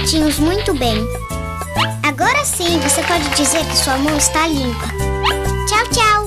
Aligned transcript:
dentinhos 0.00 0.38
muito 0.38 0.72
bem. 0.74 1.06
Agora 2.02 2.42
sim 2.44 2.78
você 2.80 3.02
pode 3.02 3.28
dizer 3.36 3.64
que 3.66 3.76
sua 3.76 3.98
mão 3.98 4.16
está 4.16 4.46
limpa. 4.46 4.88
Tchau, 5.68 5.86
tchau! 5.90 6.19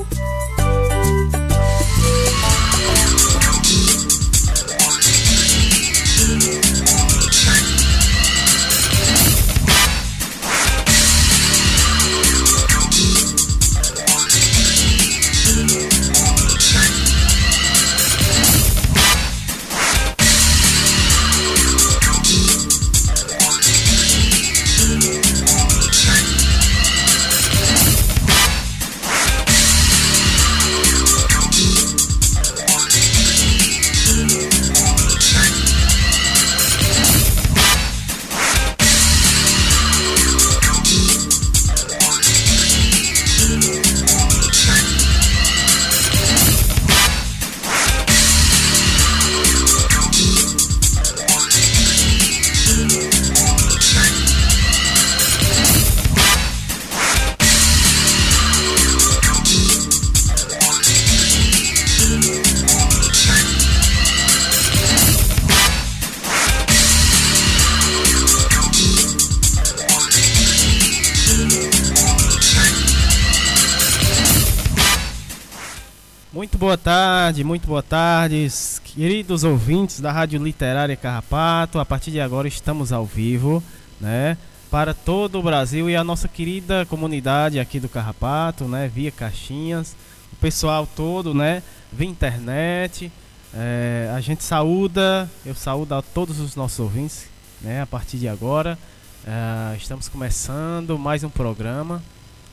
Tarde, 77.34 77.42
muito 77.42 77.66
boa 77.66 77.82
tarde, 77.82 78.46
queridos 78.84 79.42
ouvintes 79.42 79.98
da 79.98 80.12
Rádio 80.12 80.40
Literária 80.40 80.94
Carrapato. 80.94 81.80
A 81.80 81.84
partir 81.84 82.12
de 82.12 82.20
agora 82.20 82.46
estamos 82.46 82.92
ao 82.92 83.04
vivo, 83.04 83.60
né? 84.00 84.38
Para 84.70 84.94
todo 84.94 85.40
o 85.40 85.42
Brasil 85.42 85.90
e 85.90 85.96
a 85.96 86.04
nossa 86.04 86.28
querida 86.28 86.86
comunidade 86.86 87.58
aqui 87.58 87.80
do 87.80 87.88
Carrapato, 87.88 88.66
né? 88.66 88.86
Via 88.86 89.10
caixinhas, 89.10 89.96
o 90.32 90.36
pessoal 90.36 90.86
todo, 90.86 91.34
né? 91.34 91.60
Via 91.92 92.06
internet. 92.06 93.10
É, 93.52 94.12
a 94.14 94.20
gente 94.20 94.44
saúda, 94.44 95.28
eu 95.44 95.56
saúdo 95.56 95.92
a 95.96 96.02
todos 96.02 96.38
os 96.38 96.54
nossos 96.54 96.78
ouvintes, 96.78 97.26
né? 97.60 97.82
A 97.82 97.86
partir 97.86 98.16
de 98.16 98.28
agora, 98.28 98.78
é, 99.26 99.76
estamos 99.76 100.08
começando 100.08 100.96
mais 100.96 101.24
um 101.24 101.30
programa. 101.30 102.00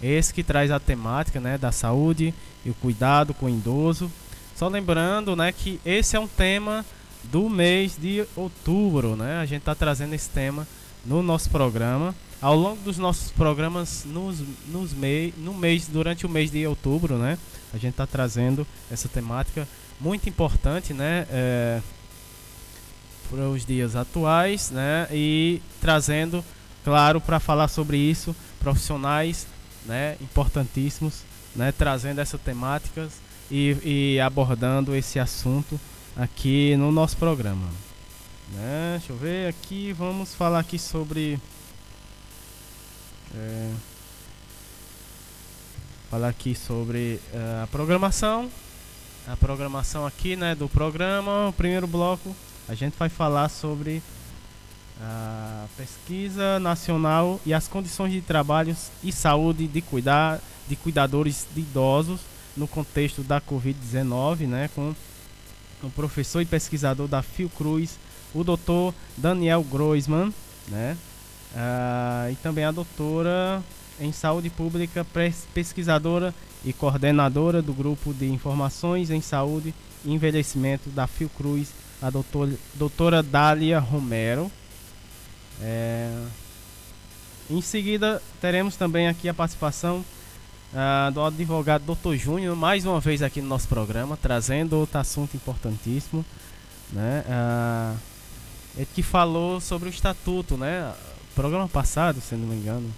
Esse 0.02 0.34
que 0.34 0.44
traz 0.44 0.72
a 0.72 0.80
temática, 0.80 1.40
né? 1.40 1.56
Da 1.56 1.72
saúde 1.72 2.34
e 2.66 2.72
o 2.72 2.74
cuidado 2.74 3.32
com 3.32 3.46
o 3.46 3.50
idoso. 3.50 4.12
Só 4.62 4.68
lembrando, 4.68 5.36
né, 5.36 5.52
que 5.52 5.82
esse 5.84 6.16
é 6.16 6.20
um 6.20 6.28
tema 6.28 6.86
do 7.24 7.50
mês 7.50 7.98
de 7.98 8.24
outubro, 8.36 9.16
né? 9.16 9.40
A 9.40 9.46
gente 9.48 9.62
está 9.62 9.74
trazendo 9.74 10.14
esse 10.14 10.30
tema 10.30 10.68
no 11.04 11.24
nosso 11.24 11.50
programa. 11.50 12.14
Ao 12.40 12.56
longo 12.56 12.80
dos 12.84 13.00
nossos 13.00 13.32
programas 13.32 14.06
nos, 14.06 14.38
nos 14.68 14.94
mei, 14.94 15.34
no 15.36 15.52
mês, 15.52 15.88
durante 15.88 16.28
o 16.28 16.30
mês 16.30 16.52
de 16.52 16.68
outubro, 16.68 17.18
né? 17.18 17.40
A 17.74 17.78
gente 17.78 17.94
está 17.94 18.06
trazendo 18.06 18.68
essa 18.92 19.10
temática 19.10 19.68
muito 20.00 20.30
importante, 20.30 20.94
né? 20.94 21.26
É, 21.32 21.82
para 23.32 23.50
os 23.50 23.66
dias 23.66 23.96
atuais, 23.96 24.70
né? 24.70 25.08
E 25.10 25.60
trazendo, 25.82 26.46
claro, 26.84 27.20
para 27.20 27.40
falar 27.40 27.68
sobre 27.68 27.98
isso, 27.98 28.36
profissionais, 28.60 29.48
né? 29.88 30.18
Importantíssimos 30.22 31.24
né, 31.56 31.72
trazendo 31.72 32.20
essa 32.20 32.38
temáticas 32.38 33.12
e, 33.52 34.16
e, 34.16 34.20
abordando 34.22 34.96
esse 34.96 35.20
assunto 35.20 35.80
aqui 36.16 36.76
no 36.78 36.92
nosso 36.92 37.18
programa. 37.18 37.68
Né? 38.54 38.98
Deixa 38.98 39.12
eu 39.12 39.18
ver 39.18 39.50
aqui, 39.50 39.92
vamos 39.92 40.34
falar 40.34 40.60
aqui 40.60 40.80
sobre 40.80 41.38
é, 43.36 43.72
falar 46.10 46.30
aqui 46.30 46.56
sobre 46.56 47.20
é, 47.34 47.64
a 47.64 47.68
programação, 47.68 48.50
a 49.28 49.36
programação 49.36 50.06
aqui, 50.06 50.36
né, 50.36 50.56
do 50.56 50.70
programa. 50.70 51.50
O 51.50 51.54
primeiro 51.54 51.88
bloco 51.88 52.34
a 52.70 52.74
gente 52.74 52.98
vai 52.98 53.10
falar 53.10 53.50
sobre 53.50 54.02
a 55.02 55.66
pesquisa 55.76 56.60
nacional 56.60 57.40
e 57.46 57.54
as 57.54 57.68
condições 57.68 58.14
de 58.14 58.22
trabalho 58.22 58.76
e 59.04 59.12
saúde 59.12 59.68
de 59.68 59.82
cuidar 59.82 60.40
de 60.70 60.76
cuidadores 60.76 61.48
de 61.54 61.62
idosos 61.62 62.31
no 62.62 62.68
contexto 62.68 63.24
da 63.24 63.42
Covid-19, 63.42 64.48
né, 64.48 64.70
com 64.76 64.94
o 65.82 65.90
professor 65.90 66.42
e 66.42 66.46
pesquisador 66.46 67.08
da 67.08 67.24
Fiocruz, 67.24 67.98
o 68.36 68.44
doutor 68.44 68.94
Daniel 69.18 69.64
Groisman, 69.64 70.32
né, 70.68 70.96
uh, 71.56 72.32
e 72.32 72.36
também 72.36 72.64
a 72.64 72.72
doutora 72.72 73.64
em 74.00 74.12
saúde 74.12 74.52
pública, 74.52 75.04
pesquisadora 75.56 76.36
e 76.64 76.72
coordenadora 76.72 77.64
do 77.64 77.74
grupo 77.74 78.14
de 78.14 78.28
informações 78.30 79.10
em 79.10 79.22
saúde 79.22 79.74
e 80.06 80.14
envelhecimento 80.14 80.90
da 80.92 81.08
Fiocruz, 81.08 81.70
a 82.00 82.12
doutor, 82.12 82.48
doutora 82.76 83.24
Dália 83.24 83.80
Romero. 83.80 84.52
É, 85.60 86.26
em 87.50 87.62
seguida, 87.62 88.22
teremos 88.40 88.76
também 88.76 89.08
aqui 89.08 89.28
a 89.28 89.34
participação 89.34 90.06
uh, 90.74 91.12
do 91.12 91.24
advogado 91.24 91.96
Dr. 91.96 92.16
Júnior, 92.16 92.56
mais 92.56 92.86
uma 92.86 93.00
vez 93.00 93.22
aqui 93.22 93.42
no 93.42 93.48
nosso 93.48 93.68
programa, 93.68 94.18
trazendo 94.18 94.78
outro 94.78 95.00
assunto 95.00 95.36
importantíssimo, 95.36 96.26
né? 96.92 97.24
Uh, 97.28 97.98
ele 98.78 98.88
que 98.94 99.04
falou 99.04 99.60
sobre 99.60 99.90
o 99.90 99.92
estatuto, 99.92 100.58
né? 100.58 100.94
Programa 101.36 101.68
passado, 101.68 102.22
se 102.22 102.36
não 102.36 102.48
me 102.48 102.56
engano, 102.56 102.90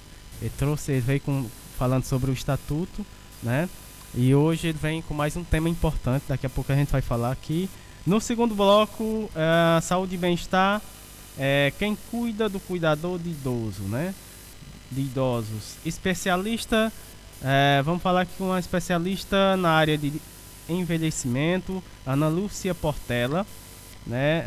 ele 0.41 0.51
trouxe, 0.57 0.91
ele 0.91 1.01
veio 1.01 1.21
com, 1.21 1.45
falando 1.77 2.03
sobre 2.03 2.31
o 2.31 2.33
estatuto, 2.33 3.05
né? 3.41 3.69
E 4.15 4.33
hoje 4.35 4.67
ele 4.67 4.77
vem 4.79 5.01
com 5.01 5.13
mais 5.13 5.35
um 5.35 5.43
tema 5.43 5.67
importante, 5.67 6.25
daqui 6.27 6.45
a 6.45 6.49
pouco 6.49 6.71
a 6.71 6.75
gente 6.75 6.91
vai 6.91 7.01
falar 7.01 7.31
aqui. 7.31 7.69
No 8.05 8.19
segundo 8.19 8.53
bloco, 8.53 9.03
uh, 9.03 9.81
saúde 9.81 10.15
e 10.15 10.17
bem-estar, 10.17 10.81
é, 11.37 11.73
quem 11.79 11.97
cuida 12.11 12.47
do 12.47 12.59
cuidador 12.59 13.17
de 13.17 13.29
idoso, 13.29 13.83
né? 13.83 14.13
De 14.91 15.01
idosos. 15.01 15.75
Especialista 15.83 16.91
é, 17.41 17.81
vamos 17.83 18.01
falar 18.01 18.21
aqui 18.21 18.33
com 18.37 18.45
uma 18.45 18.59
especialista 18.59 19.57
na 19.57 19.71
área 19.71 19.97
de 19.97 20.13
envelhecimento, 20.69 21.83
Ana 22.05 22.27
Lúcia 22.27 22.73
Portela, 22.73 23.45
né, 24.05 24.45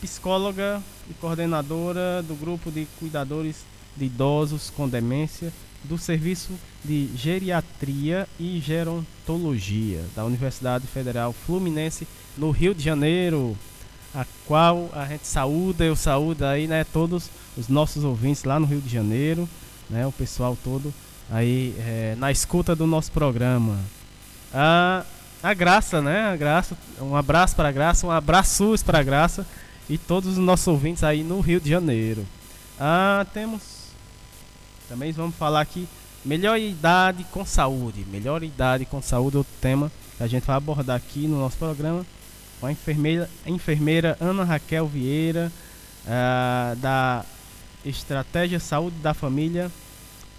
psicóloga 0.00 0.82
e 1.10 1.14
coordenadora 1.14 2.22
do 2.22 2.34
grupo 2.34 2.70
de 2.70 2.86
cuidadores 2.98 3.64
de 3.96 4.06
idosos 4.06 4.70
com 4.70 4.88
demência 4.88 5.52
do 5.84 5.98
Serviço 5.98 6.52
de 6.84 7.08
Geriatria 7.16 8.28
e 8.38 8.60
Gerontologia 8.60 10.02
da 10.14 10.24
Universidade 10.24 10.86
Federal 10.86 11.32
Fluminense 11.32 12.06
no 12.36 12.50
Rio 12.50 12.74
de 12.74 12.82
Janeiro, 12.82 13.56
a 14.14 14.24
qual 14.46 14.90
a 14.92 15.06
gente 15.06 15.26
saúda, 15.26 15.84
eu 15.84 15.96
saúdo 15.96 16.44
aí, 16.44 16.66
né, 16.66 16.84
todos 16.84 17.28
os 17.56 17.68
nossos 17.68 18.04
ouvintes 18.04 18.44
lá 18.44 18.58
no 18.58 18.66
Rio 18.66 18.80
de 18.80 18.88
Janeiro, 18.88 19.48
né, 19.90 20.06
o 20.06 20.12
pessoal 20.12 20.56
todo 20.62 20.92
aí 21.32 21.74
é, 21.78 22.14
na 22.18 22.30
escuta 22.30 22.76
do 22.76 22.86
nosso 22.86 23.10
programa. 23.10 23.78
A, 24.52 25.04
a 25.42 25.54
Graça, 25.54 26.02
né? 26.02 26.26
A 26.26 26.36
Graça, 26.36 26.76
um 27.00 27.16
abraço 27.16 27.56
para 27.56 27.70
a 27.70 27.72
Graça, 27.72 28.06
um 28.06 28.10
abraço 28.10 28.74
para 28.84 28.98
a 28.98 29.02
Graça 29.02 29.46
e 29.88 29.96
todos 29.96 30.32
os 30.32 30.38
nossos 30.38 30.68
ouvintes 30.68 31.02
aí 31.02 31.24
no 31.24 31.40
Rio 31.40 31.58
de 31.58 31.70
Janeiro. 31.70 32.26
Ah, 32.78 33.26
temos 33.32 33.62
também 34.88 35.10
vamos 35.10 35.34
falar 35.36 35.62
aqui 35.62 35.88
melhor 36.22 36.58
idade 36.58 37.24
com 37.30 37.46
saúde. 37.46 38.04
Melhor 38.10 38.42
idade 38.42 38.84
com 38.84 39.00
saúde 39.00 39.38
é 39.38 39.40
o 39.40 39.46
tema 39.60 39.90
que 40.18 40.22
a 40.22 40.26
gente 40.26 40.44
vai 40.44 40.56
abordar 40.56 40.96
aqui 40.96 41.26
no 41.26 41.38
nosso 41.38 41.56
programa 41.56 42.04
com 42.60 42.66
a 42.66 42.72
enfermeira, 42.72 43.28
a 43.46 43.50
enfermeira 43.50 44.18
Ana 44.20 44.44
Raquel 44.44 44.86
Vieira 44.86 45.50
ah, 46.06 46.74
da 46.76 47.24
Estratégia 47.84 48.60
Saúde 48.60 48.96
da 48.98 49.14
Família 49.14 49.70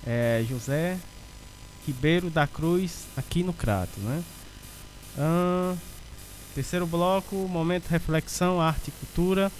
é, 0.05 0.45
José 0.47 0.97
Ribeiro 1.85 2.29
da 2.29 2.47
Cruz, 2.47 3.05
aqui 3.17 3.43
no 3.43 3.53
Crato. 3.53 3.99
Né? 3.99 4.23
terceiro 6.55 6.85
bloco, 6.87 7.35
momento 7.47 7.87
reflexão, 7.87 8.61
arte 8.61 8.89
e 8.89 8.91
cultura. 8.91 9.51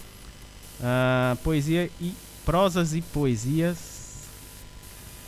uh, 0.80 1.36
poesia 1.38 1.90
e 2.00 2.16
prosas 2.46 2.94
e 2.94 3.02
poesias 3.02 3.94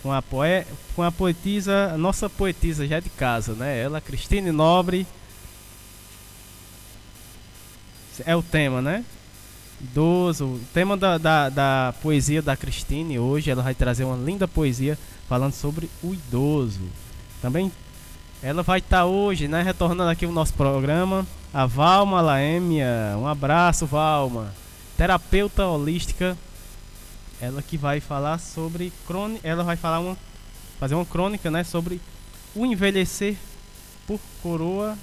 com 0.06 0.12
a, 0.12 0.22
poe 0.22 0.64
com 0.96 1.02
a 1.02 1.12
poetisa, 1.12 1.92
a 1.94 1.98
nossa 1.98 2.30
poetisa 2.30 2.88
já 2.88 3.00
de 3.00 3.10
casa, 3.10 3.54
né? 3.54 3.82
Ela, 3.82 4.00
Cristine 4.00 4.52
Nobre. 4.52 5.08
É 8.24 8.36
o 8.36 8.44
tema, 8.44 8.84
né? 8.84 9.04
Idoso. 9.86 10.46
O 10.46 10.62
tema 10.74 10.98
da, 10.98 11.18
da, 11.18 11.50
da 11.50 11.94
poesia 12.02 12.42
da 12.42 12.58
Cristine 12.58 13.20
hoje, 13.20 13.52
ela 13.52 13.62
vai 13.62 13.74
trazer 13.74 14.04
uma 14.04 14.18
linda 14.18 14.48
poesia 14.48 14.98
falando 15.28 15.54
sobre 15.54 15.90
o 16.04 16.14
idoso. 16.14 16.82
Também 17.42 17.72
ela 18.42 18.64
vai 18.64 18.80
estar 18.80 18.98
tá 18.98 19.06
hoje, 19.06 19.48
né, 19.48 19.62
retornando 19.62 20.10
aqui 20.10 20.26
o 20.26 20.32
nosso 20.32 20.54
programa, 20.54 21.26
a 21.54 21.66
Valma 21.66 22.22
Laêmia. 22.22 23.16
Um 23.18 23.28
abraço, 23.28 23.86
Valma. 23.86 24.54
Terapeuta 24.98 25.66
holística. 25.66 26.38
Ela 27.40 27.62
que 27.62 27.78
vai 27.78 28.00
falar 28.00 28.40
sobre 28.40 28.92
crônica, 29.06 29.48
ela 29.48 29.64
vai 29.64 29.76
falar 29.76 30.00
uma 30.00 30.18
fazer 30.80 30.96
uma 30.96 31.06
crônica, 31.06 31.50
né, 31.50 31.64
sobre 31.64 32.02
o 32.56 32.66
envelhecer 32.66 33.36
por 34.06 34.20
coroa 34.42 34.98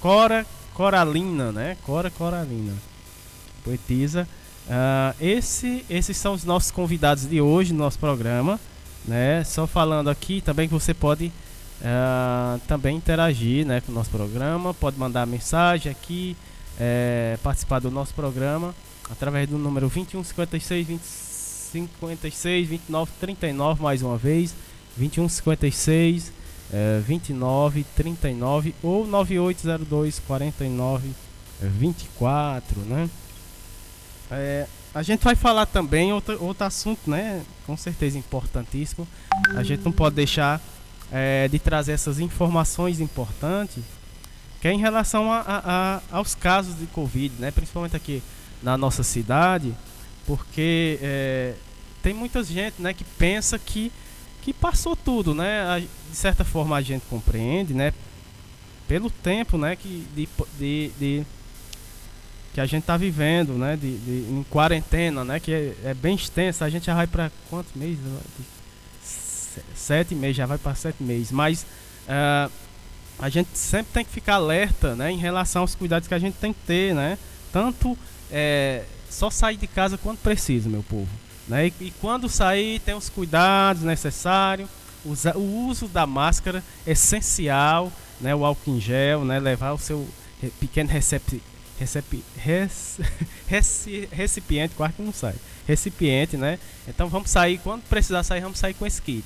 Cora 0.00 0.46
Coralina, 0.74 1.52
né? 1.52 1.76
Cora 1.84 2.10
Coralina. 2.10 2.74
Poetisa. 3.66 4.28
Uh, 4.68 5.14
esse, 5.20 5.84
esses 5.90 6.16
são 6.16 6.34
os 6.34 6.44
nossos 6.44 6.70
convidados 6.70 7.26
de 7.26 7.40
hoje 7.40 7.72
no 7.72 7.80
nosso 7.80 7.98
programa, 7.98 8.60
né? 9.06 9.42
Só 9.44 9.66
falando 9.66 10.08
aqui 10.08 10.40
também 10.40 10.68
que 10.68 10.74
você 10.74 10.94
pode 10.94 11.26
uh, 11.26 12.60
também 12.68 12.96
interagir 12.96 13.66
né, 13.66 13.80
com 13.80 13.90
o 13.90 13.94
nosso 13.94 14.10
programa, 14.10 14.72
pode 14.72 14.98
mandar 14.98 15.26
mensagem 15.26 15.90
aqui, 15.90 16.36
é, 16.78 17.38
participar 17.42 17.80
do 17.80 17.90
nosso 17.90 18.14
programa 18.14 18.74
através 19.10 19.48
do 19.48 19.58
número 19.58 19.88
21 19.88 20.22
56 20.22 20.86
20, 20.86 21.02
56 21.02 22.68
29 22.68 23.12
39 23.18 23.82
mais 23.82 24.02
uma 24.02 24.18
vez 24.18 24.54
21 24.96 25.28
56 25.28 26.32
é, 26.72 27.00
29 27.06 27.86
39 27.96 28.74
ou 28.82 29.06
9802 29.06 30.18
49 30.26 31.10
24 31.62 32.80
né 32.80 33.08
é, 34.30 34.66
a 34.94 35.02
gente 35.02 35.22
vai 35.22 35.34
falar 35.34 35.66
também 35.66 36.12
outro, 36.12 36.42
outro 36.42 36.64
assunto 36.64 37.10
né 37.10 37.42
com 37.66 37.76
certeza 37.76 38.18
importantíssimo 38.18 39.06
a 39.54 39.62
gente 39.62 39.84
não 39.84 39.92
pode 39.92 40.16
deixar 40.16 40.60
é, 41.12 41.48
de 41.48 41.58
trazer 41.58 41.92
essas 41.92 42.18
informações 42.18 43.00
importantes, 43.00 43.82
que 44.60 44.68
é 44.68 44.72
em 44.72 44.78
relação 44.78 45.32
a, 45.32 45.40
a, 45.40 45.96
a, 45.96 46.00
aos 46.10 46.34
casos 46.34 46.78
de 46.78 46.86
Covid, 46.86 47.34
né? 47.38 47.50
principalmente 47.50 47.96
aqui 47.96 48.22
na 48.62 48.76
nossa 48.76 49.02
cidade, 49.02 49.74
porque 50.26 50.98
é, 51.00 51.54
tem 52.02 52.12
muita 52.12 52.42
gente 52.42 52.80
né, 52.80 52.92
que 52.92 53.04
pensa 53.04 53.58
que, 53.58 53.92
que 54.42 54.52
passou 54.52 54.96
tudo, 54.96 55.34
né? 55.34 55.86
de 56.10 56.16
certa 56.16 56.44
forma 56.44 56.76
a 56.76 56.82
gente 56.82 57.04
compreende, 57.08 57.74
né? 57.74 57.92
Pelo 58.88 59.10
tempo 59.10 59.58
né, 59.58 59.74
que, 59.74 60.06
de, 60.14 60.28
de, 60.56 60.92
de 60.98 61.26
que 62.56 62.60
a 62.62 62.64
gente 62.64 62.84
está 62.84 62.96
vivendo, 62.96 63.52
né? 63.52 63.76
De, 63.76 63.98
de, 63.98 64.32
em 64.32 64.42
quarentena, 64.48 65.22
né? 65.22 65.38
Que 65.38 65.52
é, 65.52 65.90
é 65.90 65.94
bem 65.94 66.14
extensa. 66.14 66.64
A 66.64 66.70
gente 66.70 66.86
já 66.86 66.94
vai 66.94 67.06
para 67.06 67.30
quantos 67.50 67.74
meses? 67.74 67.98
sete 69.74 70.14
meses, 70.14 70.38
já 70.38 70.46
vai 70.46 70.56
para 70.56 70.74
sete 70.74 71.02
meses. 71.02 71.30
Mas 71.30 71.66
uh, 72.08 72.50
a 73.18 73.28
gente 73.28 73.50
sempre 73.52 73.92
tem 73.92 74.04
que 74.06 74.10
ficar 74.10 74.36
alerta 74.36 74.94
né, 74.94 75.12
em 75.12 75.18
relação 75.18 75.60
aos 75.62 75.74
cuidados 75.74 76.08
que 76.08 76.14
a 76.14 76.18
gente 76.18 76.36
tem 76.38 76.50
que 76.50 76.60
ter, 76.66 76.94
né? 76.94 77.18
Tanto 77.52 77.96
é, 78.32 78.84
só 79.10 79.28
sair 79.28 79.58
de 79.58 79.66
casa 79.66 79.98
quando 79.98 80.16
precisa, 80.16 80.66
meu 80.66 80.82
povo. 80.82 81.10
Né? 81.46 81.66
E, 81.66 81.74
e 81.78 81.90
quando 82.00 82.26
sair, 82.26 82.80
tem 82.80 82.94
os 82.94 83.10
cuidados 83.10 83.82
necessários. 83.82 84.70
Usa, 85.04 85.36
o 85.36 85.66
uso 85.68 85.88
da 85.88 86.06
máscara 86.06 86.64
essencial, 86.86 87.92
né? 88.18 88.34
O 88.34 88.46
álcool 88.46 88.70
em 88.70 88.80
gel, 88.80 89.26
né? 89.26 89.38
Levar 89.38 89.72
o 89.72 89.78
seu 89.78 90.08
pequeno 90.58 90.88
recepi, 90.88 91.42
recepi, 91.78 92.24
res, 92.36 92.98
recipiente, 94.10 94.74
quase 94.74 94.94
que 94.94 95.02
não 95.02 95.12
sai. 95.12 95.34
Recipiente, 95.66 96.36
né? 96.36 96.58
Então 96.86 97.08
vamos 97.08 97.30
sair, 97.30 97.58
quando 97.58 97.82
precisar 97.82 98.22
sair, 98.22 98.40
vamos 98.40 98.58
sair 98.58 98.74
com 98.74 98.86
esse 98.86 99.00
kit 99.02 99.24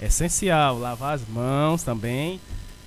essencial. 0.00 0.78
Lavar 0.78 1.14
as 1.14 1.26
mãos 1.28 1.82
também. 1.82 2.40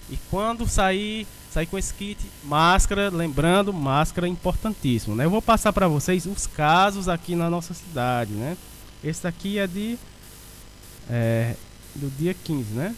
E 0.10 0.18
quando 0.30 0.68
sair, 0.68 1.26
sair 1.52 1.66
com 1.66 1.78
esse 1.78 1.94
kit, 1.94 2.20
máscara, 2.44 3.10
lembrando, 3.10 3.72
máscara 3.72 4.28
importantíssimo, 4.28 5.16
né? 5.16 5.26
Eu 5.26 5.30
vou 5.30 5.42
passar 5.42 5.72
para 5.72 5.88
vocês 5.88 6.26
os 6.26 6.48
casos 6.48 7.08
aqui 7.08 7.36
na 7.36 7.50
nossa 7.50 7.74
cidade, 7.74 8.34
né? 8.34 8.58
Esse 9.04 9.24
daqui 9.24 9.58
é 9.60 9.68
de 9.68 9.98
é, 11.10 11.56
do 11.96 12.10
dia 12.18 12.34
15, 12.34 12.74
né? 12.74 12.96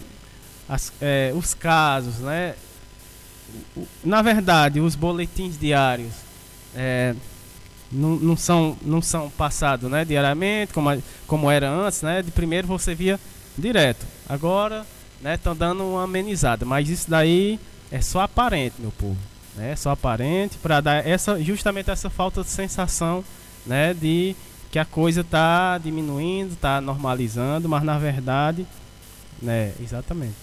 as, 0.67 0.91
é, 1.01 1.31
os 1.35 1.53
casos, 1.53 2.19
né? 2.19 2.55
Na 4.03 4.21
verdade, 4.21 4.79
os 4.79 4.95
boletins 4.95 5.57
diários 5.57 6.13
não, 7.93 8.15
não, 8.15 8.37
são, 8.37 8.77
não 8.81 9.01
são 9.01 9.29
passados 9.29 9.89
né, 9.89 10.03
diariamente, 10.03 10.73
como, 10.73 11.01
como 11.27 11.49
era 11.49 11.69
antes, 11.69 12.01
né? 12.01 12.21
De 12.21 12.31
primeiro 12.31 12.67
você 12.67 12.95
via 12.95 13.19
direto. 13.57 14.05
Agora, 14.27 14.85
né, 15.21 15.35
estão 15.35 15.55
dando 15.55 15.83
uma 15.83 16.03
amenizada, 16.03 16.65
mas 16.65 16.89
isso 16.89 17.09
daí 17.09 17.59
é 17.91 18.01
só 18.01 18.21
aparente, 18.21 18.75
meu 18.79 18.91
povo. 18.91 19.17
Né? 19.55 19.75
Só 19.75 19.91
aparente 19.91 20.57
para 20.57 20.81
dar 20.81 21.07
essa, 21.07 21.41
justamente 21.41 21.89
essa 21.89 22.09
falta 22.09 22.41
de 22.41 22.49
sensação, 22.49 23.23
né, 23.65 23.93
de 23.93 24.35
que 24.71 24.79
a 24.79 24.85
coisa 24.85 25.21
está 25.21 25.77
diminuindo, 25.77 26.53
está 26.53 26.81
normalizando, 26.81 27.69
mas 27.69 27.83
na 27.83 27.99
verdade, 27.99 28.65
né, 29.41 29.71
exatamente. 29.79 30.35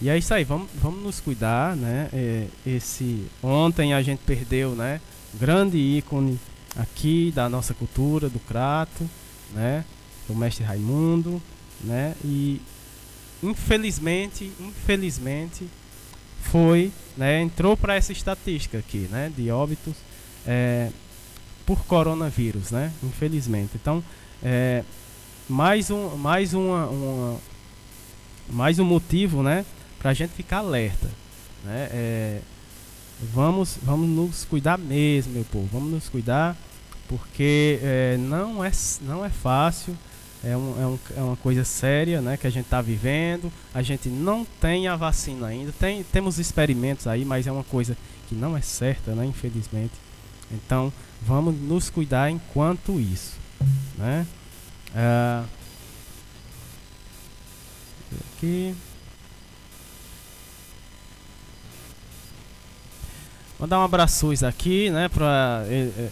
E 0.00 0.08
é 0.08 0.18
isso 0.18 0.32
aí, 0.34 0.42
vamos, 0.42 0.68
vamos 0.74 1.02
nos 1.02 1.20
cuidar, 1.20 1.76
né? 1.76 2.08
É, 2.12 2.46
esse 2.66 3.26
ontem 3.42 3.94
a 3.94 4.02
gente 4.02 4.20
perdeu, 4.20 4.70
né? 4.70 5.00
Grande 5.34 5.78
ícone 5.78 6.38
aqui 6.76 7.32
da 7.34 7.48
nossa 7.48 7.74
cultura, 7.74 8.28
do 8.28 8.38
Crato, 8.38 9.08
né? 9.52 9.84
Do 10.28 10.34
mestre 10.34 10.64
Raimundo, 10.64 11.42
né? 11.80 12.14
E 12.24 12.60
infelizmente, 13.42 14.52
infelizmente 14.60 15.66
foi, 16.42 16.92
né? 17.16 17.40
Entrou 17.40 17.76
para 17.76 17.94
essa 17.94 18.12
estatística 18.12 18.78
aqui, 18.78 19.08
né? 19.10 19.32
De 19.36 19.50
óbitos 19.50 19.94
é, 20.46 20.90
por 21.64 21.84
coronavírus, 21.84 22.70
né? 22.70 22.92
Infelizmente. 23.02 23.72
Então, 23.74 24.02
é, 24.42 24.84
mais 25.48 25.90
um, 25.90 26.16
mais 26.16 26.54
uma, 26.54 26.86
uma 26.86 27.40
mais 28.50 28.78
um 28.78 28.84
motivo, 28.84 29.42
né? 29.42 29.64
para 30.02 30.10
a 30.10 30.14
gente 30.14 30.30
ficar 30.30 30.58
alerta. 30.58 31.08
Né? 31.64 31.88
É, 31.92 32.40
vamos, 33.32 33.78
vamos 33.82 34.08
nos 34.08 34.44
cuidar 34.44 34.78
mesmo, 34.78 35.32
meu 35.32 35.44
povo. 35.44 35.68
Vamos 35.72 35.92
nos 35.92 36.08
cuidar 36.08 36.56
porque 37.08 37.78
é, 37.82 38.16
não, 38.18 38.64
é, 38.64 38.70
não 39.02 39.24
é 39.24 39.28
fácil. 39.28 39.96
É, 40.44 40.56
um, 40.56 40.82
é, 40.82 40.86
um, 40.86 40.98
é 41.16 41.22
uma 41.22 41.36
coisa 41.36 41.62
séria 41.62 42.20
né, 42.20 42.36
que 42.36 42.46
a 42.46 42.50
gente 42.50 42.64
está 42.64 42.80
vivendo. 42.80 43.52
A 43.72 43.82
gente 43.82 44.08
não 44.08 44.44
tem 44.60 44.88
a 44.88 44.96
vacina 44.96 45.46
ainda. 45.46 45.72
Tem, 45.72 46.02
temos 46.04 46.38
experimentos 46.38 47.06
aí, 47.06 47.24
mas 47.24 47.46
é 47.46 47.52
uma 47.52 47.64
coisa 47.64 47.96
que 48.28 48.34
não 48.34 48.56
é 48.56 48.60
certa, 48.60 49.14
né, 49.14 49.24
infelizmente. 49.24 49.94
Então, 50.50 50.92
vamos 51.20 51.54
nos 51.54 51.90
cuidar 51.90 52.30
enquanto 52.30 52.98
isso. 52.98 53.36
Né? 53.96 54.26
Ah, 54.94 55.44
aqui. 58.36 58.74
Mandar 63.62 63.78
um 63.78 63.84
abraço 63.84 64.28
aqui, 64.44 64.90
né, 64.90 65.08
para 65.08 65.62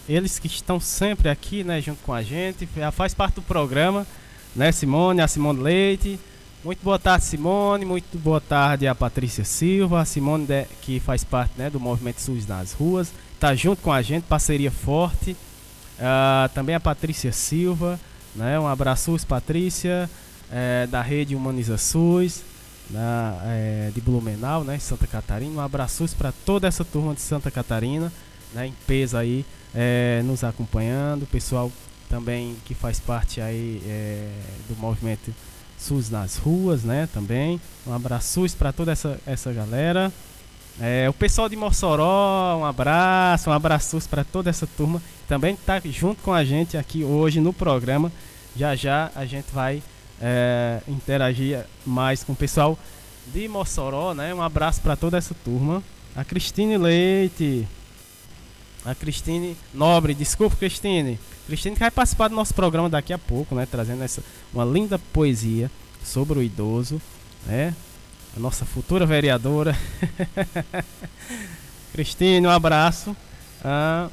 eles 0.07 0.39
que 0.39 0.47
estão 0.47 0.79
sempre 0.79 1.27
aqui, 1.27 1.65
né, 1.65 1.81
junto 1.81 2.01
com 2.01 2.13
a 2.13 2.23
gente. 2.23 2.65
Faz 2.93 3.13
parte 3.13 3.35
do 3.35 3.41
programa, 3.41 4.07
né, 4.55 4.71
Simone, 4.71 5.19
a 5.19 5.27
Simone 5.27 5.59
Leite. 5.59 6.17
Muito 6.63 6.81
boa 6.81 6.97
tarde, 6.97 7.25
Simone. 7.25 7.83
Muito 7.83 8.17
boa 8.17 8.39
tarde 8.39 8.87
a 8.87 8.95
Patrícia 8.95 9.43
Silva, 9.43 9.99
a 9.99 10.05
Simone 10.05 10.45
de, 10.45 10.63
que 10.81 11.01
faz 11.01 11.25
parte, 11.25 11.51
né, 11.57 11.69
do 11.69 11.77
Movimento 11.77 12.21
SUS 12.21 12.47
nas 12.47 12.71
ruas, 12.71 13.11
tá 13.37 13.53
junto 13.53 13.81
com 13.81 13.91
a 13.91 14.01
gente, 14.01 14.23
parceria 14.23 14.71
forte. 14.71 15.31
Uh, 15.31 16.47
também 16.53 16.73
a 16.73 16.79
Patrícia 16.79 17.33
Silva, 17.33 17.99
né, 18.33 18.57
um 18.61 18.65
abraço, 18.65 19.13
Patrícia, 19.27 20.09
é, 20.49 20.87
da 20.87 21.01
rede 21.01 21.35
Humaniza 21.35 21.77
SUS 21.77 22.45
na, 22.89 23.39
é, 23.45 23.91
de 23.93 24.01
Blumenau, 24.01 24.63
né, 24.63 24.77
Santa 24.79 25.07
Catarina. 25.07 25.51
Um 25.51 25.61
abraço 25.61 26.05
para 26.17 26.31
toda 26.31 26.67
essa 26.67 26.83
turma 26.83 27.13
de 27.13 27.21
Santa 27.21 27.49
Catarina, 27.49 28.11
né, 28.53 28.67
em 28.67 28.73
peso 28.85 29.17
aí, 29.17 29.45
é, 29.73 30.21
nos 30.23 30.43
acompanhando. 30.43 31.25
Pessoal 31.25 31.71
também 32.09 32.57
que 32.65 32.73
faz 32.73 32.99
parte 32.99 33.39
aí 33.39 33.81
é, 33.85 34.29
do 34.67 34.75
movimento 34.77 35.33
SUS 35.77 36.09
nas 36.09 36.37
ruas, 36.37 36.83
né, 36.83 37.07
também. 37.13 37.59
Um 37.87 37.93
abraço 37.93 38.45
para 38.57 38.71
toda 38.71 38.91
essa, 38.91 39.19
essa 39.25 39.51
galera. 39.51 40.11
É, 40.79 41.09
o 41.09 41.13
pessoal 41.13 41.49
de 41.49 41.55
Mossoró, 41.55 42.57
um 42.57 42.65
abraço, 42.65 43.49
um 43.49 43.53
abraço 43.53 43.99
para 44.09 44.23
toda 44.23 44.49
essa 44.49 44.65
turma. 44.65 45.01
Também 45.27 45.53
está 45.53 45.79
junto 45.83 46.21
com 46.21 46.33
a 46.33 46.43
gente 46.43 46.77
aqui 46.77 47.03
hoje 47.03 47.39
no 47.39 47.51
programa. 47.51 48.11
Já 48.55 48.75
já 48.75 49.11
a 49.15 49.25
gente 49.25 49.47
vai 49.53 49.81
é, 50.21 50.81
interagir 50.87 51.65
mais 51.85 52.23
com 52.23 52.33
o 52.33 52.35
pessoal 52.35 52.77
de 53.27 53.47
Mossoró, 53.47 54.13
né? 54.13 54.33
Um 54.33 54.41
abraço 54.41 54.81
para 54.81 54.95
toda 54.95 55.17
essa 55.17 55.33
turma. 55.33 55.83
A 56.15 56.23
Cristine 56.23 56.77
Leite, 56.77 57.67
a 58.85 58.93
Cristine 58.93 59.57
Nobre, 59.73 60.13
desculpa 60.13 60.55
Cristine. 60.55 61.19
Cristine 61.47 61.75
que 61.75 61.79
vai 61.79 61.91
participar 61.91 62.27
do 62.27 62.35
nosso 62.35 62.53
programa 62.53 62.89
daqui 62.89 63.13
a 63.13 63.17
pouco, 63.17 63.55
né? 63.55 63.65
Trazendo 63.69 64.03
essa 64.03 64.23
uma 64.53 64.65
linda 64.65 64.99
poesia 64.99 65.71
sobre 66.03 66.39
o 66.39 66.43
idoso, 66.43 67.01
né? 67.45 67.75
A 68.35 68.39
nossa 68.39 68.65
futura 68.65 69.05
vereadora. 69.05 69.77
Cristine, 71.93 72.47
um 72.47 72.49
abraço. 72.51 73.15
Ah, 73.63 74.09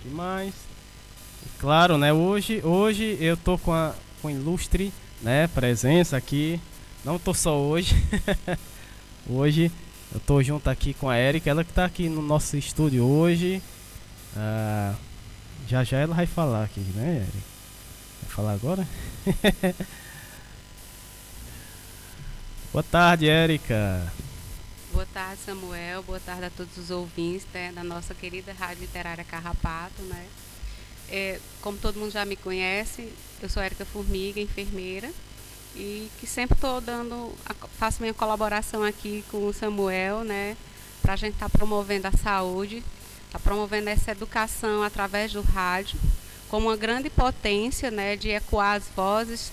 aqui 0.00 0.08
mais. 0.08 0.67
Claro, 1.58 1.98
né? 1.98 2.12
Hoje, 2.12 2.60
hoje 2.64 3.18
eu 3.20 3.36
tô 3.36 3.58
com 3.58 3.72
a 3.72 3.92
com 4.22 4.30
ilustre, 4.30 4.92
né, 5.20 5.48
presença 5.48 6.16
aqui. 6.16 6.60
Não 7.04 7.18
tô 7.18 7.34
só 7.34 7.58
hoje. 7.58 7.96
hoje 9.28 9.72
eu 10.12 10.20
tô 10.20 10.40
junto 10.42 10.70
aqui 10.70 10.94
com 10.94 11.08
a 11.08 11.18
Erika, 11.18 11.50
ela 11.50 11.64
que 11.64 11.72
tá 11.72 11.84
aqui 11.84 12.08
no 12.08 12.22
nosso 12.22 12.56
estúdio 12.56 13.04
hoje. 13.04 13.60
Ah, 14.36 14.94
já 15.66 15.82
já 15.82 15.98
ela 15.98 16.14
vai 16.14 16.26
falar 16.26 16.64
aqui, 16.64 16.80
né, 16.94 17.22
Erika? 17.22 17.38
Vai 18.22 18.30
falar 18.30 18.52
agora? 18.52 18.86
Boa 22.72 22.84
tarde, 22.84 23.28
Érica. 23.28 24.12
Boa 24.92 25.06
tarde, 25.06 25.40
Samuel. 25.44 26.04
Boa 26.04 26.20
tarde 26.20 26.44
a 26.44 26.50
todos 26.50 26.76
os 26.76 26.90
ouvintes 26.90 27.46
né, 27.52 27.72
da 27.72 27.82
nossa 27.82 28.14
querida 28.14 28.52
Rádio 28.52 28.82
Literária 28.82 29.24
Carrapato, 29.24 30.02
né? 30.02 30.24
É, 31.10 31.40
como 31.62 31.78
todo 31.78 31.98
mundo 31.98 32.10
já 32.10 32.24
me 32.24 32.36
conhece, 32.36 33.08
eu 33.42 33.48
sou 33.48 33.62
Érica 33.62 33.84
Formiga, 33.84 34.40
enfermeira, 34.40 35.10
e 35.74 36.10
que 36.20 36.26
sempre 36.26 36.54
estou 36.54 36.80
dando, 36.80 37.32
faço 37.78 38.02
minha 38.02 38.12
colaboração 38.12 38.82
aqui 38.82 39.24
com 39.30 39.46
o 39.46 39.52
Samuel, 39.52 40.24
né, 40.24 40.56
para 41.00 41.14
a 41.14 41.16
gente 41.16 41.34
estar 41.34 41.48
tá 41.48 41.58
promovendo 41.58 42.08
a 42.08 42.12
saúde, 42.12 42.82
está 43.26 43.38
promovendo 43.38 43.88
essa 43.88 44.10
educação 44.10 44.82
através 44.82 45.32
do 45.32 45.40
rádio, 45.40 45.98
como 46.48 46.68
uma 46.68 46.76
grande 46.76 47.08
potência, 47.08 47.90
né, 47.90 48.16
de 48.16 48.30
ecoar 48.30 48.76
as 48.76 48.88
vozes 48.94 49.52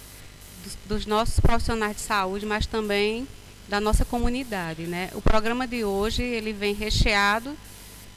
dos, 0.64 0.78
dos 0.86 1.06
nossos 1.06 1.40
profissionais 1.40 1.96
de 1.96 2.02
saúde, 2.02 2.46
mas 2.46 2.66
também 2.66 3.28
da 3.68 3.80
nossa 3.80 4.04
comunidade, 4.04 4.84
né. 4.84 5.10
O 5.14 5.22
programa 5.22 5.68
de 5.68 5.84
hoje 5.84 6.24
ele 6.24 6.54
vem 6.54 6.74
recheado 6.74 7.56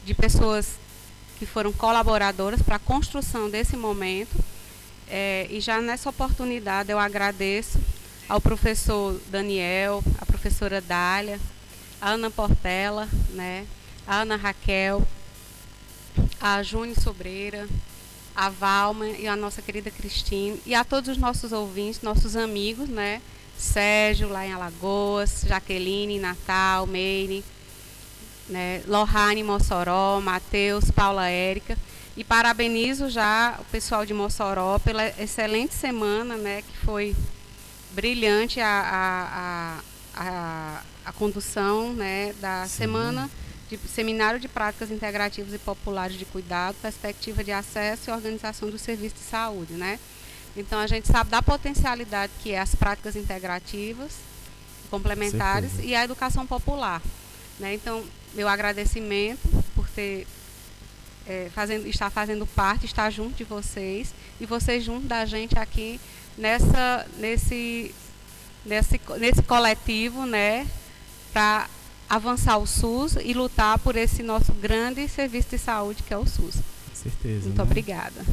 de 0.05 0.13
pessoas 0.13 0.77
que 1.39 1.45
foram 1.45 1.71
colaboradoras 1.71 2.61
para 2.61 2.75
a 2.75 2.79
construção 2.79 3.49
desse 3.49 3.77
momento. 3.77 4.35
É, 5.07 5.47
e 5.49 5.59
já 5.59 5.81
nessa 5.81 6.09
oportunidade 6.09 6.91
eu 6.91 6.99
agradeço 6.99 7.79
ao 8.27 8.39
professor 8.39 9.19
Daniel, 9.31 10.03
à 10.19 10.25
professora 10.25 10.79
Dália, 10.79 11.39
a 11.99 12.11
Ana 12.11 12.29
Portela, 12.29 13.07
né, 13.31 13.65
a 14.05 14.17
Ana 14.17 14.35
Raquel, 14.35 15.01
a 16.39 16.61
Júnior 16.61 16.99
Sobreira, 16.99 17.67
a 18.35 18.49
Valma 18.49 19.07
e 19.07 19.27
a 19.27 19.35
nossa 19.35 19.61
querida 19.61 19.89
Cristine 19.89 20.61
e 20.65 20.75
a 20.75 20.83
todos 20.83 21.09
os 21.09 21.17
nossos 21.17 21.51
ouvintes, 21.51 22.01
nossos 22.01 22.35
amigos, 22.35 22.87
né? 22.87 23.21
Sérgio 23.57 24.29
lá 24.29 24.47
em 24.47 24.53
Alagoas, 24.53 25.43
Jaqueline, 25.45 26.19
Natal, 26.19 26.87
Meire, 26.87 27.43
né, 28.49 28.81
Lohane 28.87 29.43
Mossoró, 29.43 30.19
Matheus, 30.19 30.91
Paula 30.91 31.29
Érica. 31.29 31.77
E 32.17 32.23
parabenizo 32.23 33.09
já 33.09 33.57
o 33.59 33.65
pessoal 33.65 34.05
de 34.05 34.13
Mossoró 34.13 34.77
pela 34.79 35.07
excelente 35.21 35.73
semana, 35.73 36.35
né, 36.35 36.61
que 36.61 36.77
foi 36.85 37.15
brilhante 37.91 38.59
a, 38.59 39.81
a, 40.15 40.21
a, 40.21 40.81
a 41.05 41.11
condução 41.13 41.93
né, 41.93 42.33
da 42.41 42.65
Sim. 42.65 42.77
semana 42.77 43.29
de 43.69 43.77
Seminário 43.87 44.39
de 44.39 44.47
Práticas 44.47 44.89
Integrativas 44.89 45.53
e 45.53 45.59
Populares 45.59 46.17
de 46.17 46.25
Cuidado, 46.25 46.75
Perspectiva 46.81 47.43
de 47.43 47.51
Acesso 47.51 48.09
e 48.09 48.13
Organização 48.13 48.69
do 48.69 48.77
Serviço 48.77 49.15
de 49.15 49.21
Saúde. 49.21 49.73
Né? 49.73 49.99
Então, 50.57 50.79
a 50.79 50.87
gente 50.87 51.07
sabe 51.07 51.29
da 51.29 51.41
potencialidade 51.41 52.33
que 52.41 52.51
é 52.51 52.59
as 52.59 52.73
práticas 52.73 53.15
integrativas, 53.15 54.13
complementares 54.89 55.71
e 55.81 55.93
a 55.93 56.03
educação 56.03 56.47
popular. 56.47 57.01
Né? 57.59 57.75
Então, 57.75 58.03
meu 58.33 58.47
agradecimento 58.47 59.47
por 59.75 59.87
ter 59.89 60.27
é, 61.29 61.49
fazendo, 61.53 61.87
estar 61.87 62.09
fazendo 62.09 62.45
parte, 62.47 62.85
estar 62.85 63.09
junto 63.11 63.35
de 63.35 63.43
vocês 63.43 64.13
e 64.41 64.45
vocês 64.45 64.83
junto 64.83 65.05
da 65.05 65.25
gente 65.25 65.57
aqui 65.57 65.99
nessa, 66.37 67.05
nesse, 67.17 67.93
nesse, 68.65 68.99
nesse 69.19 69.43
coletivo, 69.43 70.25
né, 70.25 70.67
para 71.31 71.69
avançar 72.09 72.57
o 72.57 72.65
SUS 72.65 73.17
e 73.23 73.33
lutar 73.33 73.77
por 73.77 73.95
esse 73.95 74.23
nosso 74.23 74.51
grande 74.53 75.07
serviço 75.07 75.49
de 75.49 75.59
saúde 75.59 76.01
que 76.01 76.13
é 76.13 76.17
o 76.17 76.25
SUS. 76.25 76.55
Com 76.55 76.95
certeza. 76.95 77.45
Muito 77.45 77.57
né? 77.57 77.63
obrigada. 77.63 78.25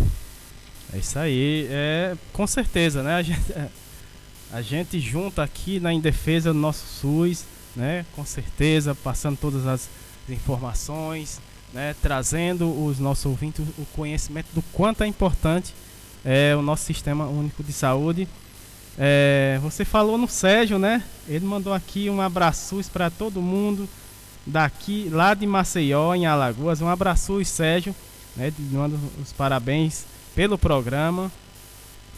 É 0.94 0.98
isso 0.98 1.18
aí, 1.18 1.66
é 1.68 2.16
com 2.32 2.46
certeza, 2.46 3.02
né? 3.02 3.16
A 3.16 3.22
gente, 3.22 3.52
a 4.50 4.62
gente 4.62 5.00
junta 5.00 5.42
aqui 5.42 5.78
na 5.78 5.92
defesa 5.98 6.52
do 6.52 6.58
nosso 6.58 6.86
SUS, 6.86 7.44
né? 7.76 8.04
Com 8.14 8.24
certeza, 8.24 8.94
passando 8.94 9.36
todas 9.36 9.66
as 9.66 9.88
informações, 10.28 11.40
né? 11.72 11.94
Trazendo 12.02 12.68
os 12.84 12.98
nossos 12.98 13.26
ouvintes 13.26 13.64
o 13.78 13.84
conhecimento 13.94 14.48
do 14.54 14.62
quanto 14.72 15.04
é 15.04 15.06
importante 15.06 15.74
é, 16.24 16.56
o 16.56 16.62
nosso 16.62 16.84
sistema 16.84 17.26
único 17.26 17.62
de 17.62 17.72
saúde. 17.72 18.26
É, 18.98 19.60
você 19.62 19.84
falou 19.84 20.18
no 20.18 20.26
Sérgio, 20.26 20.78
né? 20.78 21.02
Ele 21.28 21.44
mandou 21.44 21.72
aqui 21.72 22.10
um 22.10 22.20
abraço 22.20 22.80
para 22.92 23.10
todo 23.10 23.40
mundo 23.40 23.88
daqui, 24.44 25.08
lá 25.12 25.34
de 25.34 25.46
Maceió, 25.46 26.14
em 26.14 26.26
Alagoas. 26.26 26.80
Um 26.80 26.88
abraço, 26.88 27.44
Sérgio, 27.44 27.94
né? 28.36 28.52
Manda 28.72 28.96
os 29.22 29.32
parabéns 29.32 30.04
pelo 30.34 30.58
programa. 30.58 31.30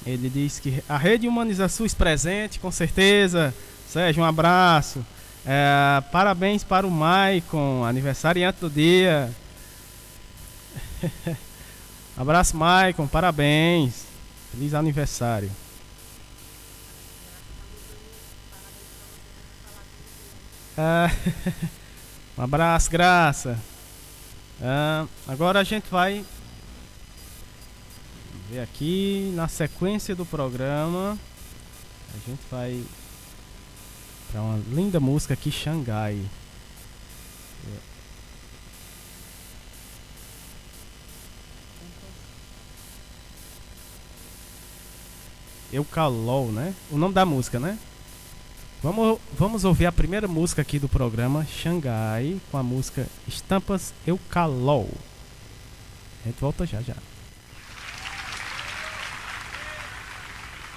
Ele 0.07 0.31
diz 0.31 0.59
que 0.59 0.83
a 0.89 0.97
rede 0.97 1.27
humaniza 1.27 1.69
SUS 1.69 1.93
presente, 1.93 2.59
com 2.61 2.71
certeza. 2.71 3.53
Sérgio, 3.89 4.23
um 4.23 4.27
abraço. 4.27 5.05
É, 5.47 6.03
parabéns 6.13 6.65
para 6.65 6.87
o 6.87 6.91
Maicon, 6.91 7.85
aniversariante 7.85 8.61
do 8.61 8.69
dia. 8.71 9.33
abraço, 12.17 12.57
Maicon, 12.57 13.07
parabéns. 13.07 14.05
Feliz 14.53 14.75
aniversário. 14.75 15.51
Ah, 20.77 21.11
um 22.39 22.43
abraço, 22.43 22.91
graça. 22.91 23.59
Ah, 24.63 25.07
agora 25.27 25.61
a 25.61 25.65
gente 25.65 25.89
vai 25.91 26.25
ver 28.49 28.61
aqui 28.61 29.33
na 29.35 29.49
sequência 29.49 30.15
do 30.15 30.25
programa. 30.25 31.19
A 32.15 32.31
gente 32.31 32.41
vai 32.51 32.83
para 34.31 34.43
uma 34.43 34.59
linda 34.69 35.01
música 35.01 35.35
aqui, 35.35 35.51
Xangai. 35.51 36.23
Eucalol, 45.73 46.51
né? 46.51 46.75
O 46.91 46.97
nome 46.97 47.15
da 47.15 47.27
música, 47.27 47.61
né? 47.61 47.79
Vamos, 48.83 49.19
vamos 49.37 49.65
ouvir 49.65 49.87
a 49.87 49.93
primeira 49.93 50.29
música 50.29 50.63
aqui 50.63 50.79
do 50.79 50.89
programa, 50.89 51.45
Xangai, 51.45 52.41
com 52.51 52.57
a 52.57 52.63
música 52.63 53.07
Estampas 53.27 53.93
Eucalol. 54.07 54.89
A 56.23 56.29
gente 56.29 56.41
volta 56.41 56.65
já 56.65 56.81
já. 56.81 56.95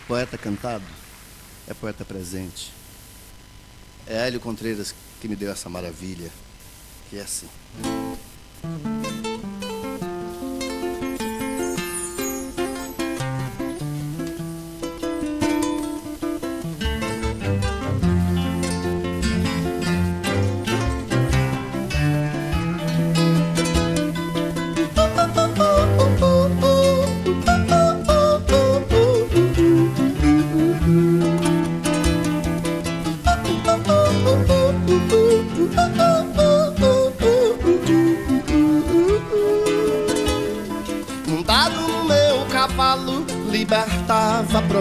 Poeta 0.07 0.37
cantado 0.37 0.83
é 1.67 1.73
poeta 1.73 2.03
presente. 2.03 2.80
É 4.11 4.27
Hélio 4.27 4.41
Contreiras 4.41 4.93
que 5.21 5.27
me 5.29 5.37
deu 5.37 5.49
essa 5.49 5.69
maravilha, 5.69 6.29
que 7.09 7.17
é 7.17 7.21
assim. 7.21 7.47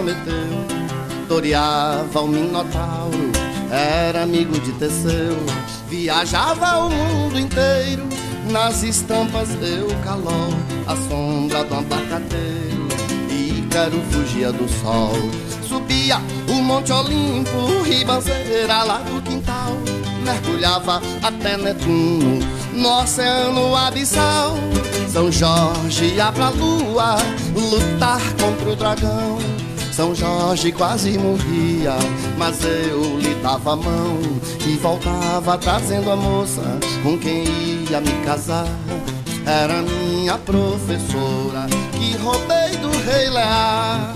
Prometeu, 0.01 0.65
toreava 1.27 2.21
o 2.21 2.27
Minotauro, 2.27 3.31
era 3.69 4.23
amigo 4.23 4.59
de 4.59 4.71
Teseu, 4.71 5.37
viajava 5.87 6.79
o 6.79 6.89
mundo 6.89 7.39
inteiro, 7.39 8.09
nas 8.49 8.81
estampas 8.81 9.49
eu 9.61 9.87
calol, 10.03 10.55
a 10.87 10.95
sombra 11.07 11.63
do 11.65 11.75
abacateiro, 11.75 12.87
Ícaro 13.29 14.01
fugia 14.09 14.51
do 14.51 14.67
sol, 14.81 15.13
subia 15.69 16.19
o 16.49 16.63
Monte 16.63 16.91
Olimpo, 16.91 17.83
ribanceira 17.83 18.81
lá 18.81 18.97
do 18.97 19.21
quintal, 19.21 19.77
mergulhava 20.25 20.99
até 21.21 21.57
Netuno, 21.57 22.39
no 22.73 23.01
oceano 23.03 23.75
abissal. 23.75 24.57
São 25.11 25.31
Jorge 25.31 26.05
ia 26.15 26.31
pra 26.31 26.49
lua 26.49 27.17
lutar 27.53 28.21
contra 28.39 28.69
o 28.71 28.75
dragão. 28.75 29.60
São 30.01 30.15
Jorge 30.15 30.71
quase 30.71 31.15
morria, 31.15 31.93
mas 32.35 32.65
eu 32.65 33.19
lhe 33.19 33.35
dava 33.35 33.73
a 33.73 33.75
mão 33.75 34.17
e 34.65 34.75
voltava 34.77 35.59
trazendo 35.59 36.09
a 36.09 36.15
moça 36.15 36.63
com 37.03 37.19
quem 37.19 37.43
ia 37.87 38.01
me 38.01 38.25
casar. 38.25 38.65
Era 39.45 39.83
minha 39.83 40.39
professora 40.39 41.67
que 41.91 42.17
roubei 42.17 42.77
do 42.77 42.89
rei 42.89 43.29
Lear. 43.29 44.15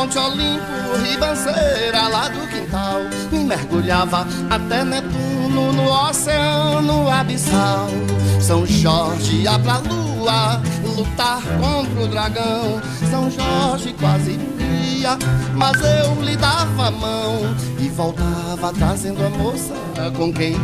Monte 0.00 0.18
Olimpo, 0.18 0.96
ribanceira 1.04 2.08
lá 2.08 2.26
do 2.28 2.48
quintal 2.48 3.02
E 3.30 3.36
mergulhava 3.36 4.26
até 4.48 4.82
Netuno 4.82 5.74
no 5.74 5.92
oceano 6.08 7.06
abissal. 7.10 7.86
São 8.40 8.64
Jorge 8.64 9.42
ia 9.42 9.58
pra 9.58 9.76
lua 9.76 10.62
lutar 10.96 11.42
contra 11.60 12.02
o 12.02 12.08
dragão. 12.08 12.80
São 13.10 13.30
Jorge 13.30 13.92
quase 14.00 14.38
morria, 14.38 15.18
mas 15.54 15.76
eu 15.82 16.22
lhe 16.22 16.36
dava 16.36 16.88
a 16.88 16.90
mão 16.90 17.54
E 17.78 17.90
voltava 17.90 18.72
trazendo 18.72 19.24
a 19.24 19.28
moça 19.28 19.74
com 20.16 20.32
quem 20.32 20.56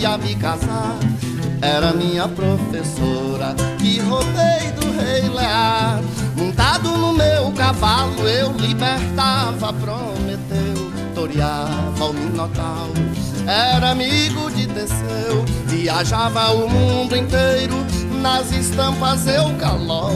ia 0.00 0.16
me 0.16 0.34
casar 0.36 0.96
era 1.60 1.92
minha 1.92 2.28
professora 2.28 3.54
que 3.78 3.98
roubei 4.00 4.70
do 4.80 4.90
rei 5.00 5.28
Lear. 5.28 6.00
Montado 6.36 6.90
no 6.96 7.12
meu 7.12 7.50
cavalo, 7.52 8.26
eu 8.28 8.52
libertava 8.52 9.72
Prometeu, 9.72 10.92
toreava 11.14 12.04
o 12.04 12.12
Minotauro. 12.12 12.92
Era 13.46 13.90
amigo 13.90 14.50
de 14.50 14.66
Teseu, 14.66 15.44
viajava 15.66 16.50
o 16.52 16.68
mundo 16.68 17.16
inteiro. 17.16 17.74
Nas 18.20 18.52
estampas 18.52 19.26
eu 19.26 19.54
calol, 19.58 20.14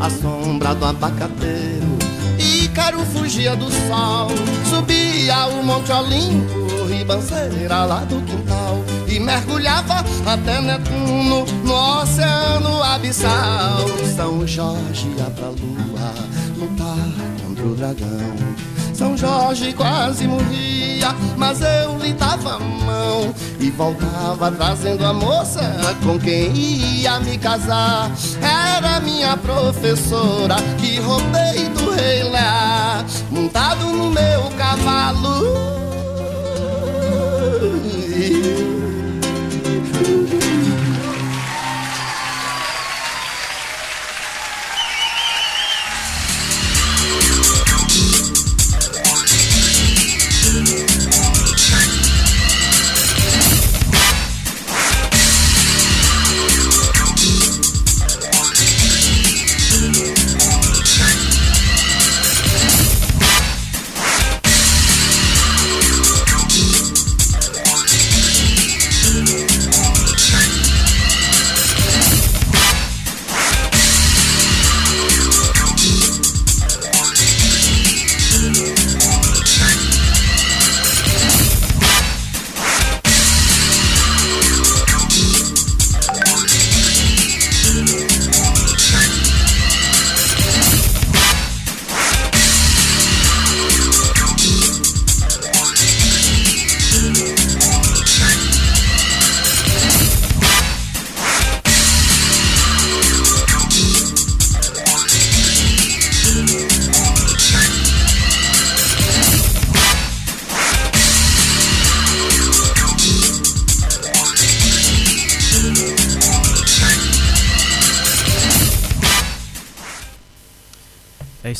a 0.00 0.10
sombra 0.10 0.74
do 0.74 0.86
abacateiro. 0.86 1.98
Ícaro 2.38 3.00
fugia 3.06 3.54
do 3.56 3.70
sol, 3.70 4.28
subia 4.68 5.46
o 5.46 5.62
Monte 5.64 5.92
Olimpo, 5.92 6.86
ribanceira 6.86 7.84
lá 7.84 8.00
do 8.04 8.20
quintal 8.22 8.82
e 9.12 9.20
mergulhava 9.20 10.04
até 10.26 10.60
Netuno 10.60 11.44
no 11.64 12.00
oceano 12.00 12.82
abissal. 12.82 13.86
São 14.16 14.46
Jorge 14.46 15.08
ia 15.18 15.24
pra 15.24 15.48
lua 15.48 16.14
lutar 16.56 16.96
contra 17.44 17.64
o 17.66 17.74
dragão. 17.74 18.36
São 18.94 19.16
Jorge 19.16 19.74
quase 19.74 20.26
morria, 20.26 21.14
mas 21.36 21.60
eu 21.60 21.98
lhe 21.98 22.14
dava 22.14 22.56
a 22.56 22.58
mão 22.58 23.34
e 23.60 23.70
voltava 23.70 24.50
trazendo 24.50 25.04
a 25.04 25.12
moça 25.12 25.60
com 26.02 26.18
quem 26.18 26.54
ia 26.54 27.20
me 27.20 27.36
casar. 27.36 28.10
Era 28.40 29.00
minha 29.00 29.36
professora 29.36 30.56
que 30.78 30.98
roubei 31.00 31.68
do 31.70 31.90
rei 31.90 32.22
Lear, 32.22 33.04
montado 33.30 33.84
no 33.86 34.10
meu 34.10 34.50
cavalo. 34.56 35.82
É 40.02 40.04
isso 40.04 40.41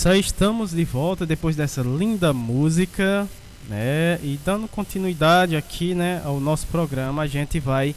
aí, 0.08 0.20
estamos 0.20 0.72
de 0.72 0.84
volta 0.84 1.24
depois 1.24 1.54
dessa 1.54 1.82
linda 1.82 2.32
música, 2.32 3.28
né? 3.68 4.18
E 4.22 4.38
dando 4.44 4.66
continuidade 4.66 5.54
aqui, 5.54 5.94
né, 5.94 6.20
ao 6.24 6.40
nosso 6.40 6.66
programa, 6.66 7.22
a 7.22 7.26
gente 7.26 7.60
vai 7.60 7.94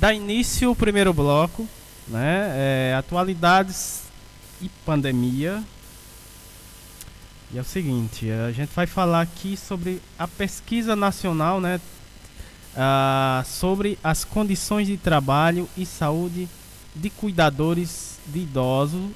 dar 0.00 0.14
início 0.14 0.68
ao 0.68 0.76
primeiro 0.76 1.12
bloco, 1.12 1.68
né? 2.08 2.52
É, 2.54 2.94
atualidades 2.96 4.04
e 4.62 4.70
pandemia. 4.86 5.62
E 7.52 7.58
é 7.58 7.60
o 7.60 7.64
seguinte, 7.64 8.30
a 8.30 8.52
gente 8.52 8.70
vai 8.74 8.86
falar 8.86 9.20
aqui 9.20 9.56
sobre 9.56 10.00
a 10.18 10.26
pesquisa 10.26 10.96
nacional, 10.96 11.60
né? 11.60 11.80
Ah, 12.76 13.44
sobre 13.46 13.98
as 14.02 14.24
condições 14.24 14.86
de 14.86 14.96
trabalho 14.96 15.68
e 15.76 15.84
saúde 15.84 16.48
de 16.94 17.10
cuidadores 17.10 18.18
de 18.26 18.38
idosos 18.38 19.10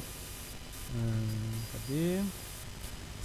Cadê? 1.73 2.21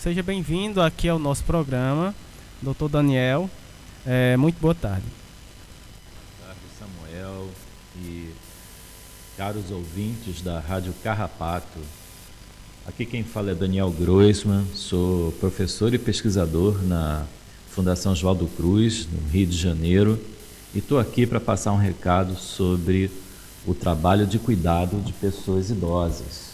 Seja 0.02 0.24
bem-vindo 0.24 0.82
aqui 0.82 1.10
ao 1.10 1.20
nosso 1.20 1.44
programa, 1.44 2.16
Dr. 2.62 2.88
Daniel. 2.90 3.50
É, 4.06 4.38
muito 4.38 4.58
boa 4.58 4.74
tarde. 4.74 5.04
Boa 6.40 6.56
tarde, 6.56 6.62
Samuel 6.80 7.50
e 7.98 8.30
caros 9.36 9.70
ouvintes 9.70 10.42
da 10.42 10.58
Rádio 10.62 10.94
Carrapato. 11.04 11.80
Aqui 12.88 13.06
quem 13.06 13.26
fala 13.26 13.52
é 13.52 13.54
Daniel 13.54 13.92
Groisman, 13.92 14.66
sou 14.74 15.34
professor 15.34 15.94
e 15.94 15.98
pesquisador 15.98 16.82
na 16.82 17.26
Fundação 17.70 18.14
Oswaldo 18.14 18.48
Cruz, 18.48 19.06
no 19.06 19.30
Rio 19.30 19.48
de 19.48 19.58
Janeiro, 19.58 20.18
e 20.74 20.78
estou 20.78 20.98
aqui 20.98 21.28
para 21.28 21.42
passar 21.42 21.74
um 21.74 21.78
recado 21.78 22.36
sobre 22.36 23.12
o 23.68 23.74
trabalho 23.74 24.26
de 24.26 24.40
cuidado 24.40 25.02
de 25.02 25.12
pessoas 25.12 25.70
idosas. 25.70 26.49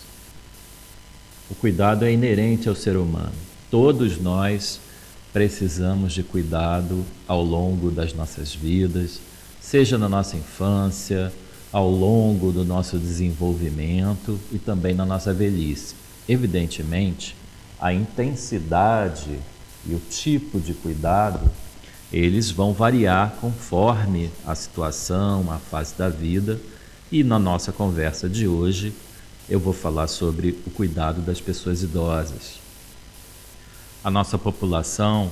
O 1.50 1.54
cuidado 1.54 2.06
é 2.06 2.12
inerente 2.12 2.68
ao 2.68 2.76
ser 2.76 2.98
humano. 2.98 3.32
Todos 3.70 4.20
nós 4.20 4.80
precisamos 5.32 6.14
de 6.14 6.24
cuidado 6.24 7.06
ao 7.28 7.44
longo 7.44 7.92
das 7.92 8.14
nossas 8.14 8.56
vidas, 8.56 9.20
seja 9.62 9.96
na 9.96 10.10
nossa 10.10 10.36
infância, 10.36 11.32
ao 11.72 11.88
longo 11.90 12.52
do 12.52 12.66
nosso 12.66 12.98
desenvolvimento 12.98 14.40
e 14.52 14.58
também 14.58 14.96
na 14.96 15.06
nossa 15.06 15.34
velhice. 15.34 15.94
Evidentemente, 16.28 17.36
a 17.80 17.94
intensidade 17.94 19.38
e 19.86 19.94
o 19.94 20.02
tipo 20.10 20.60
de 20.60 20.74
cuidado, 20.74 21.52
eles 22.12 22.50
vão 22.50 22.74
variar 22.74 23.36
conforme 23.40 24.32
a 24.48 24.56
situação, 24.56 25.52
a 25.52 25.58
fase 25.58 25.94
da 25.96 26.10
vida. 26.10 26.60
E 27.12 27.24
na 27.24 27.38
nossa 27.38 27.72
conversa 27.72 28.28
de 28.28 28.48
hoje, 28.48 28.94
eu 29.50 29.60
vou 29.60 29.74
falar 29.74 30.08
sobre 30.08 30.58
o 30.66 30.70
cuidado 30.72 31.22
das 31.22 31.40
pessoas 31.40 31.84
idosas. 31.84 32.60
A 34.04 34.12
nossa 34.12 34.38
população, 34.38 35.32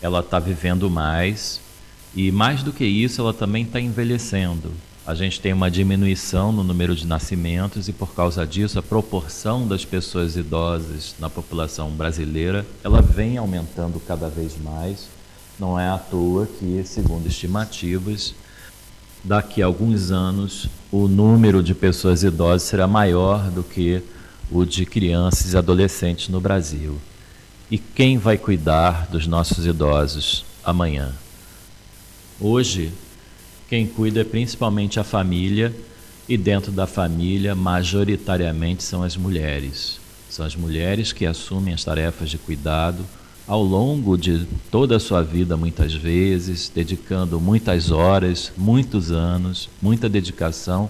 ela 0.00 0.20
está 0.20 0.38
vivendo 0.38 0.90
mais 0.90 1.60
e 2.14 2.30
mais 2.30 2.62
do 2.62 2.72
que 2.72 2.84
isso, 2.84 3.20
ela 3.20 3.34
também 3.34 3.64
está 3.64 3.80
envelhecendo 3.80 4.72
a 5.06 5.14
gente 5.14 5.40
tem 5.40 5.52
uma 5.52 5.70
diminuição 5.70 6.52
no 6.52 6.62
número 6.62 6.94
de 6.94 7.04
nascimentos 7.04 7.88
e 7.88 7.92
por 7.92 8.14
causa 8.14 8.46
disso 8.46 8.78
a 8.78 8.82
proporção 8.82 9.66
das 9.66 9.84
pessoas 9.84 10.36
idosas 10.36 11.16
na 11.18 11.28
população 11.28 11.90
brasileira 11.90 12.64
ela 12.84 13.02
vem 13.02 13.36
aumentando 13.36 13.98
cada 13.98 14.28
vez 14.28 14.56
mais. 14.62 15.08
Não 15.58 15.78
é 15.78 15.88
à 15.88 15.98
toa 15.98 16.46
que, 16.46 16.82
segundo 16.84 17.26
estimativas, 17.26 18.34
daqui 19.22 19.62
a 19.62 19.66
alguns 19.66 20.10
anos 20.10 20.68
o 20.90 21.06
número 21.06 21.62
de 21.62 21.74
pessoas 21.74 22.22
idosas 22.22 22.62
será 22.68 22.86
maior 22.86 23.50
do 23.50 23.62
que 23.62 24.02
o 24.50 24.64
de 24.64 24.84
crianças 24.84 25.52
e 25.52 25.56
adolescentes 25.56 26.28
no 26.28 26.40
Brasil. 26.40 26.98
E 27.70 27.78
quem 27.78 28.18
vai 28.18 28.36
cuidar 28.36 29.06
dos 29.06 29.26
nossos 29.26 29.64
idosos 29.64 30.44
amanhã? 30.64 31.12
Hoje, 32.40 32.92
quem 33.68 33.86
cuida 33.86 34.22
é 34.22 34.24
principalmente 34.24 34.98
a 34.98 35.04
família 35.04 35.72
e 36.28 36.36
dentro 36.36 36.72
da 36.72 36.86
família, 36.86 37.54
majoritariamente 37.54 38.82
são 38.82 39.02
as 39.02 39.16
mulheres. 39.16 40.00
São 40.28 40.44
as 40.44 40.56
mulheres 40.56 41.12
que 41.12 41.26
assumem 41.26 41.74
as 41.74 41.84
tarefas 41.84 42.30
de 42.30 42.38
cuidado 42.38 43.04
ao 43.50 43.62
longo 43.64 44.16
de 44.16 44.46
toda 44.70 44.96
a 44.96 45.00
sua 45.00 45.22
vida, 45.22 45.56
muitas 45.56 45.92
vezes, 45.92 46.70
dedicando 46.72 47.40
muitas 47.40 47.90
horas, 47.90 48.52
muitos 48.56 49.10
anos, 49.10 49.68
muita 49.82 50.08
dedicação 50.08 50.88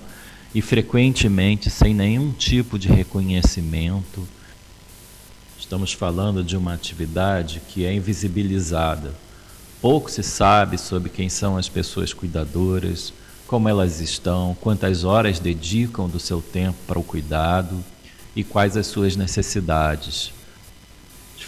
e 0.55 0.61
frequentemente 0.61 1.71
sem 1.71 1.95
nenhum 1.95 2.33
tipo 2.33 2.79
de 2.79 2.89
reconhecimento. 2.89 4.29
Estamos 5.59 5.95
falando 5.95 6.45
de 6.45 6.55
uma 6.55 6.75
atividade 6.75 7.63
que 7.67 7.87
é 7.87 7.95
invisibilizada 7.95 9.15
Pouco 9.81 10.11
se 10.11 10.23
sabe 10.23 10.77
sobre 10.77 11.09
quem 11.09 11.31
são 11.31 11.57
as 11.57 11.67
pessoas 11.67 12.13
cuidadoras, 12.13 13.15
como 13.47 13.67
elas 13.67 13.99
estão, 13.99 14.55
quantas 14.61 15.05
horas 15.05 15.39
dedicam 15.41 16.07
do 16.07 16.21
seu 16.21 16.43
tempo 16.43 16.77
para 16.87 16.99
o 16.99 17.03
cuidado 17.03 17.83
e 18.37 18.45
quais 18.45 18.77
as 18.77 18.87
suas 18.89 19.17
necessidades. 19.17 20.33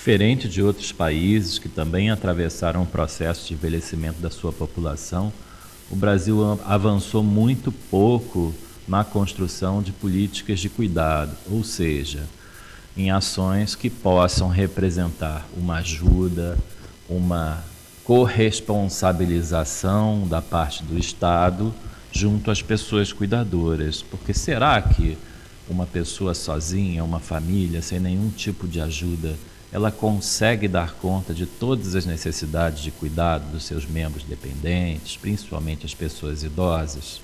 Diferente 0.02 0.48
de 0.48 0.60
outros 0.60 0.90
países 0.90 1.60
que 1.60 1.68
também 1.68 2.10
atravessaram 2.10 2.82
o 2.82 2.86
processo 2.86 3.46
de 3.46 3.54
envelhecimento 3.54 4.20
da 4.20 4.30
sua 4.30 4.52
população, 4.52 5.32
o 5.88 5.94
Brasil 5.94 6.58
avançou 6.64 7.22
muito 7.22 7.70
pouco 7.70 8.52
na 8.88 9.04
construção 9.04 9.80
de 9.80 9.92
políticas 9.92 10.58
de 10.58 10.68
cuidado, 10.68 11.30
ou 11.48 11.62
seja, 11.62 12.24
em 12.96 13.12
ações 13.12 13.76
que 13.76 13.88
possam 13.88 14.48
representar 14.48 15.46
uma 15.56 15.76
ajuda, 15.76 16.58
uma 17.08 17.62
corresponsabilização 18.02 20.26
da 20.26 20.42
parte 20.42 20.82
do 20.82 20.98
Estado 20.98 21.72
junto 22.10 22.50
às 22.50 22.60
pessoas 22.60 23.12
cuidadoras. 23.12 24.02
Porque 24.02 24.34
será 24.34 24.82
que 24.82 25.16
uma 25.70 25.86
pessoa 25.86 26.34
sozinha, 26.34 27.04
uma 27.04 27.20
família, 27.20 27.80
sem 27.80 28.00
nenhum 28.00 28.30
tipo 28.30 28.66
de 28.66 28.80
ajuda, 28.80 29.36
ela 29.72 29.90
consegue 29.90 30.68
dar 30.68 30.92
conta 30.94 31.32
de 31.32 31.46
todas 31.46 31.94
as 31.94 32.04
necessidades 32.04 32.82
de 32.82 32.90
cuidado 32.90 33.50
dos 33.50 33.64
seus 33.64 33.87
membros 33.87 34.22
dependentes, 34.22 35.16
principalmente 35.16 35.87
as 35.87 35.94
pessoas 35.94 36.42
idosas? 36.42 37.22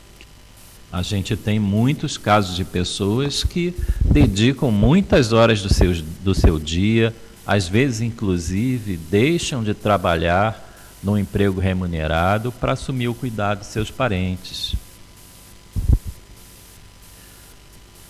A 0.91 1.03
gente 1.03 1.37
tem 1.37 1.59
muitos 1.59 2.17
casos 2.17 2.57
de 2.57 2.65
pessoas 2.65 3.45
que 3.45 3.75
dedicam 4.03 4.71
muitas 4.71 5.35
horas 5.35 5.61
do 5.61 5.73
seu, 5.73 5.93
do 6.25 6.35
seu 6.35 6.59
dia, 6.59 7.15
às 7.47 7.69
vezes, 7.69 8.01
inclusive, 8.01 8.97
deixam 8.97 9.63
de 9.63 9.75
trabalhar 9.75 10.65
num 11.03 11.19
emprego 11.19 11.61
remunerado 11.61 12.51
para 12.51 12.73
assumir 12.73 13.09
o 13.09 13.15
cuidado 13.15 13.61
de 13.61 13.67
seus 13.67 13.91
parentes. 13.91 14.75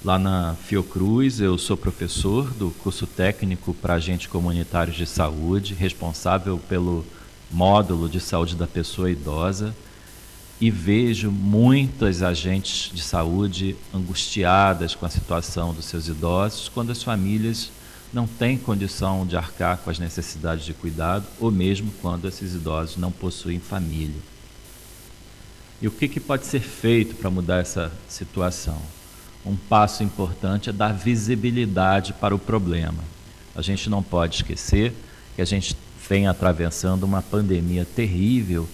Lá 0.05 0.17
na 0.17 0.55
Fiocruz, 0.55 1.41
eu 1.41 1.59
sou 1.59 1.77
professor 1.77 2.49
do 2.55 2.71
curso 2.71 3.05
técnico 3.05 3.75
para 3.75 3.95
agentes 3.95 4.29
comunitários 4.29 4.97
de 4.97 5.05
saúde, 5.05 5.75
responsável 5.75 6.57
pelo 6.69 7.05
módulo 7.51 8.09
de 8.09 8.21
saúde 8.21 8.55
da 8.55 8.67
pessoa 8.69 9.11
idosa, 9.11 9.75
e 10.61 10.71
vejo 10.71 11.33
muitas 11.33 12.23
agentes 12.23 12.93
de 12.95 13.03
saúde 13.03 13.75
angustiadas 13.93 14.95
com 14.95 15.05
a 15.05 15.11
situação 15.11 15.75
dos 15.75 15.87
seus 15.87 16.07
idosos, 16.07 16.69
quando 16.69 16.93
as 16.93 17.03
famílias 17.03 17.69
não 18.13 18.29
têm 18.29 18.57
condição 18.57 19.27
de 19.27 19.37
arcar 19.37 19.79
com 19.79 19.91
as 19.91 19.99
necessidades 19.99 20.65
de 20.65 20.75
cuidado, 20.75 21.27
ou 21.41 21.51
mesmo 21.51 21.91
quando 22.01 22.29
esses 22.29 22.55
idosos 22.55 22.97
não 22.97 23.11
possuem 23.11 23.59
família. 23.59 24.23
E 25.83 25.89
o 25.89 25.91
que, 25.91 26.07
que 26.07 26.21
pode 26.21 26.47
ser 26.47 26.61
feito 26.61 27.17
para 27.17 27.31
mudar 27.31 27.59
essa 27.59 27.91
situação? 28.09 28.81
Um 29.44 29.57
passo 29.57 30.03
importante 30.03 30.70
é 30.70 30.72
dar 30.72 30.92
visibilidade 30.92 32.12
para 32.12 32.35
o 32.35 32.38
problema. 32.38 33.03
A 33.55 33.62
gente 33.62 33.88
não 33.88 34.03
pode 34.03 34.37
esquecer 34.37 34.94
que 35.35 35.42
a 35.42 35.44
gente 35.44 35.77
vem 36.09 36.27
atravessando 36.27 37.05
uma 37.05 37.22
pandemia 37.22 37.85
terrível 37.85 38.68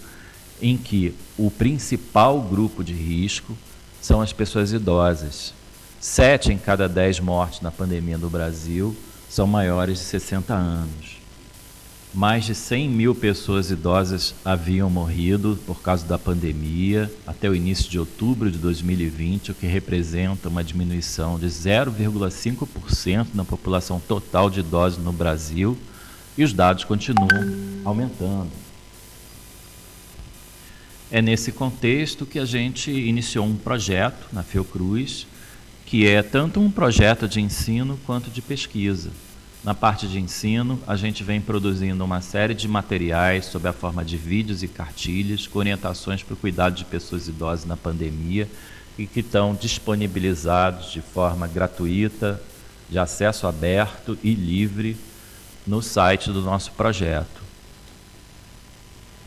em 0.61 0.77
que 0.77 1.13
o 1.37 1.51
principal 1.51 2.41
grupo 2.41 2.83
de 2.83 2.93
risco 2.93 3.57
são 4.01 4.21
as 4.21 4.31
pessoas 4.31 4.71
idosas. 4.71 5.53
Sete 5.99 6.51
em 6.51 6.57
cada 6.57 6.87
dez 6.87 7.19
mortes 7.19 7.61
na 7.61 7.71
pandemia 7.71 8.17
no 8.17 8.29
Brasil 8.29 8.95
são 9.29 9.47
maiores 9.47 9.99
de 9.99 10.05
60 10.05 10.53
anos 10.53 11.14
mais 12.15 12.45
de 12.45 12.55
100 12.55 12.89
mil 12.89 13.13
pessoas 13.13 13.69
idosas 13.69 14.33
haviam 14.45 14.89
morrido 14.89 15.59
por 15.67 15.81
causa 15.81 16.05
da 16.05 16.17
pandemia 16.17 17.11
até 17.27 17.49
o 17.49 17.53
início 17.53 17.91
de 17.91 17.99
outubro 17.99 18.49
de 18.49 18.57
2020, 18.57 19.51
o 19.51 19.53
que 19.53 19.67
representa 19.67 20.47
uma 20.47 20.63
diminuição 20.63 21.37
de 21.37 21.47
0,5% 21.47 23.27
na 23.33 23.43
população 23.43 23.99
total 23.99 24.49
de 24.49 24.61
idosos 24.61 25.03
no 25.03 25.11
Brasil, 25.11 25.77
e 26.37 26.43
os 26.45 26.53
dados 26.53 26.85
continuam 26.85 27.27
aumentando. 27.83 28.49
É 31.11 31.21
nesse 31.21 31.51
contexto 31.51 32.25
que 32.25 32.39
a 32.39 32.45
gente 32.45 32.91
iniciou 32.91 33.45
um 33.45 33.57
projeto 33.57 34.27
na 34.31 34.41
Fiocruz, 34.41 35.27
que 35.85 36.07
é 36.07 36.23
tanto 36.23 36.61
um 36.61 36.71
projeto 36.71 37.27
de 37.27 37.41
ensino 37.41 37.99
quanto 38.05 38.31
de 38.31 38.41
pesquisa 38.41 39.11
na 39.65 39.73
parte 39.73 40.07
de 40.07 40.19
ensino, 40.19 40.79
a 40.85 40.95
gente 40.95 41.23
vem 41.23 41.41
produzindo 41.41 42.05
uma 42.05 42.21
série 42.21 42.53
de 42.53 42.67
materiais 42.67 43.45
sob 43.45 43.67
a 43.67 43.73
forma 43.73 44.05
de 44.05 44.15
vídeos 44.15 44.61
e 44.61 44.67
cartilhas 44.67 45.47
com 45.47 45.57
orientações 45.57 46.21
para 46.21 46.35
o 46.35 46.37
cuidado 46.37 46.75
de 46.75 46.85
pessoas 46.85 47.27
idosas 47.27 47.65
na 47.65 47.75
pandemia 47.75 48.47
e 48.95 49.07
que 49.07 49.21
estão 49.21 49.55
disponibilizados 49.55 50.91
de 50.91 51.01
forma 51.01 51.47
gratuita, 51.47 52.39
de 52.87 52.99
acesso 52.99 53.47
aberto 53.47 54.15
e 54.23 54.35
livre 54.35 54.95
no 55.65 55.81
site 55.81 56.31
do 56.31 56.41
nosso 56.41 56.71
projeto. 56.73 57.41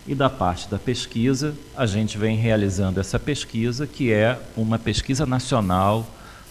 E 0.06 0.14
da 0.14 0.30
parte 0.30 0.68
da 0.68 0.78
pesquisa, 0.78 1.52
a 1.76 1.84
gente 1.84 2.16
vem 2.16 2.36
realizando 2.36 3.00
essa 3.00 3.18
pesquisa, 3.18 3.88
que 3.88 4.12
é 4.12 4.38
uma 4.56 4.78
pesquisa 4.78 5.26
nacional 5.26 6.08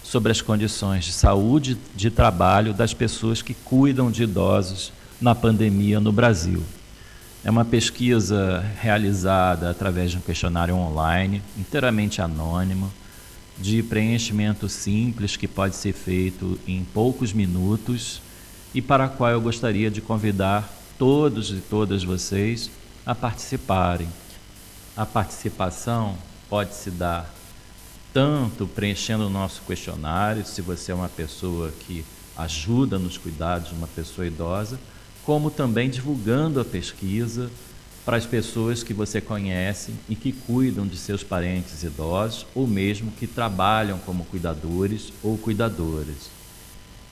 sobre 0.08 0.32
as 0.32 0.40
condições 0.40 1.04
de 1.04 1.12
saúde 1.12 1.78
de 1.94 2.10
trabalho 2.10 2.74
das 2.74 2.94
pessoas 2.94 3.42
que 3.42 3.54
cuidam 3.54 4.10
de 4.10 4.24
idosos 4.24 4.94
na 5.20 5.36
pandemia 5.36 6.00
no 6.00 6.14
Brasil. 6.14 6.64
É 7.44 7.52
uma 7.52 7.66
pesquisa 7.66 8.66
realizada 8.82 9.70
através 9.70 10.12
de 10.12 10.18
um 10.18 10.22
questionário 10.22 10.76
online, 10.76 11.44
inteiramente 11.58 12.22
anônimo, 12.22 12.90
de 13.58 13.84
preenchimento 13.84 14.70
simples 14.70 15.36
que 15.36 15.48
pode 15.48 15.76
ser 15.76 15.92
feito 15.92 16.58
em 16.66 16.86
poucos 16.86 17.34
minutos 17.34 18.22
e 18.74 18.82
para 18.82 19.06
a 19.06 19.10
qual 19.10 19.32
eu 19.32 19.42
gostaria 19.42 19.92
de 19.92 20.00
convidar 20.00 20.72
todos 20.98 21.52
e 21.52 21.58
todas 21.58 22.02
vocês 22.06 22.72
a 23.06 23.14
participarem. 23.14 24.08
A 24.96 25.06
participação 25.06 26.18
pode 26.50 26.76
se 26.76 26.92
dar 26.92 27.37
tanto 28.18 28.66
preenchendo 28.66 29.28
o 29.28 29.30
nosso 29.30 29.62
questionário, 29.62 30.44
se 30.44 30.60
você 30.60 30.92
é 30.92 30.96
uma 30.96 31.08
pessoa 31.08 31.72
que 31.82 32.04
ajuda 32.36 32.98
nos 32.98 33.16
cuidados 33.16 33.70
de 33.70 33.76
uma 33.76 33.86
pessoa 33.86 34.26
idosa, 34.26 34.80
como 35.24 35.52
também 35.52 35.88
divulgando 35.88 36.60
a 36.60 36.66
pesquisa 36.66 37.48
para 38.04 38.18
as 38.18 38.26
pessoas 38.26 38.82
que 38.82 38.92
você 38.92 39.22
conhece 39.22 39.94
e 40.10 40.16
que 40.16 40.32
cuidam 40.32 40.88
de 40.88 40.98
seus 40.98 41.24
parentes 41.24 41.84
idosos 41.84 42.48
ou 42.56 42.66
mesmo 42.66 43.12
que 43.12 43.28
trabalham 43.28 44.00
como 44.00 44.26
cuidadores 44.26 45.14
ou 45.22 45.38
cuidadoras. 45.38 46.32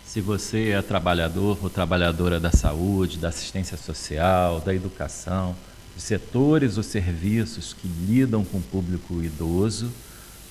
Se 0.03 0.19
você 0.19 0.69
é 0.69 0.81
trabalhador 0.81 1.59
ou 1.61 1.69
trabalhadora 1.69 2.39
da 2.39 2.49
saúde, 2.49 3.19
da 3.19 3.29
assistência 3.29 3.77
social, 3.77 4.59
da 4.59 4.73
educação, 4.73 5.55
de 5.95 6.01
setores 6.01 6.77
ou 6.77 6.83
serviços 6.83 7.75
que 7.75 7.87
lidam 7.87 8.43
com 8.43 8.57
o 8.57 8.63
público 8.63 9.21
idoso, 9.21 9.91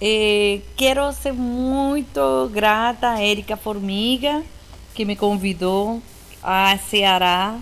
E 0.00 0.60
quero 0.76 1.12
ser 1.12 1.32
muito 1.32 2.48
grata 2.52 3.10
a 3.10 3.24
Erika 3.24 3.56
Formiga, 3.56 4.44
que 4.94 5.04
me 5.04 5.16
convidou 5.16 6.00
a 6.42 6.78
Ceará, 6.78 7.58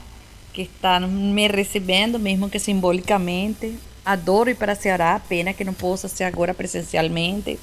que 0.52 0.62
está 0.62 1.00
me 1.00 1.48
recebendo, 1.48 2.18
mesmo 2.18 2.50
que 2.50 2.58
simbolicamente. 2.58 3.78
Adoro 4.04 4.50
ir 4.50 4.54
para 4.54 4.74
Ceará, 4.74 5.20
pena 5.26 5.52
que 5.52 5.64
não 5.64 5.74
possa 5.74 6.08
ser 6.08 6.24
agora 6.24 6.52
presencialmente. 6.52 7.58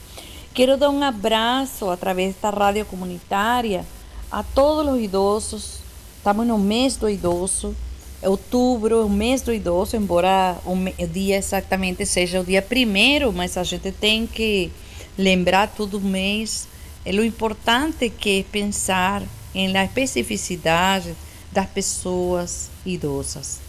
Quero 0.54 0.76
dar 0.76 0.89
um 0.89 1.04
abraço 1.04 1.89
através 1.89 2.36
da 2.41 2.49
rádio 2.49 2.86
comunitária 2.86 3.86
a 4.34 4.41
todos 4.41 4.96
os 4.96 5.00
idosos. 5.00 5.78
Estamos 6.17 6.48
no 6.48 6.58
mês 6.58 6.98
do 6.98 7.08
idoso. 7.08 7.76
Outubro 8.24 9.02
é 9.02 9.06
o 9.06 9.10
mês 9.10 9.43
do 9.43 9.54
idoso, 9.54 9.96
embora 9.96 10.58
o 10.65 11.08
dia 11.08 11.38
exatamente 11.38 12.04
seja 12.06 12.39
o 12.39 12.43
dia 12.43 12.62
primeiro, 12.62 13.32
mas 13.32 13.58
a 13.58 13.63
gente 13.63 13.91
tem 13.91 14.26
que 14.26 14.72
lembrar 15.17 15.67
todo 15.67 16.02
mês. 16.02 16.67
É 17.06 17.12
o 17.12 17.24
importante 17.24 18.10
que 18.10 18.39
é 18.39 18.43
pensar 18.43 19.22
em 19.54 19.72
la 19.72 19.84
especificidade 19.84 21.13
das 21.52 21.69
pessoas 21.69 22.72
idosas. 22.84 23.60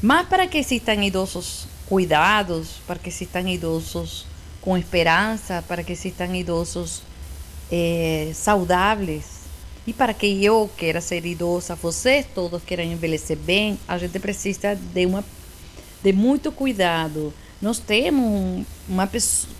Mas 0.00 0.28
para 0.28 0.46
que 0.46 0.58
existam 0.58 1.02
idosos 1.02 1.66
cuidados, 1.88 2.80
para 2.86 2.98
que 2.98 3.08
existam 3.08 3.50
idosos 3.50 4.24
com 4.60 4.76
esperança, 4.78 5.64
para 5.66 5.82
que 5.82 5.92
existam 5.92 6.36
idosos 6.36 7.02
eh, 7.72 8.30
saudáveis, 8.34 9.33
e 9.86 9.92
para 9.92 10.14
que 10.14 10.44
eu 10.44 10.70
queira 10.76 11.00
ser 11.00 11.26
idosa, 11.26 11.74
vocês 11.74 12.26
todos 12.34 12.62
queiram 12.62 12.84
envelhecer 12.84 13.36
bem, 13.36 13.78
a 13.86 13.98
gente 13.98 14.18
precisa 14.18 14.74
de 14.74 15.06
uma 15.06 15.24
de 16.02 16.12
muito 16.12 16.52
cuidado. 16.52 17.32
Nós 17.60 17.78
temos 17.78 18.66
uma 18.88 19.10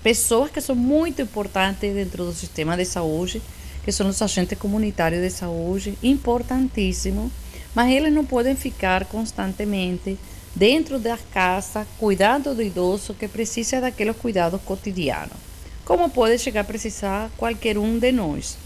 pessoas 0.02 0.50
que 0.50 0.60
são 0.60 0.74
muito 0.74 1.22
importantes 1.22 1.94
dentro 1.94 2.24
do 2.24 2.32
sistema 2.32 2.76
de 2.76 2.84
saúde, 2.84 3.40
que 3.82 3.92
são 3.92 4.08
os 4.08 4.20
agentes 4.20 4.58
comunitários 4.58 5.22
de 5.22 5.30
saúde, 5.30 5.98
importantíssimo, 6.02 7.30
mas 7.74 7.92
eles 7.92 8.12
não 8.12 8.24
podem 8.24 8.54
ficar 8.54 9.06
constantemente 9.06 10.18
dentro 10.54 10.98
da 10.98 11.18
casa 11.32 11.87
cuidando 11.98 12.54
do 12.54 12.62
idoso 12.62 13.14
que 13.14 13.26
precisa 13.26 13.80
daqueles 13.80 14.16
cuidados 14.16 14.60
cotidianos, 14.62 15.37
como 15.84 16.08
pode 16.10 16.38
chegar 16.38 16.60
a 16.60 16.64
precisar 16.64 17.30
qualquer 17.37 17.76
um 17.76 17.98
de 17.98 18.12
nós. 18.12 18.56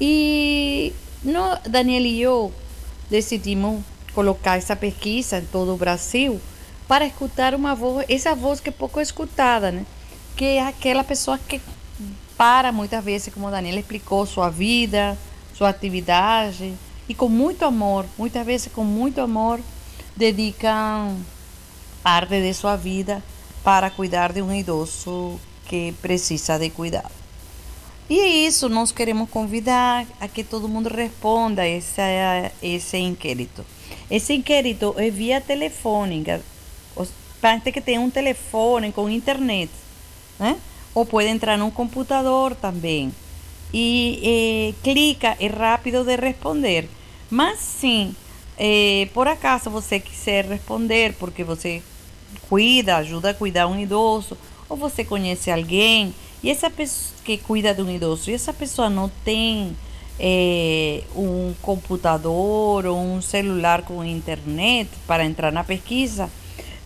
E 0.00 0.94
no, 1.22 1.58
Daniel 1.68 2.06
e 2.06 2.22
eu 2.22 2.52
decidimos 3.10 3.82
colocar 4.14 4.56
essa 4.56 4.74
pesquisa 4.74 5.38
em 5.38 5.44
todo 5.44 5.76
Brasil 5.76 6.40
para 6.88 7.06
escutar 7.06 7.54
uma 7.54 7.74
voz, 7.74 8.06
essa 8.08 8.34
voz 8.34 8.60
que 8.60 8.70
é 8.70 8.72
pouco 8.72 9.00
escutada, 9.00 9.70
né? 9.70 9.84
Que 10.36 10.44
é 10.56 10.66
aquela 10.66 11.04
pessoa 11.04 11.38
que 11.38 11.60
para 12.36 12.72
muitas 12.72 13.04
vezes, 13.04 13.32
como 13.34 13.50
Daniel 13.50 13.78
explicou, 13.78 14.24
sua 14.24 14.48
vida, 14.48 15.16
sua 15.54 15.68
atividade 15.68 16.72
e 17.06 17.14
com 17.14 17.28
muito 17.28 17.64
amor, 17.66 18.06
muitas 18.16 18.46
vezes 18.46 18.72
com 18.72 18.82
muito 18.82 19.20
amor, 19.20 19.60
dedicam 20.16 21.18
parte 22.02 22.40
de 22.40 22.54
sua 22.54 22.76
vida 22.76 23.22
para 23.62 23.90
cuidar 23.90 24.32
de 24.32 24.40
um 24.40 24.54
idoso 24.54 25.38
que 25.66 25.92
precisa 26.00 26.58
de 26.58 26.70
cuidado. 26.70 27.19
E 28.10 28.18
é 28.18 28.26
isso, 28.26 28.68
nós 28.68 28.90
queremos 28.90 29.30
convidar 29.30 30.04
a 30.20 30.26
que 30.26 30.42
todo 30.42 30.68
mundo 30.68 30.88
responda 30.88 31.64
esse, 31.64 32.00
esse 32.60 32.96
inquérito. 32.98 33.64
Esse 34.10 34.34
inquérito 34.34 34.96
é 34.98 35.08
via 35.10 35.40
telefônica, 35.40 36.42
para 37.40 37.60
que 37.60 37.80
tem 37.80 38.00
um 38.00 38.10
telefone 38.10 38.90
com 38.90 39.08
internet, 39.08 39.70
né? 40.40 40.58
ou 40.92 41.06
pode 41.06 41.28
entrar 41.28 41.56
num 41.56 41.70
computador 41.70 42.56
também. 42.56 43.14
E 43.72 44.74
eh, 44.74 44.74
clica, 44.82 45.36
é 45.38 45.46
rápido 45.46 46.02
de 46.02 46.16
responder. 46.16 46.88
Mas 47.30 47.60
sim, 47.60 48.12
eh, 48.58 49.08
por 49.14 49.28
acaso 49.28 49.70
você 49.70 50.00
quiser 50.00 50.46
responder 50.46 51.14
porque 51.14 51.44
você 51.44 51.80
cuida, 52.48 52.96
ajuda 52.96 53.30
a 53.30 53.34
cuidar 53.34 53.68
um 53.68 53.78
idoso, 53.78 54.36
ou 54.68 54.76
você 54.76 55.04
conhece 55.04 55.48
alguém 55.48 56.12
e 56.42 56.50
essa 56.50 56.70
pessoa 56.70 57.20
que 57.24 57.36
cuida 57.36 57.74
de 57.74 57.82
um 57.82 57.90
idoso 57.90 58.30
e 58.30 58.34
essa 58.34 58.52
pessoa 58.52 58.88
não 58.88 59.10
tem 59.24 59.76
é, 60.18 61.02
um 61.14 61.54
computador 61.60 62.86
ou 62.86 62.98
um 62.98 63.20
celular 63.20 63.82
com 63.82 64.04
internet 64.04 64.90
para 65.06 65.24
entrar 65.24 65.52
na 65.52 65.62
pesquisa, 65.64 66.30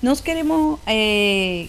nós 0.03 0.21
queremos 0.21 0.79
é, 0.87 1.67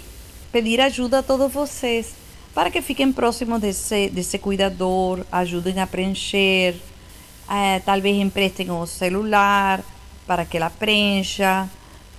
pedir 0.51 0.81
ajuda 0.81 1.19
a 1.19 1.23
todos 1.23 1.51
vocês 1.51 2.13
para 2.53 2.71
que 2.71 2.81
fiquem 2.81 3.11
próximos 3.11 3.59
desse, 3.59 4.09
desse 4.09 4.39
cuidador, 4.39 5.25
ajudem 5.31 5.79
a 5.79 5.85
preencher, 5.85 6.75
é, 7.49 7.79
talvez 7.79 8.17
emprestem 8.17 8.71
o 8.71 8.85
celular 8.87 9.83
para 10.25 10.45
que 10.45 10.57
ela 10.57 10.69
preencha, 10.69 11.69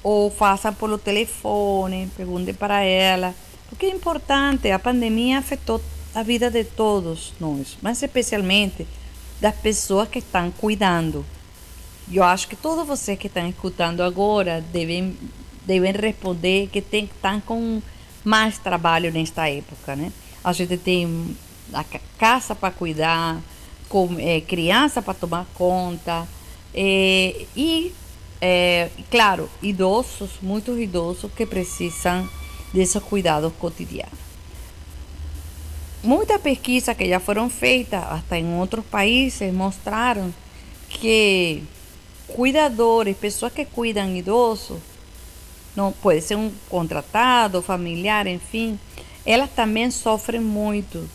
ou 0.02 0.31
façam 0.31 0.72
pelo 0.72 0.98
telefone, 0.98 2.09
perguntem 2.16 2.55
para 2.55 2.83
ela 2.83 3.35
porque 3.68 3.87
é 3.87 3.90
importante, 3.90 4.70
a 4.70 4.79
pandemia 4.79 5.38
afetou 5.38 5.81
a 6.14 6.22
vida 6.22 6.51
de 6.51 6.64
todos 6.64 7.34
nós, 7.41 7.76
mas 7.82 8.03
especialmente 8.03 8.86
das 9.41 9.55
pessoas 9.57 10.09
que 10.09 10.18
estão 10.18 10.51
cuidando. 10.51 11.24
Eu 12.11 12.22
acho 12.22 12.49
que 12.49 12.57
todos 12.57 12.86
vocês 12.86 13.18
que 13.18 13.26
estão 13.26 13.49
escutando 13.49 14.01
agora 14.01 14.64
devem, 14.72 15.16
devem 15.64 15.93
responder 15.93 16.68
que 16.68 16.80
tem, 16.80 17.05
estão 17.05 17.41
com 17.41 17.82
mais 18.24 18.59
trabalho 18.59 19.12
nesta 19.12 19.49
época, 19.49 19.97
né? 19.97 20.12
A 20.43 20.53
gente 20.53 20.76
tem 20.76 21.36
a 21.72 21.84
casa 22.16 22.55
para 22.55 22.72
cuidar, 22.72 23.41
com 23.88 24.16
é, 24.18 24.41
criança 24.41 25.01
para 25.01 25.14
tomar 25.14 25.47
conta 25.55 26.26
é, 26.74 27.47
e, 27.57 27.93
é, 28.41 28.91
claro, 29.11 29.49
idosos, 29.62 30.30
muitos 30.43 30.78
idosos 30.78 31.30
que 31.32 31.47
precisam 31.47 32.28
desses 32.73 33.03
cuidados 33.03 33.53
cotidianos. 33.59 34.27
Muitas 36.03 36.41
pesquisas 36.41 36.97
que 36.97 37.09
já 37.09 37.19
foram 37.19 37.51
feitas, 37.51 38.03
até 38.03 38.39
em 38.39 38.59
outros 38.59 38.85
países, 38.85 39.53
mostraram 39.53 40.33
que 40.89 41.62
cuidadores, 42.29 43.17
pessoas 43.17 43.53
que 43.53 43.64
cuidam 43.64 44.14
idosos, 44.14 44.79
não 45.75 45.93
pode 45.93 46.21
ser 46.23 46.37
um 46.37 46.51
contratado, 46.69 47.61
familiar, 47.61 48.27
enfim, 48.27 48.79
elas 49.25 49.51
também 49.51 49.91
sofrem 49.91 50.41
muito. 50.41 51.09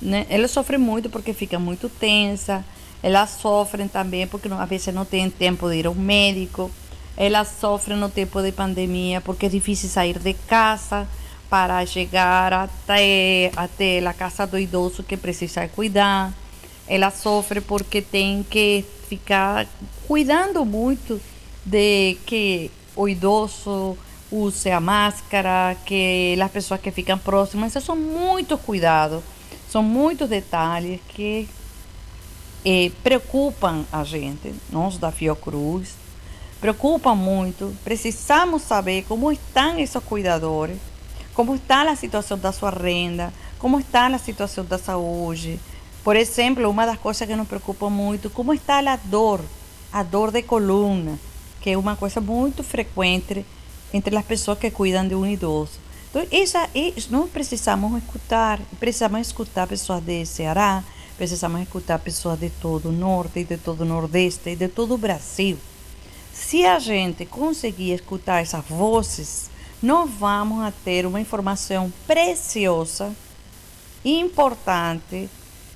Né? 0.00 0.26
Elas 0.28 0.50
sofrem 0.50 0.78
muito 0.78 1.10
porque 1.10 1.32
ficam 1.32 1.60
muito 1.60 1.88
tensas, 1.88 2.62
elas 3.02 3.30
sofrem 3.30 3.86
também 3.86 4.26
porque 4.26 4.48
às 4.48 4.68
vezes 4.68 4.94
não 4.94 5.04
têm 5.04 5.28
tempo 5.28 5.68
de 5.68 5.76
ir 5.76 5.86
ao 5.86 5.94
médico 5.94 6.70
elas 7.16 7.48
sofrem 7.60 7.96
no 7.96 8.08
tempo 8.08 8.42
de 8.42 8.52
pandemia 8.52 9.20
porque 9.20 9.46
é 9.46 9.48
difícil 9.48 9.88
sair 9.88 10.18
de 10.18 10.34
casa 10.34 11.06
para 11.48 11.84
chegar 11.86 12.52
até, 12.52 13.52
até 13.54 14.04
a 14.04 14.12
casa 14.12 14.46
do 14.46 14.58
idoso 14.58 15.02
que 15.02 15.16
precisa 15.16 15.68
cuidar. 15.68 16.32
Ela 16.86 17.10
sofre 17.10 17.60
porque 17.60 18.02
tem 18.02 18.42
que 18.42 18.84
ficar 19.08 19.66
cuidando 20.06 20.64
muito 20.64 21.20
de 21.64 22.18
que 22.26 22.70
o 22.96 23.08
idoso 23.08 23.96
use 24.30 24.70
a 24.70 24.80
máscara, 24.80 25.76
que 25.86 26.36
as 26.40 26.50
pessoas 26.50 26.80
que 26.80 26.90
ficam 26.90 27.16
próximas, 27.16 27.70
esses 27.74 27.84
são 27.84 27.96
muitos 27.96 28.60
cuidados, 28.60 29.22
são 29.70 29.82
muitos 29.82 30.28
detalhes 30.28 31.00
que 31.08 31.48
eh, 32.64 32.90
preocupam 33.02 33.84
a 33.92 34.02
gente, 34.02 34.52
nós 34.70 34.98
da 34.98 35.12
Fiocruz, 35.12 35.94
preocupa 36.64 37.14
muito. 37.14 37.76
Precisamos 37.84 38.62
saber 38.62 39.04
como 39.04 39.30
estão 39.30 39.78
esses 39.78 40.02
cuidadores, 40.02 40.78
como 41.34 41.56
está 41.56 41.82
a 41.82 41.94
situação 41.94 42.38
da 42.38 42.52
sua 42.52 42.70
renda, 42.70 43.34
como 43.58 43.78
está 43.78 44.06
a 44.06 44.16
situação 44.16 44.64
da 44.64 44.78
saúde. 44.78 45.60
Por 46.02 46.16
exemplo, 46.16 46.70
uma 46.70 46.86
das 46.86 46.96
coisas 46.96 47.28
que 47.28 47.36
nos 47.36 47.46
preocupa 47.46 47.90
muito, 47.90 48.30
como 48.30 48.54
está 48.54 48.78
a 48.78 48.96
dor, 48.96 49.42
a 49.92 50.02
dor 50.02 50.30
de 50.30 50.40
coluna, 50.40 51.18
que 51.60 51.68
é 51.68 51.76
uma 51.76 51.96
coisa 51.96 52.18
muito 52.22 52.62
frequente 52.62 53.44
entre 53.92 54.16
as 54.16 54.24
pessoas 54.24 54.58
que 54.58 54.70
cuidam 54.70 55.06
de 55.06 55.14
um 55.14 55.26
idoso. 55.26 55.78
Então, 56.08 56.26
essa, 56.32 56.70
nós 57.10 57.28
precisamos 57.28 58.02
escutar, 58.02 58.58
precisamos 58.80 59.20
escutar 59.20 59.66
pessoas 59.66 60.02
de 60.02 60.24
Ceará, 60.24 60.82
precisamos 61.18 61.60
escutar 61.60 61.98
pessoas 61.98 62.40
de 62.40 62.48
todo 62.48 62.88
o 62.88 62.92
norte, 62.92 63.44
de 63.44 63.58
todo 63.58 63.82
o 63.82 63.84
nordeste, 63.84 64.56
de 64.56 64.68
todo 64.68 64.94
o 64.94 64.98
Brasil. 64.98 65.58
Se 66.46 66.66
a 66.66 66.78
gente 66.78 67.24
conseguir 67.24 67.94
escutar 67.94 68.42
essas 68.42 68.62
vozes, 68.66 69.50
nós 69.82 70.10
vamos 70.10 70.62
a 70.62 70.70
ter 70.70 71.06
uma 71.06 71.18
informação 71.18 71.90
preciosa, 72.06 73.16
importante 74.04 75.30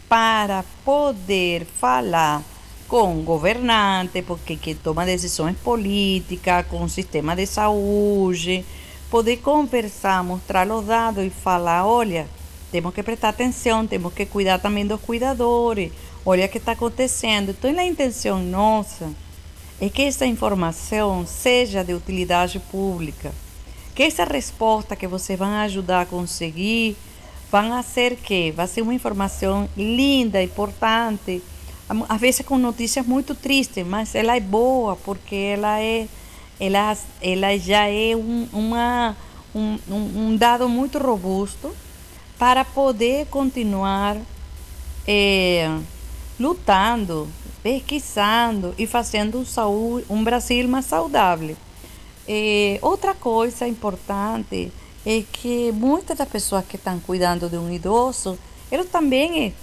para 0.07 0.63
poder 0.85 1.65
falar 1.65 2.43
com 2.87 3.23
governante, 3.23 4.21
porque 4.21 4.57
que 4.57 4.75
toma 4.75 5.07
decisões 5.07 5.57
políticas, 5.57 6.67
com 6.67 6.85
o 6.85 6.89
sistema 6.89 7.35
de 7.35 7.47
saúde, 7.47 8.63
poder 9.11 9.39
conversar, 9.39 10.23
mostrar 10.23 10.71
os 10.71 10.85
dados 10.85 11.25
e 11.25 11.31
falar, 11.31 11.87
olha, 11.87 12.29
temos 12.71 12.93
que 12.93 13.03
prestar 13.03 13.31
atenção, 13.31 13.87
temos 13.87 14.13
que 14.13 14.27
cuidar 14.27 14.59
também 14.59 14.87
dos 14.87 15.01
cuidadores, 15.01 15.91
olha 16.27 16.45
o 16.45 16.49
que 16.49 16.59
está 16.59 16.73
acontecendo. 16.73 17.53
Então, 17.53 17.71
a 17.71 17.85
intenção 17.85 18.39
nossa 18.39 19.11
é 19.81 19.89
que 19.89 20.03
essa 20.03 20.27
informação 20.27 21.27
seja 21.27 21.85
de 21.85 21.95
utilidade 21.95 22.59
pública, 22.59 23.33
que 23.95 24.03
essa 24.03 24.25
resposta 24.25 24.97
que 24.97 25.07
vocês 25.07 25.39
vão 25.39 25.49
ajudar 25.49 26.03
a 26.03 26.07
conseguir 26.07 26.97
vão 27.51 27.83
ser 27.83 28.17
que 28.17 28.51
vai 28.53 28.67
ser 28.67 28.83
uma 28.83 28.95
informação 28.95 29.69
linda, 29.77 30.43
importante, 30.43 31.43
às 32.09 32.21
vezes 32.21 32.45
com 32.45 32.59
notícias 32.59 33.07
muito 33.07 33.35
tristes, 33.35 33.87
mas 33.87 34.15
ela 34.15 34.37
é 34.37 34.41
boa 34.41 34.97
porque 34.97 35.35
ela 35.35 35.81
é 35.81 36.07
ela, 36.61 36.97
ela 37.23 37.57
já 37.59 37.89
é 37.89 38.17
um, 38.17 38.49
uma, 38.53 39.17
um, 39.55 39.79
um 39.89 40.37
dado 40.37 40.69
muito 40.69 40.99
robusto 40.99 41.75
para 42.39 42.65
poder 42.65 43.27
continuar 43.27 44.17
é, 45.07 45.71
lutando, 46.39 47.29
pesquisando 47.63 48.75
e 48.79 48.87
fazendo 48.87 49.45
saúde, 49.45 50.07
um 50.09 50.23
Brasil 50.23 50.69
mais 50.69 50.85
saudável. 50.85 51.57
É, 52.27 52.79
outra 52.83 53.15
coisa 53.15 53.67
importante 53.67 54.71
é 55.05 55.25
que 55.33 55.73
muitas 55.73 56.19
das 56.19 56.29
pessoas 56.29 56.65
que 56.67 56.77
estão 56.77 57.01
cuidando 57.01 57.49
de 57.49 57.57
um 57.57 57.73
idoso, 57.73 58.39
eles 58.71 58.91
também, 58.91 59.55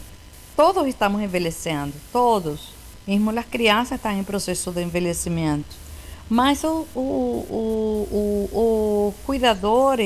todos 0.55 0.87
estamos 0.87 1.21
envelhecendo, 1.21 1.93
todos. 2.11 2.73
Mesmo 3.07 3.29
as 3.37 3.45
crianças 3.45 3.97
estão 3.97 4.11
em 4.11 4.23
processo 4.23 4.71
de 4.71 4.81
envelhecimento. 4.81 5.75
Mas 6.27 6.63
o, 6.63 6.87
o, 6.95 6.99
o, 6.99 8.07
o, 8.11 8.57
o 8.57 9.13
cuidador, 9.25 9.97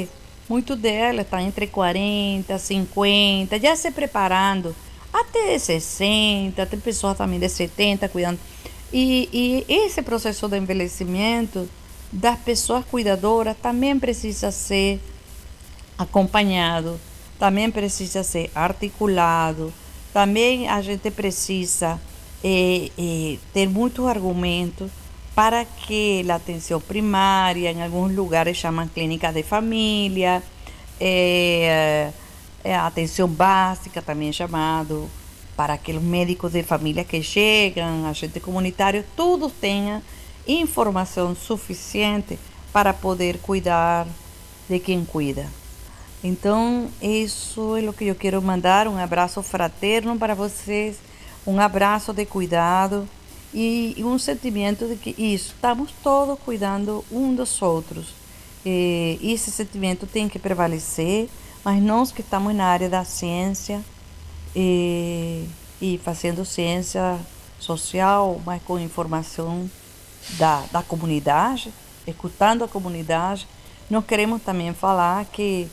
muito 0.50 0.76
dela 0.76 1.22
está 1.22 1.42
entre 1.42 1.68
40, 1.68 2.58
50, 2.58 3.60
já 3.60 3.76
se 3.76 3.92
preparando, 3.92 4.76
até 5.12 5.58
60, 5.58 6.66
tem 6.66 6.80
pessoas 6.80 7.18
também 7.18 7.40
de 7.40 7.50
70 7.50 8.10
cuidando. 8.10 8.40
E, 8.92 9.30
e 9.32 9.74
esse 9.74 10.02
processo 10.02 10.48
de 10.48 10.58
envelhecimento 10.58 11.70
das 12.12 12.40
pessoas 12.40 12.86
cuidadoras 12.86 13.56
também 13.62 14.00
precisa 14.00 14.52
ser 14.52 15.00
acompanhado, 15.98 17.00
também 17.38 17.70
precisa 17.70 18.24
ser 18.24 18.50
articulado, 18.56 19.72
também 20.14 20.68
a 20.68 20.82
gente 20.82 21.12
precisa 21.12 22.00
é, 22.44 22.90
é, 22.98 23.38
ter 23.54 23.68
muitos 23.68 24.08
argumentos 24.08 24.90
para 25.36 25.64
que 25.64 26.26
a 26.30 26.36
atenção 26.36 26.82
primária, 26.82 27.72
em 27.72 27.84
alguns 27.84 28.14
lugares 28.14 28.58
chamam 28.58 28.88
clínica 28.88 29.32
de 29.32 29.44
família, 29.44 30.42
é, 31.00 32.12
a 32.64 32.88
atenção 32.88 33.28
básica 33.28 34.02
também 34.02 34.30
é 34.30 34.34
chamado, 34.34 35.10
para 35.56 35.74
aqueles 35.74 36.02
médicos 36.02 36.54
de 36.54 36.64
família 36.64 37.04
que 37.04 37.22
chegam, 37.22 38.06
agente 38.08 38.40
comunitário, 38.40 39.04
todos 39.16 39.52
tenham 39.60 40.02
informação 40.48 41.36
suficiente 41.36 42.40
para 42.72 42.94
poder 42.94 43.40
cuidar 43.40 44.08
de 44.70 44.80
quem 44.80 45.04
cuida. 45.04 45.48
Então, 46.24 46.90
isso 47.02 47.78
é 47.78 47.90
o 47.90 47.94
que 47.94 48.06
eu 48.06 48.16
quero 48.16 48.42
mandar, 48.42 48.88
um 48.88 48.98
abraço 48.98 49.42
fraterno 49.42 50.18
para 50.18 50.34
vocês, 50.34 50.98
um 51.46 51.60
abraço 51.60 52.14
de 52.14 52.26
cuidado 52.26 53.08
e, 53.54 53.96
um 54.00 54.20
sentimento 54.20 54.86
de 54.86 54.96
que 54.96 55.10
isso, 55.12 55.54
estamos 55.56 55.92
todos 56.04 56.38
cuidando 56.40 57.04
um 57.12 57.34
dos 57.34 57.62
outros. 57.62 58.14
E 58.66 59.18
esse 59.22 59.50
sentimento 59.50 60.06
tem 60.06 60.28
que 60.28 60.38
prevalecer, 60.38 61.30
mas 61.64 61.82
nós 61.82 62.12
que 62.12 62.22
estamos 62.22 62.56
na 62.56 62.66
área 62.66 62.90
da 62.90 63.04
ciência 63.04 63.84
e, 64.56 65.46
e 65.82 65.98
fazendo 66.00 66.46
ciência 66.46 67.20
social, 67.60 68.42
mas 68.46 68.62
com 68.64 68.80
informação 68.80 69.70
da, 70.38 70.64
da 70.72 70.82
comunidade, 70.82 71.74
escutando 72.08 72.64
a 72.64 72.68
comunidade, 72.68 73.48
nós 73.90 74.06
queremos 74.06 74.42
também 74.42 74.74
falar 74.74 75.26
que, 75.26 75.68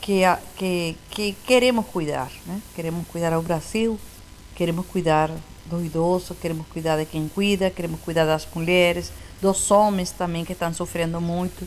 que, 0.00 0.22
que, 0.56 0.96
que 1.10 1.32
queremos 1.46 1.86
cuidar, 1.86 2.30
né? 2.46 2.60
queremos 2.74 3.06
cuidar 3.06 3.32
ao 3.32 3.42
Brasil, 3.42 3.98
queremos 4.54 4.86
cuidar 4.86 5.30
do 5.66 5.84
idoso, 5.84 6.34
queremos 6.34 6.66
cuidar 6.66 6.96
de 6.96 7.06
quem 7.06 7.28
cuida, 7.28 7.70
queremos 7.70 8.00
cuidar 8.00 8.24
das 8.24 8.46
mulheres, 8.54 9.12
dos 9.40 9.70
homens 9.70 10.10
também 10.10 10.44
que 10.44 10.52
estão 10.52 10.72
sofrendo 10.74 11.20
muito. 11.20 11.66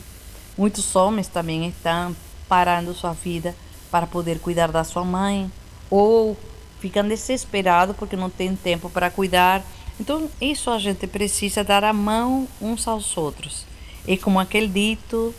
Muitos 0.56 0.94
homens 0.94 1.26
também 1.26 1.68
estão 1.68 2.14
parando 2.48 2.94
sua 2.94 3.12
vida 3.12 3.54
para 3.90 4.06
poder 4.06 4.38
cuidar 4.38 4.70
da 4.70 4.84
sua 4.84 5.04
mãe 5.04 5.50
ou 5.90 6.36
ficam 6.80 7.06
desesperados 7.06 7.96
porque 7.96 8.16
não 8.16 8.28
tem 8.28 8.54
tempo 8.56 8.90
para 8.90 9.10
cuidar. 9.10 9.62
Então, 9.98 10.28
isso 10.40 10.70
a 10.70 10.78
gente 10.78 11.06
precisa 11.06 11.62
dar 11.62 11.84
a 11.84 11.92
mão 11.92 12.48
uns 12.60 12.86
aos 12.88 13.16
outros. 13.16 13.64
É 14.06 14.16
como 14.16 14.40
aquele 14.40 14.68
dito 14.68 15.34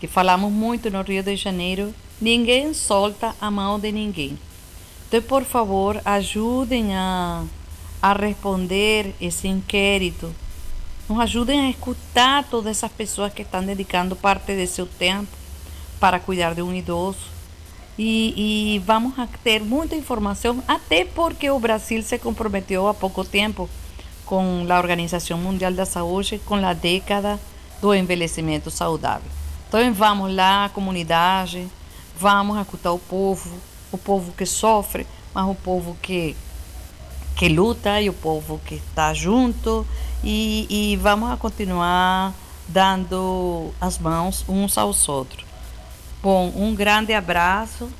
que 0.00 0.08
falamos 0.08 0.50
muito 0.50 0.90
no 0.90 1.02
Rio 1.02 1.22
de 1.22 1.36
Janeiro: 1.36 1.94
ninguém 2.20 2.72
solta 2.72 3.34
a 3.40 3.50
mão 3.50 3.78
de 3.78 3.92
ninguém. 3.92 4.38
Então, 5.08 5.22
por 5.22 5.44
favor, 5.44 6.00
ajudem 6.04 6.96
a 6.96 7.44
a 8.02 8.12
responder 8.14 9.14
esse 9.20 9.46
inquérito. 9.46 10.34
Nos 11.08 11.20
ajudem 11.20 11.60
a 11.60 11.70
escutar 11.70 12.44
todas 12.50 12.78
essas 12.78 12.90
pessoas 12.90 13.32
que 13.32 13.42
estão 13.42 13.64
dedicando 13.64 14.16
parte 14.16 14.56
de 14.56 14.66
seu 14.66 14.86
tempo 14.86 15.41
para 16.02 16.18
cuidar 16.18 16.52
de 16.52 16.60
um 16.60 16.74
idoso. 16.74 17.30
E, 17.96 18.74
e, 18.74 18.78
vamos 18.80 19.16
a 19.16 19.28
ter 19.44 19.60
muita 19.62 19.94
informação, 19.94 20.60
até 20.66 21.04
porque 21.04 21.48
o 21.48 21.60
Brasil 21.60 22.02
se 22.02 22.18
comprometeu 22.18 22.88
há 22.88 22.94
pouco 22.94 23.24
tempo 23.24 23.70
com 24.26 24.66
a 24.68 24.78
Organização 24.78 25.38
Mundial 25.38 25.72
da 25.72 25.86
Saúde 25.86 26.40
com 26.44 26.56
a 26.56 26.72
década 26.72 27.38
do 27.80 27.94
envelhecimento 27.94 28.68
saudável. 28.68 29.30
Então 29.68 29.94
vamos 29.94 30.34
lá, 30.34 30.68
comunidade, 30.70 31.68
vamos 32.18 32.58
escutar 32.58 32.90
o 32.90 32.98
povo, 32.98 33.56
o 33.92 33.98
povo 33.98 34.32
que 34.32 34.44
sofre, 34.44 35.06
mas 35.32 35.48
o 35.48 35.54
povo 35.54 35.96
que 36.02 36.34
que 37.36 37.48
luta 37.48 38.00
e 38.00 38.10
o 38.10 38.12
povo 38.12 38.60
que 38.66 38.74
está 38.74 39.14
junto 39.14 39.86
e, 40.22 40.66
e 40.68 40.96
vamos 40.96 41.30
a 41.30 41.36
continuar 41.36 42.34
dando 42.66 43.72
as 43.80 43.98
mãos 43.98 44.44
uns 44.48 44.76
aos 44.76 45.08
outros. 45.08 45.51
Bom, 46.22 46.52
um 46.54 46.72
grande 46.72 47.12
abraço 47.12 47.90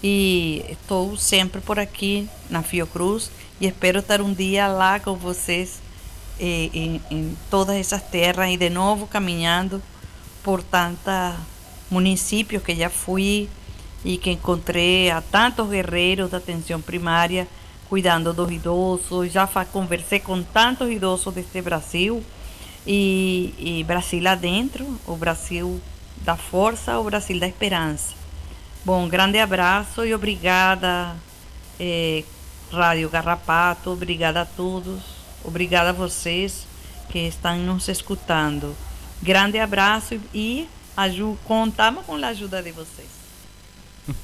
e 0.00 0.64
estou 0.68 1.16
sempre 1.16 1.60
por 1.60 1.80
aqui 1.80 2.28
na 2.48 2.62
Fiocruz 2.62 3.28
e 3.60 3.66
espero 3.66 3.98
estar 3.98 4.20
um 4.20 4.32
dia 4.32 4.68
lá 4.68 5.00
com 5.00 5.16
vocês 5.16 5.82
em, 6.38 7.00
em 7.10 7.36
todas 7.50 7.74
essas 7.74 8.02
terras 8.04 8.48
e 8.52 8.56
de 8.56 8.70
novo 8.70 9.08
caminhando 9.08 9.82
por 10.44 10.62
tantos 10.62 11.34
municípios 11.90 12.62
que 12.62 12.76
já 12.76 12.88
fui 12.88 13.48
e 14.04 14.16
que 14.16 14.30
encontrei 14.30 15.10
a 15.10 15.20
tantos 15.20 15.68
guerreiros 15.68 16.30
da 16.30 16.36
atenção 16.36 16.80
primária 16.80 17.48
cuidando 17.88 18.32
dos 18.32 18.52
idosos. 18.52 19.32
Já 19.32 19.44
conversei 19.72 20.20
com 20.20 20.40
tantos 20.40 20.88
idosos 20.88 21.34
deste 21.34 21.60
Brasil 21.60 22.22
e, 22.86 23.54
e 23.58 23.82
Brasil 23.82 24.28
adentro, 24.28 24.86
o 25.04 25.16
Brasil 25.16 25.82
da 26.24 26.36
força, 26.36 26.98
o 26.98 27.04
Brasil 27.04 27.38
da 27.38 27.46
esperança. 27.46 28.14
Bom, 28.84 29.06
grande 29.08 29.38
abraço 29.38 30.04
e 30.04 30.14
obrigada, 30.14 31.14
eh, 31.78 32.24
Rádio 32.72 33.08
Garrapato, 33.10 33.90
obrigada 33.90 34.42
a 34.42 34.46
todos, 34.46 35.02
obrigada 35.44 35.90
a 35.90 35.92
vocês 35.92 36.66
que 37.10 37.18
estão 37.18 37.58
nos 37.58 37.88
escutando. 37.88 38.74
Grande 39.22 39.58
abraço 39.58 40.18
e 40.34 40.66
contamos 41.44 42.04
com 42.04 42.14
a 42.16 42.28
ajuda 42.28 42.62
de 42.62 42.72
vocês. 42.72 43.08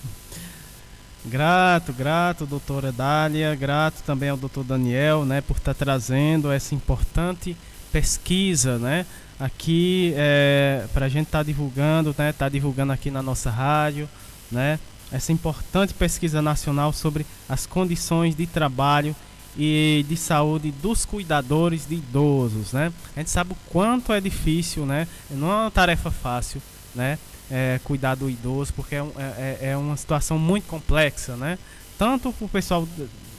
Grato, 1.23 1.93
grato, 1.93 2.47
doutora 2.47 2.91
Dália, 2.91 3.55
grato 3.55 4.03
também 4.05 4.31
ao 4.31 4.39
doutor 4.39 4.65
Daniel, 4.65 5.27
né, 5.27 5.43
por 5.43 5.59
estar 5.59 5.75
trazendo 5.75 6.51
essa 6.51 6.75
importante 6.75 7.55
pesquisa, 7.93 8.79
né, 8.79 9.05
aqui 9.41 10.13
é, 10.17 10.87
para 10.93 11.07
a 11.07 11.09
gente 11.09 11.27
estar 11.27 11.39
tá 11.39 11.43
divulgando, 11.43 12.15
né, 12.17 12.33
tá 12.33 12.49
divulgando 12.49 12.93
aqui 12.93 13.11
na 13.11 13.23
nossa 13.23 13.51
rádio, 13.51 14.09
né, 14.51 14.79
essa 15.11 15.33
importante 15.33 15.95
pesquisa 15.95 16.41
nacional 16.41 16.93
sobre 16.93 17.27
as 17.49 17.67
condições 17.67 18.37
de 18.37 18.47
trabalho 18.47 19.17
e 19.57 20.05
de 20.09 20.17
saúde 20.17 20.71
dos 20.71 21.05
cuidadores 21.05 21.87
de 21.89 21.97
idosos, 21.97 22.73
né. 22.73 22.93
A 23.17 23.21
gente 23.21 23.31
sabe 23.31 23.53
o 23.53 23.57
quanto 23.71 24.13
é 24.13 24.21
difícil, 24.21 24.85
né, 24.87 25.09
não 25.31 25.51
é 25.51 25.55
uma 25.63 25.71
tarefa 25.71 26.11
fácil, 26.11 26.63
né, 26.95 27.19
é, 27.51 27.81
cuidar 27.83 28.15
do 28.15 28.31
idoso, 28.31 28.73
porque 28.75 28.95
é, 28.95 28.99
é, 28.99 29.59
é, 29.63 29.71
é, 29.71 29.77
uma 29.77 29.97
situação 29.97 30.39
muito 30.39 30.69
complexa, 30.69 31.35
né? 31.35 31.59
tanto 32.01 32.33
para 32.33 32.47
o 32.47 32.49
pessoal 32.49 32.89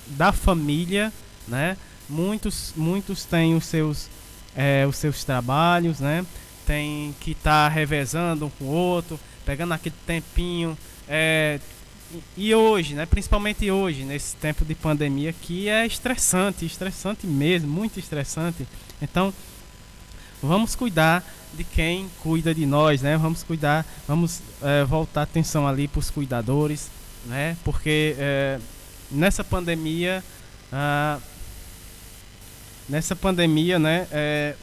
da 0.05 0.31
família, 0.31 1.11
né? 1.47 1.75
Muitos, 2.07 2.73
muitos 2.75 3.25
têm 3.25 3.55
os 3.55 3.65
seus, 3.65 4.07
é, 4.55 4.85
os 4.87 4.95
seus 4.95 5.23
trabalhos, 5.23 5.99
né? 5.99 6.25
Tem 6.65 7.15
que 7.19 7.31
estar 7.31 7.69
tá 7.69 7.73
revezando 7.73 8.45
um 8.45 8.49
com 8.49 8.65
o 8.65 8.67
outro, 8.67 9.19
pegando 9.45 9.73
aquele 9.73 9.95
tempinho. 10.05 10.77
É, 11.07 11.59
e 12.35 12.53
hoje, 12.53 12.93
né? 12.93 13.05
Principalmente 13.05 13.69
hoje, 13.69 14.03
nesse 14.03 14.35
tempo 14.35 14.65
de 14.65 14.75
pandemia, 14.75 15.33
que 15.33 15.69
é 15.69 15.85
estressante, 15.85 16.65
estressante 16.65 17.25
mesmo, 17.25 17.69
muito 17.69 17.99
estressante. 17.99 18.67
Então, 19.01 19.33
vamos 20.41 20.75
cuidar 20.75 21.23
de 21.53 21.63
quem 21.63 22.09
cuida 22.21 22.53
de 22.53 22.65
nós, 22.65 23.01
né? 23.01 23.17
Vamos 23.17 23.43
cuidar, 23.43 23.85
vamos 24.07 24.41
é, 24.61 24.83
voltar 24.83 25.23
atenção 25.23 25.67
ali 25.67 25.87
para 25.87 25.99
os 25.99 26.09
cuidadores, 26.09 26.89
né? 27.25 27.57
Porque 27.63 28.15
é, 28.17 28.59
nessa 29.09 29.43
pandemia, 29.43 30.23
ah, 30.71 31.19
nessa 32.91 33.15
pandemia, 33.15 33.79
né? 33.79 34.05
É, 34.11 34.53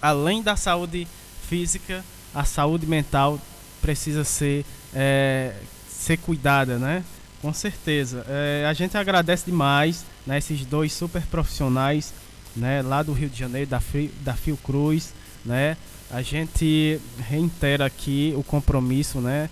além 0.00 0.42
da 0.42 0.56
saúde 0.56 1.06
física, 1.48 2.02
a 2.34 2.44
saúde 2.44 2.86
mental 2.86 3.38
precisa 3.82 4.24
ser 4.24 4.64
é, 4.94 5.52
ser 5.88 6.16
cuidada, 6.16 6.78
né? 6.78 7.04
Com 7.42 7.52
certeza. 7.52 8.24
É, 8.26 8.66
a 8.66 8.72
gente 8.72 8.96
agradece 8.96 9.44
demais 9.44 10.04
né, 10.26 10.38
esses 10.38 10.64
dois 10.64 10.92
super 10.92 11.22
profissionais 11.26 12.14
né, 12.56 12.80
lá 12.80 13.02
do 13.02 13.12
Rio 13.12 13.28
de 13.28 13.38
Janeiro, 13.38 13.68
da, 13.68 13.80
Fio, 13.80 14.10
da 14.22 14.32
Fiocruz, 14.32 15.12
né? 15.44 15.76
A 16.10 16.22
gente 16.22 16.98
reitera 17.28 17.84
aqui 17.84 18.32
o 18.36 18.42
compromisso, 18.42 19.20
né? 19.20 19.50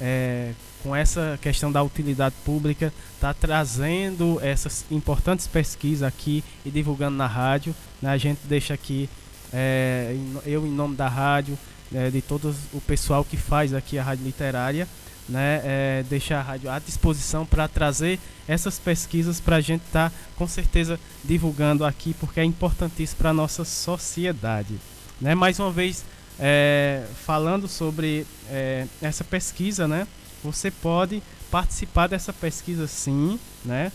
É, 0.00 0.52
com 0.86 0.94
essa 0.94 1.36
questão 1.42 1.72
da 1.72 1.82
utilidade 1.82 2.36
pública, 2.44 2.92
está 3.14 3.34
trazendo 3.34 4.38
essas 4.40 4.84
importantes 4.88 5.48
pesquisas 5.48 6.04
aqui 6.04 6.44
e 6.64 6.70
divulgando 6.70 7.16
na 7.16 7.26
rádio. 7.26 7.74
Né? 8.00 8.08
A 8.10 8.16
gente 8.16 8.38
deixa 8.44 8.72
aqui, 8.72 9.10
é, 9.52 10.16
eu 10.44 10.64
em 10.64 10.70
nome 10.70 10.94
da 10.94 11.08
rádio, 11.08 11.58
é, 11.92 12.08
de 12.08 12.22
todo 12.22 12.54
o 12.72 12.80
pessoal 12.80 13.24
que 13.24 13.36
faz 13.36 13.74
aqui 13.74 13.98
a 13.98 14.02
rádio 14.04 14.24
literária, 14.24 14.86
né, 15.28 15.60
é, 15.64 16.04
a 16.30 16.40
rádio 16.40 16.70
à 16.70 16.78
disposição 16.78 17.44
para 17.44 17.66
trazer 17.66 18.20
essas 18.46 18.78
pesquisas 18.78 19.40
para 19.40 19.56
a 19.56 19.60
gente 19.60 19.82
estar 19.86 20.10
tá, 20.10 20.16
com 20.36 20.46
certeza 20.46 21.00
divulgando 21.24 21.84
aqui, 21.84 22.14
porque 22.14 22.38
é 22.38 22.44
importantíssimo 22.44 23.18
para 23.18 23.30
a 23.30 23.34
nossa 23.34 23.64
sociedade. 23.64 24.78
Né? 25.20 25.34
Mais 25.34 25.58
uma 25.58 25.72
vez, 25.72 26.04
é, 26.38 27.04
falando 27.24 27.66
sobre 27.66 28.24
é, 28.48 28.86
essa 29.02 29.24
pesquisa, 29.24 29.88
né, 29.88 30.06
você 30.46 30.70
pode 30.70 31.22
participar 31.50 32.06
dessa 32.06 32.32
pesquisa 32.32 32.86
sim, 32.86 33.38
né? 33.64 33.90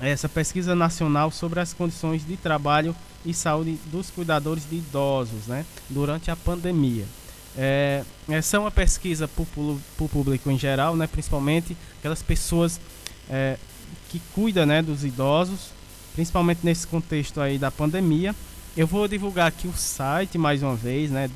essa 0.00 0.28
pesquisa 0.28 0.74
nacional 0.74 1.30
sobre 1.30 1.60
as 1.60 1.72
condições 1.72 2.26
de 2.26 2.36
trabalho 2.36 2.96
e 3.24 3.34
saúde 3.34 3.78
dos 3.86 4.10
cuidadores 4.10 4.68
de 4.68 4.76
idosos 4.76 5.46
né, 5.46 5.66
durante 5.90 6.30
a 6.30 6.36
pandemia. 6.36 7.04
É, 7.56 8.02
essa 8.28 8.56
é 8.56 8.60
uma 8.60 8.70
pesquisa 8.70 9.28
para 9.28 9.42
o 9.42 10.08
público 10.08 10.50
em 10.50 10.58
geral, 10.58 10.96
né, 10.96 11.06
principalmente 11.06 11.76
aquelas 11.98 12.22
pessoas 12.22 12.80
é, 13.28 13.58
que 14.08 14.20
cuidam 14.34 14.64
né, 14.64 14.80
dos 14.80 15.04
idosos, 15.04 15.70
principalmente 16.14 16.60
nesse 16.62 16.86
contexto 16.86 17.40
aí 17.40 17.58
da 17.58 17.70
pandemia. 17.70 18.34
Eu 18.76 18.86
vou 18.86 19.06
divulgar 19.06 19.48
aqui 19.48 19.68
o 19.68 19.76
site 19.76 20.38
mais 20.38 20.62
uma 20.62 20.76
vez, 20.76 21.10
né, 21.10 21.28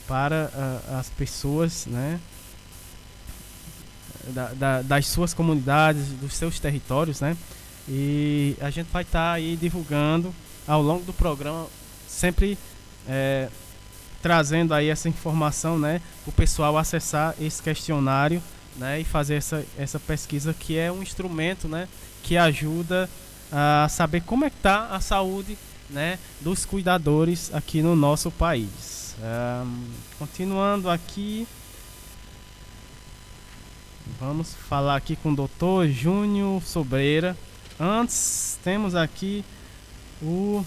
para 0.07 0.49
uh, 0.53 0.95
as 0.95 1.09
pessoas 1.09 1.85
né, 1.85 2.17
da, 4.27 4.53
da, 4.53 4.81
das 4.81 5.07
suas 5.07 5.33
comunidades, 5.33 6.07
dos 6.13 6.33
seus 6.33 6.59
territórios. 6.59 7.19
Né, 7.19 7.35
e 7.89 8.55
a 8.61 8.69
gente 8.69 8.87
vai 8.87 9.03
estar 9.03 9.19
tá 9.19 9.33
aí 9.33 9.57
divulgando 9.57 10.33
ao 10.65 10.81
longo 10.81 11.03
do 11.03 11.11
programa, 11.11 11.67
sempre 12.07 12.57
é, 13.07 13.49
trazendo 14.23 14.73
aí 14.73 14.87
essa 14.87 15.09
informação 15.09 15.77
né, 15.77 16.01
o 16.25 16.31
pessoal 16.31 16.77
acessar 16.77 17.35
esse 17.39 17.61
questionário 17.61 18.41
né, 18.77 19.01
e 19.01 19.03
fazer 19.03 19.35
essa, 19.35 19.65
essa 19.77 19.99
pesquisa 19.99 20.53
que 20.53 20.77
é 20.77 20.89
um 20.89 21.03
instrumento 21.03 21.67
né, 21.67 21.89
que 22.23 22.37
ajuda 22.37 23.09
a 23.51 23.87
saber 23.89 24.21
como 24.21 24.45
é 24.45 24.49
que 24.49 24.55
está 24.55 24.87
a 24.87 25.01
saúde 25.01 25.57
né, 25.89 26.17
dos 26.39 26.63
cuidadores 26.63 27.53
aqui 27.53 27.81
no 27.81 27.97
nosso 27.97 28.31
país. 28.31 29.13
Um, 29.21 29.83
continuando 30.17 30.89
aqui, 30.89 31.45
vamos 34.19 34.55
falar 34.55 34.95
aqui 34.95 35.17
com 35.17 35.33
o 35.33 35.35
Dr. 35.35 35.91
Júnior 35.91 36.63
Sobreira. 36.63 37.37
Antes 37.77 38.57
temos 38.63 38.95
aqui 38.95 39.43
o 40.21 40.65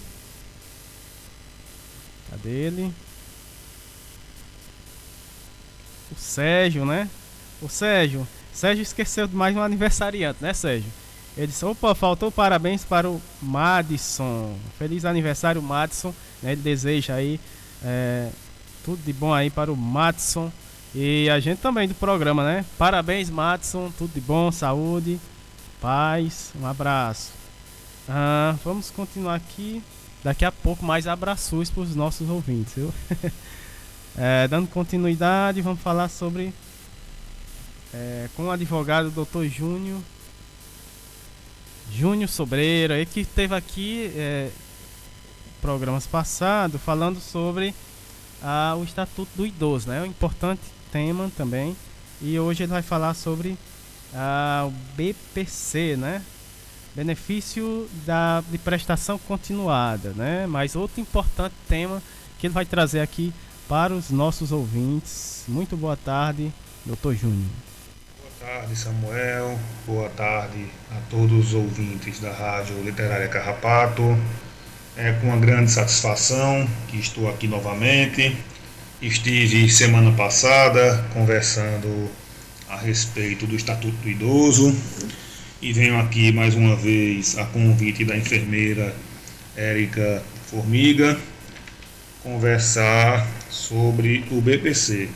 cadê 2.29 2.49
ele? 2.49 2.93
O 6.11 6.15
Sérgio, 6.15 6.85
né? 6.85 7.09
O 7.61 7.67
Sérgio, 7.67 8.27
Sérgio 8.53 8.81
esqueceu 8.81 9.27
de 9.27 9.35
mais 9.35 9.55
um 9.55 9.61
aniversariante, 9.61 10.41
né, 10.41 10.53
Sérgio? 10.53 10.91
Ele 11.37 11.47
disse: 11.47 11.63
opa, 11.63 11.93
faltou 11.93 12.31
parabéns 12.31 12.83
para 12.83 13.07
o 13.07 13.21
Madison. 13.41 14.55
Feliz 14.79 15.05
aniversário, 15.05 15.61
Madison. 15.61 16.13
Né? 16.41 16.53
Ele 16.53 16.61
deseja 16.61 17.13
aí 17.13 17.39
é, 17.83 18.29
tudo 18.83 18.99
de 19.03 19.13
bom 19.13 19.31
aí 19.31 19.51
para 19.51 19.71
o 19.71 19.77
Madison. 19.77 20.51
E 20.95 21.29
a 21.29 21.39
gente 21.39 21.59
também 21.59 21.87
do 21.87 21.93
programa, 21.93 22.43
né? 22.43 22.65
Parabéns, 22.77 23.29
Madison. 23.29 23.91
Tudo 23.95 24.11
de 24.13 24.21
bom, 24.21 24.51
saúde, 24.51 25.19
paz. 25.79 26.51
Um 26.59 26.65
abraço. 26.65 27.31
Ah, 28.09 28.55
vamos 28.65 28.89
continuar 28.89 29.35
aqui. 29.35 29.83
Daqui 30.23 30.43
a 30.43 30.51
pouco 30.51 30.83
mais 30.83 31.05
abraços 31.05 31.69
para 31.69 31.83
os 31.83 31.95
nossos 31.95 32.27
ouvintes, 32.27 32.73
viu? 32.73 32.91
é, 34.17 34.47
dando 34.47 34.67
continuidade, 34.67 35.61
vamos 35.61 35.79
falar 35.79 36.09
sobre 36.09 36.53
é, 37.93 38.27
com 38.35 38.45
o 38.45 38.51
advogado 38.51 39.11
Dr. 39.11 39.45
Júnior 39.45 40.01
Júnior 41.91 42.29
Sobreira, 42.29 42.97
ele 42.97 43.05
que 43.05 43.21
esteve 43.21 43.55
aqui 43.55 44.11
é, 44.15 44.49
programas 45.61 46.05
passados 46.05 46.81
falando 46.81 47.19
sobre 47.19 47.73
ah, 48.41 48.75
o 48.77 48.83
Estatuto 48.83 49.29
do 49.35 49.45
Idoso, 49.45 49.89
né? 49.89 49.99
É 49.99 50.01
um 50.01 50.05
importante 50.05 50.61
tema 50.91 51.31
também. 51.35 51.75
E 52.21 52.37
hoje 52.39 52.63
ele 52.63 52.71
vai 52.71 52.81
falar 52.81 53.13
sobre 53.13 53.57
ah, 54.13 54.65
o 54.67 54.71
BPC, 54.95 55.95
né? 55.97 56.21
Benefício 56.95 57.87
da, 58.05 58.41
de 58.41 58.57
prestação 58.57 59.17
continuada, 59.19 60.11
né? 60.13 60.47
Mas 60.47 60.75
outro 60.75 60.99
importante 60.99 61.53
tema 61.67 62.01
que 62.39 62.47
ele 62.47 62.53
vai 62.53 62.65
trazer 62.65 62.99
aqui 62.99 63.33
para 63.67 63.93
os 63.93 64.09
nossos 64.09 64.51
ouvintes. 64.51 65.43
Muito 65.47 65.75
boa 65.75 65.97
tarde, 65.97 66.51
doutor 66.85 67.15
Júnior. 67.15 67.49
Boa 68.19 68.51
tarde, 68.51 68.75
Samuel. 68.75 69.59
Boa 69.85 70.09
tarde 70.09 70.65
a 70.91 70.99
todos 71.09 71.47
os 71.47 71.53
ouvintes 71.53 72.19
da 72.19 72.31
Rádio 72.31 72.81
Literária 72.83 73.27
Carrapato. 73.27 74.17
É 74.95 75.11
com 75.13 75.27
uma 75.27 75.37
grande 75.37 75.71
satisfação 75.71 76.67
que 76.87 76.97
estou 76.97 77.29
aqui 77.29 77.47
novamente. 77.47 78.35
Estive 79.01 79.69
semana 79.69 80.11
passada 80.13 81.05
conversando 81.13 82.09
a 82.69 82.77
respeito 82.77 83.45
do 83.45 83.55
Estatuto 83.55 83.95
do 83.97 84.09
Idoso 84.09 84.75
e 85.61 85.71
venho 85.71 85.99
aqui 85.99 86.31
mais 86.31 86.55
uma 86.55 86.75
vez 86.75 87.37
a 87.37 87.45
convite 87.45 88.03
da 88.03 88.17
enfermeira 88.17 88.95
Érica 89.55 90.23
Formiga 90.47 91.17
conversar 92.23 93.25
sobre 93.49 94.25
o 94.31 94.41
BPC, 94.41 95.09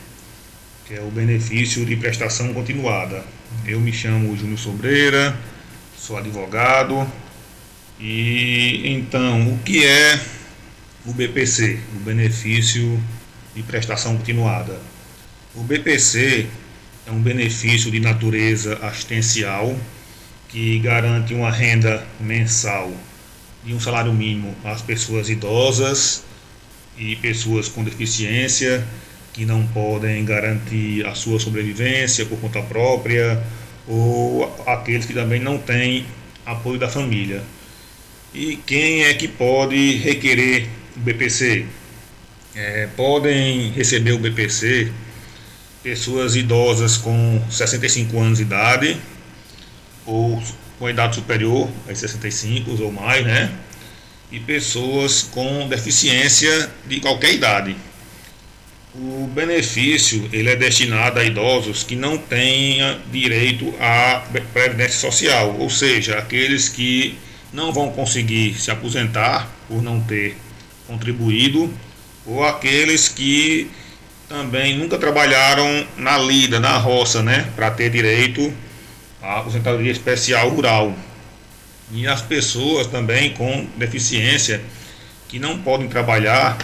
que 0.85 0.95
é 0.95 1.01
o 1.01 1.11
benefício 1.11 1.85
de 1.85 1.95
prestação 1.95 2.53
continuada. 2.53 3.23
Eu 3.65 3.79
me 3.79 3.91
chamo 3.93 4.35
Júnior 4.35 4.59
Sobreira, 4.59 5.37
sou 5.97 6.17
advogado. 6.17 7.07
E 7.99 8.81
então, 8.85 9.53
o 9.53 9.59
que 9.59 9.85
é 9.85 10.19
o 11.05 11.13
BPC, 11.13 11.79
o 11.95 11.99
benefício 11.99 13.01
de 13.55 13.61
prestação 13.63 14.17
continuada? 14.17 14.79
O 15.53 15.63
BPC 15.63 16.47
é 17.05 17.11
um 17.11 17.21
benefício 17.21 17.91
de 17.91 17.99
natureza 17.99 18.77
assistencial 18.81 19.77
que 20.47 20.79
garante 20.79 21.33
uma 21.33 21.51
renda 21.51 22.05
mensal 22.19 22.91
de 23.63 23.73
um 23.73 23.79
salário 23.79 24.13
mínimo 24.13 24.55
às 24.63 24.81
pessoas 24.81 25.29
idosas 25.29 26.23
e 27.01 27.15
pessoas 27.15 27.67
com 27.67 27.83
deficiência 27.83 28.85
que 29.33 29.43
não 29.43 29.65
podem 29.67 30.23
garantir 30.23 31.03
a 31.05 31.15
sua 31.15 31.39
sobrevivência 31.39 32.25
por 32.25 32.39
conta 32.39 32.61
própria 32.61 33.41
ou 33.87 34.45
aqueles 34.67 35.05
que 35.05 35.13
também 35.13 35.39
não 35.39 35.57
têm 35.57 36.05
apoio 36.45 36.77
da 36.77 36.87
família. 36.87 37.41
E 38.33 38.55
quem 38.67 39.03
é 39.03 39.13
que 39.15 39.27
pode 39.27 39.97
requerer 39.97 40.67
o 40.95 40.99
BPC? 40.99 41.65
É, 42.53 42.87
podem 42.95 43.71
receber 43.71 44.11
o 44.11 44.19
BPC 44.19 44.91
pessoas 45.81 46.35
idosas 46.35 46.97
com 46.97 47.41
65 47.49 48.19
anos 48.19 48.37
de 48.37 48.43
idade 48.43 48.97
ou 50.05 50.41
com 50.77 50.89
idade 50.89 51.15
superior 51.15 51.67
a 51.89 51.95
65 51.95 52.79
ou 52.83 52.91
mais, 52.91 53.25
né? 53.25 53.51
E 54.31 54.39
pessoas 54.39 55.23
com 55.23 55.67
deficiência 55.67 56.71
de 56.87 56.99
qualquer 57.01 57.33
idade. 57.33 57.75
O 58.93 59.27
benefício 59.27 60.29
ele 60.33 60.49
é 60.49 60.55
destinado 60.55 61.19
a 61.19 61.23
idosos 61.23 61.83
que 61.83 61.95
não 61.95 62.17
tenham 62.17 62.99
direito 63.11 63.73
à 63.79 64.23
previdência 64.53 64.99
social, 64.99 65.55
ou 65.59 65.69
seja, 65.69 66.17
aqueles 66.17 66.69
que 66.69 67.17
não 67.53 67.71
vão 67.71 67.91
conseguir 67.91 68.55
se 68.55 68.71
aposentar 68.71 69.49
por 69.67 69.81
não 69.81 69.99
ter 70.01 70.37
contribuído, 70.87 71.73
ou 72.25 72.43
aqueles 72.45 73.07
que 73.09 73.69
também 74.27 74.77
nunca 74.77 74.97
trabalharam 74.97 75.85
na 75.97 76.17
lida, 76.17 76.59
na 76.59 76.77
roça, 76.77 77.21
né, 77.21 77.49
para 77.55 77.71
ter 77.71 77.89
direito 77.89 78.53
à 79.21 79.39
aposentadoria 79.39 79.91
especial 79.91 80.49
rural. 80.49 80.95
E 81.93 82.07
as 82.07 82.21
pessoas 82.21 82.87
também 82.87 83.33
com 83.33 83.67
deficiência 83.77 84.61
que 85.27 85.39
não 85.39 85.61
podem 85.61 85.87
trabalhar 85.87 86.57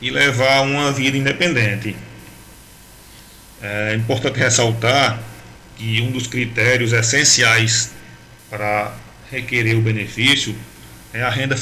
e 0.00 0.10
levar 0.10 0.62
uma 0.62 0.90
vida 0.90 1.16
independente. 1.16 1.94
É 3.62 3.94
importante 3.94 4.38
ressaltar 4.38 5.20
que 5.76 6.00
um 6.00 6.10
dos 6.10 6.26
critérios 6.26 6.92
essenciais 6.92 7.92
para 8.48 8.94
requerer 9.30 9.76
o 9.76 9.82
benefício 9.82 10.54
é 11.12 11.22
a 11.22 11.30
renda 11.30 11.56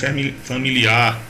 familiar, 0.45 1.21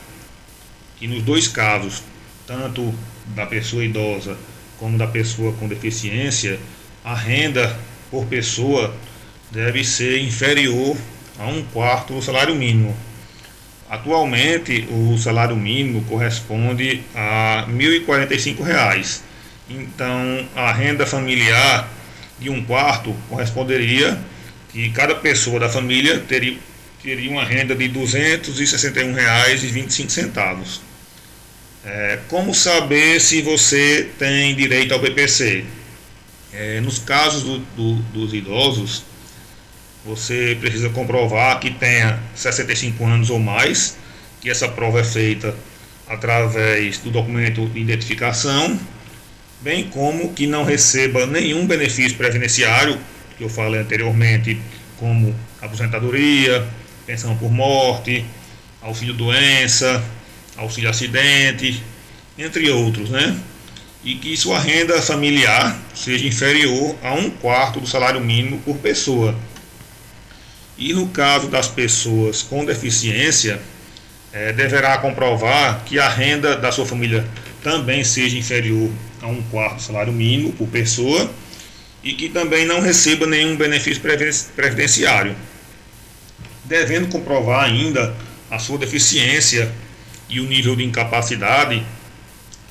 que 0.97 1.07
nos 1.07 1.23
dois 1.23 1.47
casos, 1.47 2.03
tanto 2.45 2.93
da 3.27 3.45
pessoa 3.45 3.83
idosa 3.83 4.37
como 4.77 4.97
da 4.97 5.07
pessoa 5.07 5.53
com 5.53 5.67
deficiência, 5.67 6.59
a 7.03 7.15
renda 7.15 7.77
por 8.09 8.25
pessoa 8.25 8.95
deve 9.51 9.83
ser 9.83 10.19
inferior 10.21 10.97
a 11.39 11.47
um 11.47 11.63
quarto 11.63 12.13
do 12.13 12.21
salário 12.21 12.53
mínimo. 12.53 12.95
Atualmente, 13.89 14.87
o 14.91 15.17
salário 15.17 15.55
mínimo 15.55 16.03
corresponde 16.03 17.01
a 17.15 17.65
R$ 17.65 17.73
1.045. 17.73 19.21
Então, 19.69 20.47
a 20.55 20.71
renda 20.71 21.07
familiar 21.07 21.89
de 22.37 22.49
um 22.49 22.63
quarto 22.63 23.15
corresponderia 23.27 24.19
que 24.71 24.91
cada 24.91 25.15
pessoa 25.15 25.59
da 25.59 25.67
família 25.69 26.19
teria, 26.19 26.57
teria 27.01 27.31
uma 27.31 27.43
renda 27.43 27.75
de 27.75 27.85
R$ 27.85 27.93
261,25. 27.93 30.81
É, 31.85 32.19
como 32.27 32.53
saber 32.53 33.21
se 33.21 33.41
você 33.41 34.09
tem 34.19 34.53
direito 34.53 34.93
ao 34.93 34.99
BPC? 34.99 35.63
É, 36.51 36.81
nos 36.81 36.99
casos 36.99 37.43
do, 37.43 37.59
do, 37.59 37.95
dos 38.11 38.33
idosos, 38.33 39.05
você 40.05 40.57
precisa 40.59 40.89
comprovar 40.89 41.59
que 41.59 41.71
tenha 41.71 42.19
65 42.35 43.05
anos 43.05 43.29
ou 43.29 43.39
mais, 43.39 43.97
que 44.41 44.49
essa 44.49 44.67
prova 44.67 45.01
é 45.01 45.03
feita 45.03 45.55
através 46.07 46.97
do 46.97 47.11
documento 47.11 47.67
de 47.67 47.79
identificação, 47.79 48.79
bem 49.61 49.85
como 49.89 50.33
que 50.33 50.47
não 50.47 50.63
receba 50.63 51.25
nenhum 51.25 51.67
benefício 51.67 52.17
previdenciário, 52.17 52.97
que 53.37 53.43
eu 53.43 53.49
falei 53.49 53.81
anteriormente, 53.81 54.59
como 54.97 55.35
aposentadoria, 55.61 56.65
pensão 57.05 57.35
por 57.37 57.51
morte, 57.51 58.25
auxílio 58.81 59.13
doença, 59.13 60.03
auxílio 60.57 60.89
acidente, 60.89 61.83
entre 62.37 62.69
outros, 62.69 63.09
né? 63.09 63.37
E 64.03 64.15
que 64.15 64.35
sua 64.37 64.57
renda 64.59 65.01
familiar 65.01 65.77
seja 65.93 66.25
inferior 66.25 66.95
a 67.03 67.13
um 67.13 67.29
quarto 67.29 67.81
do 67.81 67.87
salário 67.87 68.21
mínimo 68.21 68.59
por 68.59 68.77
pessoa 68.77 69.35
e 70.79 70.93
no 70.93 71.09
caso 71.09 71.49
das 71.49 71.67
pessoas 71.67 72.41
com 72.41 72.63
deficiência, 72.63 73.59
é, 74.31 74.53
deverá 74.53 74.97
comprovar 74.97 75.83
que 75.85 75.99
a 75.99 76.07
renda 76.07 76.55
da 76.55 76.71
sua 76.71 76.85
família 76.85 77.27
também 77.61 78.03
seja 78.03 78.37
inferior 78.37 78.89
a 79.21 79.27
um 79.27 79.41
quarto 79.43 79.81
salário 79.81 80.13
mínimo 80.13 80.53
por 80.53 80.69
pessoa 80.69 81.29
e 82.01 82.13
que 82.13 82.29
também 82.29 82.65
não 82.65 82.79
receba 82.79 83.27
nenhum 83.27 83.57
benefício 83.57 84.01
previdenciário, 84.55 85.35
devendo 86.63 87.09
comprovar 87.09 87.65
ainda 87.65 88.15
a 88.49 88.57
sua 88.57 88.77
deficiência 88.77 89.69
e 90.29 90.39
o 90.39 90.45
nível 90.45 90.77
de 90.77 90.85
incapacidade 90.85 91.83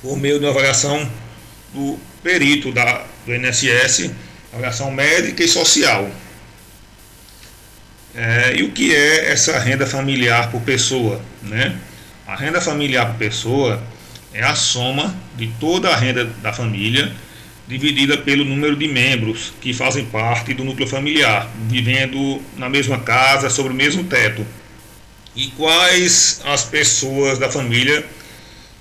por 0.01 0.17
meio 0.17 0.39
de 0.39 0.45
uma 0.45 0.51
avaliação 0.51 1.07
do 1.73 1.99
perito 2.23 2.71
da, 2.71 3.05
do 3.25 3.35
INSS, 3.35 4.11
avaliação 4.51 4.89
médica 4.89 5.43
e 5.43 5.47
social. 5.47 6.09
É, 8.15 8.55
e 8.57 8.63
o 8.63 8.71
que 8.71 8.93
é 8.93 9.31
essa 9.31 9.57
renda 9.59 9.85
familiar 9.85 10.49
por 10.51 10.61
pessoa? 10.61 11.21
Né? 11.43 11.77
A 12.27 12.35
renda 12.35 12.59
familiar 12.59 13.07
por 13.07 13.17
pessoa 13.17 13.81
é 14.33 14.43
a 14.43 14.55
soma 14.55 15.15
de 15.35 15.47
toda 15.59 15.89
a 15.89 15.95
renda 15.95 16.25
da 16.25 16.53
família 16.53 17.11
dividida 17.67 18.17
pelo 18.17 18.43
número 18.43 18.75
de 18.75 18.87
membros 18.87 19.53
que 19.61 19.73
fazem 19.73 20.03
parte 20.05 20.55
do 20.55 20.63
núcleo 20.63 20.87
familiar, 20.87 21.47
vivendo 21.67 22.41
na 22.57 22.67
mesma 22.67 22.97
casa, 22.99 23.47
sobre 23.47 23.71
o 23.71 23.75
mesmo 23.75 24.03
teto. 24.05 24.45
E 25.35 25.47
quais 25.51 26.41
as 26.45 26.63
pessoas 26.63 27.37
da 27.37 27.47
família 27.47 28.03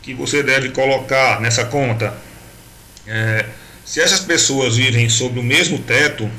que 0.03 0.14
você 0.14 0.43
deve 0.43 0.70
colocar 0.70 1.39
nessa 1.39 1.66
conta? 1.66 2.16
É, 3.07 3.45
se 3.85 4.01
essas 4.01 4.20
pessoas 4.20 4.76
vivem 4.76 5.09
sobre 5.11 5.39
o 5.39 5.43
mesmo 5.43 5.79
teto 5.79 6.31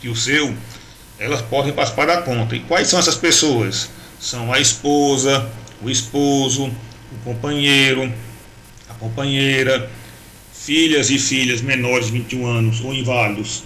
que 0.00 0.08
o 0.08 0.16
seu, 0.16 0.52
elas 1.18 1.42
podem 1.42 1.72
participar 1.72 2.06
da 2.06 2.22
conta. 2.22 2.54
E 2.54 2.60
quais 2.60 2.88
são 2.88 2.98
essas 2.98 3.16
pessoas? 3.16 3.90
São 4.20 4.52
a 4.52 4.60
esposa, 4.60 5.50
o 5.82 5.90
esposo, 5.90 6.66
o 6.66 7.18
companheiro, 7.24 8.12
a 8.88 8.94
companheira, 8.94 9.90
filhas 10.52 11.10
e 11.10 11.18
filhas 11.18 11.60
menores 11.60 12.06
de 12.06 12.12
21 12.12 12.46
anos 12.46 12.80
ou 12.80 12.94
inválidos. 12.94 13.62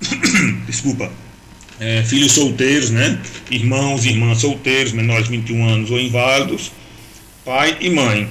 Desculpa. 0.66 1.10
É, 1.80 2.02
filhos 2.02 2.32
solteiros, 2.32 2.90
né? 2.90 3.20
Irmãos 3.50 4.04
e 4.04 4.08
irmãs 4.08 4.40
solteiros, 4.40 4.92
menores 4.92 5.24
de 5.24 5.30
21 5.30 5.68
anos 5.68 5.90
ou 5.90 6.00
inválidos, 6.00 6.72
pai 7.44 7.76
e 7.80 7.88
mãe. 7.88 8.28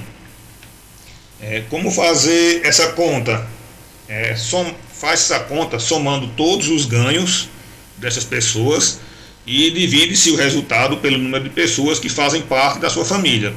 É, 1.40 1.62
como 1.70 1.90
fazer 1.90 2.60
essa 2.64 2.88
conta? 2.88 3.46
É, 4.06 4.34
som, 4.36 4.70
faz 4.92 5.20
essa 5.20 5.40
conta 5.40 5.78
somando 5.78 6.28
todos 6.28 6.68
os 6.68 6.84
ganhos 6.84 7.48
dessas 7.98 8.24
pessoas 8.24 9.00
e 9.46 9.70
divide-se 9.70 10.30
o 10.30 10.36
resultado 10.36 10.98
pelo 10.98 11.18
número 11.18 11.44
de 11.44 11.50
pessoas 11.50 11.98
que 11.98 12.08
fazem 12.08 12.42
parte 12.42 12.80
da 12.80 12.90
sua 12.90 13.04
família. 13.04 13.52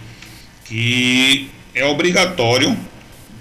que 0.65 1.49
é 1.73 1.85
obrigatório 1.85 2.77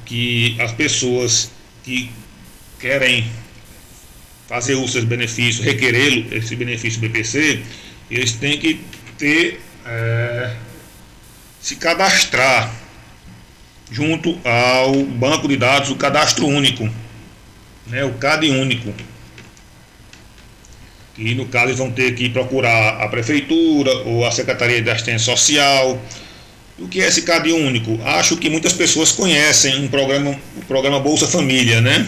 que 0.04 0.56
as 0.60 0.72
pessoas 0.72 1.50
que 1.82 2.10
querem 2.78 3.28
fazer 4.46 4.74
os 4.74 4.92
seus 4.92 5.04
benefícios, 5.04 5.64
requerer 5.64 6.26
esse 6.32 6.54
benefício 6.54 7.00
BPC, 7.00 7.62
eles 8.10 8.32
têm 8.32 8.58
que 8.58 8.80
ter 9.18 9.60
é, 9.84 10.54
se 11.66 11.74
cadastrar 11.74 12.72
junto 13.90 14.38
ao 14.44 15.02
banco 15.02 15.48
de 15.48 15.56
dados, 15.56 15.90
o 15.90 15.96
cadastro 15.96 16.46
único, 16.46 16.88
né, 17.88 18.04
o 18.04 18.12
CAD 18.12 18.48
único. 18.50 18.94
E 21.18 21.34
no 21.34 21.46
caso 21.46 21.66
eles 21.66 21.78
vão 21.78 21.90
ter 21.90 22.14
que 22.14 22.28
procurar 22.28 23.02
a 23.02 23.08
prefeitura 23.08 23.92
ou 24.04 24.24
a 24.24 24.30
Secretaria 24.30 24.80
de 24.80 24.88
Assistência 24.88 25.24
Social. 25.34 26.00
O 26.78 26.86
que 26.86 27.02
é 27.02 27.08
esse 27.08 27.22
CAD 27.22 27.50
único? 27.50 28.00
Acho 28.04 28.36
que 28.36 28.48
muitas 28.48 28.72
pessoas 28.72 29.10
conhecem 29.10 29.82
um 29.82 29.88
programa, 29.88 30.38
o 30.56 30.64
programa 30.66 31.00
Bolsa 31.00 31.26
Família, 31.26 31.80
né? 31.80 32.06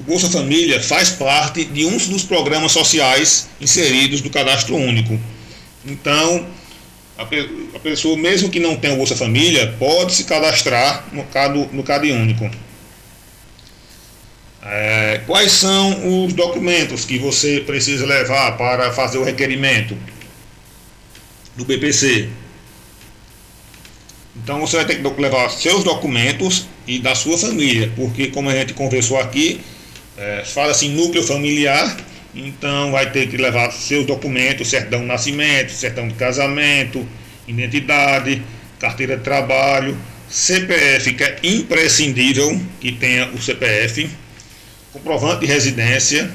O 0.00 0.02
Bolsa 0.02 0.28
Família 0.28 0.82
faz 0.82 1.10
parte 1.10 1.64
de 1.64 1.84
um 1.84 1.96
dos 1.96 2.24
programas 2.24 2.72
sociais 2.72 3.48
inseridos 3.60 4.20
do 4.20 4.30
cadastro 4.30 4.74
único. 4.74 5.16
Então, 5.86 6.44
a, 7.20 7.76
a 7.76 7.80
pessoa, 7.80 8.16
mesmo 8.16 8.48
que 8.48 8.58
não 8.58 8.76
tenha 8.76 8.94
o 8.94 8.96
Bolsa 8.96 9.14
Família, 9.14 9.74
pode 9.78 10.14
se 10.14 10.24
cadastrar 10.24 11.06
no 11.12 11.24
CAD, 11.24 11.68
no 11.72 11.82
CAD 11.82 12.10
único. 12.12 12.50
É, 14.62 15.20
quais 15.26 15.52
são 15.52 16.24
os 16.24 16.32
documentos 16.32 17.04
que 17.04 17.18
você 17.18 17.60
precisa 17.60 18.06
levar 18.06 18.56
para 18.56 18.92
fazer 18.92 19.18
o 19.18 19.24
requerimento 19.24 19.96
do 21.56 21.64
BPC? 21.64 22.28
Então 24.36 24.60
você 24.60 24.76
vai 24.76 24.86
ter 24.86 25.02
que 25.02 25.20
levar 25.20 25.50
seus 25.50 25.84
documentos 25.84 26.66
e 26.86 26.98
da 26.98 27.14
sua 27.14 27.36
família, 27.36 27.92
porque 27.96 28.28
como 28.28 28.48
a 28.48 28.54
gente 28.54 28.72
conversou 28.72 29.18
aqui, 29.18 29.60
é, 30.16 30.42
fala-se 30.44 30.86
em 30.86 30.90
núcleo 30.90 31.22
familiar, 31.22 31.96
então 32.34 32.92
vai 32.92 33.10
ter 33.10 33.28
que 33.28 33.36
levar 33.36 33.70
seus 33.72 34.06
documentos, 34.06 34.68
certidão 34.68 35.00
de 35.00 35.06
nascimento, 35.06 35.72
certidão 35.72 36.08
de 36.08 36.14
casamento, 36.14 37.06
identidade, 37.46 38.42
carteira 38.78 39.16
de 39.16 39.24
trabalho, 39.24 39.96
CPF, 40.28 41.12
que 41.14 41.24
é 41.24 41.38
imprescindível 41.42 42.60
que 42.80 42.92
tenha 42.92 43.28
o 43.30 43.42
CPF 43.42 44.08
comprovante 44.92 45.40
de 45.40 45.46
residência 45.46 46.30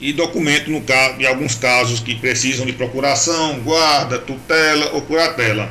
e 0.00 0.12
documento 0.12 0.70
no 0.70 0.80
caso, 0.82 1.20
em 1.20 1.26
alguns 1.26 1.56
casos 1.56 2.00
que 2.00 2.14
precisam 2.14 2.64
de 2.64 2.72
procuração, 2.72 3.58
guarda, 3.60 4.18
tutela 4.18 4.92
ou 4.92 5.02
curatela. 5.02 5.70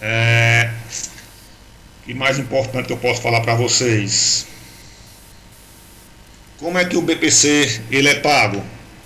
É, 0.00 0.70
e 2.06 2.14
mais 2.14 2.38
importante 2.38 2.86
que 2.86 2.92
eu 2.92 2.98
posso 2.98 3.20
falar 3.20 3.42
para 3.42 3.54
vocês. 3.54 4.46
Como 6.58 6.76
é 6.76 6.84
que 6.84 6.96
o 6.96 7.02
BPC 7.02 7.82
ele 7.90 8.08
é 8.08 8.16
pago? 8.16 8.62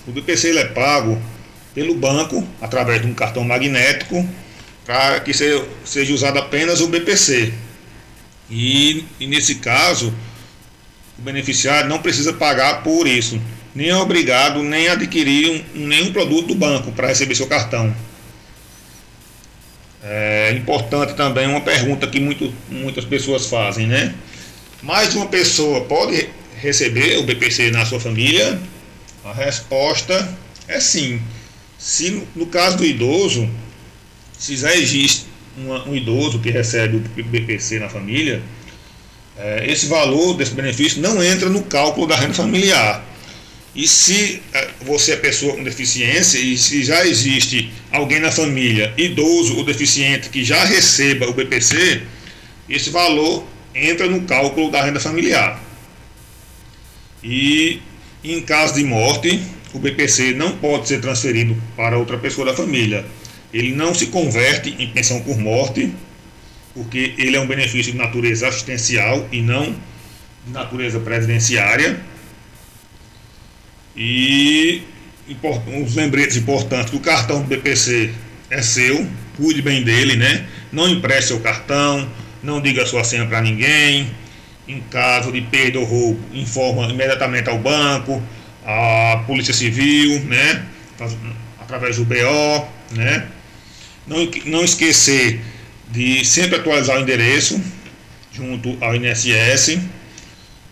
O 0.07 0.11
BPC 0.11 0.49
ele 0.49 0.59
é 0.59 0.65
pago 0.65 1.21
pelo 1.75 1.95
banco 1.95 2.47
através 2.61 3.03
de 3.03 3.07
um 3.07 3.15
cartão 3.15 3.45
magnético 3.45 4.27
para 4.87 5.21
que 5.21 5.35
seja, 5.35 5.65
seja 5.85 6.15
usado 6.15 6.39
apenas 6.39 6.81
o 6.81 6.89
BPC. 6.89 7.53
E, 8.51 9.05
e 9.21 9.27
nesse 9.27 9.57
caso, 9.57 10.15
o 11.19 11.23
beneficiário 11.23 11.89
não 11.89 12.01
precisa 12.01 12.33
pagar 12.33 12.83
por 12.83 13.07
isso, 13.07 13.41
nem 13.75 13.89
é 13.89 13.97
obrigado 13.97 14.63
nem 14.63 14.89
adquirir 14.89 15.65
um, 15.75 15.87
nenhum 15.87 16.13
produto 16.13 16.49
do 16.49 16.55
banco 16.55 16.91
para 16.93 17.09
receber 17.09 17.35
seu 17.35 17.47
cartão. 17.47 17.95
É 20.03 20.53
importante 20.57 21.15
também 21.15 21.47
uma 21.47 21.61
pergunta 21.61 22.07
que 22.07 22.19
muito, 22.19 22.53
muitas 22.69 23.05
pessoas 23.05 23.47
fazem, 23.47 23.87
né? 23.87 24.15
Mais 24.83 25.13
de 25.13 25.17
uma 25.17 25.27
pessoa 25.27 25.83
pode 25.83 26.29
receber 26.63 27.19
o 27.19 27.25
BPC 27.25 27.73
na 27.73 27.85
sua 27.85 27.99
família? 27.99 28.59
A 29.25 29.33
resposta 29.33 30.29
é 30.69 30.79
sim. 30.79 31.21
Se 31.77 32.23
no 32.37 32.47
caso 32.47 32.77
do 32.77 32.85
idoso, 32.85 33.51
se 34.39 34.57
já 34.57 34.75
existe 34.75 35.27
uma, 35.57 35.87
um 35.89 35.95
idoso 35.95 36.39
que 36.39 36.51
recebe 36.51 36.97
o 36.97 37.25
BPC 37.25 37.81
na 37.81 37.89
família, 37.89 38.41
é, 39.37 39.65
esse 39.69 39.87
valor 39.87 40.35
desse 40.35 40.53
benefício 40.55 41.03
não 41.03 41.23
entra 41.23 41.49
no 41.49 41.65
cálculo 41.65 42.07
da 42.07 42.15
renda 42.15 42.35
familiar. 42.35 43.05
E 43.75 43.89
se 43.89 44.41
é, 44.53 44.69
você 44.83 45.13
é 45.13 45.17
pessoa 45.17 45.57
com 45.57 45.65
deficiência 45.65 46.39
e 46.39 46.57
se 46.57 46.85
já 46.85 47.05
existe 47.05 47.73
alguém 47.91 48.21
na 48.21 48.31
família, 48.31 48.95
idoso 48.97 49.57
ou 49.57 49.65
deficiente, 49.65 50.29
que 50.29 50.45
já 50.45 50.65
receba 50.65 51.29
o 51.29 51.33
BPC, 51.33 52.03
esse 52.69 52.91
valor 52.91 53.45
entra 53.75 54.07
no 54.07 54.23
cálculo 54.23 54.71
da 54.71 54.85
renda 54.85 55.01
familiar. 55.01 55.72
E 57.23 57.81
em 58.23 58.41
caso 58.43 58.75
de 58.75 58.85
morte, 58.85 59.41
o 59.73 59.79
BPC 59.79 60.35
não 60.35 60.57
pode 60.59 60.89
ser 60.89 61.01
transferido 61.01 61.57
para 61.77 61.99
outra 61.99 62.19
pessoa 62.19 62.47
da 62.47 62.55
família 62.55 63.05
ele 63.53 63.75
não 63.75 63.95
se 63.95 64.07
converte 64.07 64.75
em 64.79 64.89
pensão 64.89 65.21
por 65.21 65.39
morte, 65.39 65.93
porque 66.75 67.15
ele 67.19 67.37
é 67.37 67.41
um 67.41 67.47
benefício 67.47 67.93
de 67.93 67.99
natureza 67.99 68.49
assistencial 68.49 69.29
e 69.31 69.43
não 69.43 69.77
de 70.47 70.53
natureza 70.53 70.99
previdenciária. 70.99 72.01
E 73.95 74.83
uns 75.67 75.95
lembretes 75.95 76.37
importantes: 76.37 76.95
o 76.95 77.01
cartão 77.01 77.43
do 77.43 77.47
BPC 77.47 78.11
é 78.49 78.63
seu, 78.63 79.07
cuide 79.37 79.61
bem 79.61 79.83
dele, 79.83 80.17
né? 80.17 80.47
Não 80.73 80.89
empreste 80.89 81.29
seu 81.29 81.41
cartão, 81.41 82.09
não 82.43 82.61
diga 82.61 82.87
sua 82.87 83.05
senha 83.05 83.27
para 83.27 83.43
ninguém. 83.43 84.11
Em 84.67 84.81
caso 84.81 85.33
de 85.33 85.41
perda 85.43 85.79
ou 85.79 85.85
roubo, 85.85 86.21
informa 86.33 86.87
imediatamente 86.87 87.49
ao 87.49 87.59
banco, 87.59 88.23
à 88.65 89.23
Polícia 89.27 89.53
Civil, 89.53 90.21
né? 90.25 90.65
Através 91.61 91.97
do 91.97 92.05
BO, 92.05 92.69
né? 92.93 93.27
Não, 94.07 94.29
não 94.47 94.65
esquecer 94.65 95.41
de 95.91 96.25
sempre 96.25 96.57
atualizar 96.57 96.97
o 96.97 97.01
endereço 97.01 97.61
junto 98.33 98.77
ao 98.81 98.95
INSS. 98.97 99.79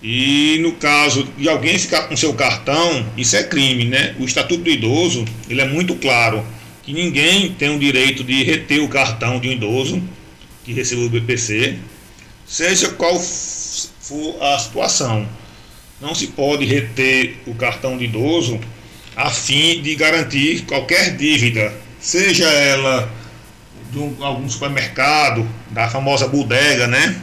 E 0.03 0.59
no 0.63 0.73
caso 0.73 1.29
de 1.37 1.49
alguém 1.49 1.79
ficar 1.79 2.03
com 2.03 2.17
seu 2.17 2.33
cartão, 2.33 3.07
isso 3.17 3.37
é 3.37 3.43
crime, 3.43 3.85
né? 3.85 4.15
O 4.19 4.25
Estatuto 4.25 4.63
do 4.63 4.71
Idoso, 4.71 5.25
ele 5.49 5.61
é 5.61 5.67
muito 5.67 5.95
claro 5.97 6.45
que 6.83 6.93
ninguém 6.93 7.53
tem 7.53 7.75
o 7.75 7.79
direito 7.79 8.25
de 8.25 8.43
reter 8.43 8.83
o 8.83 8.89
cartão 8.89 9.39
de 9.39 9.49
um 9.49 9.53
idoso 9.53 10.03
que 10.65 10.73
recebeu 10.73 11.07
o 11.07 11.11
BPC, 11.11 11.77
seja 12.47 12.89
qual 12.91 13.21
for 14.11 14.43
a 14.43 14.59
situação. 14.59 15.25
Não 16.01 16.17
se 16.17 16.27
pode 16.29 16.65
reter 16.65 17.39
o 17.47 17.55
cartão 17.55 17.97
de 17.97 18.07
idoso 18.07 18.59
a 19.15 19.31
fim 19.31 19.81
de 19.81 19.95
garantir 19.95 20.63
qualquer 20.63 21.17
dívida, 21.17 21.73
seja 22.01 22.49
ela 22.49 23.09
de 23.93 23.99
um, 23.99 24.25
algum 24.25 24.49
supermercado, 24.49 25.49
da 25.71 25.89
famosa 25.89 26.27
bodega, 26.27 26.87
né? 26.87 27.21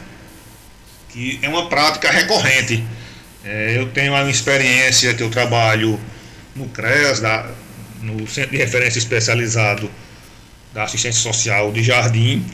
Que 1.10 1.38
é 1.42 1.48
uma 1.48 1.68
prática 1.68 2.10
recorrente. 2.10 2.82
É, 3.44 3.74
eu 3.76 3.88
tenho 3.88 4.12
uma 4.12 4.30
experiência 4.30 5.12
que 5.14 5.22
eu 5.22 5.30
trabalho 5.30 5.98
no 6.54 6.68
CREAS, 6.68 7.20
da, 7.20 7.50
no 8.00 8.26
Centro 8.26 8.50
de 8.52 8.58
Referência 8.58 8.98
Especializado 8.98 9.90
da 10.72 10.84
Assistência 10.84 11.20
Social 11.20 11.72
de 11.72 11.82
Jardim, 11.82 12.44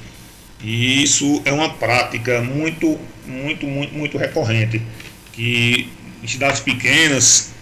e 0.62 1.02
isso 1.02 1.42
é 1.44 1.52
uma 1.52 1.74
prática 1.74 2.40
muito, 2.40 2.98
muito, 3.26 3.66
muito, 3.66 3.94
muito 3.94 4.18
recorrente, 4.18 4.80
que 5.32 5.88
em 6.22 6.26
cidades 6.26 6.60
pequenas, 6.60 7.52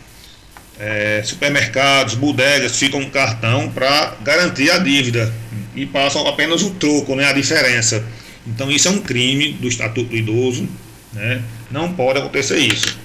é, 0.79 1.23
supermercados, 1.25 2.15
bodegas 2.15 2.79
ficam 2.79 3.03
com 3.03 3.11
cartão 3.11 3.71
para 3.71 4.17
garantir 4.23 4.71
a 4.71 4.79
dívida 4.79 5.33
e 5.75 5.87
passam 5.87 6.27
apenas 6.27 6.63
o 6.63 6.71
troco, 6.71 7.15
né, 7.15 7.27
a 7.27 7.33
diferença. 7.33 8.05
Então 8.47 8.71
isso 8.71 8.89
é 8.89 8.91
um 8.91 9.01
crime 9.01 9.53
do 9.53 9.69
Estatuto 9.69 10.11
do 10.11 10.17
Idoso, 10.17 10.69
né? 11.13 11.43
não 11.71 11.93
pode 11.93 12.19
acontecer 12.19 12.59
isso. 12.59 12.99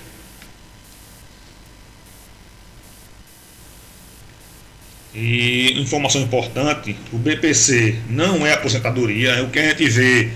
E 5.14 5.80
informação 5.82 6.22
importante, 6.22 6.96
o 7.12 7.18
BPC 7.18 7.96
não 8.10 8.46
é 8.46 8.54
aposentadoria, 8.54 9.32
é 9.32 9.42
o 9.42 9.50
que 9.50 9.58
a 9.58 9.70
gente 9.70 9.90
vê 9.90 10.30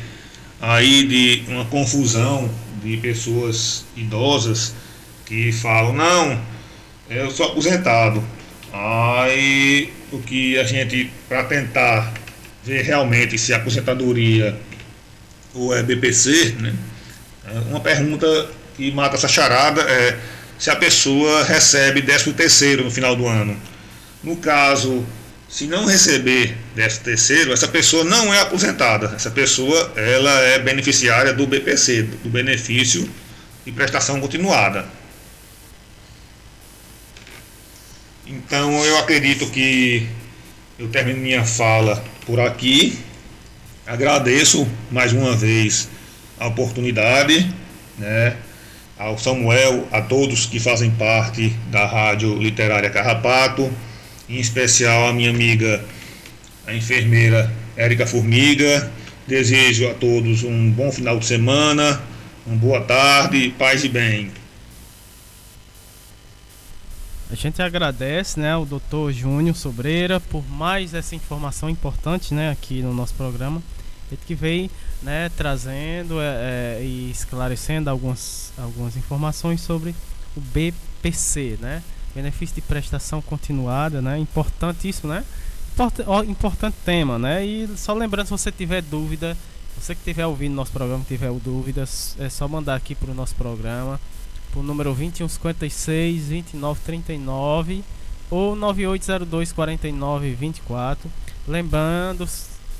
aí 0.61 1.07
de 1.07 1.43
uma 1.51 1.65
confusão 1.65 2.49
de 2.83 2.97
pessoas 2.97 3.85
idosas 3.95 4.73
que 5.25 5.51
falam, 5.51 5.93
não, 5.93 6.41
eu 7.09 7.31
sou 7.31 7.47
aposentado. 7.47 8.23
Aí 8.71 9.91
o 10.11 10.19
que 10.19 10.57
a 10.59 10.63
gente, 10.63 11.11
para 11.27 11.43
tentar 11.43 12.13
ver 12.63 12.83
realmente 12.83 13.37
se 13.37 13.53
a 13.53 13.57
aposentadoria 13.57 14.57
ou 15.53 15.75
é 15.75 15.81
BPC, 15.83 16.55
né? 16.59 16.73
É 17.45 17.59
uma 17.69 17.79
pergunta 17.79 18.49
que 18.77 18.91
mata 18.91 19.15
essa 19.15 19.27
charada 19.27 19.81
é 19.81 20.17
se 20.57 20.69
a 20.69 20.75
pessoa 20.75 21.43
recebe 21.43 22.03
13 22.03 22.33
terceiro 22.33 22.83
no 22.83 22.91
final 22.91 23.15
do 23.15 23.27
ano. 23.27 23.59
No 24.23 24.37
caso, 24.37 25.03
se 25.51 25.67
não 25.67 25.85
receber 25.85 26.57
13 26.75 26.99
terceiro, 27.01 27.51
essa 27.51 27.67
pessoa 27.67 28.05
não 28.05 28.33
é 28.33 28.39
aposentada. 28.39 29.11
Essa 29.13 29.29
pessoa 29.29 29.91
ela 29.97 30.31
é 30.43 30.57
beneficiária 30.59 31.33
do 31.33 31.45
BPC, 31.45 32.03
do 32.23 32.29
benefício 32.29 33.07
de 33.65 33.71
prestação 33.73 34.21
continuada. 34.21 34.85
Então 38.25 38.83
eu 38.85 38.97
acredito 38.97 39.45
que 39.47 40.07
eu 40.79 40.87
termino 40.87 41.19
minha 41.19 41.43
fala 41.43 42.01
por 42.25 42.39
aqui. 42.39 42.97
Agradeço 43.85 44.65
mais 44.89 45.11
uma 45.11 45.35
vez 45.35 45.89
a 46.39 46.47
oportunidade, 46.47 47.53
né? 47.97 48.37
Ao 48.97 49.17
Samuel, 49.17 49.85
a 49.91 50.01
todos 50.01 50.45
que 50.45 50.61
fazem 50.61 50.91
parte 50.91 51.49
da 51.69 51.85
Rádio 51.85 52.37
Literária 52.37 52.89
Carrapato 52.89 53.69
em 54.31 54.39
especial 54.39 55.07
a 55.07 55.13
minha 55.13 55.29
amiga, 55.29 55.83
a 56.65 56.73
enfermeira 56.73 57.51
Érica 57.75 58.07
Formiga. 58.07 58.89
Desejo 59.27 59.87
a 59.89 59.93
todos 59.93 60.43
um 60.43 60.71
bom 60.71 60.91
final 60.91 61.19
de 61.19 61.25
semana, 61.25 62.01
uma 62.45 62.55
boa 62.55 62.81
tarde, 62.81 63.53
paz 63.57 63.83
e 63.83 63.89
bem. 63.89 64.31
A 67.29 67.35
gente 67.35 67.61
agradece, 67.61 68.39
né, 68.39 68.51
ao 68.51 68.65
Dr. 68.65 69.11
Júnior 69.11 69.55
Sobreira 69.55 70.19
por 70.19 70.43
mais 70.49 70.93
essa 70.93 71.15
informação 71.15 71.69
importante, 71.69 72.33
né, 72.33 72.51
aqui 72.51 72.81
no 72.81 72.93
nosso 72.93 73.13
programa. 73.13 73.61
Ele 74.11 74.19
que 74.25 74.35
veio, 74.35 74.69
né, 75.01 75.29
trazendo 75.37 76.19
é, 76.19 76.79
é, 76.79 76.83
e 76.83 77.09
esclarecendo 77.09 77.89
algumas, 77.89 78.51
algumas 78.57 78.97
informações 78.97 79.61
sobre 79.61 79.95
o 80.35 80.41
BPC, 80.41 81.57
né, 81.61 81.81
benefício 82.13 82.55
de 82.55 82.61
prestação 82.61 83.21
continuada, 83.21 84.01
né? 84.01 84.17
Importantíssimo, 84.17 85.11
né? 85.11 85.23
Importante 86.27 86.75
tema, 86.85 87.17
né? 87.17 87.45
E 87.45 87.67
só 87.77 87.93
lembrando, 87.93 88.27
se 88.27 88.31
você 88.31 88.51
tiver 88.51 88.81
dúvida, 88.81 89.37
você 89.77 89.95
que 89.95 90.01
estiver 90.01 90.25
ouvindo 90.25 90.53
nosso 90.53 90.71
programa, 90.71 91.03
tiver 91.07 91.31
dúvidas, 91.33 92.15
é 92.19 92.29
só 92.29 92.47
mandar 92.47 92.75
aqui 92.75 92.93
para 92.93 93.11
o 93.11 93.15
nosso 93.15 93.35
programa, 93.35 93.99
o 94.55 94.61
número 94.61 94.89
2156 94.93 96.27
2939 96.27 97.83
ou 98.29 98.55
9802 98.55 99.51
4924. 99.51 101.09
Lembrando, 101.47 102.27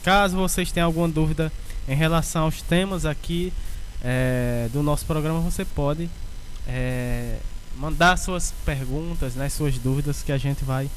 caso 0.03 0.37
vocês 0.37 0.71
tenham 0.71 0.87
alguma 0.87 1.07
dúvida 1.07 1.51
em 1.87 1.95
relação 1.95 2.43
aos 2.43 2.61
temas 2.61 3.05
aqui 3.05 3.51
é, 4.03 4.69
do 4.71 4.83
nosso 4.83 5.05
programa, 5.05 5.39
você 5.39 5.65
pode 5.65 6.09
é, 6.67 7.37
mandar 7.77 8.17
suas 8.17 8.53
perguntas, 8.65 9.35
né, 9.35 9.49
suas 9.49 9.77
dúvidas 9.77 10.21
que 10.23 10.31
a 10.31 10.37
gente 10.37 10.63
vai 10.63 10.89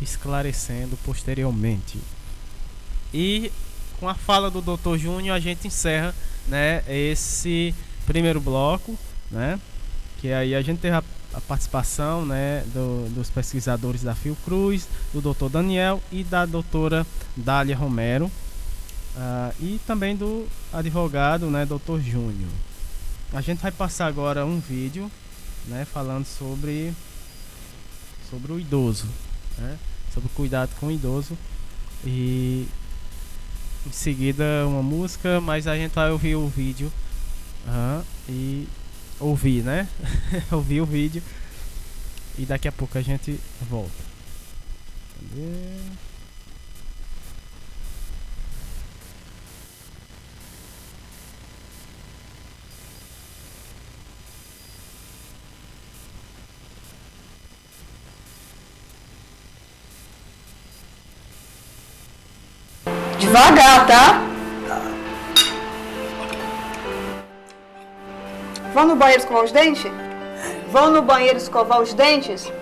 esclarecendo 0.00 0.96
posteriormente. 1.04 1.98
E 3.12 3.52
com 4.00 4.08
a 4.08 4.14
fala 4.14 4.50
do 4.50 4.60
Dr. 4.60 4.96
Júnior 4.96 5.36
a 5.36 5.40
gente 5.40 5.66
encerra, 5.66 6.14
né, 6.48 6.82
esse 6.88 7.74
primeiro 8.06 8.40
bloco, 8.40 8.98
né, 9.30 9.60
que 10.20 10.32
aí 10.32 10.54
a 10.54 10.62
gente 10.62 10.80
teve 10.80 10.96
a, 10.96 11.02
a 11.34 11.40
participação, 11.40 12.24
né, 12.24 12.64
do, 12.72 13.08
dos 13.10 13.30
pesquisadores 13.30 14.02
da 14.02 14.14
Fiocruz, 14.14 14.88
do 15.12 15.20
Dr. 15.20 15.48
Daniel 15.48 16.02
e 16.10 16.24
da 16.24 16.46
doutora 16.46 17.06
Dália 17.36 17.76
Romero. 17.76 18.30
Uh, 19.14 19.54
e 19.60 19.80
também 19.86 20.16
do 20.16 20.48
advogado, 20.72 21.50
né, 21.50 21.66
Dr. 21.66 22.00
Júnior. 22.00 22.48
A 23.32 23.40
gente 23.40 23.60
vai 23.60 23.70
passar 23.70 24.06
agora 24.06 24.46
um 24.46 24.58
vídeo 24.58 25.10
né, 25.66 25.84
falando 25.84 26.26
sobre 26.26 26.92
sobre 28.30 28.52
o 28.52 28.58
idoso, 28.58 29.06
né, 29.58 29.78
sobre 30.12 30.26
o 30.28 30.30
cuidado 30.30 30.70
com 30.80 30.86
o 30.86 30.92
idoso 30.92 31.36
e 32.04 32.66
em 33.86 33.92
seguida 33.92 34.66
uma 34.66 34.82
música, 34.82 35.40
mas 35.40 35.66
a 35.66 35.76
gente 35.76 35.92
vai 35.92 36.10
ouvir 36.10 36.36
o 36.36 36.48
vídeo 36.48 36.92
e 38.28 38.66
ouvir, 39.20 39.62
né? 39.62 39.88
ouvir 40.50 40.80
o 40.80 40.86
vídeo 40.86 41.22
e 42.38 42.44
daqui 42.44 42.68
a 42.68 42.72
pouco 42.72 42.98
a 42.98 43.02
gente 43.02 43.38
volta. 43.68 44.12
Devagar, 63.32 63.86
tá? 63.86 64.22
Vão 68.74 68.86
no 68.88 68.94
banheiro 68.94 69.22
escovar 69.22 69.44
os 69.44 69.52
dentes? 69.52 69.90
Vão 70.70 70.90
no 70.90 71.00
banheiro 71.00 71.38
escovar 71.38 71.80
os 71.80 71.94
dentes? 71.94 72.52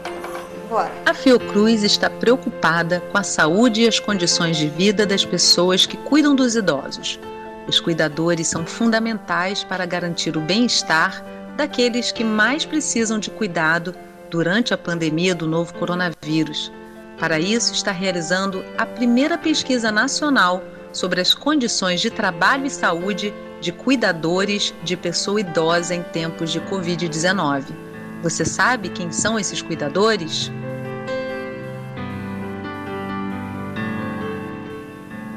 Bora. 0.69 0.93
A 1.05 1.13
Fiocruz 1.13 1.83
está 1.83 2.09
preocupada 2.09 3.03
com 3.11 3.19
a 3.19 3.25
saúde 3.25 3.83
e 3.83 3.89
as 3.89 3.99
condições 3.99 4.57
de 4.59 4.69
vida 4.69 5.05
das 5.05 5.25
pessoas 5.25 5.87
que 5.87 5.97
cuidam 5.97 6.37
dos 6.37 6.55
idosos. 6.55 7.19
Os 7.67 7.81
cuidadores 7.81 8.47
são 8.47 8.65
fundamentais 8.65 9.65
para 9.65 9.85
garantir 9.85 10.37
o 10.37 10.41
bem-estar 10.41 11.25
daqueles 11.57 12.13
que 12.13 12.23
mais 12.23 12.65
precisam 12.65 13.19
de 13.19 13.29
cuidado 13.29 13.93
durante 14.31 14.73
a 14.73 14.79
pandemia 14.79 15.35
do 15.35 15.49
novo 15.49 15.75
coronavírus. 15.75 16.71
Para 17.21 17.39
isso, 17.39 17.75
está 17.75 17.93
realizando 17.93 18.65
a 18.79 18.87
primeira 18.87 19.37
pesquisa 19.37 19.93
nacional 19.93 20.65
sobre 20.91 21.21
as 21.21 21.35
condições 21.35 22.01
de 22.01 22.11
trabalho 22.11 22.65
e 22.65 22.71
saúde 22.71 23.35
de 23.61 23.71
cuidadores 23.71 24.75
de 24.83 24.97
pessoa 24.97 25.39
idosa 25.39 25.95
em 25.95 26.03
tempos 26.03 26.51
de 26.51 26.63
Covid-19. 26.63 27.65
Você 28.23 28.43
sabe 28.43 28.89
quem 28.89 29.13
são 29.13 29.39
esses 29.39 29.61
cuidadores? 29.61 30.51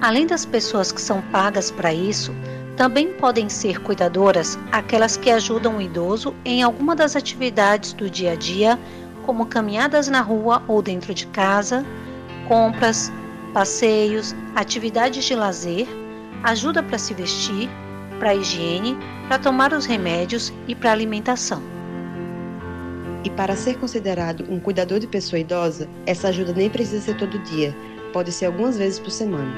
Além 0.02 0.26
das 0.26 0.46
pessoas 0.46 0.90
que 0.90 1.02
são 1.02 1.22
pagas 1.24 1.70
para 1.70 1.94
isso, 1.94 2.34
também 2.78 3.12
podem 3.14 3.50
ser 3.50 3.80
cuidadoras 3.82 4.58
aquelas 4.72 5.18
que 5.18 5.30
ajudam 5.30 5.78
o 5.78 5.82
idoso 5.82 6.34
em 6.46 6.64
alguma 6.64 6.96
das 6.96 7.16
atividades 7.16 7.92
do 7.92 8.10
dia 8.10 8.32
a 8.32 8.36
dia 8.36 8.80
como 9.24 9.46
caminhadas 9.46 10.08
na 10.08 10.22
rua 10.22 10.62
ou 10.68 10.82
dentro 10.82 11.14
de 11.14 11.28
casa, 11.28 11.86
compras, 12.48 13.12
passeios, 13.54 14.36
atividades 14.56 15.26
de 15.26 15.36
lazer, 15.36 15.88
ajuda 16.44 16.84
para 16.84 16.98
se 16.98 17.14
vestir, 17.14 17.70
para 18.20 18.36
higiene, 18.36 18.98
para 19.28 19.40
tomar 19.40 19.74
os 19.74 19.86
remédios 19.86 20.54
e 20.68 20.76
para 20.76 20.92
alimentação. 20.92 21.62
E 23.24 23.30
para 23.30 23.56
ser 23.56 23.78
considerado 23.78 24.46
um 24.50 24.60
cuidador 24.60 25.00
de 25.00 25.08
pessoa 25.08 25.40
idosa, 25.40 25.88
essa 26.06 26.28
ajuda 26.28 26.54
nem 26.54 26.70
precisa 26.70 27.02
ser 27.02 27.18
todo 27.18 27.40
dia, 27.40 27.74
pode 28.12 28.32
ser 28.32 28.48
algumas 28.48 28.78
vezes 28.78 29.00
por 29.00 29.12
semana. 29.12 29.54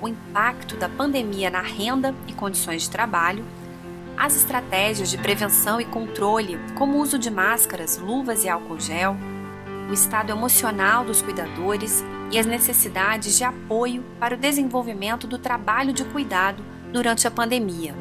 o 0.00 0.08
impacto 0.08 0.76
da 0.76 0.88
pandemia 0.88 1.50
na 1.50 1.60
renda 1.60 2.14
e 2.26 2.32
condições 2.32 2.82
de 2.82 2.90
trabalho, 2.90 3.44
as 4.16 4.36
estratégias 4.36 5.10
de 5.10 5.18
prevenção 5.18 5.80
e 5.80 5.84
controle, 5.84 6.58
como 6.76 6.98
o 6.98 7.00
uso 7.00 7.18
de 7.18 7.30
máscaras, 7.30 7.98
luvas 7.98 8.44
e 8.44 8.48
álcool 8.48 8.78
gel, 8.78 9.16
o 9.88 9.92
estado 9.92 10.30
emocional 10.30 11.04
dos 11.04 11.22
cuidadores 11.22 12.04
e 12.30 12.38
as 12.38 12.46
necessidades 12.46 13.36
de 13.36 13.44
apoio 13.44 14.04
para 14.18 14.34
o 14.34 14.38
desenvolvimento 14.38 15.26
do 15.26 15.38
trabalho 15.38 15.92
de 15.92 16.04
cuidado 16.04 16.62
durante 16.92 17.26
a 17.26 17.30
pandemia. 17.30 17.94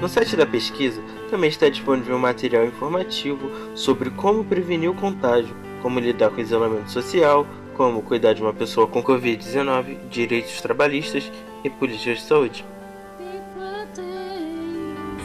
No 0.00 0.08
site 0.08 0.36
da 0.36 0.46
pesquisa 0.46 1.02
também 1.30 1.48
está 1.50 1.68
disponível 1.68 2.18
material 2.18 2.64
informativo 2.64 3.50
sobre 3.74 4.10
como 4.10 4.44
prevenir 4.44 4.90
o 4.90 4.94
contágio, 4.94 5.54
como 5.82 5.98
lidar 5.98 6.30
com 6.30 6.40
isolamento 6.40 6.90
social, 6.90 7.46
como 7.76 8.02
cuidar 8.02 8.32
de 8.32 8.42
uma 8.42 8.52
pessoa 8.52 8.86
com 8.86 9.02
Covid-19, 9.02 10.08
direitos 10.08 10.60
trabalhistas 10.60 11.30
e 11.62 11.70
políticas 11.70 12.18
de 12.18 12.24
saúde. 12.24 12.64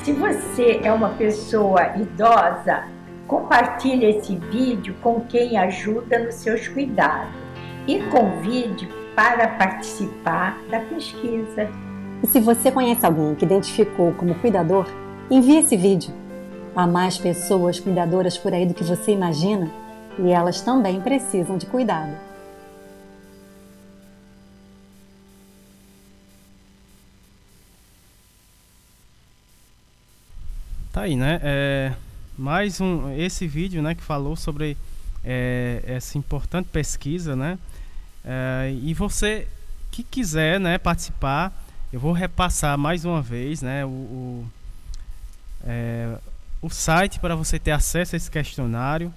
Se 0.04 0.14
você 0.14 0.80
é 0.84 0.92
uma 0.92 1.10
pessoa 1.10 1.96
idosa, 1.96 2.84
compartilhe 3.28 4.06
esse 4.06 4.36
vídeo 4.36 4.96
com 5.02 5.22
quem 5.22 5.58
ajuda 5.58 6.20
nos 6.20 6.36
seus 6.36 6.68
cuidados 6.68 7.34
e 7.88 8.00
convide 8.04 8.90
para 9.16 9.48
participar 9.50 10.58
da 10.70 10.80
pesquisa. 10.80 11.70
E 12.24 12.28
se 12.28 12.40
você 12.40 12.72
conhece 12.72 13.06
alguém 13.06 13.36
que 13.36 13.46
identificou 13.46 14.14
como 14.14 14.36
cuidador, 14.36 14.88
envie 15.30 15.58
esse 15.58 15.78
vídeo. 15.78 16.14
Há 16.76 16.88
mais 16.88 17.18
pessoas 17.18 17.80
cuidadoras 17.80 18.38
por 18.38 18.54
aí 18.54 18.66
do 18.66 18.74
que 18.74 18.84
você 18.84 19.12
imagina 19.12 19.70
e 20.18 20.32
elas 20.32 20.62
também 20.62 21.00
precisam 21.02 21.58
de 21.58 21.66
cuidado. 21.66 22.29
Tá 31.00 31.04
aí, 31.04 31.16
né? 31.16 31.40
É, 31.42 31.94
mais 32.38 32.82
um 32.82 33.10
esse 33.18 33.48
vídeo, 33.48 33.82
né, 33.82 33.96
que 33.96 34.04
falou 34.04 34.36
sobre 34.36 34.76
é, 35.24 35.82
essa 35.88 36.18
importante 36.18 36.68
pesquisa, 36.74 37.38
né? 37.38 37.58
É, 38.26 38.76
e 38.84 38.94
você 38.94 39.48
que 39.90 40.04
quiser, 40.04 40.60
né, 40.60 40.78
participar, 40.78 41.54
eu 41.94 42.02
vou 42.02 42.12
repassar 42.12 42.78
mais 42.78 43.06
uma 43.06 43.22
vez, 43.22 43.62
né, 43.62 43.86
o, 43.86 43.88
o, 43.88 44.48
é, 45.64 46.18
o 46.62 46.70
site 46.70 47.18
para 47.18 47.34
você 47.34 47.58
ter 47.58 47.72
acesso 47.72 48.14
a 48.14 48.18
esse 48.18 48.30
questionário. 48.30 49.14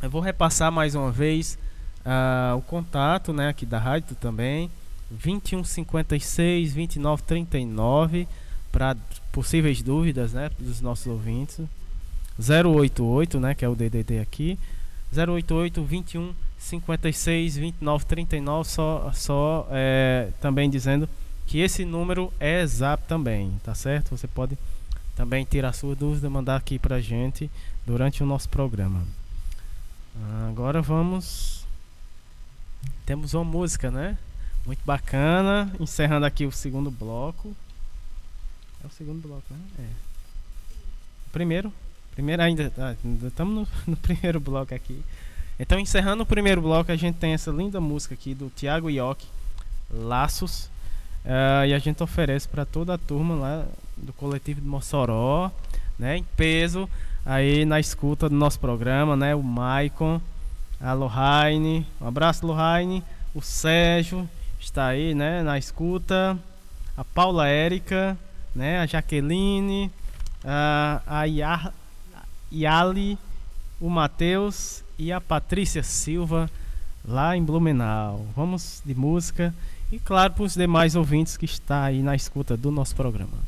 eu 0.00 0.08
vou 0.08 0.20
repassar 0.20 0.70
mais 0.70 0.94
uma 0.94 1.10
vez 1.10 1.58
uh, 2.06 2.54
o 2.56 2.62
contato, 2.62 3.32
né, 3.32 3.48
aqui 3.48 3.66
da 3.66 3.78
rádio 3.78 4.14
também, 4.14 4.70
2156 5.10 6.74
2939 6.74 8.28
para 8.78 8.96
possíveis 9.32 9.82
dúvidas, 9.82 10.32
né, 10.32 10.48
dos 10.56 10.80
nossos 10.80 11.08
ouvintes. 11.08 11.58
088, 12.38 13.40
né, 13.40 13.52
que 13.52 13.64
é 13.64 13.68
o 13.68 13.74
DDD 13.74 14.20
aqui. 14.20 14.56
088 15.12 15.82
21 15.82 16.32
56 16.58 17.56
29 17.56 18.04
39 18.04 18.68
só 18.68 19.10
só 19.14 19.66
é, 19.70 20.28
também 20.40 20.70
dizendo 20.70 21.08
que 21.46 21.58
esse 21.58 21.84
número 21.84 22.32
é 22.38 22.60
exato 22.60 23.02
também, 23.08 23.58
tá 23.64 23.74
certo? 23.74 24.16
Você 24.16 24.28
pode 24.28 24.56
também 25.16 25.44
tirar 25.44 25.72
sua 25.72 25.96
dúvida, 25.96 26.30
mandar 26.30 26.56
aqui 26.56 26.78
pra 26.78 27.00
gente 27.00 27.50
durante 27.84 28.22
o 28.22 28.26
nosso 28.26 28.48
programa. 28.48 29.02
Agora 30.48 30.80
vamos 30.80 31.66
temos 33.04 33.34
uma 33.34 33.44
música, 33.44 33.90
né? 33.90 34.16
Muito 34.64 34.84
bacana, 34.84 35.72
encerrando 35.80 36.26
aqui 36.26 36.46
o 36.46 36.52
segundo 36.52 36.90
bloco. 36.90 37.56
É 38.82 38.86
o 38.86 38.90
segundo 38.90 39.26
bloco, 39.26 39.44
né? 39.50 39.58
É. 39.80 39.88
Primeiro. 41.32 41.72
Primeiro 42.12 42.42
ainda. 42.42 42.72
Ah, 42.78 42.94
estamos 43.26 43.54
no, 43.54 43.68
no, 43.92 43.96
primeiro 43.96 44.40
bloco 44.40 44.74
aqui. 44.74 45.02
Então, 45.58 45.78
encerrando 45.78 46.22
o 46.22 46.26
primeiro 46.26 46.62
bloco, 46.62 46.90
a 46.90 46.96
gente 46.96 47.16
tem 47.16 47.32
essa 47.32 47.50
linda 47.50 47.80
música 47.80 48.14
aqui 48.14 48.34
do 48.34 48.50
Thiago 48.50 48.88
Ioc, 48.90 49.24
Laços. 49.90 50.70
Uh, 51.24 51.66
e 51.66 51.74
a 51.74 51.78
gente 51.78 52.02
oferece 52.02 52.48
para 52.48 52.64
toda 52.64 52.94
a 52.94 52.98
turma 52.98 53.34
lá 53.34 53.66
do 53.96 54.12
coletivo 54.12 54.60
de 54.60 54.66
Mossoró, 54.66 55.50
né? 55.98 56.16
Em 56.16 56.22
peso, 56.36 56.88
aí 57.26 57.64
na 57.64 57.80
escuta 57.80 58.28
do 58.28 58.34
nosso 58.34 58.58
programa, 58.60 59.16
né? 59.16 59.34
O 59.34 59.42
Maicon, 59.42 60.20
a 60.80 60.92
Lohane, 60.92 61.86
um 62.00 62.06
abraço 62.06 62.46
Lohane, 62.46 63.02
o 63.34 63.42
Sérgio 63.42 64.28
está 64.60 64.86
aí, 64.86 65.14
né? 65.14 65.42
Na 65.42 65.58
escuta, 65.58 66.38
a 66.96 67.04
Paula 67.04 67.48
Érica, 67.48 68.16
né? 68.58 68.80
A 68.80 68.86
Jaqueline, 68.86 69.90
a, 70.44 71.00
a 71.06 71.72
Yali, 72.52 73.16
o 73.80 73.88
Matheus 73.88 74.82
e 74.98 75.12
a 75.12 75.20
Patrícia 75.20 75.82
Silva 75.82 76.50
lá 77.06 77.36
em 77.36 77.42
Blumenau. 77.42 78.26
Vamos 78.36 78.82
de 78.84 78.94
música 78.94 79.54
e 79.92 79.98
claro 79.98 80.34
para 80.34 80.42
os 80.42 80.54
demais 80.54 80.96
ouvintes 80.96 81.36
que 81.36 81.44
está 81.44 81.84
aí 81.84 82.02
na 82.02 82.16
escuta 82.16 82.56
do 82.56 82.70
nosso 82.70 82.96
programa. 82.96 83.38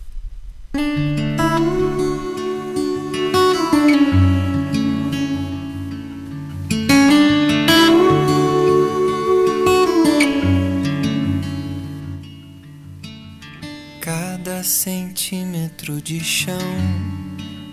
Centímetro 15.20 16.00
de 16.00 16.18
chão, 16.18 16.56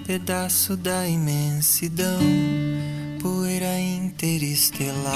pedaço 0.05 0.75
da 0.75 1.07
imensidão, 1.07 2.19
poeira 3.21 3.79
interestelar. 3.79 5.15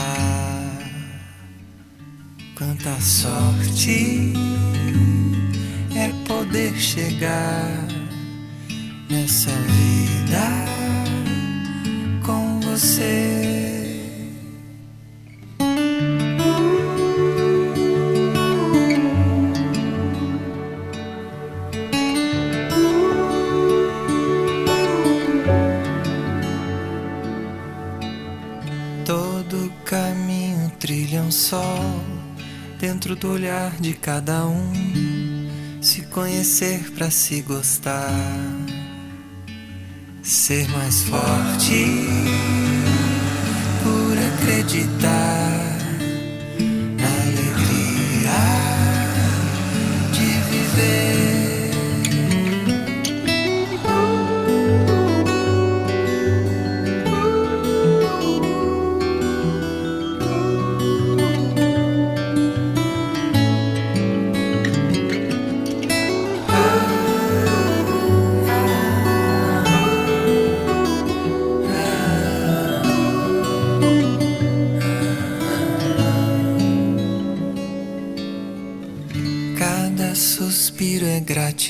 Quanta 2.56 3.00
sorte 3.02 4.32
é 5.94 6.08
poder 6.26 6.74
chegar 6.80 7.86
nessa 9.10 9.52
vida 9.52 10.48
com 12.26 12.62
você. 12.62 13.51
Olhar 33.28 33.72
de 33.80 33.94
cada 33.94 34.46
um, 34.46 35.50
se 35.82 36.02
conhecer 36.04 36.92
para 36.92 37.12
se 37.12 37.42
gostar, 37.42 38.10
ser 40.24 40.68
mais 40.70 41.04
forte 41.04 41.86
por 43.84 44.18
acreditar 44.18 45.51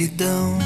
gratidão 0.01 0.57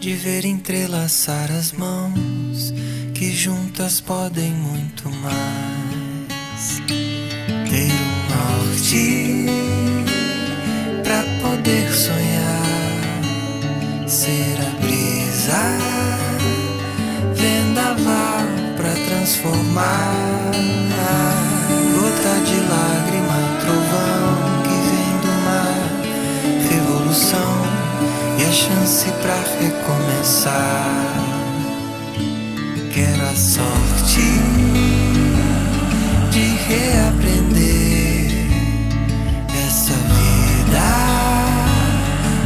de 0.00 0.14
ver 0.14 0.44
entrelaçar 0.44 1.48
as 1.52 1.70
mãos 1.70 2.74
que 3.14 3.30
juntas 3.30 4.00
podem 4.00 4.50
muito 4.50 5.08
mais. 5.10 6.82
ter 6.88 7.92
um 7.92 8.26
norte 8.34 9.46
pra 11.04 11.22
poder 11.40 11.92
sonhar, 11.92 13.22
ser 14.08 14.56
a 14.60 14.70
brisa, 14.80 15.62
vendaval 17.34 18.46
pra 18.76 18.92
transformar, 18.92 20.50
gota 21.94 22.40
de 22.44 22.56
lágrima, 22.68 23.01
chance 28.82 29.10
pra 29.22 29.36
recomeçar. 29.60 31.14
Quero 32.92 33.22
a 33.22 33.34
sorte 33.34 34.20
de 36.30 36.56
reaprender 36.68 38.32
essa 39.66 39.94
vida, 39.94 40.86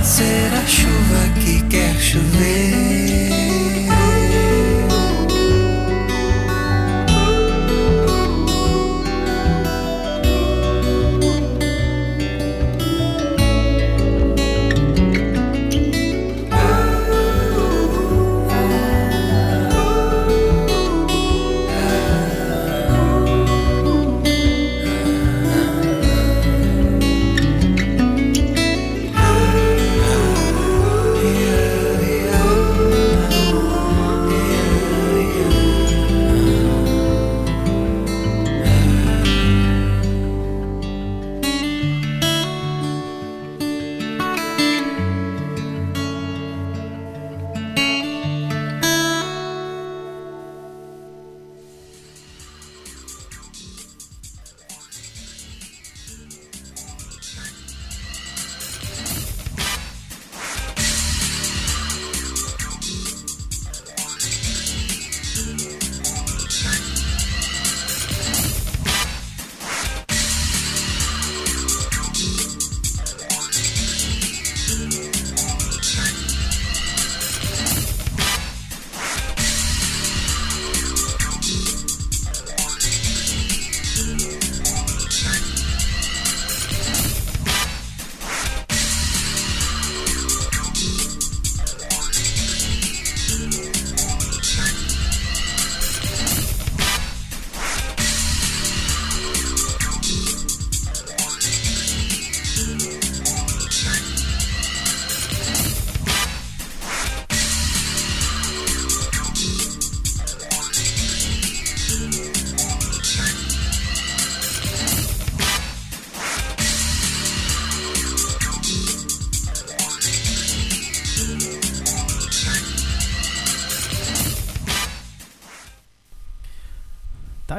ser 0.03 0.53
a 0.55 0.67
chuva 0.67 1.29
que 1.41 1.63
quer 1.69 1.95
chover. 1.99 3.26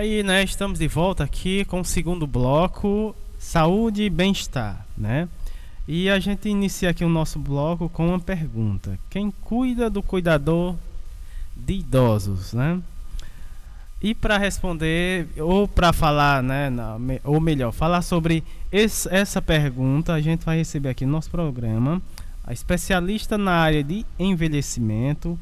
Aí, 0.08 0.24
né? 0.24 0.42
Estamos 0.42 0.80
de 0.80 0.88
volta 0.88 1.26
aqui 1.26 1.66
com 1.66 1.82
o 1.82 1.86
segundo 1.86 2.26
bloco, 2.26 3.14
saúde 3.38 4.04
e 4.04 4.10
bem-estar, 4.10 4.86
né? 4.98 5.28
E 5.86 6.10
a 6.10 6.18
gente 6.18 6.48
inicia 6.48 6.92
aqui 6.92 7.04
o 7.04 7.10
nosso 7.10 7.38
bloco 7.38 7.90
com 7.90 8.08
uma 8.08 8.20
pergunta: 8.20 8.98
quem 9.10 9.30
cuida 9.30 9.90
do 9.90 10.02
cuidador 10.02 10.76
de 11.56 11.74
idosos, 11.74 12.54
né? 12.54 12.82
E 14.02 14.16
para 14.16 14.38
responder 14.38 15.28
ou 15.38 15.68
para 15.68 15.92
falar, 15.92 16.42
né, 16.42 16.72
ou 17.24 17.42
melhor, 17.42 17.72
falar 17.72 18.04
sobre 18.04 18.44
esse, 18.72 19.10
essa 19.14 19.42
pergunta, 19.42 20.14
a 20.14 20.22
gente 20.22 20.46
vai 20.46 20.58
receber 20.58 20.90
aqui 20.90 21.06
no 21.06 21.14
nosso 21.14 21.32
programa 21.32 22.02
a 22.46 22.54
especialista 22.54 23.38
na 23.38 23.54
área 23.54 23.84
de 23.84 24.06
envelhecimento, 24.18 25.38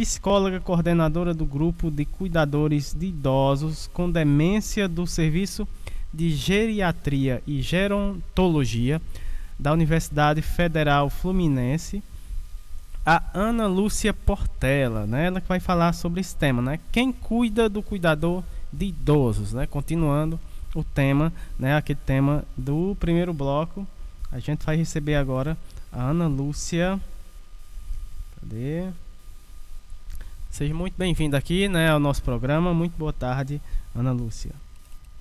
psicóloga 0.00 0.58
coordenadora 0.60 1.34
do 1.34 1.44
grupo 1.44 1.90
de 1.90 2.06
cuidadores 2.06 2.94
de 2.94 3.08
idosos 3.08 3.86
com 3.92 4.10
demência 4.10 4.88
do 4.88 5.06
Serviço 5.06 5.68
de 6.10 6.30
Geriatria 6.30 7.42
e 7.46 7.60
Gerontologia 7.60 8.98
da 9.58 9.74
Universidade 9.74 10.40
Federal 10.40 11.10
Fluminense, 11.10 12.02
a 13.04 13.22
Ana 13.34 13.66
Lúcia 13.66 14.14
Portela, 14.14 15.06
né? 15.06 15.26
Ela 15.26 15.38
que 15.38 15.46
vai 15.46 15.60
falar 15.60 15.92
sobre 15.92 16.22
esse 16.22 16.34
tema, 16.34 16.62
né? 16.62 16.80
Quem 16.90 17.12
cuida 17.12 17.68
do 17.68 17.82
cuidador 17.82 18.42
de 18.72 18.86
idosos, 18.86 19.52
né? 19.52 19.66
Continuando 19.66 20.40
o 20.74 20.82
tema, 20.82 21.30
né? 21.58 21.76
Aquele 21.76 21.98
tema 22.06 22.42
do 22.56 22.96
primeiro 22.98 23.34
bloco. 23.34 23.86
A 24.32 24.38
gente 24.38 24.64
vai 24.64 24.76
receber 24.76 25.16
agora 25.16 25.58
a 25.92 26.04
Ana 26.04 26.26
Lúcia. 26.26 26.98
Cadê? 28.40 28.88
Seja 30.50 30.74
muito 30.74 30.94
bem-vinda 30.98 31.38
aqui, 31.38 31.68
né, 31.68 31.90
ao 31.90 32.00
nosso 32.00 32.22
programa. 32.22 32.74
Muito 32.74 32.92
boa 32.98 33.12
tarde, 33.12 33.62
Ana 33.94 34.10
Lúcia. 34.10 34.50